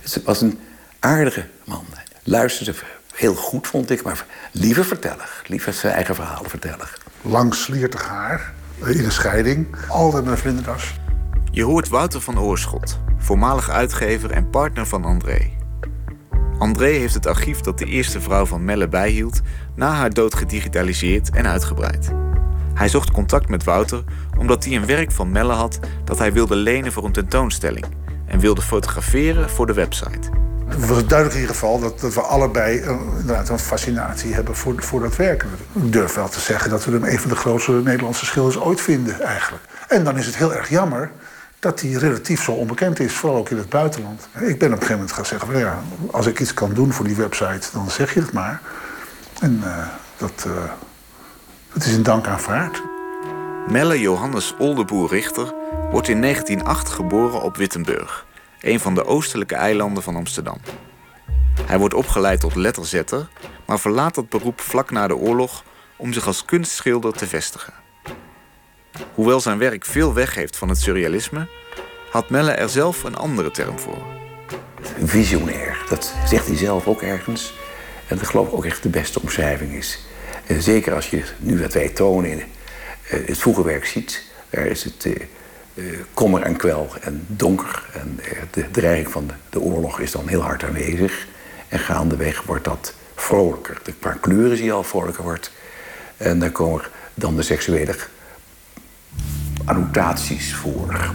het 0.03 0.23
was 0.25 0.41
een 0.41 0.59
aardige 0.99 1.47
man. 1.65 1.85
Luisterde 2.23 2.75
heel 3.15 3.35
goed, 3.35 3.67
vond 3.67 3.91
ik, 3.91 4.03
maar 4.03 4.27
liever 4.51 4.85
verteller. 4.85 5.43
Liever 5.47 5.73
zijn 5.73 5.95
eigen 5.95 6.15
verhalen 6.15 6.51
verteller. 6.51 6.99
Lang 7.23 7.55
sliertig 7.55 8.09
haar, 8.09 8.55
in 8.79 9.05
een 9.05 9.13
scheiding, 9.13 9.77
altijd 9.89 10.25
met 10.25 10.39
vlinderdas. 10.39 10.95
Je 11.51 11.65
hoort 11.65 11.89
Wouter 11.89 12.21
van 12.21 12.39
Oorschot, 12.39 12.99
voormalig 13.19 13.71
uitgever 13.71 14.31
en 14.31 14.51
partner 14.51 14.87
van 14.87 15.05
André. 15.05 15.51
André 16.59 16.87
heeft 16.89 17.15
het 17.15 17.27
archief 17.27 17.61
dat 17.61 17.79
de 17.79 17.85
eerste 17.85 18.21
vrouw 18.21 18.47
van 18.47 18.65
Melle 18.65 18.89
bijhield 18.89 19.41
na 19.75 19.91
haar 19.91 20.11
dood 20.11 20.35
gedigitaliseerd 20.35 21.31
en 21.31 21.47
uitgebreid. 21.47 22.13
Hij 22.75 22.89
zocht 22.89 23.11
contact 23.11 23.49
met 23.49 23.65
Wouter 23.65 24.05
omdat 24.39 24.65
hij 24.65 24.77
een 24.77 24.87
werk 24.87 25.13
van 25.13 25.31
Melle 25.31 25.53
had 25.53 25.79
dat 26.05 26.19
hij 26.19 26.33
wilde 26.33 26.57
lenen 26.57 26.93
voor 26.93 27.05
een 27.05 27.13
tentoonstelling 27.13 27.85
en 28.27 28.39
wilde 28.39 28.63
fotograferen 28.63 29.51
voor 29.51 29.67
de 29.67 29.73
website. 29.73 30.31
Het 30.67 30.87
was 30.87 31.07
duidelijk 31.07 31.35
in 31.35 31.41
ieder 31.41 31.55
geval 31.55 31.81
dat, 31.81 32.15
we 32.15 32.21
allebei 32.21 32.79
uh, 32.79 32.91
inderdaad 33.19 33.49
een 33.49 33.59
fascinatie 33.59 34.35
hebben 34.35 34.57
voor, 34.57 34.83
voor 34.83 35.01
dat 35.01 35.17
werk. 35.17 35.47
Ik 35.73 35.93
durf 35.93 36.15
wel 36.15 36.29
te 36.29 36.41
zeggen 36.41 36.71
dat 36.71 36.85
we 36.85 36.93
hem 36.93 37.05
een 37.05 37.19
van 37.19 37.31
de 37.31 37.37
grootste 37.37 37.73
Nederlandse 37.73 38.25
schilders 38.25 38.59
ooit 38.59 38.81
vinden 38.81 39.21
eigenlijk. 39.21 39.63
En 39.89 40.05
dan 40.05 40.19
is 40.19 40.27
het 40.27 40.37
heel 40.37 40.55
erg 40.55 40.69
jammer 40.69 41.11
dat 41.65 41.81
hij 41.81 41.91
relatief 41.91 42.43
zo 42.43 42.53
onbekend 42.53 43.01
is, 43.01 43.13
vooral 43.13 43.39
ook 43.39 43.49
in 43.49 43.57
het 43.57 43.69
buitenland. 43.69 44.29
Ik 44.33 44.41
ben 44.41 44.49
op 44.49 44.61
een 44.61 44.69
gegeven 44.71 44.93
moment 44.93 45.13
gaan 45.13 45.27
zeggen, 45.27 45.51
van, 45.51 45.59
ja, 45.59 45.83
als 46.11 46.27
ik 46.27 46.41
iets 46.41 46.55
kan 46.55 46.75
doen 46.75 46.93
voor 46.93 47.05
die 47.05 47.17
website, 47.17 47.69
dan 47.73 47.91
zeg 47.91 48.15
je 48.15 48.21
het 48.21 48.33
maar. 48.33 48.61
En 49.41 49.63
dat, 50.17 50.45
uh, 50.47 50.53
dat 51.73 51.85
is 51.85 51.95
een 51.95 52.03
dank 52.03 52.27
aanvaard. 52.27 52.83
Melle 53.69 54.01
Johannes 54.01 54.55
Oldeboer 54.59 55.09
Richter 55.09 55.55
wordt 55.91 56.09
in 56.09 56.21
1908 56.21 56.89
geboren 56.89 57.43
op 57.43 57.57
Wittenburg 57.57 58.27
een 58.65 58.81
van 58.81 58.95
de 58.95 59.05
oostelijke 59.05 59.55
eilanden 59.55 60.03
van 60.03 60.17
Amsterdam. 60.17 60.57
Hij 61.67 61.79
wordt 61.79 61.95
opgeleid 61.95 62.41
tot 62.41 62.55
letterzetter, 62.55 63.29
maar 63.67 63.79
verlaat 63.79 64.15
dat 64.15 64.29
beroep 64.29 64.61
vlak 64.61 64.91
na 64.91 65.07
de 65.07 65.17
oorlog 65.17 65.65
om 65.97 66.13
zich 66.13 66.27
als 66.27 66.45
kunstschilder 66.45 67.13
te 67.13 67.27
vestigen. 67.27 67.84
Hoewel 69.15 69.41
zijn 69.41 69.59
werk 69.59 69.85
veel 69.85 70.15
weggeeft 70.15 70.57
van 70.57 70.69
het 70.69 70.81
surrealisme, 70.81 71.49
had 72.11 72.31
Melle 72.31 72.51
er 72.51 72.69
zelf 72.69 73.05
een 73.05 73.17
andere 73.17 73.51
term 73.51 73.79
voor. 73.79 74.03
Visionair, 75.05 75.85
dat 75.89 76.15
zegt 76.27 76.47
hij 76.47 76.57
zelf 76.57 76.87
ook 76.87 77.03
ergens. 77.03 77.55
En 78.09 78.19
dat 78.19 78.27
geloof 78.27 78.47
ik 78.47 78.55
ook 78.55 78.65
echt 78.65 78.83
de 78.83 78.89
beste 78.89 79.21
omschrijving 79.21 79.73
is. 79.73 79.99
En 80.47 80.63
zeker 80.63 80.95
als 80.95 81.11
je 81.11 81.23
nu 81.39 81.61
wat 81.61 81.73
wij 81.73 81.89
tonen 81.89 82.31
in 82.31 82.39
eh, 82.39 83.27
het 83.27 83.39
vroege 83.39 83.65
werk 83.65 83.87
ziet, 83.87 84.23
daar 84.51 84.67
is 84.67 84.85
het 84.85 85.05
eh, 85.05 85.13
eh, 85.75 85.85
kommer 86.15 86.43
en 86.43 86.57
kwel 86.57 86.89
en 87.01 87.25
donker. 87.27 87.83
En 87.93 88.21
eh, 88.23 88.39
de 88.51 88.71
dreiging 88.71 89.11
van 89.11 89.31
de, 89.51 89.61
oorlog 89.61 90.01
is 90.01 90.11
dan 90.11 90.29
heel 90.29 90.41
hard 90.41 90.65
aanwezig. 90.65 91.27
En 91.69 91.79
gaandeweg 91.79 92.43
wordt 92.43 92.65
dat 92.65 92.95
vrolijker. 93.15 93.79
De 93.83 93.93
qua 93.93 94.17
kleuren 94.21 94.57
zie 94.57 94.67
je 94.67 94.73
al 94.73 94.83
vrolijker 94.83 95.23
wordt. 95.23 95.51
En 96.17 96.39
dan 96.39 96.53
komen 96.53 96.85
dan 97.15 97.37
de 97.37 97.43
seksuele 97.43 97.95
annotaties 99.65 100.55
voor. 100.55 101.13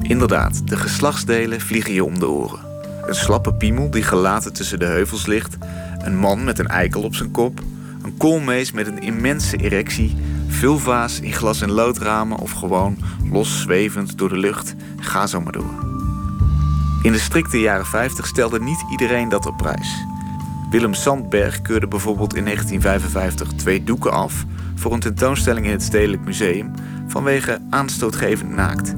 Inderdaad, 0.00 0.68
de 0.68 0.76
geslachtsdelen 0.76 1.60
vliegen 1.60 1.92
je 1.92 2.04
om 2.04 2.18
de 2.18 2.28
oren. 2.28 2.58
Een 3.06 3.14
slappe 3.14 3.54
piemel 3.54 3.90
die 3.90 4.02
gelaten 4.02 4.52
tussen 4.52 4.78
de 4.78 4.84
heuvels 4.84 5.26
ligt. 5.26 5.56
Een 5.98 6.16
man 6.16 6.44
met 6.44 6.58
een 6.58 6.66
eikel 6.66 7.02
op 7.02 7.14
zijn 7.14 7.30
kop. 7.30 7.60
Een 8.02 8.16
koolmees 8.16 8.72
met 8.72 8.86
een 8.86 9.02
immense 9.02 9.56
erectie. 9.56 10.16
Vulva's 10.48 11.20
in 11.20 11.32
glas- 11.32 11.60
en 11.60 11.70
loodramen 11.70 12.38
of 12.38 12.50
gewoon 12.50 12.98
los 13.30 13.60
zwevend 13.60 14.18
door 14.18 14.28
de 14.28 14.38
lucht. 14.38 14.74
Ga 15.00 15.26
zo 15.26 15.40
maar 15.40 15.52
door. 15.52 15.84
In 17.02 17.12
de 17.12 17.18
strikte 17.18 17.60
jaren 17.60 17.86
50 17.86 18.26
stelde 18.26 18.60
niet 18.60 18.84
iedereen 18.90 19.28
dat 19.28 19.46
op 19.46 19.56
prijs. 19.56 20.04
Willem 20.70 20.94
Sandberg 20.94 21.62
keurde 21.62 21.88
bijvoorbeeld 21.88 22.34
in 22.34 22.44
1955 22.44 23.52
twee 23.52 23.84
doeken 23.84 24.12
af 24.12 24.44
voor 24.74 24.92
een 24.92 25.00
tentoonstelling 25.00 25.66
in 25.66 25.72
het 25.72 25.82
Stedelijk 25.82 26.24
Museum 26.24 26.72
vanwege 27.06 27.60
aanstootgevend 27.70 28.50
naakt. 28.50 28.94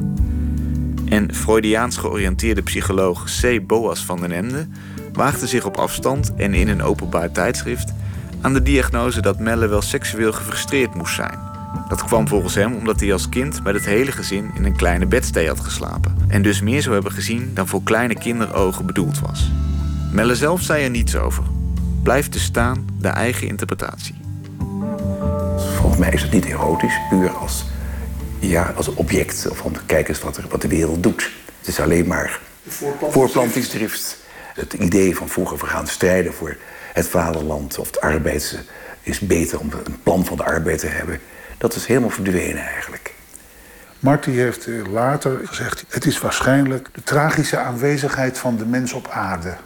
En 1.08 1.34
Freudiaans 1.34 1.96
georiënteerde 1.96 2.62
psycholoog 2.62 3.24
C. 3.40 3.66
Boas 3.66 4.04
van 4.04 4.20
den 4.20 4.32
Ende 4.32 4.66
waagde 5.12 5.46
zich 5.46 5.64
op 5.64 5.76
afstand 5.76 6.34
en 6.34 6.54
in 6.54 6.68
een 6.68 6.82
openbaar 6.82 7.32
tijdschrift 7.32 7.92
aan 8.40 8.52
de 8.52 8.62
diagnose 8.62 9.20
dat 9.20 9.38
Melle 9.38 9.66
wel 9.66 9.82
seksueel 9.82 10.32
gefrustreerd 10.32 10.94
moest 10.94 11.14
zijn. 11.14 11.38
Dat 11.88 12.04
kwam 12.04 12.28
volgens 12.28 12.54
hem 12.54 12.74
omdat 12.74 13.00
hij 13.00 13.12
als 13.12 13.28
kind 13.28 13.62
met 13.64 13.74
het 13.74 13.84
hele 13.84 14.12
gezin 14.12 14.50
in 14.54 14.64
een 14.64 14.76
kleine 14.76 15.06
bedstee 15.06 15.48
had 15.48 15.60
geslapen 15.60 16.16
en 16.28 16.42
dus 16.42 16.60
meer 16.60 16.82
zou 16.82 16.94
hebben 16.94 17.12
gezien 17.12 17.50
dan 17.54 17.68
voor 17.68 17.82
kleine 17.82 18.14
kinderogen 18.14 18.86
bedoeld 18.86 19.20
was. 19.20 19.50
Melle 20.12 20.34
zelf 20.34 20.62
zei 20.62 20.84
er 20.84 20.90
niets 20.90 21.16
over. 21.16 21.44
Blijft 22.02 22.32
te 22.32 22.40
staan 22.40 22.86
de 23.00 23.08
eigen 23.08 23.48
interpretatie. 23.48 24.14
Volgens 25.76 25.98
mij 25.98 26.12
is 26.12 26.22
het 26.22 26.32
niet 26.32 26.44
erotisch, 26.44 26.98
puur 27.10 27.30
als, 27.30 27.64
ja, 28.40 28.72
als 28.76 28.88
object. 28.88 29.48
Of 29.50 29.62
om 29.62 29.72
te 29.72 29.84
kijken 29.86 30.16
wat, 30.50 30.62
de 30.62 30.68
wereld 30.68 31.02
doet. 31.02 31.30
Het 31.58 31.68
is 31.68 31.80
alleen 31.80 32.06
maar 32.06 32.40
voorplantingsdrift. 33.08 34.18
Het 34.54 34.72
idee 34.72 35.16
van 35.16 35.28
vroeger 35.28 35.58
we 35.58 35.66
gaan 35.66 35.86
strijden 35.86 36.34
voor 36.34 36.56
het 36.92 37.08
vaderland 37.08 37.78
of 37.78 37.86
het 37.86 38.00
arbeid 38.00 38.58
is 39.02 39.20
beter 39.20 39.58
om 39.58 39.70
een 39.84 40.02
plan 40.02 40.24
van 40.24 40.36
de 40.36 40.44
arbeid 40.44 40.78
te 40.78 40.86
hebben. 40.86 41.20
Dat 41.58 41.74
is 41.74 41.86
helemaal 41.86 42.10
verdwenen 42.10 42.66
eigenlijk. 42.66 43.14
Marty 43.98 44.30
heeft 44.30 44.66
eh, 44.66 44.86
later 44.92 45.40
gezegd: 45.44 45.84
het 45.88 46.06
is 46.06 46.18
waarschijnlijk 46.18 46.88
de 46.92 47.02
tragische 47.02 47.58
aanwezigheid 47.58 48.38
van 48.38 48.56
de 48.56 48.66
mens 48.66 48.92
op 48.92 49.08
aarde. 49.08 49.56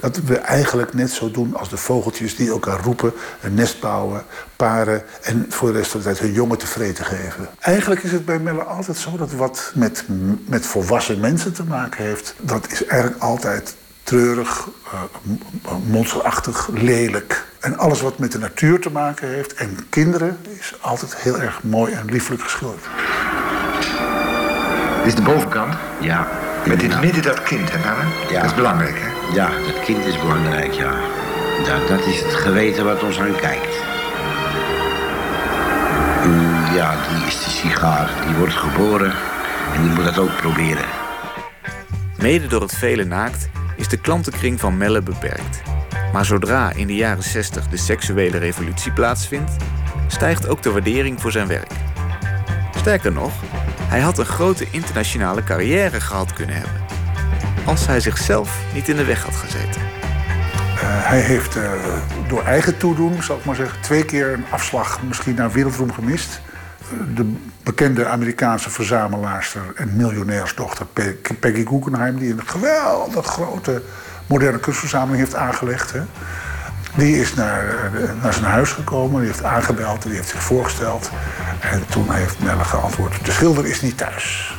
Dat 0.00 0.16
we 0.24 0.36
eigenlijk 0.36 0.94
net 0.94 1.10
zo 1.10 1.30
doen 1.30 1.56
als 1.56 1.68
de 1.68 1.76
vogeltjes 1.76 2.36
die 2.36 2.50
elkaar 2.50 2.80
roepen, 2.80 3.12
een 3.42 3.54
nest 3.54 3.80
bouwen, 3.80 4.22
paren 4.56 5.02
en 5.22 5.46
voor 5.48 5.72
de 5.72 5.78
rest 5.78 5.90
van 5.90 6.00
de 6.00 6.06
tijd 6.06 6.18
hun 6.18 6.32
jongen 6.32 6.58
tevreden 6.58 7.04
geven. 7.04 7.48
Eigenlijk 7.58 8.02
is 8.02 8.12
het 8.12 8.24
bij 8.24 8.38
Melle 8.38 8.62
altijd 8.62 8.96
zo 8.96 9.16
dat 9.16 9.32
wat 9.32 9.72
met, 9.74 10.04
met 10.46 10.66
volwassen 10.66 11.20
mensen 11.20 11.52
te 11.52 11.64
maken 11.64 12.04
heeft, 12.04 12.34
dat 12.38 12.70
is 12.70 12.84
eigenlijk 12.86 13.22
altijd 13.22 13.74
treurig, 14.02 14.68
eh, 14.92 15.00
m- 15.22 15.90
monsterachtig, 15.90 16.68
lelijk. 16.72 17.44
En 17.60 17.78
alles 17.78 18.00
wat 18.00 18.18
met 18.18 18.32
de 18.32 18.38
natuur 18.38 18.80
te 18.80 18.90
maken 18.90 19.28
heeft 19.28 19.54
en 19.54 19.76
kinderen 19.88 20.38
is 20.58 20.74
altijd 20.80 21.16
heel 21.16 21.40
erg 21.40 21.62
mooi 21.62 21.92
en 21.92 22.04
lieflijk 22.06 22.42
geschilderd. 22.42 22.84
Dit 24.98 25.06
is 25.06 25.14
de 25.14 25.22
bovenkant. 25.22 25.74
Ja. 26.00 26.28
Met 26.66 26.82
in 26.82 26.90
het 26.90 27.00
midden 27.00 27.22
dat 27.22 27.42
kind, 27.42 27.68
hè? 27.72 27.78
Ja. 28.34 28.40
Dat 28.40 28.50
is 28.50 28.54
belangrijk, 28.54 28.94
hè? 28.98 29.19
Ja, 29.32 29.50
dat 29.66 29.84
kind 29.84 30.06
is 30.06 30.18
belangrijk, 30.18 30.72
ja. 30.72 30.94
Dat, 31.88 32.06
is 32.06 32.20
het 32.22 32.34
geweten 32.34 32.84
wat 32.84 33.02
ons 33.02 33.20
aankijkt. 33.20 33.82
Mm, 36.24 36.74
Ja, 36.74 36.94
die 37.08 37.26
is 37.26 37.44
de 37.44 37.50
sigaar. 37.50 38.10
Die 38.26 38.34
wordt 38.34 38.54
geboren 38.54 39.12
en 39.74 39.82
die 39.82 39.90
moet 39.90 40.04
dat 40.04 40.18
ook 40.18 40.36
proberen. 40.36 40.84
Mede 42.18 42.46
door 42.46 42.60
het 42.60 42.74
vele 42.74 43.04
naakt 43.04 43.48
is 43.76 43.88
de 43.88 43.96
klantenkring 43.96 44.60
van 44.60 44.76
Melle 44.76 45.02
beperkt. 45.02 45.62
Maar 46.12 46.24
zodra 46.24 46.72
in 46.72 46.86
de 46.86 46.94
jaren 46.94 47.22
60 47.22 47.68
de 47.68 47.76
seksuele 47.76 48.38
revolutie 48.38 48.92
plaatsvindt, 48.92 49.56
stijgt 50.06 50.48
ook 50.48 50.62
de 50.62 50.70
waardering 50.70 51.20
voor 51.20 51.32
zijn 51.32 51.46
werk. 51.46 51.72
Sterker 52.76 53.12
nog, 53.12 53.32
hij 53.88 54.00
had 54.00 54.18
een 54.18 54.26
grote 54.26 54.66
internationale 54.70 55.44
carrière 55.44 56.00
gehad 56.00 56.32
kunnen 56.32 56.56
hebben. 56.56 56.89
Als 57.64 57.86
hij 57.86 58.00
zichzelf 58.00 58.58
niet 58.74 58.88
in 58.88 58.96
de 58.96 59.04
weg 59.04 59.22
had 59.22 59.34
gezeten. 59.36 59.80
Eh, 59.80 60.80
hij 60.82 61.20
heeft 61.20 61.56
eh, 61.56 61.62
door 62.28 62.44
eigen 62.44 62.76
toedoen, 62.76 63.22
zal 63.22 63.36
ik 63.36 63.44
maar 63.44 63.54
zeggen, 63.54 63.80
twee 63.80 64.04
keer 64.04 64.32
een 64.32 64.44
afslag 64.50 65.02
misschien 65.02 65.34
naar 65.34 65.50
wereldroem 65.52 65.92
gemist. 65.92 66.40
De 67.14 67.32
bekende 67.62 68.06
Amerikaanse 68.06 68.70
verzamelaarster 68.70 69.62
en 69.74 69.96
miljonairsdochter 69.96 70.86
Pe- 70.86 71.16
Peggy 71.40 71.66
Guggenheim, 71.66 72.18
die 72.18 72.32
een 72.32 72.46
geweldig 72.46 73.26
grote 73.26 73.82
moderne 74.26 74.58
kunstverzameling 74.58 75.18
heeft 75.18 75.34
aangelegd. 75.34 75.92
Hè. 75.92 76.00
Die 76.96 77.20
is 77.20 77.34
naar, 77.34 77.64
eh, 77.68 78.22
naar 78.22 78.32
zijn 78.32 78.44
huis 78.44 78.70
gekomen, 78.72 79.18
die 79.20 79.28
heeft 79.30 79.44
aangebeld, 79.44 80.02
die 80.02 80.12
heeft 80.14 80.28
zich 80.28 80.42
voorgesteld. 80.42 81.10
En 81.60 81.84
toen 81.90 82.12
heeft 82.14 82.38
Melle 82.42 82.64
geantwoord: 82.64 83.24
De 83.24 83.30
schilder 83.32 83.66
is 83.66 83.80
niet 83.80 83.96
thuis. 83.98 84.58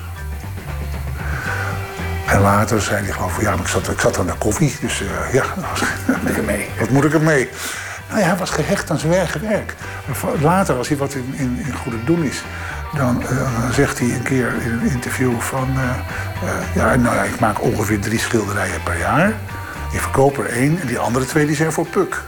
En 2.32 2.42
later 2.42 2.82
zei 2.82 3.04
hij 3.04 3.14
gewoon 3.14 3.32
van 3.32 3.44
ja, 3.44 3.52
maar 3.52 3.60
ik 3.60 3.68
zat, 3.68 3.90
ik 3.90 4.00
zat 4.00 4.20
aan 4.20 4.26
de 4.26 4.34
koffie. 4.38 4.76
Dus 4.82 5.02
eh, 5.02 5.34
ja, 5.34 5.44
wat 6.08 6.22
moet 6.22 6.30
ik 6.30 6.38
ermee? 6.38 6.70
Wat 6.80 6.90
moet 6.90 7.04
ik 7.04 7.14
ermee? 7.14 7.50
Nou 8.08 8.20
ja, 8.20 8.28
hij 8.28 8.38
was 8.38 8.50
gehecht 8.50 8.92
aan 8.92 9.00
zijn 9.00 9.14
eigen 9.14 9.42
werk. 9.42 9.76
Later, 10.42 10.76
als 10.76 10.88
hij 10.88 10.98
wat 10.98 11.14
in, 11.14 11.34
in, 11.36 11.64
in 11.66 11.74
goede 11.74 12.04
doen 12.04 12.24
is, 12.24 12.44
dan 12.96 13.24
eh, 13.24 13.70
zegt 13.72 14.00
hij 14.00 14.10
een 14.10 14.24
keer 14.24 14.54
in 14.62 14.72
een 14.72 14.90
interview 14.90 15.40
van... 15.40 15.70
eh, 15.70 16.76
ja, 16.76 16.96
nou 16.96 17.16
ja, 17.16 17.24
ik 17.24 17.40
maak 17.40 17.62
ongeveer 17.62 18.00
drie 18.00 18.20
schilderijen 18.20 18.84
per 18.84 18.98
jaar. 18.98 19.34
Ik 19.92 20.00
verkoop 20.00 20.38
er 20.38 20.50
één 20.50 20.82
en 20.82 20.88
die 20.88 21.00
andere 21.00 21.26
twee 21.26 21.46
die 21.46 21.56
zijn 21.56 21.72
voor 21.72 21.86
Puk. 21.86 22.22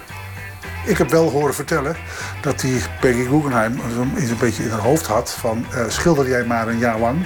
Ik 0.85 0.97
heb 0.97 1.09
wel 1.09 1.29
horen 1.29 1.53
vertellen 1.53 1.95
dat 2.41 2.59
die 2.59 2.81
Peggy 2.99 3.25
Guggenheim 3.25 3.79
iets 4.17 4.29
een 4.29 4.37
beetje 4.37 4.63
in 4.63 4.69
haar 4.69 4.79
hoofd 4.79 5.07
had 5.07 5.31
van... 5.39 5.65
schilder 5.87 6.29
jij 6.29 6.43
maar 6.43 6.67
een 6.67 6.77
jaar 6.77 6.99
lang, 6.99 7.25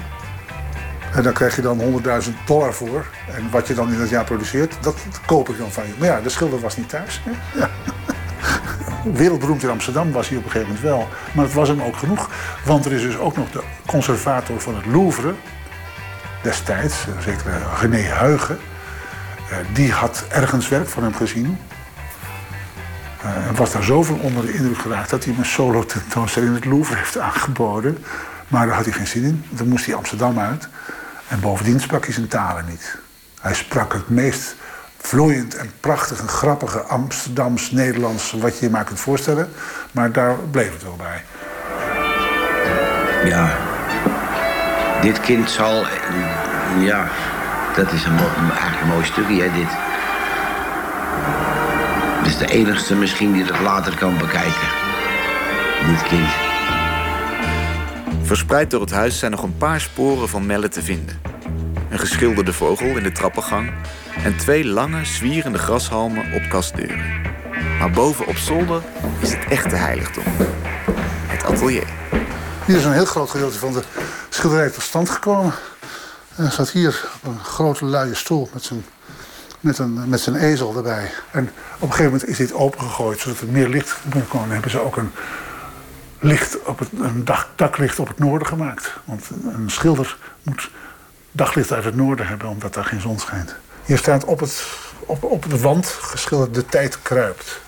en 1.13 1.23
daar 1.23 1.33
krijg 1.33 1.55
je 1.55 1.61
dan 1.61 1.79
100.000 1.79 2.33
dollar 2.45 2.73
voor. 2.73 3.05
En 3.35 3.49
wat 3.51 3.67
je 3.67 3.73
dan 3.73 3.91
in 3.93 3.99
dat 3.99 4.09
jaar 4.09 4.23
produceert, 4.23 4.75
dat 4.81 4.95
koop 5.25 5.49
ik 5.49 5.57
dan 5.57 5.71
van 5.71 5.83
je. 5.87 5.93
Maar 5.97 6.07
ja, 6.07 6.21
de 6.21 6.29
schilder 6.29 6.59
was 6.59 6.77
niet 6.77 6.89
thuis. 6.89 7.21
hè. 7.23 7.59
Ja. 7.59 7.69
Wereldberoemd 9.13 9.63
in 9.63 9.69
Amsterdam 9.69 10.11
was 10.11 10.29
hij 10.29 10.37
op 10.37 10.43
een 10.43 10.51
gegeven 10.51 10.73
moment 10.73 10.89
wel. 10.89 11.07
Maar 11.33 11.45
het 11.45 11.53
was 11.53 11.67
hem 11.67 11.81
ook 11.81 11.95
genoeg. 11.97 12.29
Want 12.65 12.85
er 12.85 12.91
is 12.91 13.01
dus 13.01 13.17
ook 13.17 13.35
nog 13.37 13.51
de 13.51 13.63
conservator 13.85 14.61
van 14.61 14.75
het 14.75 14.85
Louvre. 14.85 15.33
Destijds, 16.43 17.05
een 17.15 17.21
zekere 17.21 17.51
René 17.79 17.97
Huygen. 18.01 18.59
eh, 19.49 19.57
Die 19.73 19.91
had 19.91 20.25
ergens 20.29 20.67
werk 20.67 20.87
van 20.87 21.03
hem 21.03 21.15
gezien. 21.15 21.57
Eh, 23.21 23.47
En 23.47 23.55
was 23.55 23.71
daar 23.71 23.83
zoveel 23.83 24.15
onder 24.21 24.45
de 24.45 24.53
indruk 24.53 24.77
geraakt 24.77 25.09
dat 25.09 25.23
hij 25.23 25.33
hem 25.33 25.41
een 25.41 25.49
solo 25.49 25.85
tentoonstelling 25.85 26.49
in 26.51 26.55
het 26.61 26.65
Louvre 26.65 26.95
heeft 26.95 27.17
aangeboden. 27.17 27.97
Maar 28.47 28.65
daar 28.67 28.75
had 28.75 28.85
hij 28.85 28.93
geen 28.93 29.07
zin 29.07 29.23
in. 29.23 29.43
Dan 29.49 29.67
moest 29.67 29.85
hij 29.85 29.95
Amsterdam 29.95 30.39
uit. 30.39 30.67
En 31.27 31.39
bovendien 31.39 31.79
sprak 31.79 32.03
hij 32.03 32.13
zijn 32.13 32.27
talen 32.27 32.65
niet. 32.69 32.97
Hij 33.41 33.53
sprak 33.53 33.93
het 33.93 34.09
meest 34.09 34.55
vloeiend 34.97 35.55
en 35.55 35.71
prachtig 35.79 36.19
en 36.19 36.27
grappige 36.27 36.79
Amsterdams-Nederlands 36.79 38.31
wat 38.31 38.59
je 38.59 38.65
je 38.65 38.71
maar 38.71 38.83
kunt 38.83 38.99
voorstellen. 38.99 39.49
Maar 39.91 40.11
daar 40.11 40.35
bleef 40.51 40.73
het 40.73 40.83
wel 40.83 40.95
bij. 40.95 41.23
Ja. 43.29 43.57
Dit 45.01 45.19
kind 45.19 45.49
zal... 45.49 45.85
Ja, 46.79 47.07
dat 47.75 47.91
is 47.91 48.05
een, 48.05 48.17
eigenlijk 48.17 48.81
een 48.81 48.87
mooi 48.87 49.05
stukje, 49.05 49.41
hè, 49.41 49.51
dit. 49.51 49.69
Dit 52.23 52.31
is 52.31 52.37
de 52.37 52.53
enigste 52.53 52.95
misschien 52.95 53.31
die 53.31 53.45
dat 53.45 53.59
later 53.59 53.97
kan 53.97 54.17
bekijken. 54.17 54.67
Dit 55.87 56.03
kind. 56.03 56.46
Verspreid 58.27 58.71
door 58.71 58.81
het 58.81 58.91
huis 58.91 59.19
zijn 59.19 59.31
nog 59.31 59.43
een 59.43 59.57
paar 59.57 59.81
sporen 59.81 60.29
van 60.29 60.45
Melle 60.45 60.69
te 60.69 60.81
vinden. 60.81 61.21
een 61.89 61.99
geschilderde 61.99 62.53
vogel 62.53 62.87
in 62.87 63.03
de 63.03 63.11
trappengang 63.11 63.71
en 64.23 64.37
twee 64.37 64.65
lange, 64.65 65.05
zwierende 65.05 65.57
grashalmen 65.57 66.33
op 66.33 66.49
kastdeuren. 66.49 67.21
Maar 67.79 67.91
boven 67.91 68.27
op 68.27 68.35
zolder 68.35 68.81
is 69.19 69.33
het 69.33 69.45
echte 69.49 69.75
heiligdom. 69.75 70.23
Het 71.27 71.43
atelier. 71.43 71.87
Hier 72.65 72.77
is 72.77 72.85
een 72.85 72.93
heel 72.93 73.05
groot 73.05 73.29
gedeelte 73.29 73.57
van 73.57 73.73
de 73.73 73.83
schilderij 74.29 74.69
tot 74.69 74.83
stand 74.83 75.09
gekomen. 75.09 75.53
En 76.35 76.43
hij 76.43 76.51
staat 76.51 76.69
hier 76.69 77.09
op 77.21 77.31
een 77.31 77.39
grote 77.39 77.85
luie 77.85 78.15
stoel 78.15 78.49
met 78.53 78.63
zijn, 78.63 78.85
met, 79.59 79.77
een, 79.77 80.09
met 80.09 80.19
zijn 80.19 80.35
ezel 80.35 80.75
erbij. 80.75 81.11
En 81.31 81.49
op 81.75 81.81
een 81.81 81.91
gegeven 81.91 82.11
moment 82.11 82.27
is 82.27 82.37
dit 82.37 82.53
opengegooid 82.53 83.19
zodat 83.19 83.39
er 83.39 83.47
meer 83.47 83.69
licht 83.69 83.97
komen. 84.09 84.27
Dan 84.31 84.49
hebben 84.49 84.71
ze 84.71 84.79
ook 84.79 84.97
een, 84.97 85.11
licht 86.19 86.63
op 86.63 86.79
het, 86.79 86.89
een 86.99 87.25
daklicht 87.55 87.99
op 87.99 88.07
het 88.07 88.19
noorden 88.19 88.47
gemaakt. 88.47 88.93
Want 89.05 89.29
een 89.53 89.69
schilder 89.69 90.17
moet 90.43 90.69
daglicht 91.31 91.71
uit 91.71 91.83
het 91.83 91.95
noorden 91.95 92.27
hebben 92.27 92.47
omdat 92.47 92.73
daar 92.73 92.85
geen 92.85 93.01
zon 93.01 93.19
schijnt. 93.19 93.55
Hier 93.85 93.97
staat 93.97 94.25
op, 94.25 94.39
het, 94.39 94.65
op, 94.99 95.23
op 95.23 95.49
de 95.49 95.59
wand 95.59 95.87
geschilderd 95.87 96.53
de 96.53 96.65
tijd 96.65 97.01
kruipt. 97.01 97.61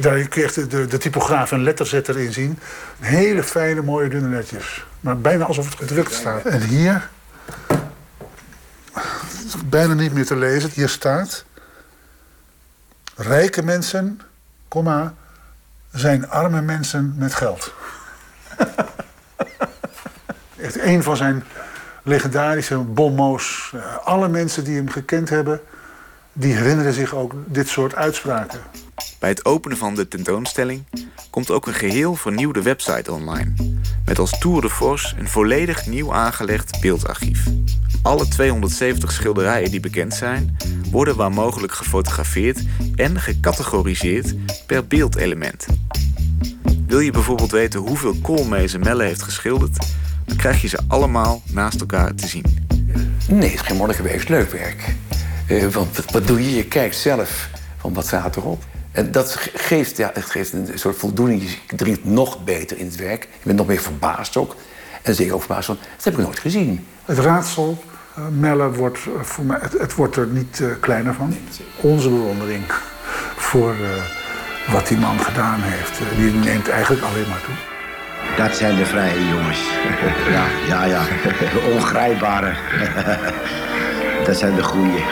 Daar 0.00 0.14
echt 0.14 0.54
de, 0.54 0.66
de, 0.66 0.86
de 0.86 0.98
typograaf 0.98 1.52
en 1.52 1.62
letterzetter 1.62 2.18
in 2.18 2.32
zien. 2.32 2.58
Hele 2.98 3.42
fijne, 3.42 3.82
mooie, 3.82 4.08
dunne 4.08 4.28
netjes. 4.28 4.84
Maar 5.00 5.18
bijna 5.18 5.44
alsof 5.44 5.64
het 5.64 5.78
gedrukt 5.78 6.12
staat. 6.12 6.44
En 6.44 6.62
hier, 6.62 7.08
bijna 9.64 9.94
niet 9.94 10.12
meer 10.12 10.26
te 10.26 10.36
lezen. 10.36 10.70
Hier 10.74 10.88
staat... 10.88 11.44
Rijke 13.16 13.62
mensen, 13.62 14.20
komma, 14.68 15.14
zijn 15.92 16.30
arme 16.30 16.60
mensen 16.62 17.14
met 17.18 17.34
geld. 17.34 17.74
Echt 20.60 20.80
een 20.80 21.02
van 21.02 21.16
zijn 21.16 21.44
legendarische 22.02 22.76
bonmots. 22.78 23.72
Eh, 23.74 23.96
Alle 24.06 24.28
mensen 24.28 24.64
die 24.64 24.76
hem 24.76 24.88
gekend 24.90 25.28
hebben... 25.28 25.60
die 26.32 26.54
herinneren 26.54 26.92
zich 26.92 27.14
ook 27.14 27.32
dit 27.46 27.68
soort 27.68 27.94
uitspraken. 27.94 28.60
Bij 29.18 29.28
het 29.28 29.44
openen 29.44 29.78
van 29.78 29.94
de 29.94 30.08
tentoonstelling 30.08 30.84
komt 31.30 31.50
ook 31.50 31.66
een 31.66 31.74
geheel 31.74 32.14
vernieuwde 32.14 32.62
website 32.62 33.12
online. 33.12 33.52
Met 34.04 34.18
als 34.18 34.38
tour 34.38 34.60
de 34.60 34.70
force 34.70 35.16
een 35.18 35.28
volledig 35.28 35.86
nieuw 35.86 36.12
aangelegd 36.12 36.80
beeldarchief. 36.80 37.46
Alle 38.02 38.28
270 38.28 39.12
schilderijen 39.12 39.70
die 39.70 39.80
bekend 39.80 40.14
zijn, 40.14 40.56
worden 40.90 41.16
waar 41.16 41.32
mogelijk 41.32 41.72
gefotografeerd 41.72 42.60
en 42.94 43.20
gecategoriseerd 43.20 44.34
per 44.66 44.86
beeldelement. 44.86 45.66
Wil 46.86 47.00
je 47.00 47.10
bijvoorbeeld 47.10 47.50
weten 47.50 47.80
hoeveel 47.80 48.14
koolmezen 48.22 48.80
Melle 48.80 49.04
heeft 49.04 49.22
geschilderd, 49.22 49.86
dan 50.24 50.36
krijg 50.36 50.62
je 50.62 50.68
ze 50.68 50.78
allemaal 50.88 51.42
naast 51.52 51.80
elkaar 51.80 52.14
te 52.14 52.26
zien. 52.26 52.44
Nee, 53.28 53.50
het 53.50 53.60
is 53.60 53.66
geen 53.66 53.80
het 53.80 54.06
is 54.06 54.28
leuk 54.28 54.50
werk. 54.50 54.94
Eh, 55.46 55.66
want 55.66 55.96
wat, 55.96 56.10
wat 56.10 56.26
doe 56.26 56.44
je? 56.44 56.56
Je 56.56 56.64
kijkt 56.64 56.96
zelf 56.96 57.48
van 57.76 57.94
wat 57.94 58.06
staat 58.06 58.36
erop. 58.36 58.64
En 59.00 59.12
dat 59.12 59.34
ge- 59.34 59.50
geeft, 59.54 59.96
ja, 59.96 60.10
het 60.14 60.24
geeft 60.24 60.52
een 60.52 60.68
soort 60.74 60.96
voldoening. 60.96 61.42
Je 61.42 61.76
dringt 61.76 62.04
nog 62.04 62.44
beter 62.44 62.78
in 62.78 62.86
het 62.86 62.96
werk. 62.96 63.22
Je 63.22 63.44
bent 63.44 63.58
nog 63.58 63.66
meer 63.66 63.80
verbaasd 63.80 64.36
ook. 64.36 64.56
En 65.02 65.14
zeker 65.14 65.34
ook 65.34 65.40
verbaasd 65.42 65.66
van, 65.66 65.78
dat 65.96 66.04
heb 66.04 66.18
ik 66.18 66.24
nooit 66.24 66.38
gezien. 66.38 66.86
Het 67.04 67.18
raadsel, 67.18 67.84
Melle, 68.38 68.70
wordt 68.72 68.98
eh, 68.98 69.22
voor 69.22 69.44
mij, 69.44 69.58
het, 69.60 69.72
het 69.72 69.94
wordt 69.94 70.16
er 70.16 70.26
niet 70.26 70.60
eh, 70.60 70.66
kleiner 70.80 71.14
van. 71.14 71.36
Onze 71.80 72.08
bewondering 72.08 72.62
voor 73.36 73.70
eh, 73.70 74.72
wat 74.72 74.86
die 74.86 74.98
man 74.98 75.20
gedaan 75.20 75.60
heeft, 75.62 75.98
die 76.16 76.32
neemt 76.32 76.68
eigenlijk 76.68 77.02
alleen 77.02 77.28
maar 77.28 77.42
toe. 77.44 77.54
Dat 78.46 78.56
zijn 78.56 78.76
de 78.76 78.86
vrije 78.86 79.28
jongens. 79.28 79.60
Ja, 80.30 80.44
ja, 80.72 80.84
ja. 80.84 81.02
De 81.38 81.70
ongrijpbare. 81.74 82.52
Dat 84.26 84.36
zijn 84.38 84.54
de 84.54 84.62
goeie. 84.62 85.02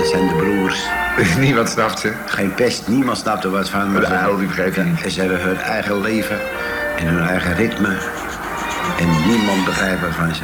Dat 0.00 0.08
zijn 0.08 0.28
de 0.28 0.34
broers. 0.34 0.84
Niemand 1.46 1.68
snapt 1.68 2.00
ze. 2.00 2.12
Geen 2.26 2.54
pest, 2.54 2.88
niemand 2.88 3.18
snapt 3.18 3.44
er 3.44 3.50
wat 3.50 3.68
van. 3.68 3.92
Maar 3.92 4.00
De 4.00 4.06
uil, 4.06 4.36
die 4.36 4.48
het 4.48 4.84
niet. 4.84 5.12
Ze 5.12 5.20
hebben 5.20 5.40
hun 5.40 5.56
eigen 5.56 6.00
leven 6.00 6.40
en 6.96 7.06
hun 7.06 7.28
eigen 7.28 7.54
ritme. 7.54 7.96
En 8.98 9.26
niemand 9.26 9.64
begrijpt 9.64 10.00
wat 10.00 10.14
van 10.14 10.34
ze. 10.34 10.42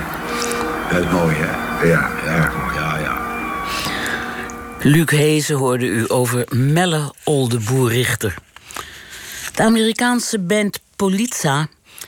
Dat 0.90 1.04
is 1.04 1.10
mooi, 1.10 1.34
hè? 1.38 1.86
Ja, 1.86 2.10
Ja, 2.24 2.52
ja, 2.74 2.98
ja. 2.98 3.20
Luc 4.80 5.10
Hezen 5.10 5.56
hoorde 5.56 5.86
u 5.86 6.04
over 6.08 6.44
Melle 6.50 7.12
Oldeboer 7.24 7.90
Richter. 7.90 8.34
De 9.54 9.62
Amerikaanse 9.62 10.38
band 10.38 10.80
Polizza 10.96 11.66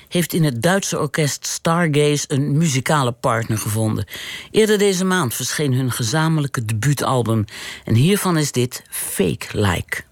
heeft 0.08 0.32
in 0.32 0.44
het 0.44 0.62
Duitse 0.62 0.98
orkest 0.98 1.46
Stargaze 1.46 2.24
een 2.28 2.56
muzikale 2.56 3.12
partner 3.12 3.58
gevonden. 3.58 4.04
Eerder 4.50 4.78
deze 4.78 5.04
maand 5.04 5.34
verscheen 5.34 5.72
hun 5.72 5.90
gezamenlijke 5.90 6.64
debuutalbum. 6.64 7.44
En 7.84 7.94
hiervan 7.94 8.38
is 8.38 8.52
dit 8.52 8.82
Fake 8.90 9.46
Like. 9.52 10.07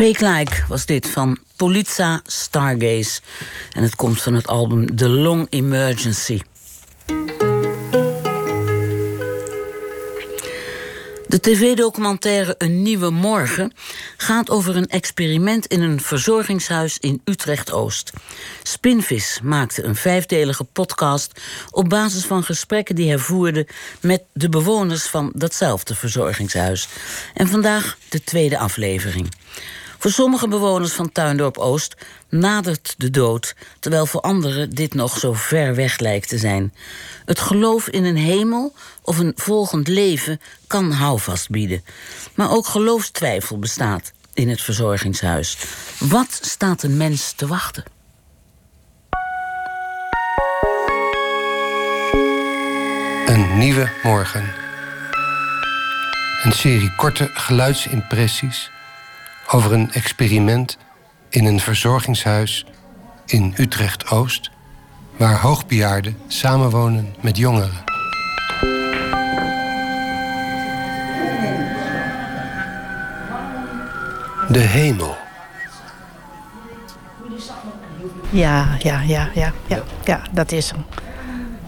Fake 0.00 0.26
Like 0.26 0.64
was 0.68 0.86
dit 0.86 1.06
van 1.06 1.38
Polizza 1.56 2.20
Stargaze. 2.24 3.20
En 3.72 3.82
het 3.82 3.96
komt 3.96 4.22
van 4.22 4.34
het 4.34 4.46
album 4.46 4.96
The 4.96 5.08
Long 5.08 5.46
Emergency. 5.50 6.40
De 11.26 11.40
tv-documentaire 11.40 12.54
Een 12.58 12.82
Nieuwe 12.82 13.10
Morgen 13.10 13.72
gaat 14.16 14.50
over 14.50 14.76
een 14.76 14.86
experiment 14.86 15.66
in 15.66 15.82
een 15.82 16.00
verzorgingshuis 16.00 16.98
in 16.98 17.20
Utrecht-Oost. 17.24 18.12
Spinvis 18.62 19.40
maakte 19.42 19.84
een 19.84 19.96
vijfdelige 19.96 20.64
podcast 20.64 21.40
op 21.70 21.88
basis 21.88 22.24
van 22.24 22.42
gesprekken 22.42 22.94
die 22.94 23.08
hij 23.08 23.18
voerde 23.18 23.66
met 24.00 24.22
de 24.32 24.48
bewoners 24.48 25.02
van 25.02 25.32
datzelfde 25.34 25.94
verzorgingshuis. 25.94 26.88
En 27.34 27.48
vandaag 27.48 27.98
de 28.08 28.24
tweede 28.24 28.58
aflevering. 28.58 29.39
Voor 30.00 30.10
sommige 30.10 30.48
bewoners 30.48 30.92
van 30.92 31.12
Tuindorp 31.12 31.58
Oost 31.58 31.96
nadert 32.28 32.94
de 32.96 33.10
dood, 33.10 33.54
terwijl 33.80 34.06
voor 34.06 34.20
anderen 34.20 34.70
dit 34.70 34.94
nog 34.94 35.18
zo 35.18 35.32
ver 35.32 35.74
weg 35.74 35.98
lijkt 35.98 36.28
te 36.28 36.38
zijn. 36.38 36.74
Het 37.24 37.38
geloof 37.38 37.88
in 37.88 38.04
een 38.04 38.16
hemel 38.16 38.74
of 39.02 39.18
een 39.18 39.32
volgend 39.36 39.88
leven 39.88 40.40
kan 40.66 40.90
houvast 40.90 41.50
bieden. 41.50 41.84
Maar 42.34 42.50
ook 42.50 42.66
geloofstwijfel 42.66 43.58
bestaat 43.58 44.12
in 44.34 44.48
het 44.48 44.60
verzorgingshuis. 44.62 45.56
Wat 45.98 46.38
staat 46.42 46.82
een 46.82 46.96
mens 46.96 47.32
te 47.32 47.46
wachten? 47.46 47.84
Een 53.26 53.58
nieuwe 53.58 53.90
morgen. 54.02 54.52
Een 56.42 56.52
serie 56.52 56.94
korte 56.96 57.30
geluidsimpressies 57.32 58.70
over 59.52 59.72
een 59.72 59.92
experiment 59.92 60.78
in 61.28 61.44
een 61.44 61.60
verzorgingshuis 61.60 62.66
in 63.26 63.54
Utrecht-Oost, 63.56 64.50
waar 65.16 65.40
hoogbejaarden 65.40 66.16
samenwonen 66.26 67.14
met 67.20 67.36
jongeren. 67.36 67.84
De 74.48 74.58
hemel. 74.58 75.16
Ja, 78.30 78.76
ja, 78.78 79.00
ja, 79.00 79.30
ja, 79.34 79.52
ja, 79.66 79.82
ja, 80.04 80.22
dat 80.32 80.52
is 80.52 80.70
hem. 80.70 80.84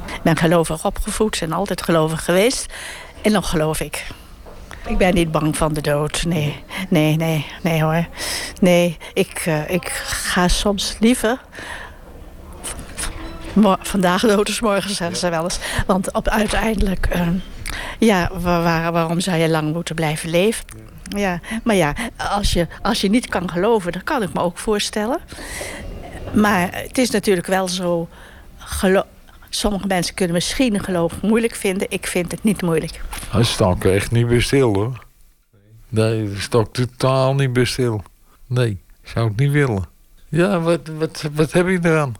Ik 0.07 0.23
ben 0.23 0.37
gelovig 0.37 0.85
opgevoed 0.85 1.43
en 1.43 1.53
altijd 1.53 1.83
gelovig 1.83 2.25
geweest. 2.25 2.73
En 3.23 3.33
nog 3.33 3.49
geloof 3.49 3.81
ik. 3.81 4.07
Ik 4.87 4.99
ben 4.99 5.15
niet 5.15 5.31
bang 5.33 5.57
van 5.57 5.73
de 5.73 5.81
dood. 5.81 6.25
Nee, 6.27 6.65
nee, 6.89 7.17
nee, 7.17 7.47
nee 7.63 7.83
hoor. 7.83 8.07
Nee, 8.61 8.97
ik, 9.15 9.43
eh, 9.47 9.71
ik 9.71 9.89
ga 10.05 10.49
soms 10.49 10.97
liever. 11.01 11.39
Vandaag 13.81 14.21
dood 14.23 14.49
is 14.49 14.61
morgen, 14.61 14.91
zeggen 14.95 15.17
ze 15.17 15.29
wel 15.31 15.43
eens. 15.45 15.59
Want 15.87 16.13
op, 16.13 16.29
uiteindelijk, 16.29 17.07
eh, 17.07 17.29
ja, 17.99 18.31
wa- 18.33 18.63
waar- 18.63 18.93
waarom 18.93 19.21
zou 19.21 19.37
je 19.39 19.49
lang 19.49 19.73
moeten 19.73 19.95
blijven 19.95 20.31
leven? 20.31 20.65
Ja, 21.17 21.41
maar 21.65 21.75
ja, 21.75 21.95
als 22.17 22.53
je, 22.53 22.67
als 22.83 23.01
je 23.01 23.11
niet 23.11 23.29
kan 23.29 23.51
geloven, 23.51 23.93
dat 23.93 24.03
kan 24.05 24.23
ik 24.23 24.33
me 24.33 24.41
ook 24.41 24.59
voorstellen. 24.59 25.19
Maar 26.33 26.69
het 26.73 26.99
is 26.99 27.11
natuurlijk 27.11 27.47
wel 27.47 27.69
zo. 27.69 28.09
Sommige 29.55 29.87
mensen 29.87 30.15
kunnen 30.15 30.35
misschien 30.35 30.81
geloof 30.81 31.23
moeilijk 31.23 31.55
vinden. 31.55 31.87
Ik 31.91 32.07
vind 32.07 32.31
het 32.31 32.43
niet 32.43 32.63
moeilijk. 32.63 33.01
Hij 33.31 33.43
stak 33.43 33.85
echt 33.85 34.11
niet 34.11 34.27
bij 34.27 34.41
stil 34.41 34.75
hoor. 34.75 35.05
Nee, 35.89 36.29
hij 36.29 36.41
stak 36.41 36.73
totaal 36.73 37.35
niet 37.35 37.53
bij 37.53 37.65
stil. 37.65 38.03
Nee, 38.47 38.81
zou 39.05 39.31
ik 39.31 39.37
niet 39.37 39.51
willen. 39.51 39.85
Ja, 40.29 40.61
wat, 40.61 40.81
wat, 40.99 41.25
wat 41.33 41.53
heb 41.53 41.69
je 41.69 41.79
eraan? 41.83 42.15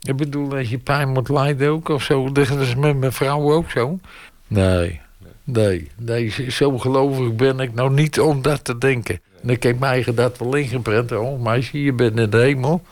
Ik 0.00 0.16
bedoel, 0.16 0.48
dat 0.48 0.68
je 0.68 0.78
pijn 0.78 1.08
moet 1.08 1.28
lijden 1.28 1.70
ook 1.70 1.88
of 1.88 2.02
zo. 2.02 2.32
Dat 2.32 2.50
is 2.50 2.74
met 2.74 2.96
mijn 2.96 3.12
vrouw 3.12 3.52
ook 3.52 3.70
zo. 3.70 3.98
Nee, 4.46 5.00
nee, 5.44 5.90
nee, 5.96 6.50
zo 6.50 6.78
gelovig 6.78 7.34
ben 7.34 7.60
ik 7.60 7.74
nou 7.74 7.92
niet 7.92 8.20
om 8.20 8.42
dat 8.42 8.64
te 8.64 8.78
denken. 8.78 9.20
En 9.42 9.50
ik 9.50 9.62
heb 9.62 9.78
mijn 9.78 9.92
eigen 9.92 10.14
dat 10.14 10.38
wel 10.38 10.54
ingeprent. 10.54 11.12
Oh 11.12 11.42
meisje, 11.42 11.82
je 11.82 11.92
bent 11.92 12.18
in 12.18 12.30
de 12.30 12.38
hemel. 12.38 12.82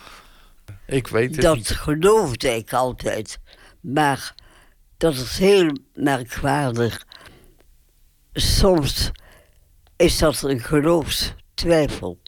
Ik 0.86 1.06
weet 1.06 1.30
het 1.36 1.44
dat 1.44 1.56
niet. 1.56 1.68
geloofde 1.70 2.48
ik 2.48 2.72
altijd. 2.72 3.38
Maar 3.80 4.34
dat 4.96 5.14
is 5.14 5.38
heel 5.38 5.72
merkwaardig. 5.94 7.06
Soms 8.32 9.10
is 9.96 10.18
dat 10.18 10.42
een 10.42 10.60
geloofstwijfel. 10.60 12.18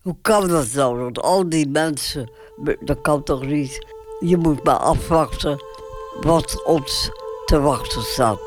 Hoe 0.00 0.16
kan 0.22 0.48
dat 0.48 0.72
nou? 0.72 0.98
Want 0.98 1.20
al 1.20 1.48
die 1.48 1.68
mensen, 1.68 2.30
dat 2.80 3.00
kan 3.00 3.22
toch 3.22 3.44
niet? 3.44 3.86
Je 4.20 4.36
moet 4.36 4.64
maar 4.64 4.76
afwachten 4.76 5.64
wat 6.20 6.64
ons 6.64 7.10
te 7.44 7.60
wachten 7.60 8.02
staat. 8.02 8.40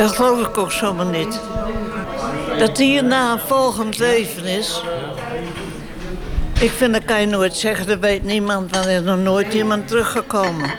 Dat 0.00 0.16
geloof 0.16 0.46
ik 0.46 0.58
ook 0.58 0.72
zomaar 0.72 1.06
niet. 1.06 1.40
Dat 2.58 2.78
hierna 2.78 3.32
een 3.32 3.38
volgend 3.38 3.98
leven 3.98 4.44
is. 4.44 4.82
Ik 6.60 6.70
vind 6.70 6.92
dat 6.92 7.04
kan 7.04 7.20
je 7.20 7.26
nooit 7.26 7.56
zeggen, 7.56 7.86
dat 7.86 7.98
weet 7.98 8.22
niemand, 8.22 8.70
want 8.70 8.84
er 8.84 8.90
is 8.90 9.00
nog 9.02 9.18
nooit 9.18 9.54
iemand 9.54 9.88
teruggekomen. 9.88 10.70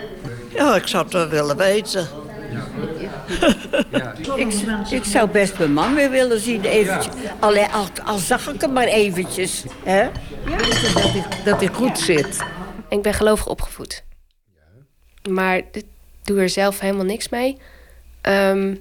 Ja, 0.47 0.75
ik 0.75 0.87
zou 0.87 1.03
het 1.03 1.13
wel 1.13 1.27
willen 1.27 1.57
weten. 1.57 2.07
Ik, 4.35 4.53
ik 4.89 5.03
zou 5.03 5.29
best 5.29 5.57
mijn 5.57 5.73
man 5.73 5.95
weer 5.95 6.09
willen 6.09 6.39
zien, 6.39 6.63
eventjes. 6.63 7.13
Alleen 7.39 7.71
al, 7.71 7.85
al 8.05 8.17
zag 8.17 8.47
ik 8.53 8.61
hem 8.61 8.73
maar 8.73 8.87
eventjes. 8.87 9.63
Hè? 9.83 10.09
Dat 11.43 11.59
hij, 11.59 11.67
dat 11.67 11.75
goed 11.75 11.99
zit. 11.99 12.37
Ik 12.89 13.01
ben 13.01 13.13
gelovig 13.13 13.47
opgevoed. 13.47 14.03
Maar 15.29 15.57
ik 15.57 15.83
doe 16.23 16.39
er 16.39 16.49
zelf 16.49 16.79
helemaal 16.79 17.05
niks 17.05 17.29
mee. 17.29 17.57
Ehm, 18.21 18.75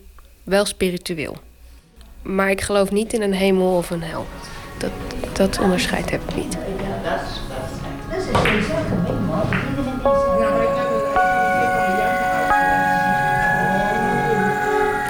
wel 0.50 0.64
spiritueel. 0.64 1.36
Maar 2.22 2.50
ik 2.50 2.60
geloof 2.60 2.90
niet 2.90 3.12
in 3.12 3.22
een 3.22 3.34
hemel 3.34 3.76
of 3.76 3.90
een 3.90 4.02
hel. 4.02 4.26
Dat, 4.78 4.90
dat 5.32 5.58
onderscheid 5.58 6.10
heb 6.10 6.20
ik 6.28 6.34
niet. 6.34 6.58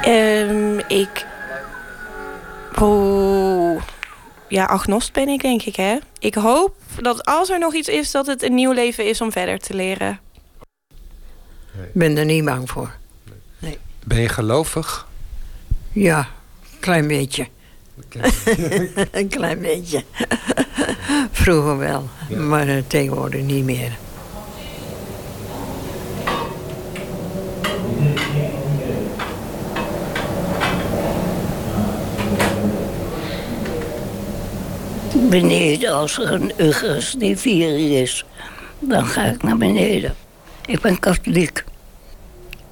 Ehm, 0.02 0.78
ik. 0.78 1.26
Oeh. 2.80 3.82
Ja, 4.48 4.64
agnost 4.64 5.12
ben 5.12 5.28
ik, 5.28 5.40
denk 5.40 5.62
ik, 5.62 5.76
hè? 5.76 5.98
Ik 6.18 6.34
hoop 6.34 6.76
dat 6.98 7.24
als 7.24 7.50
er 7.50 7.58
nog 7.58 7.74
iets 7.74 7.88
is, 7.88 8.10
dat 8.10 8.26
het 8.26 8.42
een 8.42 8.54
nieuw 8.54 8.72
leven 8.72 9.06
is 9.06 9.20
om 9.20 9.32
verder 9.32 9.58
te 9.58 9.74
leren. 9.74 10.20
Ik 11.72 11.92
ben 11.92 12.16
er 12.16 12.24
niet 12.24 12.44
bang 12.44 12.70
voor. 12.70 12.98
Ben 14.04 14.20
je 14.20 14.28
gelovig? 14.28 15.08
Ja, 15.92 16.28
klein 16.80 17.08
beetje. 17.08 17.46
een 19.10 19.28
klein 19.28 19.60
beetje. 19.60 20.02
Vroeger 21.30 21.78
wel, 21.78 22.08
maar 22.36 22.68
eh, 22.68 22.82
tegenwoordig 22.86 23.42
niet 23.42 23.64
meer. 23.64 23.98
Beneden, 35.30 35.92
als 35.92 36.18
er 36.18 36.32
een 36.32 36.52
Eucharistieviering 36.56 37.90
is, 37.90 38.24
dan 38.78 39.06
ga 39.06 39.24
ik 39.24 39.42
naar 39.42 39.56
beneden. 39.56 40.14
Ik 40.66 40.80
ben 40.80 40.98
katholiek. 40.98 41.64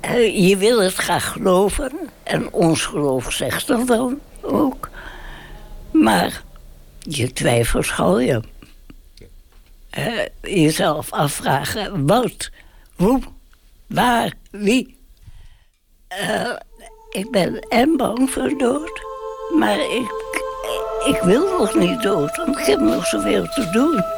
Eh, 0.01 0.49
Je 0.49 0.57
wil 0.57 0.83
het 0.83 0.95
graag 0.95 1.33
geloven, 1.33 1.93
en 2.23 2.53
ons 2.53 2.85
geloof 2.87 3.33
zegt 3.33 3.67
dat 3.67 3.87
dan 3.87 4.21
ook. 4.43 4.89
Maar 5.91 6.43
je 6.99 7.33
twijfelt 7.33 7.87
gauw 7.87 8.19
je. 8.19 8.41
Eh, 9.91 10.27
jezelf 10.43 11.13
afvragen, 11.13 12.07
wat, 12.07 12.51
hoe, 12.97 13.21
waar, 13.87 14.33
wie. 14.51 14.97
Eh, 16.09 16.53
ik 17.11 17.31
ben 17.31 17.59
en 17.59 17.97
bang 17.97 18.31
voor 18.31 18.59
dood, 18.59 19.01
maar 19.59 19.79
ik, 19.79 20.43
ik 21.07 21.21
wil 21.23 21.59
nog 21.59 21.75
niet 21.75 22.03
dood, 22.03 22.37
want 22.37 22.59
ik 22.59 22.65
heb 22.67 22.81
nog 22.81 23.07
zoveel 23.07 23.45
te 23.45 23.71
doen. 23.71 24.18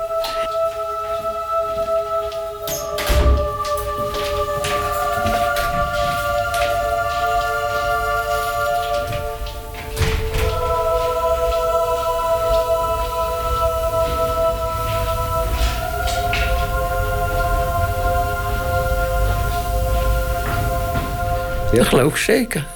Dat 21.73 21.87
geloof 21.87 22.11
ik 22.13 22.17
zeker. 22.19 22.67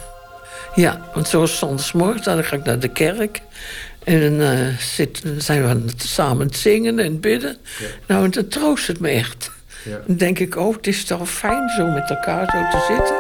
Ja, 0.74 1.00
want 1.14 1.28
zoals 1.28 1.58
zondagsmorgen, 1.58 2.22
dan 2.22 2.44
ga 2.44 2.56
ik 2.56 2.64
naar 2.64 2.78
de 2.78 2.88
kerk. 2.88 3.40
En 4.04 4.20
dan 4.38 4.48
eh, 4.48 4.58
zit, 4.78 5.22
dan 5.24 5.40
zijn 5.40 5.62
we 5.62 5.68
aan 5.68 5.82
het- 5.86 6.02
samen 6.02 6.40
aan 6.40 6.46
het 6.46 6.56
zingen 6.56 6.98
en 6.98 7.20
bidden. 7.20 7.56
Nou, 8.06 8.24
en 8.24 8.30
dat 8.30 8.50
troost 8.50 8.86
het 8.86 9.00
me 9.00 9.08
echt. 9.08 9.50
Ja. 9.84 10.00
Dan 10.06 10.16
denk 10.16 10.38
ik, 10.38 10.56
oh, 10.56 10.76
het 10.76 10.86
is 10.86 11.04
toch 11.04 11.30
fijn 11.30 11.68
zo 11.76 11.86
met 11.86 12.10
elkaar 12.10 12.50
zo 12.50 12.78
te 12.78 12.84
zitten. 12.94 13.14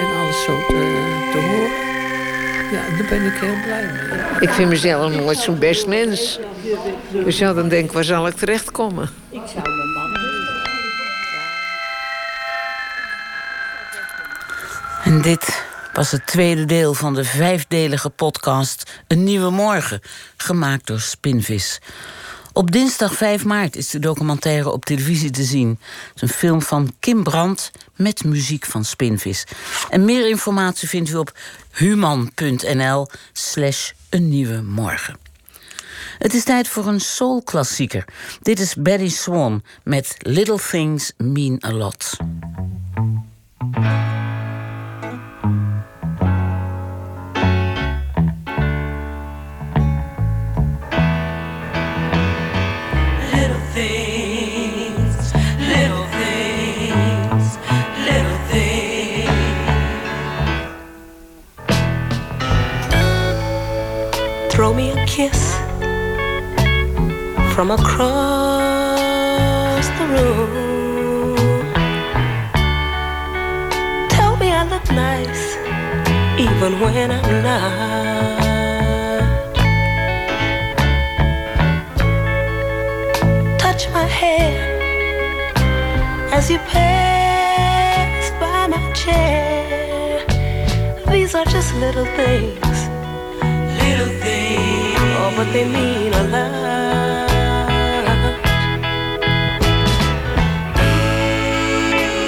En 0.00 0.20
alles 0.20 0.44
zo 0.44 0.56
te, 0.66 0.74
te 1.32 1.38
horen. 1.38 1.82
Ja, 2.72 2.96
daar 2.98 3.06
ben 3.08 3.24
ik 3.26 3.40
heel 3.40 3.62
blij 3.64 3.82
mee. 3.92 4.40
Ik 4.40 4.50
vind 4.50 4.68
mezelf 4.68 5.14
nooit 5.16 5.38
zo'n 5.38 5.58
best 5.58 5.86
mens. 5.86 6.38
Dus 7.24 7.38
ja, 7.38 7.52
dan 7.52 7.68
denk 7.68 7.84
ik, 7.84 7.92
waar 7.92 8.04
zal 8.04 8.26
ik 8.26 8.34
terechtkomen? 8.34 9.08
Ik 9.30 9.40
zou 9.46 9.62
mijn 9.62 10.03
En 15.04 15.22
dit 15.22 15.64
was 15.92 16.10
het 16.10 16.26
tweede 16.26 16.64
deel 16.64 16.94
van 16.94 17.14
de 17.14 17.24
vijfdelige 17.24 18.10
podcast 18.10 19.02
Een 19.08 19.24
Nieuwe 19.24 19.50
Morgen, 19.50 20.00
gemaakt 20.36 20.86
door 20.86 21.00
Spinvis. 21.00 21.80
Op 22.52 22.70
dinsdag 22.70 23.14
5 23.14 23.44
maart 23.44 23.76
is 23.76 23.90
de 23.90 23.98
documentaire 23.98 24.72
op 24.72 24.84
televisie 24.84 25.30
te 25.30 25.42
zien. 25.42 25.68
Het 25.68 26.14
is 26.14 26.22
een 26.22 26.28
film 26.28 26.62
van 26.62 26.94
Kim 27.00 27.22
Brandt 27.22 27.70
met 27.96 28.24
muziek 28.24 28.64
van 28.64 28.84
Spinvis. 28.84 29.44
En 29.90 30.04
meer 30.04 30.28
informatie 30.28 30.88
vindt 30.88 31.10
u 31.10 31.14
op 31.14 31.32
human.nl 31.70 33.08
slash 33.32 33.90
een 34.10 34.28
nieuwe 34.28 34.62
morgen. 34.62 35.18
Het 36.18 36.34
is 36.34 36.44
tijd 36.44 36.68
voor 36.68 36.86
een 36.86 37.00
soul-klassieker. 37.00 38.04
Dit 38.42 38.60
is 38.60 38.74
Betty 38.74 39.08
Swan 39.08 39.62
met 39.82 40.16
Little 40.18 40.58
Things 40.70 41.12
Mean 41.16 41.62
a 41.64 41.72
Lot. 41.72 42.16
Throw 64.64 64.72
me 64.72 64.88
a 64.92 65.04
kiss 65.04 65.40
from 67.54 67.70
across 67.70 68.06
the 69.98 70.06
room. 70.14 71.68
Tell 74.08 74.38
me 74.38 74.48
I 74.52 74.64
look 74.64 74.88
nice 74.90 75.56
even 76.40 76.80
when 76.80 77.10
I'm 77.10 77.42
not. 77.42 78.38
Touch 83.58 83.90
my 83.90 84.06
hair 84.06 84.56
as 86.32 86.48
you 86.50 86.56
pass 86.72 88.30
by 88.40 88.66
my 88.66 88.92
chair. 88.94 90.24
These 91.10 91.34
are 91.34 91.44
just 91.44 91.74
little 91.74 92.06
things 92.16 92.63
but 95.36 95.52
they 95.52 95.64
mean 95.64 96.12
a 96.12 96.24
lot. 96.34 97.28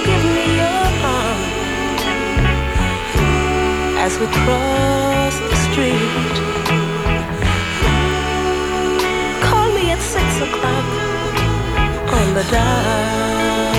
Give 0.07 0.25
me 0.37 0.47
your 0.61 0.87
arm 1.15 1.41
as 4.05 4.13
we 4.21 4.27
cross 4.43 5.37
the 5.51 5.59
street. 5.67 6.37
Call 9.47 9.69
me 9.77 9.85
at 9.95 10.01
six 10.15 10.29
o'clock 10.47 10.87
on 12.19 12.27
the 12.35 12.45
dot. 12.51 13.76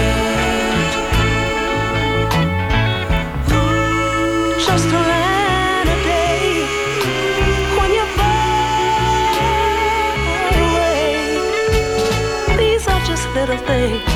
Little 13.78 14.07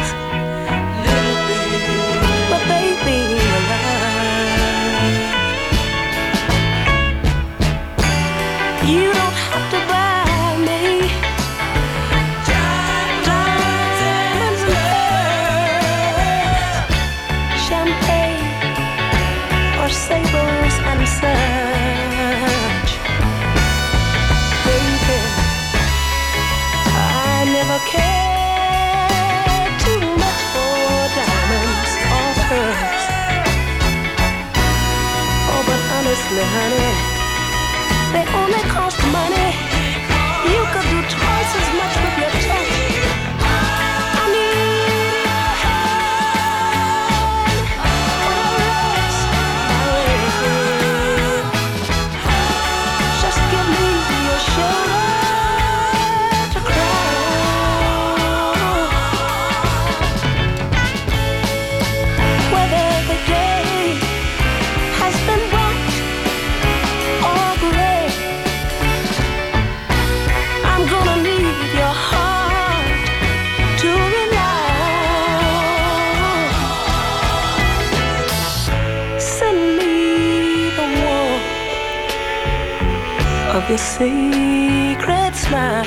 your 83.72 83.78
secret 83.78 85.34
smile 85.34 85.86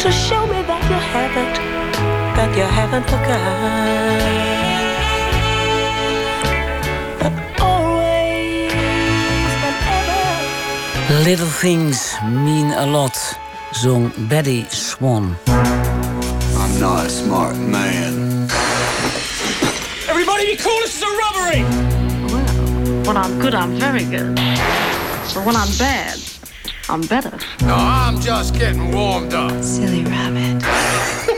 to 0.00 0.10
show 0.10 0.46
me 0.48 0.60
that 0.66 0.82
you 0.90 0.98
haven't, 1.14 1.56
that 2.34 2.50
you 2.56 2.64
haven't 2.64 3.04
forgotten. 3.04 4.18
That 7.20 7.34
always 7.60 8.72
and 9.68 9.78
ever. 11.06 11.22
Little 11.22 11.52
Things 11.62 12.16
Mean 12.24 12.72
a 12.72 12.86
Lot, 12.86 13.16
zong 13.74 14.10
Betty 14.28 14.64
Swan. 14.64 15.36
I'm 15.46 16.80
not 16.80 17.06
a 17.06 17.10
smart 17.10 17.56
man. 17.58 18.48
Everybody 20.08 20.46
be 20.46 20.56
cool, 20.56 20.80
this 20.80 20.96
is 20.96 21.02
a 21.02 21.12
robbery! 21.22 21.87
When 23.08 23.16
I'm 23.16 23.38
good, 23.40 23.54
I'm 23.54 23.78
very 23.78 24.04
good. 24.04 24.34
But 24.34 25.46
when 25.46 25.56
I'm 25.56 25.72
bad, 25.78 26.18
I'm 26.90 27.00
better. 27.06 27.38
No, 27.62 27.74
I'm 27.74 28.20
just 28.20 28.52
getting 28.52 28.92
warmed 28.92 29.32
up. 29.32 29.62
Silly 29.64 30.04
rabbit. 30.04 30.62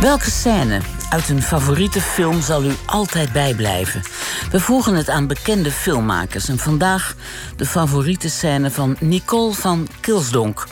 Welke 0.00 0.30
scène 0.30 0.80
uit 1.10 1.28
een 1.28 1.42
favoriete 1.42 2.00
film 2.00 2.42
zal 2.42 2.64
u 2.64 2.74
altijd 2.86 3.32
bijblijven. 3.32 4.02
We 4.50 4.60
vroegen 4.60 4.94
het 4.94 5.08
aan 5.08 5.26
bekende 5.26 5.70
filmmakers 5.70 6.48
en 6.48 6.58
vandaag 6.58 7.14
de 7.56 7.66
favoriete 7.66 8.28
scène 8.28 8.70
van 8.70 8.96
Nicole 9.00 9.52
van 9.52 9.88
Kilsdonk. 10.00 10.66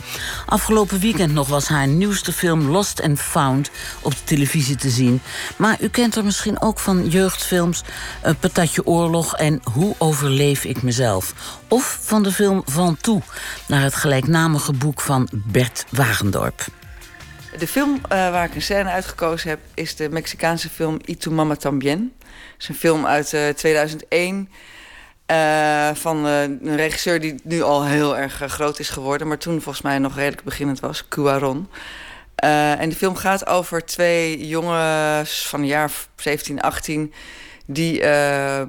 Afgelopen 0.45 0.99
weekend 0.99 1.33
nog 1.33 1.47
was 1.47 1.67
haar 1.67 1.87
nieuwste 1.87 2.33
film 2.33 2.61
Lost 2.61 3.01
and 3.01 3.19
Found 3.19 3.69
op 4.01 4.11
de 4.11 4.23
televisie 4.23 4.75
te 4.75 4.89
zien. 4.89 5.21
Maar 5.57 5.77
u 5.81 5.87
kent 5.87 6.15
haar 6.15 6.23
misschien 6.23 6.61
ook 6.61 6.79
van 6.79 7.07
jeugdfilms 7.07 7.83
Een 8.21 8.37
Patatje 8.37 8.85
Oorlog 8.85 9.35
en 9.35 9.61
Hoe 9.73 9.95
overleef 9.97 10.63
ik 10.63 10.81
mezelf? 10.81 11.33
Of 11.67 11.99
van 12.01 12.23
de 12.23 12.31
film 12.31 12.61
Van 12.65 12.97
Toe, 13.01 13.21
naar 13.67 13.81
het 13.81 13.95
gelijknamige 13.95 14.73
boek 14.73 15.01
van 15.01 15.29
Bert 15.31 15.85
Wagendorp. 15.89 16.65
De 17.57 17.67
film 17.67 17.95
uh, 17.95 18.01
waar 18.09 18.45
ik 18.45 18.55
een 18.55 18.61
scène 18.61 18.89
uitgekozen 18.89 19.49
heb 19.49 19.59
is 19.73 19.95
de 19.95 20.09
Mexicaanse 20.09 20.69
film 20.69 20.99
Y 21.05 21.29
mama 21.29 21.55
tambien. 21.55 22.13
Het 22.19 22.61
is 22.61 22.67
een 22.67 22.75
film 22.75 23.05
uit 23.05 23.33
uh, 23.33 23.47
2001 23.47 24.49
uh, 25.31 25.89
van 25.93 26.25
uh, 26.25 26.41
een 26.41 26.75
regisseur 26.75 27.19
die 27.19 27.35
nu 27.43 27.61
al 27.61 27.85
heel 27.85 28.17
erg 28.17 28.43
groot 28.47 28.79
is 28.79 28.89
geworden, 28.89 29.27
maar 29.27 29.37
toen 29.37 29.61
volgens 29.61 29.83
mij 29.83 29.97
nog 29.97 30.15
redelijk 30.15 30.43
beginnend 30.43 30.79
was, 30.79 31.07
Cuaron. 31.07 31.69
En 32.39 32.89
de 32.89 32.95
film 32.95 33.15
gaat 33.15 33.47
over 33.47 33.85
twee 33.85 34.47
jongens 34.47 35.47
van 35.47 35.59
een 35.59 35.67
jaar 35.67 35.91
17, 36.15 36.61
18 36.61 37.13
die 37.71 38.01
uh, 38.01 38.61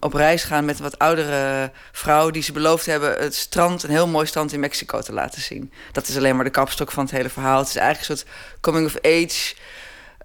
op 0.00 0.12
reis 0.12 0.42
gaan 0.42 0.64
met 0.64 0.76
een 0.76 0.82
wat 0.82 0.98
oudere 0.98 1.70
vrouw... 1.92 2.30
die 2.30 2.42
ze 2.42 2.52
beloofd 2.52 2.86
hebben 2.86 3.16
het 3.18 3.34
strand, 3.34 3.82
een 3.82 3.90
heel 3.90 4.06
mooi 4.06 4.26
strand 4.26 4.52
in 4.52 4.60
Mexico 4.60 5.00
te 5.00 5.12
laten 5.12 5.42
zien. 5.42 5.72
Dat 5.92 6.08
is 6.08 6.16
alleen 6.16 6.36
maar 6.36 6.44
de 6.44 6.50
kapstok 6.50 6.90
van 6.92 7.04
het 7.04 7.12
hele 7.12 7.28
verhaal. 7.28 7.58
Het 7.58 7.68
is 7.68 7.76
eigenlijk 7.76 8.10
een 8.10 8.16
soort 8.16 8.30
coming-of-age 8.60 9.54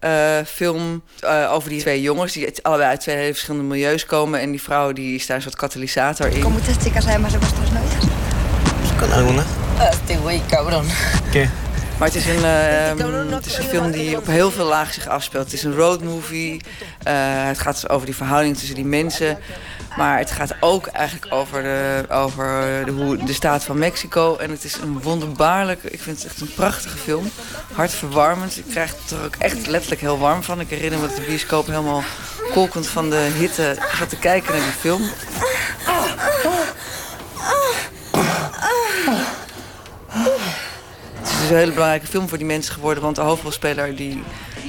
uh, 0.01 0.45
film 0.45 1.03
uh, 1.23 1.51
over 1.53 1.69
die 1.69 1.79
twee 1.79 2.01
jongens... 2.01 2.33
die 2.33 2.63
allebei 2.65 2.89
uit 2.89 2.99
twee 2.99 3.15
hele 3.15 3.31
verschillende 3.31 3.67
milieus 3.67 4.05
komen. 4.05 4.39
En 4.39 4.51
die 4.51 4.61
vrouw 4.61 4.91
die 4.91 5.15
is 5.15 5.25
daar 5.25 5.35
een 5.35 5.43
soort 5.43 5.55
katalysator 5.55 6.27
in. 6.27 6.41
Con 6.41 6.53
muchas 6.53 6.77
chicas 6.77 7.05
además 7.05 7.31
de 7.31 7.39
vuestras 7.39 7.71
novias. 7.71 8.03
¿Con 8.99 9.11
alguna? 9.11 9.43
Este 9.91 10.17
güey, 10.17 10.41
cabrón. 10.49 10.85
¿Qué? 11.31 11.49
Maar 11.99 12.07
het 12.07 12.17
is, 12.17 12.25
een, 12.25 12.35
uh, 12.35 13.35
het 13.35 13.45
is 13.45 13.57
een 13.57 13.63
film 13.63 13.91
die 13.91 14.17
op 14.17 14.25
heel 14.25 14.51
veel 14.51 14.65
lagen 14.65 14.93
zich 14.93 15.07
afspeelt. 15.07 15.43
Het 15.43 15.53
is 15.53 15.63
een 15.63 15.75
roadmovie. 15.75 16.53
Uh, 16.53 17.13
het 17.47 17.59
gaat 17.59 17.73
dus 17.73 17.89
over 17.89 18.05
die 18.05 18.15
verhouding 18.15 18.57
tussen 18.57 18.75
die 18.75 18.85
mensen. 18.85 19.37
Maar 19.97 20.17
het 20.17 20.31
gaat 20.31 20.55
ook 20.59 20.87
eigenlijk 20.87 21.33
over, 21.33 21.63
de, 21.63 22.05
over 22.09 22.45
de, 22.85 22.91
hoe, 22.91 23.23
de 23.23 23.33
staat 23.33 23.63
van 23.63 23.77
Mexico. 23.77 24.37
En 24.37 24.49
het 24.49 24.63
is 24.63 24.75
een 24.75 25.01
wonderbaarlijk... 25.01 25.83
Ik 25.83 25.99
vind 25.99 26.17
het 26.17 26.25
echt 26.25 26.41
een 26.41 26.53
prachtige 26.53 26.97
film. 26.97 27.31
Hartverwarmend. 27.73 28.57
Ik 28.57 28.65
krijg 28.69 28.93
er 29.09 29.23
ook 29.25 29.35
echt 29.35 29.67
letterlijk 29.67 30.01
heel 30.01 30.19
warm 30.19 30.43
van. 30.43 30.59
Ik 30.59 30.69
herinner 30.69 30.99
me 30.99 31.07
dat 31.07 31.15
de 31.15 31.21
bioscoop 31.21 31.67
helemaal 31.67 32.03
kolkend 32.51 32.87
van 32.87 33.09
de 33.09 33.29
hitte 33.37 33.77
zat 33.97 34.09
te 34.09 34.17
kijken 34.17 34.51
naar 34.53 34.63
die 34.63 34.71
film. 34.71 35.01
Het 41.19 41.29
is 41.29 41.49
een 41.49 41.55
hele 41.55 41.71
belangrijke 41.71 42.07
film 42.07 42.29
voor 42.29 42.37
die 42.37 42.47
mensen 42.47 42.73
geworden. 42.73 43.03
Want 43.03 43.15
de 43.15 43.21
hoofdrolspeler, 43.21 43.95
die 43.95 44.23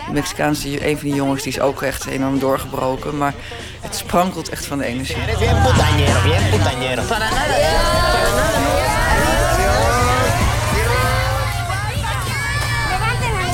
de 0.06 0.12
Mexicaanse, 0.12 0.86
een 0.86 0.98
van 0.98 1.08
die 1.08 1.16
jongens, 1.16 1.42
die 1.42 1.52
is 1.52 1.60
ook 1.60 1.82
echt 1.82 2.06
enorm 2.06 2.38
doorgebroken. 2.38 3.18
Maar 3.18 3.34
het 3.80 3.94
sprankelt 3.94 4.48
echt 4.48 4.66
van 4.66 4.78
de 4.78 4.84
energie. 4.84 5.16
Het 5.16 5.40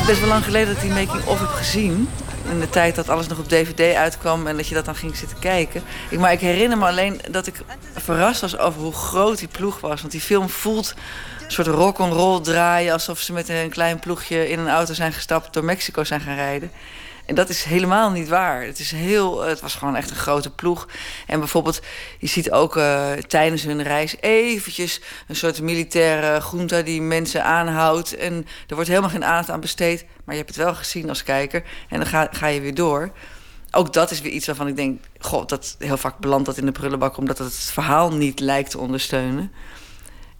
is 0.00 0.06
best 0.06 0.20
wel 0.20 0.28
lang 0.28 0.44
geleden 0.44 0.74
dat 0.74 0.76
ik 0.76 0.82
die 0.82 1.06
making-of 1.06 1.38
heb 1.38 1.48
gezien. 1.48 2.08
In 2.50 2.60
de 2.60 2.70
tijd 2.70 2.94
dat 2.94 3.08
alles 3.08 3.26
nog 3.26 3.38
op 3.38 3.48
dvd 3.48 3.94
uitkwam 3.94 4.46
en 4.46 4.56
dat 4.56 4.68
je 4.68 4.74
dat 4.74 4.84
dan 4.84 4.94
ging 4.94 5.16
zitten 5.16 5.38
kijken. 5.38 5.82
Ik, 6.08 6.18
maar 6.18 6.32
ik 6.32 6.40
herinner 6.40 6.78
me 6.78 6.86
alleen 6.86 7.20
dat 7.30 7.46
ik 7.46 7.54
verrast 7.94 8.40
was 8.40 8.58
over 8.58 8.80
hoe 8.80 8.92
groot 8.92 9.38
die 9.38 9.48
ploeg 9.48 9.80
was. 9.80 10.00
Want 10.00 10.12
die 10.12 10.20
film 10.20 10.48
voelt 10.48 10.94
soort 11.52 11.66
rock'n'roll 11.66 12.40
draaien... 12.40 12.92
alsof 12.92 13.20
ze 13.20 13.32
met 13.32 13.48
een 13.48 13.70
klein 13.70 13.98
ploegje 13.98 14.48
in 14.48 14.58
een 14.58 14.68
auto 14.68 14.94
zijn 14.94 15.12
gestapt... 15.12 15.52
door 15.52 15.64
Mexico 15.64 16.04
zijn 16.04 16.20
gaan 16.20 16.34
rijden. 16.34 16.70
En 17.26 17.34
dat 17.34 17.48
is 17.48 17.64
helemaal 17.64 18.10
niet 18.10 18.28
waar. 18.28 18.62
Het, 18.62 18.78
is 18.78 18.90
heel, 18.90 19.42
het 19.42 19.60
was 19.60 19.74
gewoon 19.74 19.96
echt 19.96 20.10
een 20.10 20.16
grote 20.16 20.50
ploeg. 20.50 20.88
En 21.26 21.38
bijvoorbeeld, 21.38 21.80
je 22.18 22.26
ziet 22.26 22.50
ook 22.50 22.76
uh, 22.76 23.12
tijdens 23.12 23.62
hun 23.62 23.82
reis 23.82 24.16
eventjes... 24.20 25.00
een 25.28 25.36
soort 25.36 25.60
militaire 25.60 26.42
junta 26.52 26.82
die 26.82 27.02
mensen 27.02 27.44
aanhoudt. 27.44 28.16
En 28.16 28.46
er 28.66 28.74
wordt 28.74 28.90
helemaal 28.90 29.10
geen 29.10 29.24
aandacht 29.24 29.50
aan 29.50 29.60
besteed. 29.60 30.04
Maar 30.24 30.34
je 30.34 30.40
hebt 30.42 30.54
het 30.56 30.64
wel 30.64 30.74
gezien 30.74 31.08
als 31.08 31.22
kijker. 31.22 31.62
En 31.88 31.98
dan 31.98 32.06
ga, 32.06 32.28
ga 32.30 32.46
je 32.46 32.60
weer 32.60 32.74
door 32.74 33.12
ook 33.76 33.92
dat 33.92 34.10
is 34.10 34.20
weer 34.20 34.32
iets 34.32 34.46
waarvan 34.46 34.68
ik 34.68 34.76
denk... 34.76 35.00
god, 35.18 35.48
dat 35.48 35.76
heel 35.78 35.96
vaak 35.96 36.18
belandt 36.18 36.46
dat 36.46 36.56
in 36.56 36.66
de 36.66 36.72
prullenbak... 36.72 37.16
omdat 37.16 37.38
het 37.38 37.52
het 37.52 37.70
verhaal 37.72 38.12
niet 38.12 38.40
lijkt 38.40 38.70
te 38.70 38.78
ondersteunen. 38.78 39.52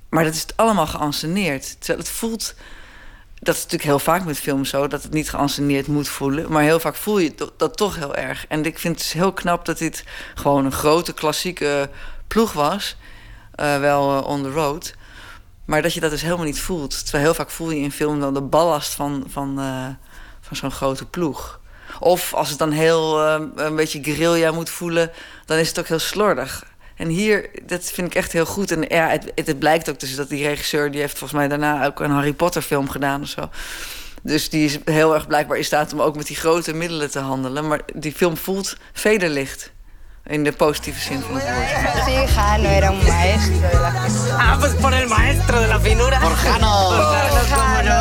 Maar 0.08 0.24
dat 0.24 0.34
is 0.34 0.46
allemaal 0.56 0.86
geanceneerd. 0.86 1.76
Terwijl 1.78 1.98
het 1.98 2.08
voelt... 2.08 2.54
Dat 3.38 3.54
is 3.54 3.62
natuurlijk 3.62 3.90
heel 3.90 3.98
vaak 3.98 4.24
met 4.24 4.38
films 4.38 4.68
zo... 4.68 4.86
dat 4.86 5.02
het 5.02 5.12
niet 5.12 5.30
geanceneerd 5.30 5.86
moet 5.86 6.08
voelen. 6.08 6.52
Maar 6.52 6.62
heel 6.62 6.80
vaak 6.80 6.94
voel 6.94 7.18
je 7.18 7.34
dat 7.56 7.76
toch 7.76 7.96
heel 7.96 8.14
erg. 8.14 8.46
En 8.46 8.64
ik 8.64 8.78
vind 8.78 8.98
het 8.98 9.12
heel 9.12 9.32
knap 9.32 9.64
dat 9.64 9.78
dit 9.78 10.04
gewoon 10.34 10.64
een 10.64 10.72
grote 10.72 11.12
klassieke 11.12 11.90
ploeg 12.26 12.52
was. 12.52 12.96
Uh, 13.60 13.78
wel 13.78 14.16
uh, 14.16 14.26
on 14.26 14.42
the 14.42 14.50
road. 14.50 14.94
Maar 15.64 15.82
dat 15.82 15.94
je 15.94 16.00
dat 16.00 16.10
dus 16.10 16.22
helemaal 16.22 16.44
niet 16.44 16.60
voelt. 16.60 17.02
Terwijl 17.02 17.24
heel 17.24 17.34
vaak 17.34 17.50
voel 17.50 17.70
je 17.70 17.80
in 17.80 17.92
film 17.92 18.20
dan 18.20 18.34
de 18.34 18.42
ballast 18.42 18.94
van, 18.94 19.24
van, 19.28 19.60
uh, 19.60 19.86
van 20.40 20.56
zo'n 20.56 20.70
grote 20.70 21.06
ploeg. 21.06 21.60
Of 22.00 22.34
als 22.34 22.48
het 22.48 22.58
dan 22.58 22.70
heel 22.70 23.20
een 23.56 23.76
beetje 23.76 24.04
guerrilla 24.04 24.50
moet 24.50 24.70
voelen... 24.70 25.10
dan 25.44 25.58
is 25.58 25.68
het 25.68 25.78
ook 25.78 25.86
heel 25.86 25.98
slordig. 25.98 26.64
En 26.96 27.08
hier, 27.08 27.50
dat 27.66 27.84
vind 27.84 28.06
ik 28.06 28.14
echt 28.14 28.32
heel 28.32 28.46
goed. 28.46 28.70
En 28.70 28.84
ja, 28.88 29.08
het, 29.08 29.32
het, 29.34 29.46
het, 29.46 29.58
blijkt 29.58 29.90
ook 29.90 30.00
dus 30.00 30.14
dat 30.16 30.28
die 30.28 30.46
regisseur... 30.46 30.90
die 30.90 31.00
heeft 31.00 31.18
volgens 31.18 31.38
mij 31.38 31.48
daarna 31.48 31.86
ook 31.86 32.00
een 32.00 32.10
Harry 32.10 32.32
Potter 32.32 32.62
film 32.62 32.88
gedaan 32.90 33.22
of 33.22 33.28
zo. 33.28 33.50
Dus 34.22 34.50
die 34.50 34.64
is 34.64 34.78
heel 34.84 35.14
erg 35.14 35.26
blijkbaar 35.26 35.58
in 35.58 35.64
staat 35.64 35.92
om 35.92 36.00
ook 36.00 36.16
met 36.16 36.26
die 36.26 36.36
grote 36.36 36.74
middelen 36.74 37.10
te 37.10 37.18
handelen. 37.18 37.68
Maar 37.68 37.80
die 37.94 38.12
film 38.12 38.36
voelt 38.36 38.76
vederlicht. 38.92 39.74
In 40.26 40.44
de 40.44 40.52
positieve 40.52 41.00
zin 41.00 41.20
van 41.20 41.34
het 41.34 41.44
woord. 41.44 42.04
Fija, 42.04 42.56
no 42.56 42.68
era 42.68 42.90
un 42.90 42.98
maestro 42.98 43.68
de 43.68 43.78
la 43.78 43.92
Ah, 44.38 44.58
pues 44.58 44.72
por 44.74 44.92
el 44.92 45.08
maestro 45.08 45.60
de 45.60 45.66
la 45.66 45.80
finura. 45.80 46.20
Borjano. 46.20 46.90
Borjano, 47.30 47.94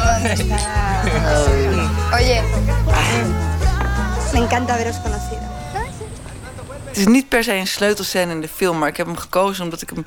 Oye, 2.14 2.42
me 4.34 4.40
encanta 4.40 4.74
haberos 4.74 4.96
conocido. 5.04 5.45
Het 6.96 7.08
is 7.08 7.14
niet 7.14 7.30
per 7.30 7.44
se 7.44 7.54
een 7.54 7.68
sleutelscène 7.68 8.32
in 8.32 8.42
de 8.42 8.48
film, 8.48 8.78
maar 8.78 8.90
ik 8.90 8.98
heb 8.98 9.06
hem 9.06 9.18
gekozen 9.18 9.64
omdat 9.64 9.82
ik 9.82 9.90
hem 9.90 10.06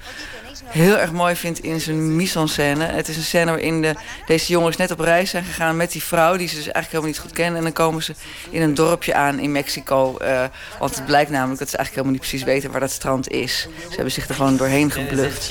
heel 0.64 0.96
erg 0.96 1.12
mooi 1.12 1.36
vind 1.36 1.62
in 1.62 1.80
zijn 1.80 2.16
mise-en-scène. 2.16 2.84
Het 2.84 3.08
is 3.08 3.16
een 3.16 3.22
scène 3.22 3.50
waarin 3.50 3.82
de, 3.82 3.94
deze 4.26 4.52
jongens 4.52 4.76
net 4.76 4.90
op 4.90 5.00
reis 5.00 5.30
zijn 5.30 5.44
gegaan 5.44 5.76
met 5.76 5.92
die 5.92 6.02
vrouw, 6.02 6.36
die 6.36 6.48
ze 6.48 6.54
dus 6.54 6.64
eigenlijk 6.64 6.86
helemaal 6.86 7.10
niet 7.10 7.18
goed 7.18 7.32
kennen. 7.32 7.56
En 7.56 7.62
dan 7.62 7.72
komen 7.72 8.02
ze 8.02 8.14
in 8.50 8.62
een 8.62 8.74
dorpje 8.74 9.14
aan 9.14 9.38
in 9.38 9.52
Mexico. 9.52 10.16
Uh, 10.22 10.44
want 10.78 10.94
het 10.94 11.06
blijkt 11.06 11.30
namelijk 11.30 11.58
dat 11.58 11.70
ze 11.70 11.76
eigenlijk 11.76 12.06
helemaal 12.06 12.12
niet 12.12 12.20
precies 12.20 12.42
weten 12.42 12.70
waar 12.70 12.80
dat 12.80 12.90
strand 12.90 13.30
is. 13.30 13.60
Ze 13.88 13.94
hebben 13.94 14.12
zich 14.12 14.28
er 14.28 14.34
gewoon 14.34 14.56
doorheen 14.56 14.90
gebluft. 14.90 15.50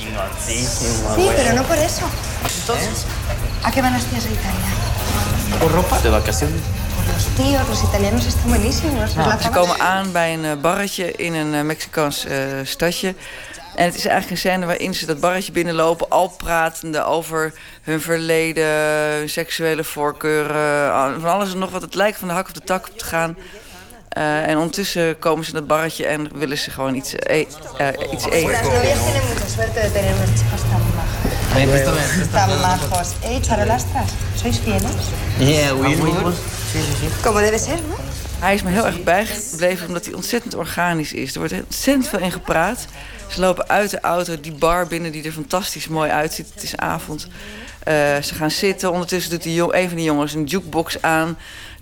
Sí, 1.15 1.29
pero 1.35 1.53
no 1.53 1.63
por 1.63 1.77
eso. 1.77 2.05
¿A 3.65 3.71
qué 3.71 3.81
van 3.81 3.91
las 3.91 4.05
tías 4.09 4.23
de 4.23 4.29
Italia? 4.29 4.96
Por 5.59 5.71
ropa 5.71 5.99
de 6.01 6.09
vacaciones. 6.09 6.61
Los 7.13 7.25
tíos, 7.35 7.67
los 7.67 7.83
italianos 7.83 8.25
están 8.25 8.49
buenísimos. 8.49 9.13
Ja, 9.13 9.37
ze 9.41 9.49
komen 9.49 9.79
aan 9.79 10.11
bij 10.11 10.33
een 10.33 10.61
barretje 10.61 11.11
in 11.11 11.33
een 11.33 11.53
uh, 11.53 11.61
Mexicaans 11.61 12.25
uh, 12.25 12.31
stadje. 12.63 13.15
En 13.75 13.85
het 13.85 13.95
is 13.95 14.05
eigenlijk 14.05 14.31
een 14.31 14.37
scène 14.37 14.65
waarin 14.65 14.93
ze 14.93 15.05
dat 15.05 15.19
barretje 15.19 15.51
binnenlopen... 15.51 16.09
al 16.09 16.27
pratende 16.27 17.03
over 17.03 17.53
hun 17.81 18.01
verleden, 18.01 18.65
hun 19.17 19.29
seksuele 19.29 19.83
voorkeuren... 19.83 21.21
van 21.21 21.29
alles 21.29 21.51
en 21.51 21.59
nog 21.59 21.71
wat. 21.71 21.81
Het 21.81 21.95
lijkt 21.95 22.17
van 22.17 22.27
de 22.27 22.33
hak 22.33 22.47
op 22.47 22.53
de 22.53 22.61
tak 22.61 22.87
op 22.87 22.97
te 22.97 23.05
gaan. 23.05 23.37
Uh, 24.17 24.47
en 24.47 24.57
ondertussen 24.57 25.19
komen 25.19 25.45
ze 25.45 25.51
in 25.51 25.57
dat 25.57 25.67
barretje 25.67 26.05
en 26.05 26.29
willen 26.33 26.57
ze 26.57 26.71
gewoon 26.71 26.95
iets, 26.95 27.13
e 27.13 27.45
uh, 27.81 27.87
iets 28.11 28.25
eten. 28.25 28.51
Las 28.51 28.61
novias 28.61 28.97
Eh, 34.37 34.39
¿sois 34.39 34.59
fieles? 34.59 34.83
Yeah, 35.39 35.73
we 35.73 35.95
Sí, 35.95 36.79
sí, 36.79 36.93
sí. 36.99 37.23
Como 37.23 37.39
debe 37.39 37.57
ser, 37.57 37.81
¿no? 37.89 37.95
Hij 38.39 38.55
is 38.55 38.63
me 38.63 38.69
heel 38.69 38.85
erg 38.85 39.03
bijgebleven 39.03 39.87
omdat 39.87 40.05
hij 40.05 40.13
ontzettend 40.13 40.55
organisch 40.55 41.13
is. 41.13 41.33
Er 41.33 41.39
wordt 41.39 41.53
ontzettend 41.53 42.07
veel 42.07 42.19
in 42.19 42.31
gepraat. 42.31 42.85
Ze 43.27 43.39
lopen 43.39 43.69
uit 43.69 43.89
de 43.89 43.99
auto 43.99 44.39
die 44.39 44.51
bar 44.51 44.87
binnen 44.87 45.11
die 45.11 45.23
er 45.23 45.31
fantastisch 45.31 45.87
mooi 45.87 46.11
uitziet. 46.11 46.51
Het 46.53 46.63
is 46.63 46.75
avond. 46.75 47.27
Uh, 47.27 47.93
ze 48.21 48.35
gaan 48.35 48.51
zitten. 48.51 48.91
Ondertussen 48.91 49.31
doet 49.31 49.43
die 49.43 49.53
jong, 49.53 49.73
een 49.73 49.87
van 49.87 49.97
die 49.97 50.05
jongens 50.05 50.33
een 50.33 50.43
jukebox 50.43 51.01
aan. 51.01 51.37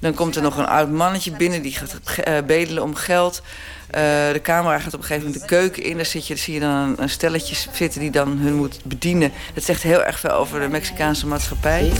Dan 0.05 0.13
komt 0.13 0.35
er 0.35 0.41
nog 0.41 0.57
een 0.57 0.67
oud 0.67 0.89
mannetje 0.89 1.31
binnen 1.31 1.61
die 1.61 1.75
gaat 1.75 2.17
eh, 2.17 2.33
bedelen 2.45 2.83
om 2.83 2.95
geld. 2.95 3.41
Eh, 3.89 4.01
de 4.31 4.39
camera 4.43 4.79
gaat 4.79 4.93
op 4.93 4.99
een 4.99 5.05
gegeven 5.05 5.25
moment 5.27 5.41
de 5.41 5.47
keuken 5.47 5.83
in. 5.83 5.95
Daar, 5.95 6.05
zit 6.05 6.27
je, 6.27 6.33
daar 6.33 6.43
zie 6.43 6.53
je 6.53 6.59
dan 6.59 6.69
een, 6.69 6.95
een 6.97 7.09
stelletje 7.09 7.55
zitten 7.71 7.99
die 7.99 8.11
dan 8.11 8.37
hun 8.37 8.53
moet 8.53 8.79
bedienen. 8.83 9.31
Dat 9.53 9.63
zegt 9.63 9.81
heel 9.81 10.03
erg 10.03 10.19
veel 10.19 10.31
over 10.31 10.59
de 10.59 10.67
Mexicaanse 10.67 11.27
maatschappij. 11.27 11.91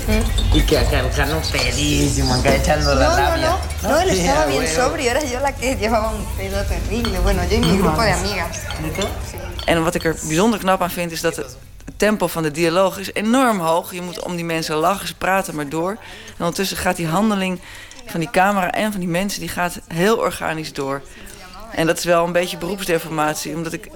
Acá 0.54 0.98
el 0.98 1.10
Jano 1.16 1.40
pedísimo, 1.52 2.34
acá 2.34 2.50
echando 2.50 2.94
la 2.94 3.08
No, 3.08 3.16
no, 3.16 3.22
labia. 3.22 3.58
no. 3.82 3.90
No, 3.90 3.98
él 4.00 4.10
estaba 4.10 4.46
bien 4.46 4.62
bueno. 4.62 4.82
sobrio. 4.82 5.10
Era 5.10 5.20
yo 5.20 5.40
la 5.40 5.52
que 5.52 5.76
llevaba 5.80 6.12
un 6.12 6.26
pedo 6.38 6.64
terrible. 6.64 7.20
Bueno, 7.20 7.42
yo 7.50 7.56
y 7.56 7.60
mi 7.60 7.78
grupo 7.78 8.02
de 8.02 8.12
amigas. 8.12 8.58
En 9.66 9.84
wat 9.84 9.96
ik 9.96 10.04
er 10.04 10.16
bijzonder 10.28 10.60
knap 10.60 10.82
aan 10.82 10.92
vind, 10.92 11.12
is 11.12 11.22
dat 11.22 11.36
het 11.36 11.58
tempo 11.98 12.28
van 12.28 12.44
de 12.44 12.52
dialoog 12.52 12.98
is 12.98 13.14
enorm 13.14 13.60
hoog. 13.60 13.94
Je 13.94 14.02
moet 14.02 14.24
om 14.24 14.36
die 14.36 14.46
mensen 14.46 14.76
lachen, 14.76 15.08
ze 15.08 15.16
praten 15.16 15.56
maar 15.56 15.70
door. 15.70 15.92
En 15.92 16.40
ondertussen 16.40 16.78
gaat 16.78 16.96
die 16.96 17.08
handeling 17.08 17.60
van 18.06 18.20
die 18.20 18.30
camera 18.30 18.72
en 18.72 18.92
van 18.92 19.00
die 19.00 19.10
mensen... 19.10 19.40
die 19.40 19.50
gaat 19.50 19.80
heel 19.94 20.18
organisch 20.18 20.74
door. 20.74 21.02
En 21.72 21.88
dat 21.88 21.98
is 21.98 22.04
wel 22.04 22.26
een 22.26 22.32
beetje 22.32 22.58
beroepsdeformatie, 22.58 23.56
omdat 23.56 23.74
ik... 23.74 23.90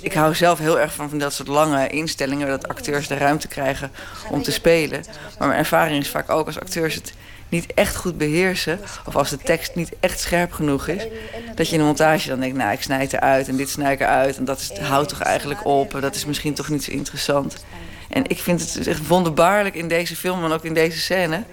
Ik 0.00 0.12
hou 0.12 0.34
zelf 0.34 0.58
heel 0.58 0.80
erg 0.80 0.92
van, 0.92 1.08
van 1.08 1.18
dat 1.18 1.32
soort 1.32 1.48
lange 1.48 1.88
instellingen... 1.88 2.48
dat 2.48 2.68
acteurs 2.68 3.06
de 3.08 3.16
ruimte 3.16 3.48
krijgen 3.48 3.90
om 4.30 4.42
te 4.42 4.52
spelen. 4.52 5.04
Maar 5.38 5.48
mijn 5.48 5.60
ervaring 5.60 6.02
is 6.02 6.08
vaak 6.08 6.30
ook 6.30 6.46
als 6.46 6.60
acteurs 6.60 6.94
het 6.94 7.12
niet 7.48 7.74
echt 7.74 7.96
goed 7.96 8.18
beheersen... 8.18 8.80
of 9.04 9.16
als 9.16 9.30
de 9.30 9.38
tekst 9.38 9.74
niet 9.74 9.92
echt 10.00 10.20
scherp 10.20 10.52
genoeg 10.52 10.88
is... 10.88 11.06
dat 11.54 11.66
je 11.66 11.72
in 11.72 11.78
de 11.78 11.84
montage 11.84 12.28
dan 12.28 12.40
denkt, 12.40 12.56
nou, 12.56 12.72
ik 12.72 12.82
snij 12.82 13.00
het 13.00 13.12
eruit 13.12 13.48
en 13.48 13.56
dit 13.56 13.68
snij 13.68 13.92
ik 13.92 14.00
eruit... 14.00 14.36
en 14.36 14.44
dat 14.44 14.58
is, 14.58 14.78
houdt 14.78 15.08
toch 15.08 15.20
eigenlijk 15.20 15.66
op, 15.66 15.94
en 15.94 16.00
dat 16.00 16.14
is 16.14 16.24
misschien 16.24 16.54
toch 16.54 16.68
niet 16.68 16.84
zo 16.84 16.90
interessant. 16.90 17.64
En 18.08 18.28
ik 18.28 18.38
vind 18.38 18.60
het 18.60 18.74
dus 18.74 18.86
echt 18.86 19.06
wonderbaarlijk 19.06 19.74
in 19.74 19.88
deze 19.88 20.16
film 20.16 20.44
en 20.44 20.52
ook 20.52 20.64
in 20.64 20.74
deze 20.74 20.98
scène... 20.98 21.44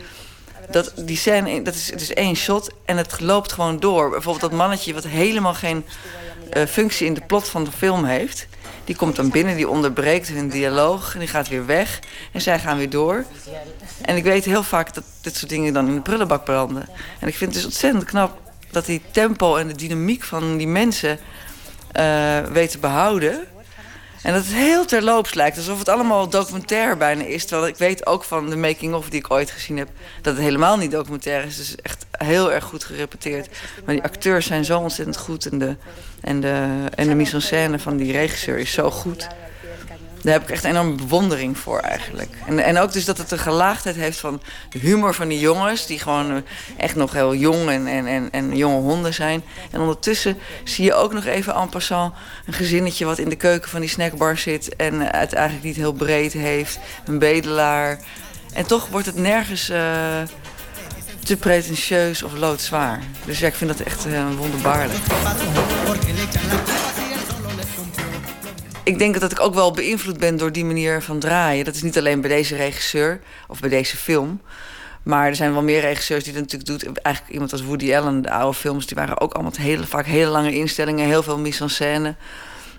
dat 0.71 0.93
die 0.95 1.17
scène, 1.17 1.61
dat 1.61 1.75
is, 1.75 1.91
het 1.91 2.01
is 2.01 2.13
één 2.13 2.35
shot 2.35 2.69
en 2.85 2.97
het 2.97 3.19
loopt 3.19 3.51
gewoon 3.51 3.79
door. 3.79 4.09
Bijvoorbeeld 4.09 4.51
dat 4.51 4.59
mannetje 4.59 4.93
wat 4.93 5.03
helemaal 5.03 5.53
geen 5.53 5.85
eh, 6.49 6.65
functie 6.65 7.07
in 7.07 7.13
de 7.13 7.21
plot 7.21 7.47
van 7.47 7.63
de 7.63 7.71
film 7.71 8.05
heeft... 8.05 8.47
die 8.85 8.95
komt 8.95 9.15
dan 9.15 9.29
binnen, 9.29 9.55
die 9.55 9.69
onderbreekt 9.69 10.27
hun 10.27 10.49
dialoog 10.49 11.13
en 11.13 11.19
die 11.19 11.27
gaat 11.27 11.47
weer 11.47 11.65
weg... 11.65 11.99
en 12.31 12.41
zij 12.41 12.59
gaan 12.59 12.77
weer 12.77 12.89
door... 12.89 13.25
En 14.01 14.15
ik 14.15 14.23
weet 14.23 14.45
heel 14.45 14.63
vaak 14.63 14.93
dat 14.93 15.03
dit 15.21 15.35
soort 15.35 15.49
dingen 15.49 15.73
dan 15.73 15.87
in 15.87 15.95
de 15.95 16.01
prullenbak 16.01 16.43
branden. 16.43 16.89
En 17.19 17.27
ik 17.27 17.35
vind 17.35 17.53
het 17.53 17.53
dus 17.53 17.65
ontzettend 17.65 18.03
knap 18.03 18.39
dat 18.71 18.85
die 18.85 19.01
tempo 19.11 19.55
en 19.55 19.67
de 19.67 19.75
dynamiek 19.75 20.23
van 20.23 20.57
die 20.57 20.67
mensen 20.67 21.19
weet 22.51 22.71
te 22.71 22.77
behouden. 22.79 23.47
En 24.23 24.33
dat 24.33 24.43
het 24.43 24.53
heel 24.53 24.85
terloops 24.85 25.33
lijkt, 25.33 25.57
alsof 25.57 25.79
het 25.79 25.89
allemaal 25.89 26.29
documentair 26.29 26.97
bijna 26.97 27.23
is. 27.23 27.45
Terwijl 27.45 27.67
ik 27.67 27.77
weet 27.77 28.05
ook 28.05 28.23
van 28.23 28.49
de 28.49 28.55
making-of 28.55 29.09
die 29.09 29.19
ik 29.19 29.31
ooit 29.31 29.51
gezien 29.51 29.77
heb... 29.77 29.89
dat 30.21 30.33
het 30.33 30.43
helemaal 30.43 30.77
niet 30.77 30.91
documentair 30.91 31.45
is. 31.45 31.59
Is 31.59 31.75
echt 31.75 32.05
heel 32.11 32.51
erg 32.51 32.63
goed 32.63 32.83
gerepeteerd. 32.83 33.49
Maar 33.85 33.95
die 33.95 34.03
acteurs 34.03 34.45
zijn 34.45 34.65
zo 34.65 34.79
ontzettend 34.79 35.17
goed. 35.17 35.45
En 35.45 35.57
de, 35.57 35.75
en 36.21 36.39
de, 36.41 36.83
en 36.95 37.07
de 37.07 37.15
mise-en-scène 37.15 37.79
van 37.79 37.97
die 37.97 38.11
regisseur 38.11 38.57
is 38.57 38.71
zo 38.71 38.91
goed. 38.91 39.27
Daar 40.21 40.33
heb 40.33 40.43
ik 40.43 40.49
echt 40.49 40.63
enorme 40.63 40.95
bewondering 40.95 41.57
voor 41.57 41.79
eigenlijk. 41.79 42.29
En, 42.45 42.59
en 42.59 42.77
ook 42.77 42.93
dus 42.93 43.05
dat 43.05 43.17
het 43.17 43.31
een 43.31 43.39
gelaagdheid 43.39 43.95
heeft 43.95 44.19
van 44.19 44.41
de 44.69 44.79
humor 44.79 45.13
van 45.13 45.27
die 45.27 45.39
jongens... 45.39 45.85
die 45.85 45.99
gewoon 45.99 46.43
echt 46.77 46.95
nog 46.95 47.11
heel 47.11 47.35
jong 47.35 47.69
en, 47.69 47.87
en, 47.87 48.31
en, 48.31 48.57
jonge 48.57 48.81
honden 48.81 49.13
zijn. 49.13 49.43
En 49.71 49.79
ondertussen 49.79 50.37
zie 50.63 50.85
je 50.85 50.93
ook 50.93 51.13
nog 51.13 51.25
even 51.25 51.55
en 51.55 51.69
passant... 51.69 52.13
een 52.45 52.53
gezinnetje 52.53 53.05
wat 53.05 53.17
in 53.17 53.29
de 53.29 53.35
keuken 53.35 53.69
van 53.69 53.79
die 53.79 53.89
snackbar 53.89 54.37
zit... 54.37 54.75
en 54.75 54.99
het 54.99 55.33
eigenlijk 55.33 55.65
niet 55.65 55.75
heel 55.75 55.93
breed 55.93 56.33
heeft. 56.33 56.79
Een 57.05 57.19
bedelaar. 57.19 57.99
En 58.53 58.65
toch 58.65 58.87
wordt 58.87 59.05
het 59.05 59.15
nergens 59.15 59.69
eh, 59.69 59.79
te 61.23 61.37
pretentieus 61.37 62.23
of 62.23 62.33
loodzwaar. 62.37 62.99
Dus 63.25 63.39
ja, 63.39 63.47
ik 63.47 63.55
vind 63.55 63.77
dat 63.77 63.87
echt 63.87 64.05
eh, 64.05 64.25
wonderbaarlijk. 64.37 64.99
Ik 68.87 68.99
denk 68.99 69.19
dat 69.19 69.31
ik 69.31 69.39
ook 69.39 69.53
wel 69.53 69.71
beïnvloed 69.71 70.17
ben 70.19 70.37
door 70.37 70.51
die 70.51 70.65
manier 70.65 71.01
van 71.01 71.19
draaien. 71.19 71.65
Dat 71.65 71.75
is 71.75 71.81
niet 71.81 71.97
alleen 71.97 72.21
bij 72.21 72.29
deze 72.29 72.55
regisseur 72.55 73.19
of 73.47 73.59
bij 73.59 73.69
deze 73.69 73.97
film. 73.97 74.41
Maar 75.03 75.27
er 75.27 75.35
zijn 75.35 75.53
wel 75.53 75.61
meer 75.63 75.81
regisseurs 75.81 76.23
die 76.23 76.33
dat 76.33 76.41
natuurlijk 76.41 76.69
doet. 76.69 77.01
Eigenlijk 77.01 77.33
iemand 77.33 77.51
als 77.51 77.63
Woody 77.63 77.95
Allen, 77.95 78.21
de 78.21 78.31
oude 78.31 78.57
films, 78.57 78.85
die 78.85 78.97
waren 78.97 79.21
ook 79.21 79.33
allemaal 79.33 79.85
vaak 79.85 80.05
hele 80.05 80.31
lange 80.31 80.55
instellingen, 80.55 81.05
heel 81.05 81.23
veel 81.23 81.37
mise-en-scène. 81.39 82.15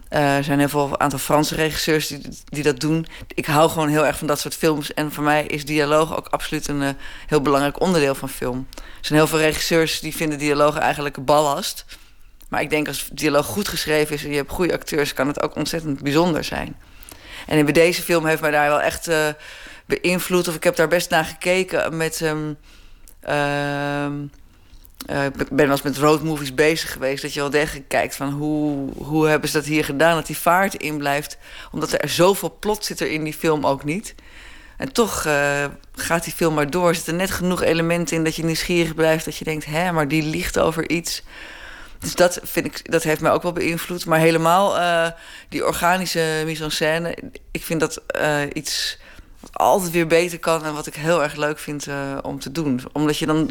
Eh, 0.09 0.36
er 0.36 0.44
zijn 0.44 0.59
heel 0.59 0.68
veel 0.68 0.86
een 0.86 1.01
aantal 1.01 1.18
Franse 1.18 1.55
regisseurs 1.55 2.06
die, 2.06 2.20
die 2.44 2.62
dat 2.62 2.80
doen. 2.80 3.06
Ik 3.35 3.47
hou 3.47 3.70
gewoon 3.70 3.89
heel 3.89 4.06
erg 4.06 4.18
van 4.18 4.26
dat 4.26 4.40
soort 4.40 4.55
films. 4.55 4.94
En 4.94 5.12
voor 5.12 5.24
mij 5.24 5.47
is 5.47 5.64
dialoog 5.64 6.16
ook 6.16 6.26
absoluut 6.26 6.68
een 6.68 6.82
eh, 6.82 6.89
heel 7.26 7.40
belangrijk 7.40 7.80
onderdeel 7.80 8.14
van 8.14 8.28
film. 8.28 8.66
Er 8.74 8.82
zijn 9.01 9.18
heel 9.18 9.28
veel 9.28 9.39
regisseurs 9.39 10.01
die 10.01 10.16
vinden 10.16 10.39
dialoog 10.39 10.76
eigenlijk 10.76 11.24
ballast. 11.24 11.85
Maar 12.49 12.61
ik 12.61 12.70
denk 12.70 12.87
als 12.87 13.09
dialoog 13.12 13.47
goed 13.47 13.69
geschreven 13.69 14.15
is 14.15 14.25
en 14.25 14.31
je 14.31 14.37
hebt 14.37 14.51
goede 14.51 14.73
acteurs, 14.73 15.12
kan 15.12 15.27
het 15.27 15.43
ook 15.43 15.57
ontzettend 15.57 16.03
bijzonder 16.03 16.45
zijn. 16.45 16.77
En 17.47 17.65
bij 17.65 17.73
deze 17.73 18.03
film 18.03 18.27
heeft 18.27 18.41
mij 18.41 18.51
daar 18.51 18.69
wel 18.69 18.81
echt 18.81 19.09
eh, 19.09 19.27
beïnvloed. 19.87 20.49
Of 20.49 20.55
ik 20.55 20.65
heb 20.65 20.77
daar 20.77 20.89
best 20.89 21.11
naar 21.11 21.25
gekeken 21.25 21.97
met. 21.97 22.20
eh, 25.07 25.25
ik 25.25 25.49
ben 25.49 25.57
wel 25.57 25.70
eens 25.70 25.83
met 25.83 25.97
roadmovies 25.97 26.55
bezig 26.55 26.93
geweest. 26.93 27.23
Dat 27.23 27.35
je 27.35 27.41
wel 27.41 27.51
degelijk 27.51 27.89
kijkt 27.89 28.16
van 28.16 28.31
hoe, 28.31 28.93
hoe 28.97 29.29
hebben 29.29 29.49
ze 29.49 29.57
dat 29.57 29.66
hier 29.66 29.85
gedaan. 29.85 30.15
Dat 30.15 30.27
die 30.27 30.39
vaart 30.39 30.75
in 30.75 30.99
blijft. 30.99 31.39
Omdat 31.73 32.03
er 32.03 32.09
zoveel 32.09 32.57
plot 32.61 32.85
zit 32.85 33.01
er 33.01 33.11
in 33.11 33.25
die 33.25 33.35
film 33.35 33.66
ook 33.66 33.85
niet. 33.85 34.15
En 34.77 34.93
toch 34.93 35.25
eh, 35.25 35.65
gaat 35.95 36.25
die 36.25 36.33
film 36.33 36.55
maar 36.55 36.70
door. 36.70 36.89
Er 36.89 36.95
zitten 36.95 37.16
net 37.16 37.31
genoeg 37.31 37.62
elementen 37.62 38.16
in 38.16 38.25
dat 38.25 38.37
je 38.37 38.45
nieuwsgierig 38.45 38.95
blijft. 38.95 39.25
Dat 39.25 39.37
je 39.37 39.45
denkt, 39.45 39.65
hè, 39.65 39.93
maar 39.93 40.09
die 40.09 40.23
liegt 40.23 40.59
over 40.59 40.91
iets. 40.91 41.23
Dus 41.99 42.15
dat, 42.15 42.41
vind 42.43 42.66
ik, 42.66 42.91
dat 42.91 43.03
heeft 43.03 43.20
mij 43.20 43.31
ook 43.31 43.43
wel 43.43 43.53
beïnvloed. 43.53 44.07
Maar 44.07 44.19
helemaal 44.19 44.79
eh, 44.79 45.11
die 45.49 45.66
organische 45.66 46.43
mise-en-scène... 46.45 47.16
ik 47.51 47.65
vind 47.65 47.81
dat 47.81 48.03
eh, 48.07 48.41
iets 48.53 48.99
wat 49.41 49.51
altijd 49.53 49.91
weer 49.91 50.07
beter 50.07 50.39
kan... 50.39 50.65
en 50.65 50.75
wat 50.75 50.87
ik 50.87 50.95
heel 50.95 51.23
erg 51.23 51.37
leuk 51.37 51.59
vind 51.59 51.87
eh, 51.87 52.19
om 52.23 52.39
te 52.39 52.53
doen. 52.53 52.81
Omdat 52.93 53.19
je 53.19 53.27
dan 53.27 53.51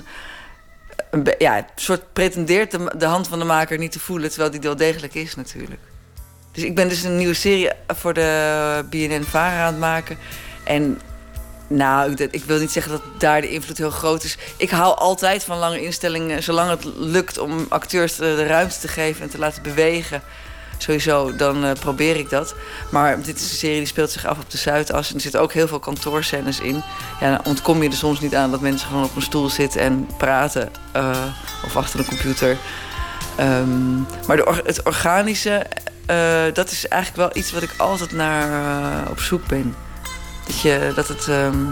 een 1.12 1.28
ja, 1.38 1.66
soort 1.76 2.14
pretendeert 2.14 2.72
de, 2.72 2.94
de 2.98 3.06
hand 3.06 3.28
van 3.28 3.40
de 3.40 3.46
maker 3.46 3.78
niet 3.78 3.92
te 3.92 4.00
voelen... 4.00 4.30
terwijl 4.30 4.52
die 4.52 4.62
wel 4.62 4.76
degelijk 4.76 5.14
is 5.14 5.36
natuurlijk. 5.36 5.82
Dus 6.52 6.64
ik 6.64 6.76
ben 6.76 6.90
dus 6.90 7.04
een 7.04 7.18
nieuwe 7.18 7.34
serie 7.34 7.70
voor 7.88 8.14
de 8.14 8.86
BNN-Vara 8.90 9.66
aan 9.66 9.72
het 9.72 9.80
maken. 9.80 10.18
En 10.64 11.02
nou, 11.68 12.14
ik, 12.14 12.44
wil 12.44 12.60
niet 12.60 12.72
zeggen 12.72 12.92
dat 12.92 13.02
daar 13.18 13.42
de 13.42 13.50
invloed 13.50 13.78
heel 13.78 13.90
groot 13.90 14.24
is. 14.24 14.38
Ik 14.58 14.70
hou 14.70 14.98
altijd 14.98 15.44
van 15.44 15.58
lange 15.58 15.84
instellingen, 15.84 16.44
zolang 16.44 16.70
het 16.70 16.86
lukt 16.98 17.38
om 17.38 17.66
acteurs 17.70 18.16
de, 18.16 18.46
ruimte 18.46 18.80
te 18.80 18.88
geven 18.88 19.22
en 19.22 19.30
te 19.30 19.38
laten 19.38 19.64
bewegen. 19.64 20.22
Sowieso, 20.78 21.36
dan 21.36 21.66
eh, 21.66 21.72
probeer 21.80 22.16
ik 22.16 22.30
dat. 22.30 22.56
Maar 22.92 23.22
dit 23.22 23.36
is 23.36 23.52
een 23.52 23.58
serie 23.58 23.78
die 23.78 23.88
speelt 23.88 24.12
zich 24.12 24.26
af 24.26 24.40
op 24.40 24.50
de 24.50 24.58
Zuidas. 24.58 25.10
En 25.10 25.16
er 25.16 25.22
zitten 25.22 25.42
ook 25.42 25.54
heel 25.54 25.68
veel 25.68 25.80
kantoorscènes 25.80 26.60
in. 26.60 26.84
Ja, 27.20 27.30
dan 27.30 27.46
ontkom 27.46 27.84
je 27.84 27.90
er 27.90 27.96
soms 27.96 28.20
niet 28.20 28.36
aan 28.36 28.52
dat 28.52 28.62
mensen 28.62 28.88
gewoon 28.88 29.04
op 29.04 29.16
een 29.16 29.22
stoel 29.22 29.50
zitten 29.50 29.82
en 29.82 30.08
praten. 30.18 30.72
eh, 30.92 31.24
of 31.66 31.76
achter 31.76 32.00
een 32.00 32.06
computer. 32.06 32.58
Ehm, 33.36 33.96
maar 34.28 34.38
de 34.38 34.62
het 34.66 34.84
organische, 34.84 35.66
eh, 36.06 36.44
dat 36.54 36.72
is 36.72 36.88
eigenlijk 36.88 37.34
wel 37.34 37.42
iets 37.42 37.52
wat 37.52 37.64
ik 37.64 37.74
altijd 37.78 38.12
naar 38.12 39.10
op 39.10 39.20
zoek 39.20 39.48
ben. 39.48 39.76
Dat, 40.48 40.62
je, 40.62 40.92
dat 40.96 41.08
het. 41.08 41.28
ehm, 41.28 41.66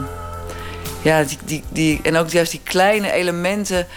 ja, 1.06 1.24
die, 1.24 1.38
die, 1.46 1.64
die, 1.70 2.00
en 2.04 2.18
ook 2.18 2.30
juist 2.30 2.52
die 2.52 2.62
kleine 2.64 3.12
elementen. 3.12 3.88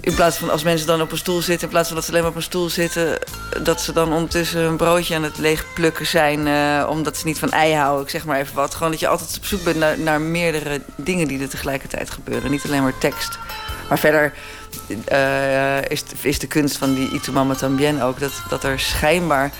In 0.00 0.14
plaats 0.14 0.36
van 0.36 0.50
als 0.50 0.62
mensen 0.62 0.86
dan 0.86 1.00
op 1.00 1.12
een 1.12 1.18
stoel 1.18 1.40
zitten, 1.40 1.66
in 1.66 1.72
plaats 1.72 1.86
van 1.86 1.96
dat 1.96 2.04
ze 2.04 2.10
alleen 2.10 2.22
maar 2.22 2.30
op 2.30 2.36
een 2.36 2.42
stoel 2.42 2.68
zitten, 2.68 3.18
dat 3.62 3.80
ze 3.80 3.92
dan 3.92 4.12
ondertussen 4.12 4.60
een 4.60 4.76
broodje 4.76 5.14
aan 5.14 5.22
het 5.22 5.38
leegplukken 5.38 6.06
zijn, 6.06 6.46
eh, 6.46 6.88
omdat 6.88 7.16
ze 7.16 7.26
niet 7.26 7.38
van 7.38 7.50
ei 7.50 7.74
houden, 7.74 8.04
ik 8.04 8.10
zeg 8.10 8.24
maar 8.24 8.38
even 8.38 8.54
wat. 8.54 8.74
Gewoon 8.74 8.90
dat 8.90 9.00
je 9.00 9.08
altijd 9.08 9.36
op 9.36 9.44
zoek 9.44 9.64
bent 9.64 9.76
naar, 9.76 9.98
naar 9.98 10.20
meerdere 10.20 10.80
dingen 10.96 11.28
die 11.28 11.40
er 11.40 11.48
tegelijkertijd 11.48 12.10
gebeuren. 12.10 12.50
Niet 12.50 12.64
alleen 12.64 12.82
maar 12.82 12.98
tekst. 12.98 13.38
Maar 13.88 13.98
verder 13.98 14.32
eh, 15.04 15.82
is, 15.88 16.04
is 16.20 16.38
de 16.38 16.46
kunst 16.46 16.76
van 16.76 16.94
die 16.94 17.10
Itu 17.12 17.32
Mama 17.32 17.54
Tambien 17.54 18.02
ook 18.02 18.20
dat, 18.20 18.32
dat 18.48 18.64
er 18.64 18.80
schijnbaar 18.80 19.52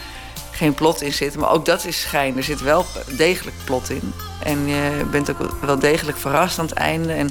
geen 0.61 0.75
plot 0.75 1.03
in 1.03 1.13
zit. 1.13 1.37
Maar 1.37 1.51
ook 1.51 1.65
dat 1.65 1.85
is 1.85 2.01
schijn. 2.01 2.37
Er 2.37 2.45
zit 2.45 2.61
wel 2.61 2.87
degelijk 3.07 3.57
plot 3.65 3.91
in. 3.91 4.13
En 4.43 4.69
je 4.69 5.05
bent 5.11 5.31
ook 5.31 5.39
wel 5.61 5.79
degelijk 5.79 6.19
verrast 6.19 6.59
aan 6.59 6.65
het 6.65 6.75
einde. 6.75 7.13
En 7.13 7.31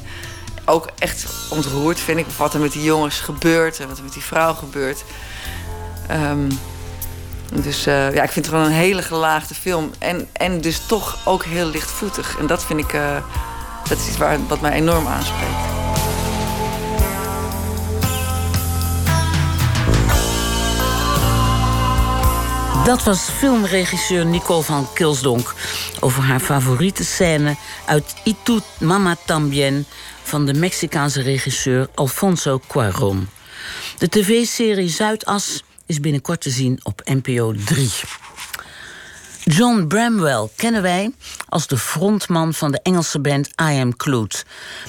ook 0.65 0.89
echt 0.99 1.25
ontroerd 1.49 1.99
vind 1.99 2.19
ik 2.19 2.25
wat 2.37 2.53
er 2.53 2.59
met 2.59 2.71
die 2.71 2.83
jongens 2.83 3.19
gebeurt 3.19 3.79
en 3.79 3.87
wat 3.87 3.97
er 3.97 4.03
met 4.03 4.13
die 4.13 4.21
vrouw 4.21 4.53
gebeurt. 4.53 5.03
Ehm, 6.07 6.49
dus 7.63 7.85
eh, 7.85 8.13
ja, 8.13 8.23
ik 8.23 8.31
vind 8.31 8.45
het 8.45 8.55
gewoon 8.55 8.69
een 8.69 8.77
hele 8.85 9.01
gelaagde 9.01 9.55
film. 9.55 9.91
En, 9.99 10.27
en 10.31 10.61
dus 10.61 10.81
toch 10.85 11.17
ook 11.25 11.43
heel 11.43 11.65
lichtvoetig. 11.65 12.37
En 12.39 12.47
dat 12.47 12.65
vind 12.65 12.79
ik, 12.79 12.93
eh, 12.93 13.17
dat 13.89 13.97
is 13.97 14.07
iets 14.07 14.17
waar, 14.17 14.47
wat 14.47 14.61
mij 14.61 14.71
enorm 14.71 15.07
aanspreekt. 15.07 16.08
Dat 22.89 23.03
was 23.03 23.19
filmregisseur 23.19 24.25
Nicole 24.25 24.63
van 24.63 24.87
Kilsdonk 24.93 25.53
over 25.99 26.23
haar 26.23 26.39
favoriete 26.39 27.03
scène 27.03 27.55
uit 27.85 28.15
Itu 28.23 28.59
Mama 28.79 29.17
Tambien 29.25 29.85
van 30.23 30.45
de 30.45 30.53
Mexicaanse 30.53 31.21
regisseur 31.21 31.89
Alfonso 31.95 32.61
Cuarón. 32.67 33.29
De 33.97 34.09
tv-serie 34.09 34.89
Zuidas 34.89 35.63
is 35.85 35.99
binnenkort 35.99 36.41
te 36.41 36.49
zien 36.49 36.79
op 36.83 37.01
NPO 37.05 37.53
3. 37.65 37.89
John 39.43 39.87
Bramwell 39.87 40.47
kennen 40.55 40.81
wij 40.81 41.11
als 41.49 41.67
de 41.67 41.77
frontman 41.77 42.53
van 42.53 42.71
de 42.71 42.79
Engelse 42.81 43.19
band 43.19 43.47
I 43.47 43.79
Am 43.79 43.95
Clued. 43.95 44.45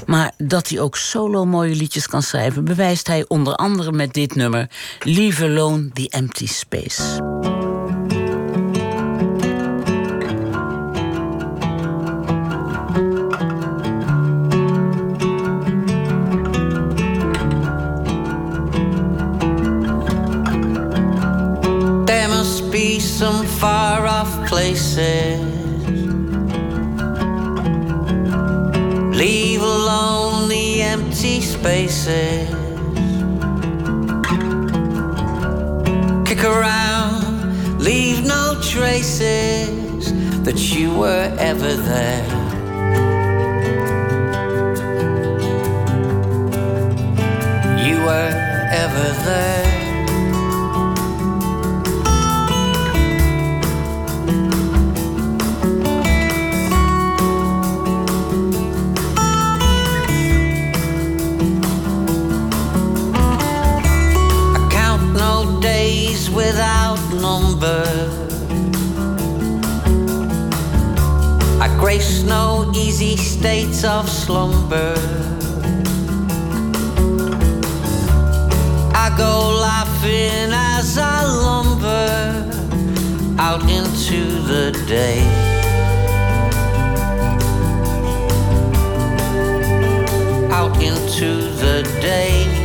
Maar 0.07 0.33
dat 0.39 0.69
hij 0.69 0.81
ook 0.81 0.97
solo 0.97 1.45
mooie 1.45 1.75
liedjes 1.75 2.07
kan 2.07 2.23
schrijven, 2.23 2.65
bewijst 2.65 3.07
hij 3.07 3.25
onder 3.29 3.55
andere 3.55 3.93
met 3.93 4.13
dit 4.15 4.35
nummer 4.35 4.71
Leave 5.01 5.45
Alone 5.45 5.91
the 5.93 6.09
Empty 6.09 6.47
Space. 6.47 7.60
Some 23.21 23.45
far 23.45 24.07
off 24.07 24.49
places. 24.49 25.39
Leave 29.15 29.61
alone 29.61 30.49
the 30.49 30.81
empty 30.81 31.43
spaces. 31.43 32.49
Kick 36.27 36.45
around, 36.45 37.79
leave 37.79 38.25
no 38.25 38.59
traces 38.63 40.15
that 40.45 40.59
you 40.75 40.95
were 40.95 41.29
ever 41.39 41.75
there. 41.75 42.25
You 47.85 47.97
were 47.99 48.33
ever 48.73 49.09
there. 49.27 49.70
Without 66.35 67.01
number. 67.15 67.85
I 71.61 71.69
grace 71.79 72.23
no 72.23 72.71
easy 72.75 73.17
states 73.17 73.85
of 73.85 74.09
slumber. 74.09 74.95
I 78.95 79.15
go 79.17 79.59
laughing 79.61 80.53
as 80.53 80.99
I 80.99 81.25
lumber 81.25 82.51
out 83.39 83.63
into 83.63 84.21
the 84.43 84.73
day. 84.87 85.21
Out 90.51 90.83
into 90.83 91.51
the 91.63 91.83
day. 92.01 92.60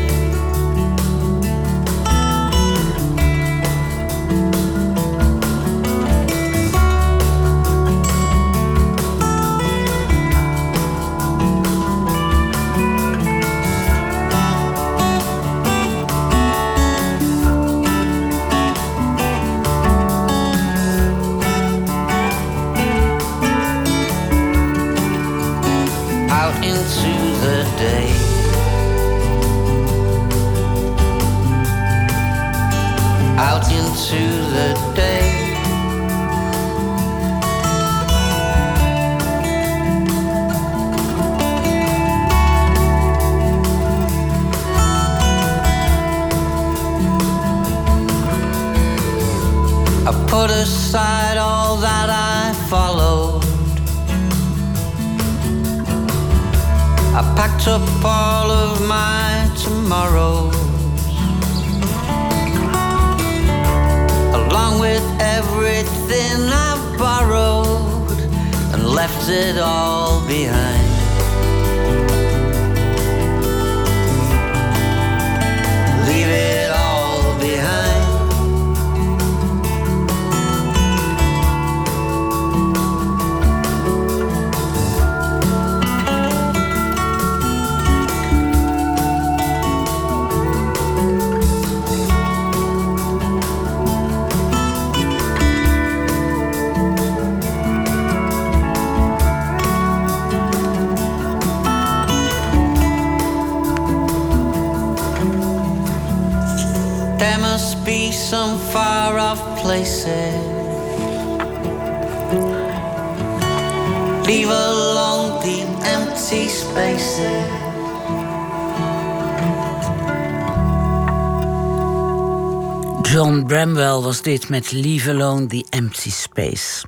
Dit 124.25 124.49
met 124.49 124.71
Leave 124.71 125.09
Alone 125.09 125.45
the 125.45 125.65
Empty 125.69 126.11
Space. 126.11 126.85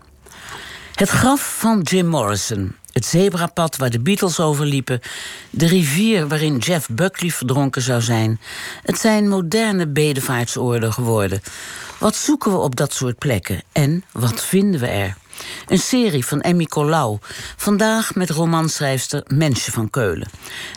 Het 0.96 1.10
graf 1.10 1.58
van 1.60 1.82
Jim 1.82 2.06
Morrison. 2.08 2.76
Het 2.92 3.06
zebrapad 3.06 3.78
waar 3.78 3.90
de 3.90 4.00
Beatles 4.00 4.40
overliepen. 4.40 5.00
De 5.50 5.68
rivier 5.68 6.28
waarin 6.28 6.58
Jeff 6.58 6.90
Buckley 6.90 7.30
verdronken 7.30 7.82
zou 7.82 8.02
zijn. 8.02 8.40
Het 8.84 9.00
zijn 9.00 9.28
moderne 9.28 9.88
bedevaartsoorden 9.88 10.94
geworden. 10.94 11.42
Wat 12.00 12.16
zoeken 12.16 12.52
we 12.52 12.58
op 12.58 12.76
dat 12.76 12.94
soort 12.94 13.18
plekken? 13.18 13.64
En 13.72 14.04
wat 14.12 14.46
vinden 14.46 14.80
we 14.80 14.88
er? 14.88 15.18
Een 15.68 15.78
serie 15.78 16.26
van 16.26 16.42
Emmy 16.42 16.66
Colau. 16.66 17.18
Vandaag 17.56 18.16
met 18.16 18.30
romanschrijfster 18.30 19.24
Mensje 19.28 19.72
van 19.72 19.90
Keulen. 19.90 20.30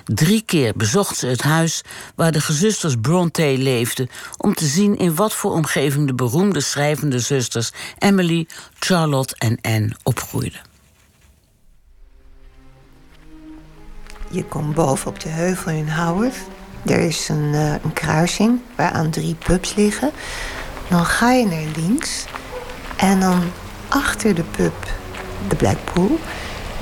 Drie 0.04 0.42
keer 0.42 0.72
bezocht 0.76 1.16
ze 1.16 1.26
het 1.26 1.42
huis 1.42 1.82
waar 2.14 2.32
de 2.32 2.40
gezusters 2.40 2.94
Bronte 3.00 3.54
leefden... 3.58 4.08
om 4.36 4.54
te 4.54 4.66
zien 4.66 4.98
in 4.98 5.14
wat 5.14 5.34
voor 5.34 5.52
omgeving 5.52 6.06
de 6.06 6.14
beroemde 6.14 6.60
schrijvende 6.60 7.18
zusters... 7.18 7.70
Emily, 7.98 8.46
Charlotte 8.78 9.34
en 9.38 9.58
Anne 9.62 9.92
opgroeiden. 10.02 10.60
Je 14.30 14.44
komt 14.44 14.74
boven 14.74 15.10
op 15.10 15.20
de 15.20 15.28
heuvel 15.28 15.72
in 15.72 15.88
Howard. 15.88 16.36
Er 16.86 16.98
is 16.98 17.28
een, 17.28 17.54
eh, 17.54 17.72
een 17.72 17.92
kruising 17.92 18.60
waaraan 18.76 19.10
drie 19.10 19.34
pubs 19.34 19.74
liggen. 19.74 20.10
Dan 20.88 21.04
ga 21.04 21.32
je 21.32 21.46
naar 21.46 21.66
links. 21.76 22.24
En 22.96 23.20
dan 23.20 23.42
achter 23.90 24.34
de 24.34 24.42
pub, 24.42 24.72
de 25.48 25.56
Blackpool... 25.56 26.18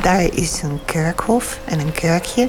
daar 0.03 0.23
is 0.23 0.63
een 0.63 0.81
kerkhof 0.85 1.59
en 1.65 1.81
een 1.81 1.93
kerkje. 1.93 2.49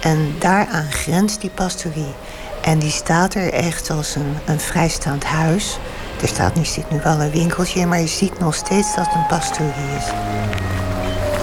En 0.00 0.34
daaraan 0.38 0.92
grenst 0.92 1.40
die 1.40 1.50
pastorie. 1.50 2.14
En 2.60 2.78
die 2.78 2.90
staat 2.90 3.34
er 3.34 3.52
echt 3.52 3.90
als 3.90 4.14
een, 4.14 4.36
een 4.44 4.60
vrijstaand 4.60 5.24
huis. 5.24 5.78
Er 6.22 6.28
staat 6.28 6.54
nu, 6.54 6.64
zit 6.64 6.90
nu 6.90 7.00
wel 7.02 7.20
een 7.20 7.30
winkeltje, 7.30 7.86
maar 7.86 8.00
je 8.00 8.06
ziet 8.06 8.38
nog 8.38 8.54
steeds 8.54 8.94
dat 8.94 9.06
het 9.06 9.14
een 9.14 9.26
pastorie 9.26 9.96
is. 9.98 10.04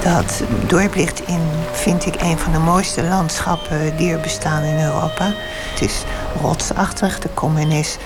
Dat 0.04 0.44
doorbligt 0.68 1.28
in, 1.28 1.42
vind 1.72 2.06
ik, 2.06 2.22
een 2.22 2.38
van 2.38 2.52
de 2.52 2.60
mooiste 2.60 3.04
landschappen 3.04 3.98
die 3.98 4.12
er 4.12 4.20
bestaan 4.20 4.64
in 4.64 4.84
Europa. 4.84 5.34
Het 5.72 5.82
is 5.82 6.04
rotsachtig, 6.42 7.24
er 7.24 7.30
komen 7.30 7.62
ineens 7.62 7.98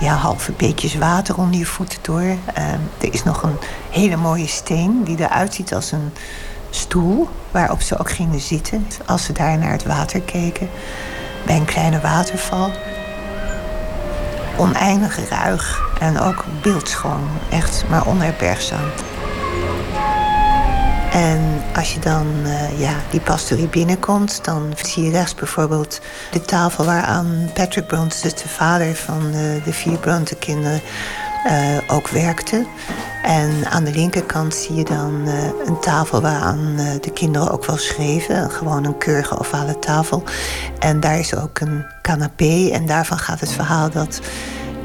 ja, 0.00 0.14
halve 0.14 0.52
beekjes 0.52 0.94
water 0.94 1.36
onder 1.36 1.58
je 1.58 1.66
voeten 1.66 1.98
door. 2.02 2.20
Uh, 2.20 2.36
er 2.98 3.12
is 3.12 3.24
nog 3.24 3.42
een 3.42 3.56
hele 3.90 4.16
mooie 4.16 4.46
steen 4.46 5.04
die 5.04 5.20
eruit 5.20 5.54
ziet 5.54 5.74
als 5.74 5.92
een 5.92 6.12
stoel... 6.70 7.28
waarop 7.50 7.80
ze 7.80 7.98
ook 7.98 8.10
gingen 8.10 8.40
zitten 8.40 8.86
als 9.06 9.24
ze 9.24 9.32
daar 9.32 9.58
naar 9.58 9.72
het 9.72 9.84
water 9.84 10.20
keken. 10.20 10.68
Bij 11.46 11.56
een 11.56 11.64
kleine 11.64 12.00
waterval. 12.00 12.70
Oneindig 14.56 15.28
ruig 15.28 15.80
en 16.00 16.20
ook 16.20 16.44
beeldschoon. 16.62 17.28
Echt 17.50 17.84
maar 17.88 18.06
onherbergzaam. 18.06 18.90
En 21.12 21.62
als 21.74 21.94
je 21.94 22.00
dan 22.00 22.26
uh, 22.44 22.80
ja, 22.80 22.94
die 23.10 23.20
pastorie 23.20 23.68
binnenkomt, 23.68 24.44
dan 24.44 24.72
zie 24.82 25.04
je 25.04 25.10
rechts 25.10 25.34
bijvoorbeeld 25.34 26.00
de 26.30 26.40
tafel 26.40 26.84
waaraan 26.84 27.50
Patrick 27.54 27.86
Bronte, 27.86 28.20
dus 28.22 28.34
de 28.34 28.48
vader 28.48 28.94
van 28.94 29.26
uh, 29.26 29.64
de 29.64 29.72
vier 29.72 29.98
Bronte-kinderen, 29.98 30.80
uh, 31.46 31.96
ook 31.96 32.08
werkte. 32.08 32.66
En 33.22 33.50
aan 33.70 33.84
de 33.84 33.90
linkerkant 33.90 34.54
zie 34.54 34.74
je 34.74 34.84
dan 34.84 35.28
een 35.66 35.80
tafel 35.80 36.20
waaraan 36.20 36.76
de 37.00 37.10
kinderen 37.10 37.50
ook 37.50 37.64
wel 37.64 37.76
schreven. 37.76 38.50
Gewoon 38.50 38.84
een 38.84 38.98
keurige 38.98 39.38
ovale 39.38 39.78
tafel. 39.78 40.22
En 40.78 41.00
daar 41.00 41.18
is 41.18 41.36
ook 41.36 41.60
een 41.60 41.84
canapé. 42.02 42.68
En 42.72 42.86
daarvan 42.86 43.18
gaat 43.18 43.40
het 43.40 43.52
verhaal 43.52 43.90
dat 43.90 44.20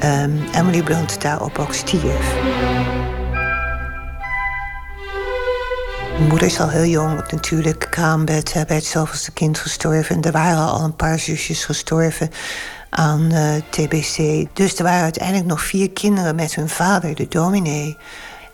um, 0.04 0.44
Emily 0.54 0.82
Bronte 0.82 1.18
daarop 1.18 1.58
ook 1.58 1.74
stierf. 1.74 2.36
Mijn 6.18 6.30
moeder 6.30 6.48
is 6.48 6.60
al 6.60 6.68
heel 6.68 6.84
jong 6.84 7.30
natuurlijk 7.30 7.86
kraambed 7.90 8.64
bij 8.66 8.76
het 8.76 8.84
zoveelste 8.84 9.32
kind 9.32 9.58
gestorven. 9.58 10.16
En 10.16 10.22
er 10.22 10.32
waren 10.32 10.58
al 10.58 10.84
een 10.84 10.96
paar 10.96 11.18
zusjes 11.18 11.64
gestorven 11.64 12.30
aan 12.90 13.32
uh, 13.32 13.54
TBC. 13.70 14.46
Dus 14.52 14.78
er 14.78 14.84
waren 14.84 15.02
uiteindelijk 15.02 15.46
nog 15.46 15.62
vier 15.62 15.90
kinderen 15.90 16.34
met 16.34 16.54
hun 16.54 16.68
vader, 16.68 17.14
de 17.14 17.28
dominee. 17.28 17.96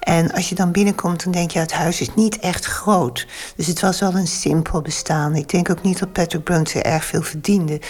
En 0.01 0.33
als 0.33 0.49
je 0.49 0.55
dan 0.55 0.73
binnenkomt, 0.73 1.25
dan 1.25 1.33
denk 1.33 1.51
je, 1.51 1.59
het 1.59 1.73
huis 1.73 2.01
is 2.01 2.15
niet 2.15 2.39
echt 2.39 2.65
groot. 2.65 3.27
Dus 3.57 3.67
het 3.67 3.81
was 3.81 4.01
wel 4.01 4.15
een 4.15 4.27
simpel 4.27 4.83
bestaan. 4.83 5.35
Ik 5.35 5.49
denk 5.49 5.71
ook 5.71 5.83
niet 5.83 5.99
dat 5.99 6.13
Patrick 6.13 6.45
Brunson 6.45 6.83
erg 6.83 7.05
veel 7.05 7.23
verdiende. 7.23 7.81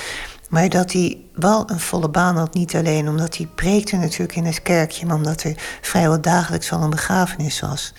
Maar 0.48 0.68
dat 0.68 0.92
hij 0.92 1.18
wel 1.34 1.70
een 1.70 1.80
volle 1.80 2.08
baan 2.08 2.36
had, 2.36 2.54
niet 2.54 2.74
alleen 2.74 3.08
omdat 3.08 3.36
hij 3.36 3.48
preekte 3.54 3.96
natuurlijk 3.96 4.36
in 4.36 4.44
het 4.44 4.62
kerkje... 4.62 5.06
maar 5.06 5.16
omdat 5.16 5.42
er 5.42 5.54
vrijwel 5.80 6.20
dagelijks 6.20 6.72
al 6.72 6.82
een 6.82 6.90
begrafenis 6.90 7.60
was. 7.60 7.92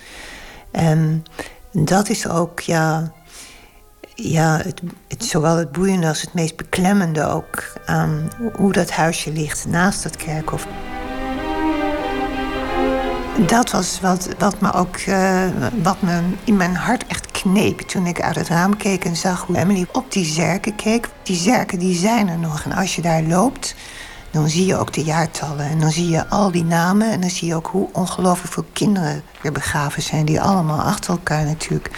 En 0.70 1.24
dat 1.84 2.08
is 2.08 2.28
ook, 2.28 2.60
ja, 2.60 3.12
ja 4.14 4.62
het, 5.08 5.24
zowel 5.24 5.56
het 5.56 5.72
boeiende 5.72 6.08
als 6.08 6.20
het 6.20 6.34
meest 6.34 6.56
beklemmende 6.56 7.26
ook 7.26 7.72
aan 7.86 8.30
hoe 8.54 8.72
dat 8.72 8.90
huisje 8.90 9.32
ligt 9.32 9.66
naast 9.66 10.04
het 10.04 10.16
kerkhof. 10.16 10.66
Dat 13.46 13.70
was 13.70 14.00
wat, 14.00 14.28
wat 14.38 14.60
me 14.60 14.72
ook 14.72 14.96
uh, 14.96 15.42
wat 15.82 16.02
me 16.02 16.20
in 16.44 16.56
mijn 16.56 16.76
hart 16.76 17.06
echt 17.06 17.30
kneep 17.30 17.80
toen 17.80 18.06
ik 18.06 18.20
uit 18.20 18.36
het 18.36 18.48
raam 18.48 18.76
keek 18.76 19.04
en 19.04 19.16
zag 19.16 19.46
hoe 19.46 19.56
Emily 19.56 19.86
op 19.92 20.12
die 20.12 20.24
zerken 20.24 20.74
keek. 20.74 21.08
Die 21.22 21.36
zerken 21.36 21.78
die 21.78 21.94
zijn 21.94 22.28
er 22.28 22.38
nog 22.38 22.64
en 22.64 22.72
als 22.72 22.96
je 22.96 23.02
daar 23.02 23.22
loopt, 23.22 23.74
dan 24.36 24.48
zie 24.48 24.66
je 24.66 24.76
ook 24.76 24.92
de 24.92 25.04
jaartallen 25.04 25.66
en 25.66 25.80
dan 25.80 25.90
zie 25.90 26.08
je 26.08 26.26
al 26.26 26.50
die 26.50 26.64
namen 26.64 27.10
en 27.10 27.20
dan 27.20 27.30
zie 27.30 27.48
je 27.48 27.54
ook 27.54 27.66
hoe 27.66 27.88
ongelooflijk 27.92 28.52
veel 28.52 28.66
kinderen 28.72 29.22
er 29.42 29.52
begraven 29.52 30.02
zijn, 30.02 30.24
die 30.24 30.40
allemaal 30.40 30.80
achter 30.80 31.10
elkaar 31.10 31.44
natuurlijk 31.44 31.90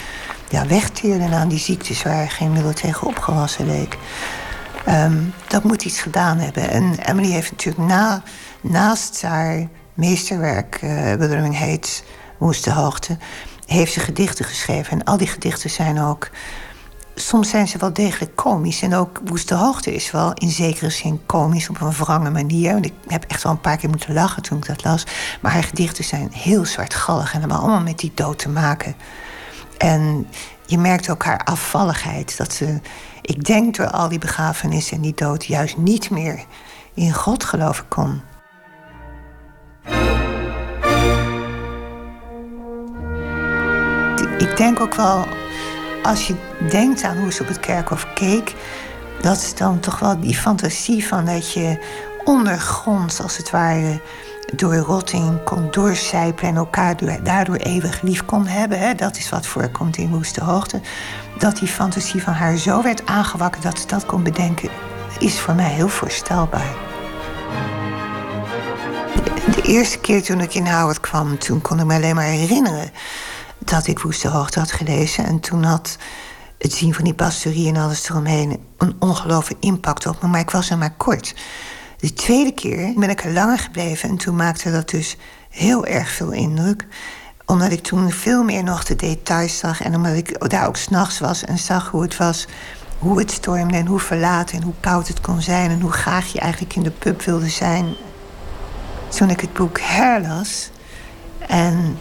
ja, 0.48 0.66
wegteerden 0.66 1.32
aan 1.32 1.48
die 1.48 1.58
ziektes 1.58 2.02
waar 2.02 2.30
geen 2.30 2.52
middel 2.52 2.72
tegen 2.72 3.06
opgewassen 3.06 3.66
leek. 3.66 3.98
Um, 4.88 5.34
dat 5.48 5.64
moet 5.64 5.84
iets 5.84 6.00
gedaan 6.00 6.38
hebben. 6.38 6.70
En 6.70 6.98
Emily 6.98 7.30
heeft 7.30 7.50
natuurlijk 7.50 7.88
na, 7.88 8.22
naast 8.60 9.22
haar 9.22 9.68
meesterwerk, 9.94 10.82
uh, 10.82 11.12
Wuthering 11.12 11.58
Heet, 11.58 12.04
Woeste 12.38 12.72
Hoogte, 12.72 13.16
heeft 13.66 13.92
ze 13.92 14.00
gedichten 14.00 14.44
geschreven. 14.44 14.92
En 14.92 15.04
al 15.04 15.16
die 15.16 15.26
gedichten 15.26 15.70
zijn 15.70 16.00
ook 16.00 16.30
soms 17.20 17.48
zijn 17.48 17.68
ze 17.68 17.78
wel 17.78 17.92
degelijk 17.92 18.36
komisch. 18.36 18.82
En 18.82 18.94
ook 18.94 19.20
Woeste 19.24 19.54
Hoogte 19.54 19.94
is 19.94 20.10
wel 20.10 20.34
in 20.34 20.50
zekere 20.50 20.90
zin 20.90 21.20
komisch 21.26 21.68
op 21.68 21.80
een 21.80 21.92
wrange 21.92 22.30
manier. 22.30 22.72
Want 22.72 22.84
ik 22.84 22.92
heb 23.06 23.24
echt 23.28 23.42
wel 23.42 23.52
een 23.52 23.60
paar 23.60 23.76
keer 23.76 23.88
moeten 23.88 24.14
lachen 24.14 24.42
toen 24.42 24.58
ik 24.58 24.66
dat 24.66 24.84
las. 24.84 25.06
Maar 25.40 25.52
haar 25.52 25.62
gedichten 25.62 26.04
zijn 26.04 26.28
heel 26.32 26.64
zwartgallig 26.64 27.32
en 27.34 27.40
hebben 27.40 27.58
allemaal 27.58 27.80
met 27.80 27.98
die 27.98 28.12
dood 28.14 28.38
te 28.38 28.48
maken. 28.48 28.94
En 29.78 30.26
je 30.66 30.78
merkt 30.78 31.10
ook 31.10 31.24
haar 31.24 31.44
afvalligheid. 31.44 32.36
Dat 32.36 32.52
ze, 32.52 32.80
ik 33.22 33.44
denk 33.44 33.76
door 33.76 33.90
al 33.90 34.08
die 34.08 34.18
begrafenissen 34.18 34.96
en 34.96 35.02
die 35.02 35.14
dood... 35.14 35.44
juist 35.44 35.76
niet 35.76 36.10
meer 36.10 36.44
in 36.94 37.12
God 37.12 37.44
geloven 37.44 37.88
kon. 37.88 38.20
Ik 44.38 44.56
denk 44.56 44.80
ook 44.80 44.94
wel 44.94 45.26
als 46.02 46.26
je 46.26 46.34
denkt 46.70 47.02
aan 47.02 47.16
hoe 47.16 47.32
ze 47.32 47.42
op 47.42 47.48
het 47.48 47.60
kerkhof 47.60 48.12
keek, 48.14 48.54
dat 49.20 49.36
is 49.36 49.54
dan 49.54 49.80
toch 49.80 49.98
wel 49.98 50.20
die 50.20 50.34
fantasie 50.34 51.06
van 51.06 51.24
dat 51.24 51.52
je 51.52 51.78
ondergronds, 52.24 53.20
als 53.20 53.36
het 53.36 53.50
ware, 53.50 54.00
door 54.54 54.76
rotting 54.76 55.44
kon 55.44 55.68
doorcijpen 55.70 56.48
en 56.48 56.56
elkaar 56.56 57.22
daardoor 57.22 57.56
eeuwig 57.56 58.02
lief 58.02 58.24
kon 58.24 58.46
hebben. 58.46 58.78
Hè? 58.78 58.94
Dat 58.94 59.16
is 59.16 59.28
wat 59.28 59.46
voorkomt 59.46 59.96
in 59.96 60.10
Woeste 60.10 60.44
Hoogte. 60.44 60.80
Dat 61.38 61.56
die 61.56 61.68
fantasie 61.68 62.22
van 62.22 62.32
haar 62.32 62.56
zo 62.56 62.82
werd 62.82 63.06
aangewakkerd 63.06 63.62
dat 63.62 63.78
ze 63.78 63.86
dat 63.86 64.06
kon 64.06 64.22
bedenken, 64.22 64.68
is 65.18 65.40
voor 65.40 65.54
mij 65.54 65.70
heel 65.70 65.88
voorstelbaar. 65.88 66.74
De 69.54 69.62
eerste 69.62 69.98
keer 69.98 70.22
toen 70.22 70.40
ik 70.40 70.54
in 70.54 70.66
Howard 70.66 71.00
kwam, 71.00 71.38
toen 71.38 71.62
kon 71.62 71.78
ik 71.78 71.84
me 71.84 71.94
alleen 71.94 72.14
maar 72.14 72.24
herinneren 72.24 72.90
dat 73.58 73.86
ik 73.86 73.98
Woeste 73.98 74.28
Hoogte 74.28 74.58
had 74.58 74.72
gelezen. 74.72 75.24
En 75.24 75.40
toen 75.40 75.62
had 75.62 75.96
het 76.58 76.72
zien 76.72 76.94
van 76.94 77.04
die 77.04 77.14
pastorie 77.14 77.68
en 77.68 77.76
alles 77.76 78.08
eromheen 78.08 78.58
een 78.78 78.96
ongelooflijke 78.98 79.66
impact 79.66 80.06
op 80.06 80.22
me. 80.22 80.28
Maar 80.28 80.40
ik 80.40 80.50
was 80.50 80.70
er 80.70 80.78
maar 80.78 80.94
kort. 80.96 81.34
De 81.96 82.12
tweede 82.12 82.52
keer 82.52 82.92
ben 82.96 83.10
ik 83.10 83.24
er 83.24 83.32
langer 83.32 83.58
gebleven 83.58 84.08
en 84.08 84.16
toen 84.16 84.36
maakte 84.36 84.70
dat 84.70 84.90
dus 84.90 85.16
heel 85.50 85.86
erg 85.86 86.10
veel 86.10 86.32
indruk. 86.32 86.86
Omdat 87.46 87.72
ik 87.72 87.82
toen 87.82 88.10
veel 88.10 88.44
meer 88.44 88.64
nog 88.64 88.84
de 88.84 88.96
details 88.96 89.58
zag 89.58 89.82
en 89.82 89.94
omdat 89.94 90.14
ik 90.14 90.48
daar 90.48 90.66
ook 90.66 90.76
s'nachts 90.76 91.18
was 91.18 91.44
en 91.44 91.58
zag 91.58 91.90
hoe 91.90 92.02
het 92.02 92.16
was 92.16 92.46
hoe 92.98 93.18
het 93.18 93.30
stormde 93.30 93.76
en 93.76 93.86
hoe 93.86 93.98
verlaten 93.98 94.56
en 94.56 94.62
hoe 94.62 94.74
koud 94.80 95.08
het 95.08 95.20
kon 95.20 95.42
zijn 95.42 95.70
en 95.70 95.80
hoe 95.80 95.92
graag 95.92 96.32
je 96.32 96.40
eigenlijk 96.40 96.74
in 96.74 96.82
de 96.82 96.90
pub 96.90 97.22
wilde 97.22 97.48
zijn. 97.48 97.94
Toen 99.08 99.30
ik 99.30 99.40
het 99.40 99.52
boek 99.52 99.80
herlas 99.80 100.70
en 101.46 101.98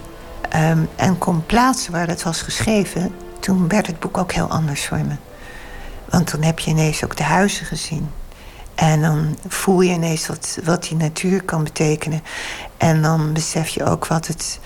um, 0.54 0.88
en 0.96 1.18
kon 1.18 1.46
plaatsen 1.46 1.92
waar 1.92 2.08
het 2.08 2.22
was 2.22 2.42
geschreven, 2.42 3.14
toen 3.40 3.68
werd 3.68 3.86
het 3.86 4.00
boek 4.00 4.18
ook 4.18 4.32
heel 4.32 4.48
anders 4.48 4.86
voor 4.86 4.98
me. 4.98 5.14
Want 6.10 6.30
dan 6.30 6.42
heb 6.42 6.58
je 6.58 6.70
ineens 6.70 7.04
ook 7.04 7.16
de 7.16 7.22
huizen 7.22 7.66
gezien. 7.66 8.10
En 8.74 9.00
dan 9.00 9.38
voel 9.48 9.80
je 9.80 9.92
ineens 9.92 10.26
wat, 10.26 10.58
wat 10.64 10.82
die 10.82 10.96
natuur 10.96 11.42
kan 11.42 11.64
betekenen. 11.64 12.22
En 12.76 13.02
dan 13.02 13.32
besef 13.32 13.68
je 13.68 13.84
ook 13.84 14.06
wat 14.06 14.26
het, 14.26 14.60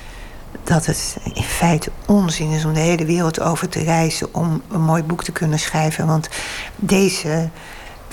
dat 0.65 0.87
het 0.87 1.17
in 1.33 1.43
feite 1.43 1.91
onzin 2.07 2.51
is 2.51 2.65
om 2.65 2.75
de 2.75 2.81
hele 2.81 3.05
wereld 3.05 3.41
over 3.41 3.69
te 3.69 3.83
reizen 3.83 4.35
om 4.35 4.63
een 4.71 4.83
mooi 4.83 5.03
boek 5.03 5.25
te 5.25 5.33
kunnen 5.33 5.59
schrijven. 5.59 6.07
Want 6.07 6.29
deze 6.77 7.49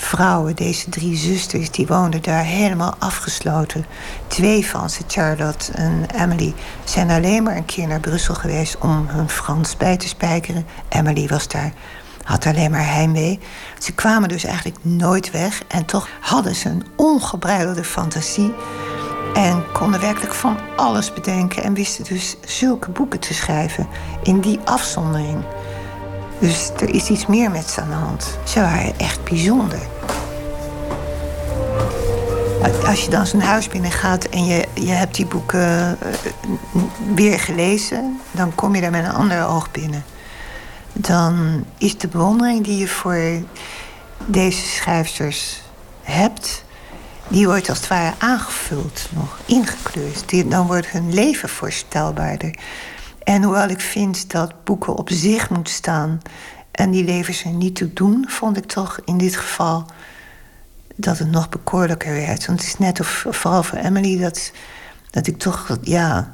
vrouwen, 0.00 0.56
deze 0.56 0.88
drie 0.88 1.16
zusters, 1.16 1.70
die 1.70 1.86
woonden 1.86 2.22
daar 2.22 2.44
helemaal 2.44 2.94
afgesloten. 2.98 3.86
Twee 4.26 4.66
van 4.66 4.90
ze, 4.90 5.02
Charlotte 5.06 5.72
en 5.72 6.06
Emily, 6.14 6.54
zijn 6.84 7.10
alleen 7.10 7.42
maar 7.42 7.56
een 7.56 7.64
keer 7.64 7.86
naar 7.86 8.00
Brussel 8.00 8.34
geweest 8.34 8.78
om 8.78 9.06
hun 9.08 9.28
Frans 9.28 9.76
bij 9.76 9.96
te 9.96 10.08
spijkeren. 10.08 10.66
Emily 10.88 11.26
was 11.26 11.48
daar, 11.48 11.72
had 12.24 12.46
alleen 12.46 12.70
maar 12.70 12.92
heimwee. 12.92 13.38
Ze 13.78 13.92
kwamen 13.92 14.28
dus 14.28 14.44
eigenlijk 14.44 14.78
nooit 14.82 15.30
weg 15.30 15.62
en 15.68 15.84
toch 15.84 16.08
hadden 16.20 16.54
ze 16.54 16.68
een 16.68 16.86
ongebreidelde 16.96 17.84
fantasie. 17.84 18.54
En 19.34 19.72
konden 19.72 20.00
werkelijk 20.00 20.34
van 20.34 20.58
alles 20.76 21.12
bedenken 21.12 21.62
en 21.62 21.74
wisten 21.74 22.04
dus 22.04 22.36
zulke 22.44 22.90
boeken 22.90 23.20
te 23.20 23.34
schrijven 23.34 23.88
in 24.22 24.40
die 24.40 24.58
afzondering. 24.64 25.44
Dus 26.40 26.70
er 26.80 26.94
is 26.94 27.08
iets 27.08 27.26
meer 27.26 27.50
met 27.50 27.70
ze 27.70 27.80
aan 27.80 27.88
de 27.88 27.94
hand. 27.94 28.38
Ze 28.44 28.60
waren 28.60 28.98
echt 28.98 29.24
bijzonder. 29.24 29.78
Als 32.86 33.04
je 33.04 33.10
dan 33.10 33.26
zo'n 33.26 33.40
huis 33.40 33.68
binnengaat 33.68 34.24
en 34.24 34.44
je, 34.44 34.68
je 34.74 34.90
hebt 34.90 35.14
die 35.14 35.26
boeken 35.26 35.98
eh, 36.00 36.14
weer 37.14 37.40
gelezen, 37.40 38.20
dan 38.30 38.54
kom 38.54 38.74
je 38.74 38.80
daar 38.80 38.90
met 38.90 39.04
een 39.04 39.12
ander 39.12 39.46
oog 39.46 39.70
binnen. 39.70 40.04
Dan 40.92 41.64
is 41.78 41.98
de 41.98 42.08
bewondering 42.08 42.64
die 42.64 42.78
je 42.78 42.88
voor 42.88 43.42
deze 44.26 44.66
schrijfsters 44.66 45.62
hebt, 46.02 46.64
die 47.28 47.46
wordt 47.46 47.68
als 47.68 47.78
het 47.78 47.88
ware 47.88 48.14
aangevuld, 48.18 49.08
nog 49.14 49.38
ingekleurd. 49.46 50.22
Die, 50.26 50.48
dan 50.48 50.66
wordt 50.66 50.90
hun 50.90 51.14
leven 51.14 51.48
voorstelbaarder. 51.48 52.54
En 53.30 53.42
hoewel 53.42 53.68
ik 53.68 53.80
vind 53.80 54.30
dat 54.30 54.64
boeken 54.64 54.96
op 54.96 55.10
zich 55.10 55.50
moeten 55.50 55.72
staan 55.72 56.20
en 56.70 56.90
die 56.90 57.04
levens 57.04 57.44
er 57.44 57.50
niet 57.50 57.76
toe 57.76 57.92
doen, 57.92 58.24
vond 58.28 58.56
ik 58.56 58.64
toch 58.64 59.00
in 59.04 59.18
dit 59.18 59.36
geval 59.36 59.86
dat 60.96 61.18
het 61.18 61.30
nog 61.30 61.48
bekoorlijker 61.48 62.12
werd. 62.12 62.46
Want 62.46 62.58
het 62.58 62.68
is 62.68 62.78
net 62.78 63.00
of, 63.00 63.26
vooral 63.28 63.62
voor 63.62 63.78
Emily, 63.78 64.18
dat, 64.18 64.52
dat 65.10 65.26
ik 65.26 65.38
toch, 65.38 65.78
ja, 65.82 66.32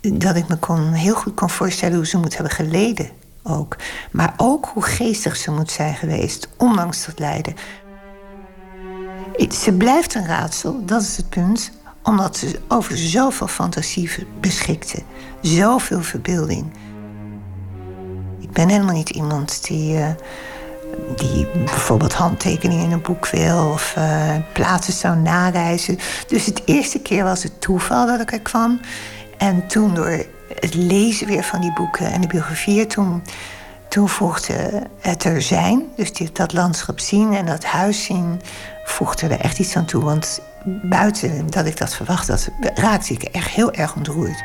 dat 0.00 0.36
ik 0.36 0.48
me 0.48 0.56
kon, 0.56 0.92
heel 0.92 1.14
goed 1.14 1.34
kon 1.34 1.50
voorstellen 1.50 1.96
hoe 1.96 2.06
ze 2.06 2.18
moet 2.18 2.34
hebben 2.34 2.54
geleden 2.54 3.10
ook. 3.42 3.76
Maar 4.10 4.34
ook 4.36 4.70
hoe 4.72 4.82
geestig 4.82 5.36
ze 5.36 5.50
moet 5.50 5.70
zijn 5.70 5.94
geweest, 5.94 6.48
ondanks 6.56 7.06
dat 7.06 7.18
lijden. 7.18 7.54
Ze 9.52 9.72
blijft 9.72 10.14
een 10.14 10.26
raadsel, 10.26 10.84
dat 10.84 11.02
is 11.02 11.16
het 11.16 11.28
punt. 11.28 11.72
Omdat 12.02 12.36
ze 12.36 12.60
over 12.68 12.96
zoveel 12.98 13.46
fantasie 13.46 14.10
beschikte. 14.40 15.02
Zoveel 15.40 16.02
verbeelding. 16.02 16.72
Ik 18.40 18.50
ben 18.50 18.68
helemaal 18.68 18.94
niet 18.94 19.10
iemand 19.10 19.66
die, 19.66 19.96
uh, 19.96 20.08
die 21.16 21.46
bijvoorbeeld 21.46 22.14
handtekeningen 22.14 22.84
in 22.84 22.92
een 22.92 23.02
boek 23.02 23.28
wil 23.28 23.70
of 23.70 23.94
uh, 23.98 24.34
plaatsen 24.52 24.92
zou 24.92 25.16
nareizen. 25.16 25.98
Dus 26.26 26.46
het 26.46 26.62
eerste 26.64 27.00
keer 27.00 27.24
was 27.24 27.42
het 27.42 27.60
toeval 27.60 28.06
dat 28.06 28.20
ik 28.20 28.32
er 28.32 28.40
kwam. 28.40 28.80
En 29.38 29.66
toen 29.66 29.94
door 29.94 30.24
het 30.60 30.74
lezen 30.74 31.26
weer 31.26 31.44
van 31.44 31.60
die 31.60 31.72
boeken 31.72 32.12
en 32.12 32.20
de 32.20 32.26
biografieën, 32.26 32.88
toen, 32.88 33.22
toen 33.88 34.08
voegde 34.08 34.86
het 35.00 35.24
er 35.24 35.42
zijn. 35.42 35.82
Dus 35.96 36.12
dat 36.32 36.52
landschap 36.52 37.00
zien 37.00 37.34
en 37.34 37.46
dat 37.46 37.64
huis 37.64 38.04
zien 38.04 38.40
voegde 38.84 39.26
er 39.26 39.40
echt 39.40 39.58
iets 39.58 39.76
aan 39.76 39.84
toe. 39.84 40.04
Want 40.04 40.40
buiten 40.64 41.46
dat 41.50 41.66
ik 41.66 41.76
dat 41.76 41.94
verwacht 41.94 42.28
had, 42.28 42.48
raakte 42.74 43.12
ik 43.12 43.22
echt 43.22 43.48
heel 43.48 43.72
erg 43.72 43.96
ontroerd. 43.96 44.42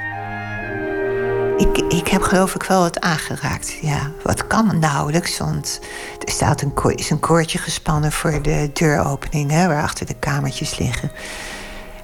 Ik, 1.57 1.77
ik 1.77 2.07
heb 2.07 2.21
geloof 2.21 2.55
ik 2.55 2.63
wel 2.63 2.81
wat 2.81 2.99
aangeraakt. 2.99 3.77
Ja, 3.81 4.11
wat 4.23 4.47
kan 4.47 4.79
nauwelijks, 4.79 5.37
want 5.37 5.79
er 6.25 6.31
staat 6.31 6.61
een, 6.61 6.73
is 6.95 7.09
een 7.09 7.19
koordje 7.19 7.57
gespannen 7.57 8.11
voor 8.11 8.41
de 8.41 8.69
deuropening, 8.73 9.51
hè, 9.51 9.67
waar 9.67 9.83
achter 9.83 10.05
de 10.05 10.15
kamertjes 10.19 10.77
liggen. 10.77 11.11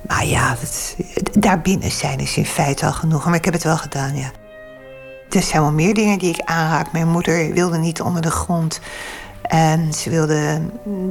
Maar 0.08 0.26
ja, 0.26 0.56
dat, 0.60 0.96
daarbinnen 1.34 1.92
zijn 1.92 2.20
is 2.20 2.38
in 2.38 2.46
feite 2.46 2.86
al 2.86 2.94
genoeg. 2.94 3.26
Maar 3.26 3.36
ik 3.36 3.46
heb 3.46 3.54
het 3.54 3.64
wel 3.64 3.78
gedaan, 3.78 4.16
ja. 4.16 4.32
Er 5.30 5.42
zijn 5.42 5.62
wel 5.62 5.72
meer 5.72 5.94
dingen 5.94 6.20
die 6.20 6.34
ik 6.34 6.42
aanraak. 6.42 6.92
Mijn 6.92 7.08
moeder 7.08 7.54
wilde 7.54 7.78
niet 7.78 8.02
onder 8.02 8.22
de 8.22 8.32
grond. 8.32 8.80
En 9.52 9.94
ze 9.94 10.10
wilde 10.10 10.62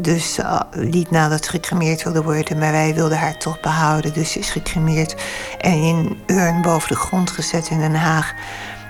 dus 0.01 0.39
niet 0.77 1.11
nadat 1.11 1.45
ze 1.45 1.51
gecremeerd 1.51 2.03
wilde 2.03 2.23
worden, 2.23 2.59
maar 2.59 2.73
wij 2.73 2.95
wilden 2.95 3.19
haar 3.19 3.39
toch 3.39 3.61
behouden. 3.61 4.12
Dus 4.12 4.33
ze 4.33 4.39
is 4.39 4.51
gecremeerd 4.51 5.15
en 5.59 5.73
in 5.73 6.19
urn 6.27 6.62
boven 6.62 6.89
de 6.89 6.95
grond 6.95 7.31
gezet 7.31 7.69
in 7.69 7.79
Den 7.79 7.95
Haag. 7.95 8.35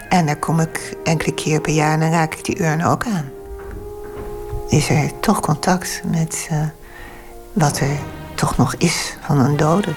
En 0.09 0.27
daar 0.27 0.37
kom 0.37 0.61
ik 0.61 0.97
enkele 1.05 1.35
keer 1.35 1.61
per 1.61 1.73
jaar 1.73 1.93
en 1.93 2.01
dan 2.01 2.11
raak 2.11 2.35
ik 2.35 2.45
die 2.45 2.63
urn 2.63 2.85
ook 2.85 3.07
aan. 3.07 3.31
Is 4.69 4.89
er 4.89 5.21
toch 5.21 5.41
contact 5.41 6.03
met 6.05 6.49
uh, 6.53 6.59
wat 7.53 7.79
er 7.81 7.99
toch 8.35 8.57
nog 8.57 8.75
is 8.75 9.17
van 9.21 9.39
een 9.39 9.57
dode. 9.57 9.95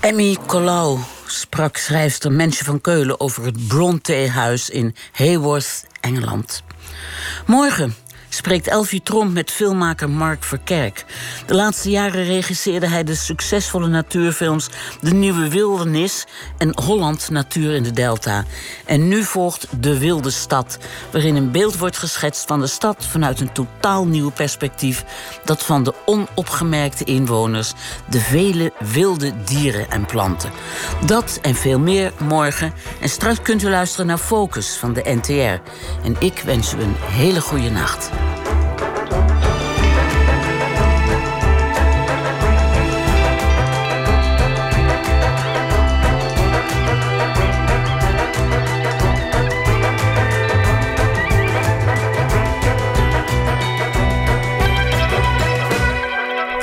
Emmy 0.00 0.36
Colau 0.46 0.98
sprak 1.30 1.76
schrijfster 1.76 2.32
Mensje 2.32 2.64
van 2.64 2.80
Keulen 2.80 3.20
over 3.20 3.44
het 3.44 3.66
Brontë-huis 3.68 4.70
in 4.70 4.94
Haworth, 5.12 5.84
Engeland. 6.00 6.62
Morgen 7.46 7.94
spreekt 8.30 8.66
Elfie 8.66 9.02
Tromp 9.02 9.32
met 9.32 9.50
filmmaker 9.50 10.10
Mark 10.10 10.44
Verkerk. 10.44 11.04
De 11.46 11.54
laatste 11.54 11.90
jaren 11.90 12.24
regisseerde 12.24 12.88
hij 12.88 13.04
de 13.04 13.14
succesvolle 13.14 13.88
natuurfilms 13.88 14.68
De 15.00 15.14
Nieuwe 15.14 15.48
Wildernis 15.48 16.26
en 16.58 16.72
Holland 16.84 17.30
Natuur 17.30 17.74
in 17.74 17.82
de 17.82 17.90
Delta. 17.90 18.44
En 18.84 19.08
nu 19.08 19.24
volgt 19.24 19.66
De 19.80 19.98
Wilde 19.98 20.30
Stad, 20.30 20.78
waarin 21.10 21.36
een 21.36 21.50
beeld 21.50 21.78
wordt 21.78 21.98
geschetst 21.98 22.46
van 22.46 22.60
de 22.60 22.66
stad 22.66 23.06
vanuit 23.06 23.40
een 23.40 23.52
totaal 23.52 24.06
nieuw 24.06 24.30
perspectief, 24.30 25.04
dat 25.44 25.62
van 25.62 25.82
de 25.82 25.94
onopgemerkte 26.06 27.04
inwoners, 27.04 27.72
de 28.08 28.20
vele 28.20 28.72
wilde 28.78 29.32
dieren 29.44 29.90
en 29.90 30.06
planten. 30.06 30.50
Dat 31.06 31.38
en 31.42 31.54
veel 31.54 31.78
meer 31.78 32.12
morgen. 32.18 32.72
En 33.00 33.08
straks 33.08 33.42
kunt 33.42 33.62
u 33.62 33.68
luisteren 33.68 34.06
naar 34.06 34.18
Focus 34.18 34.76
van 34.76 34.92
de 34.92 35.02
NTR. 35.04 35.62
En 36.04 36.16
ik 36.18 36.42
wens 36.44 36.72
u 36.72 36.80
een 36.80 36.94
hele 36.98 37.40
goede 37.40 37.70
nacht. 37.70 38.19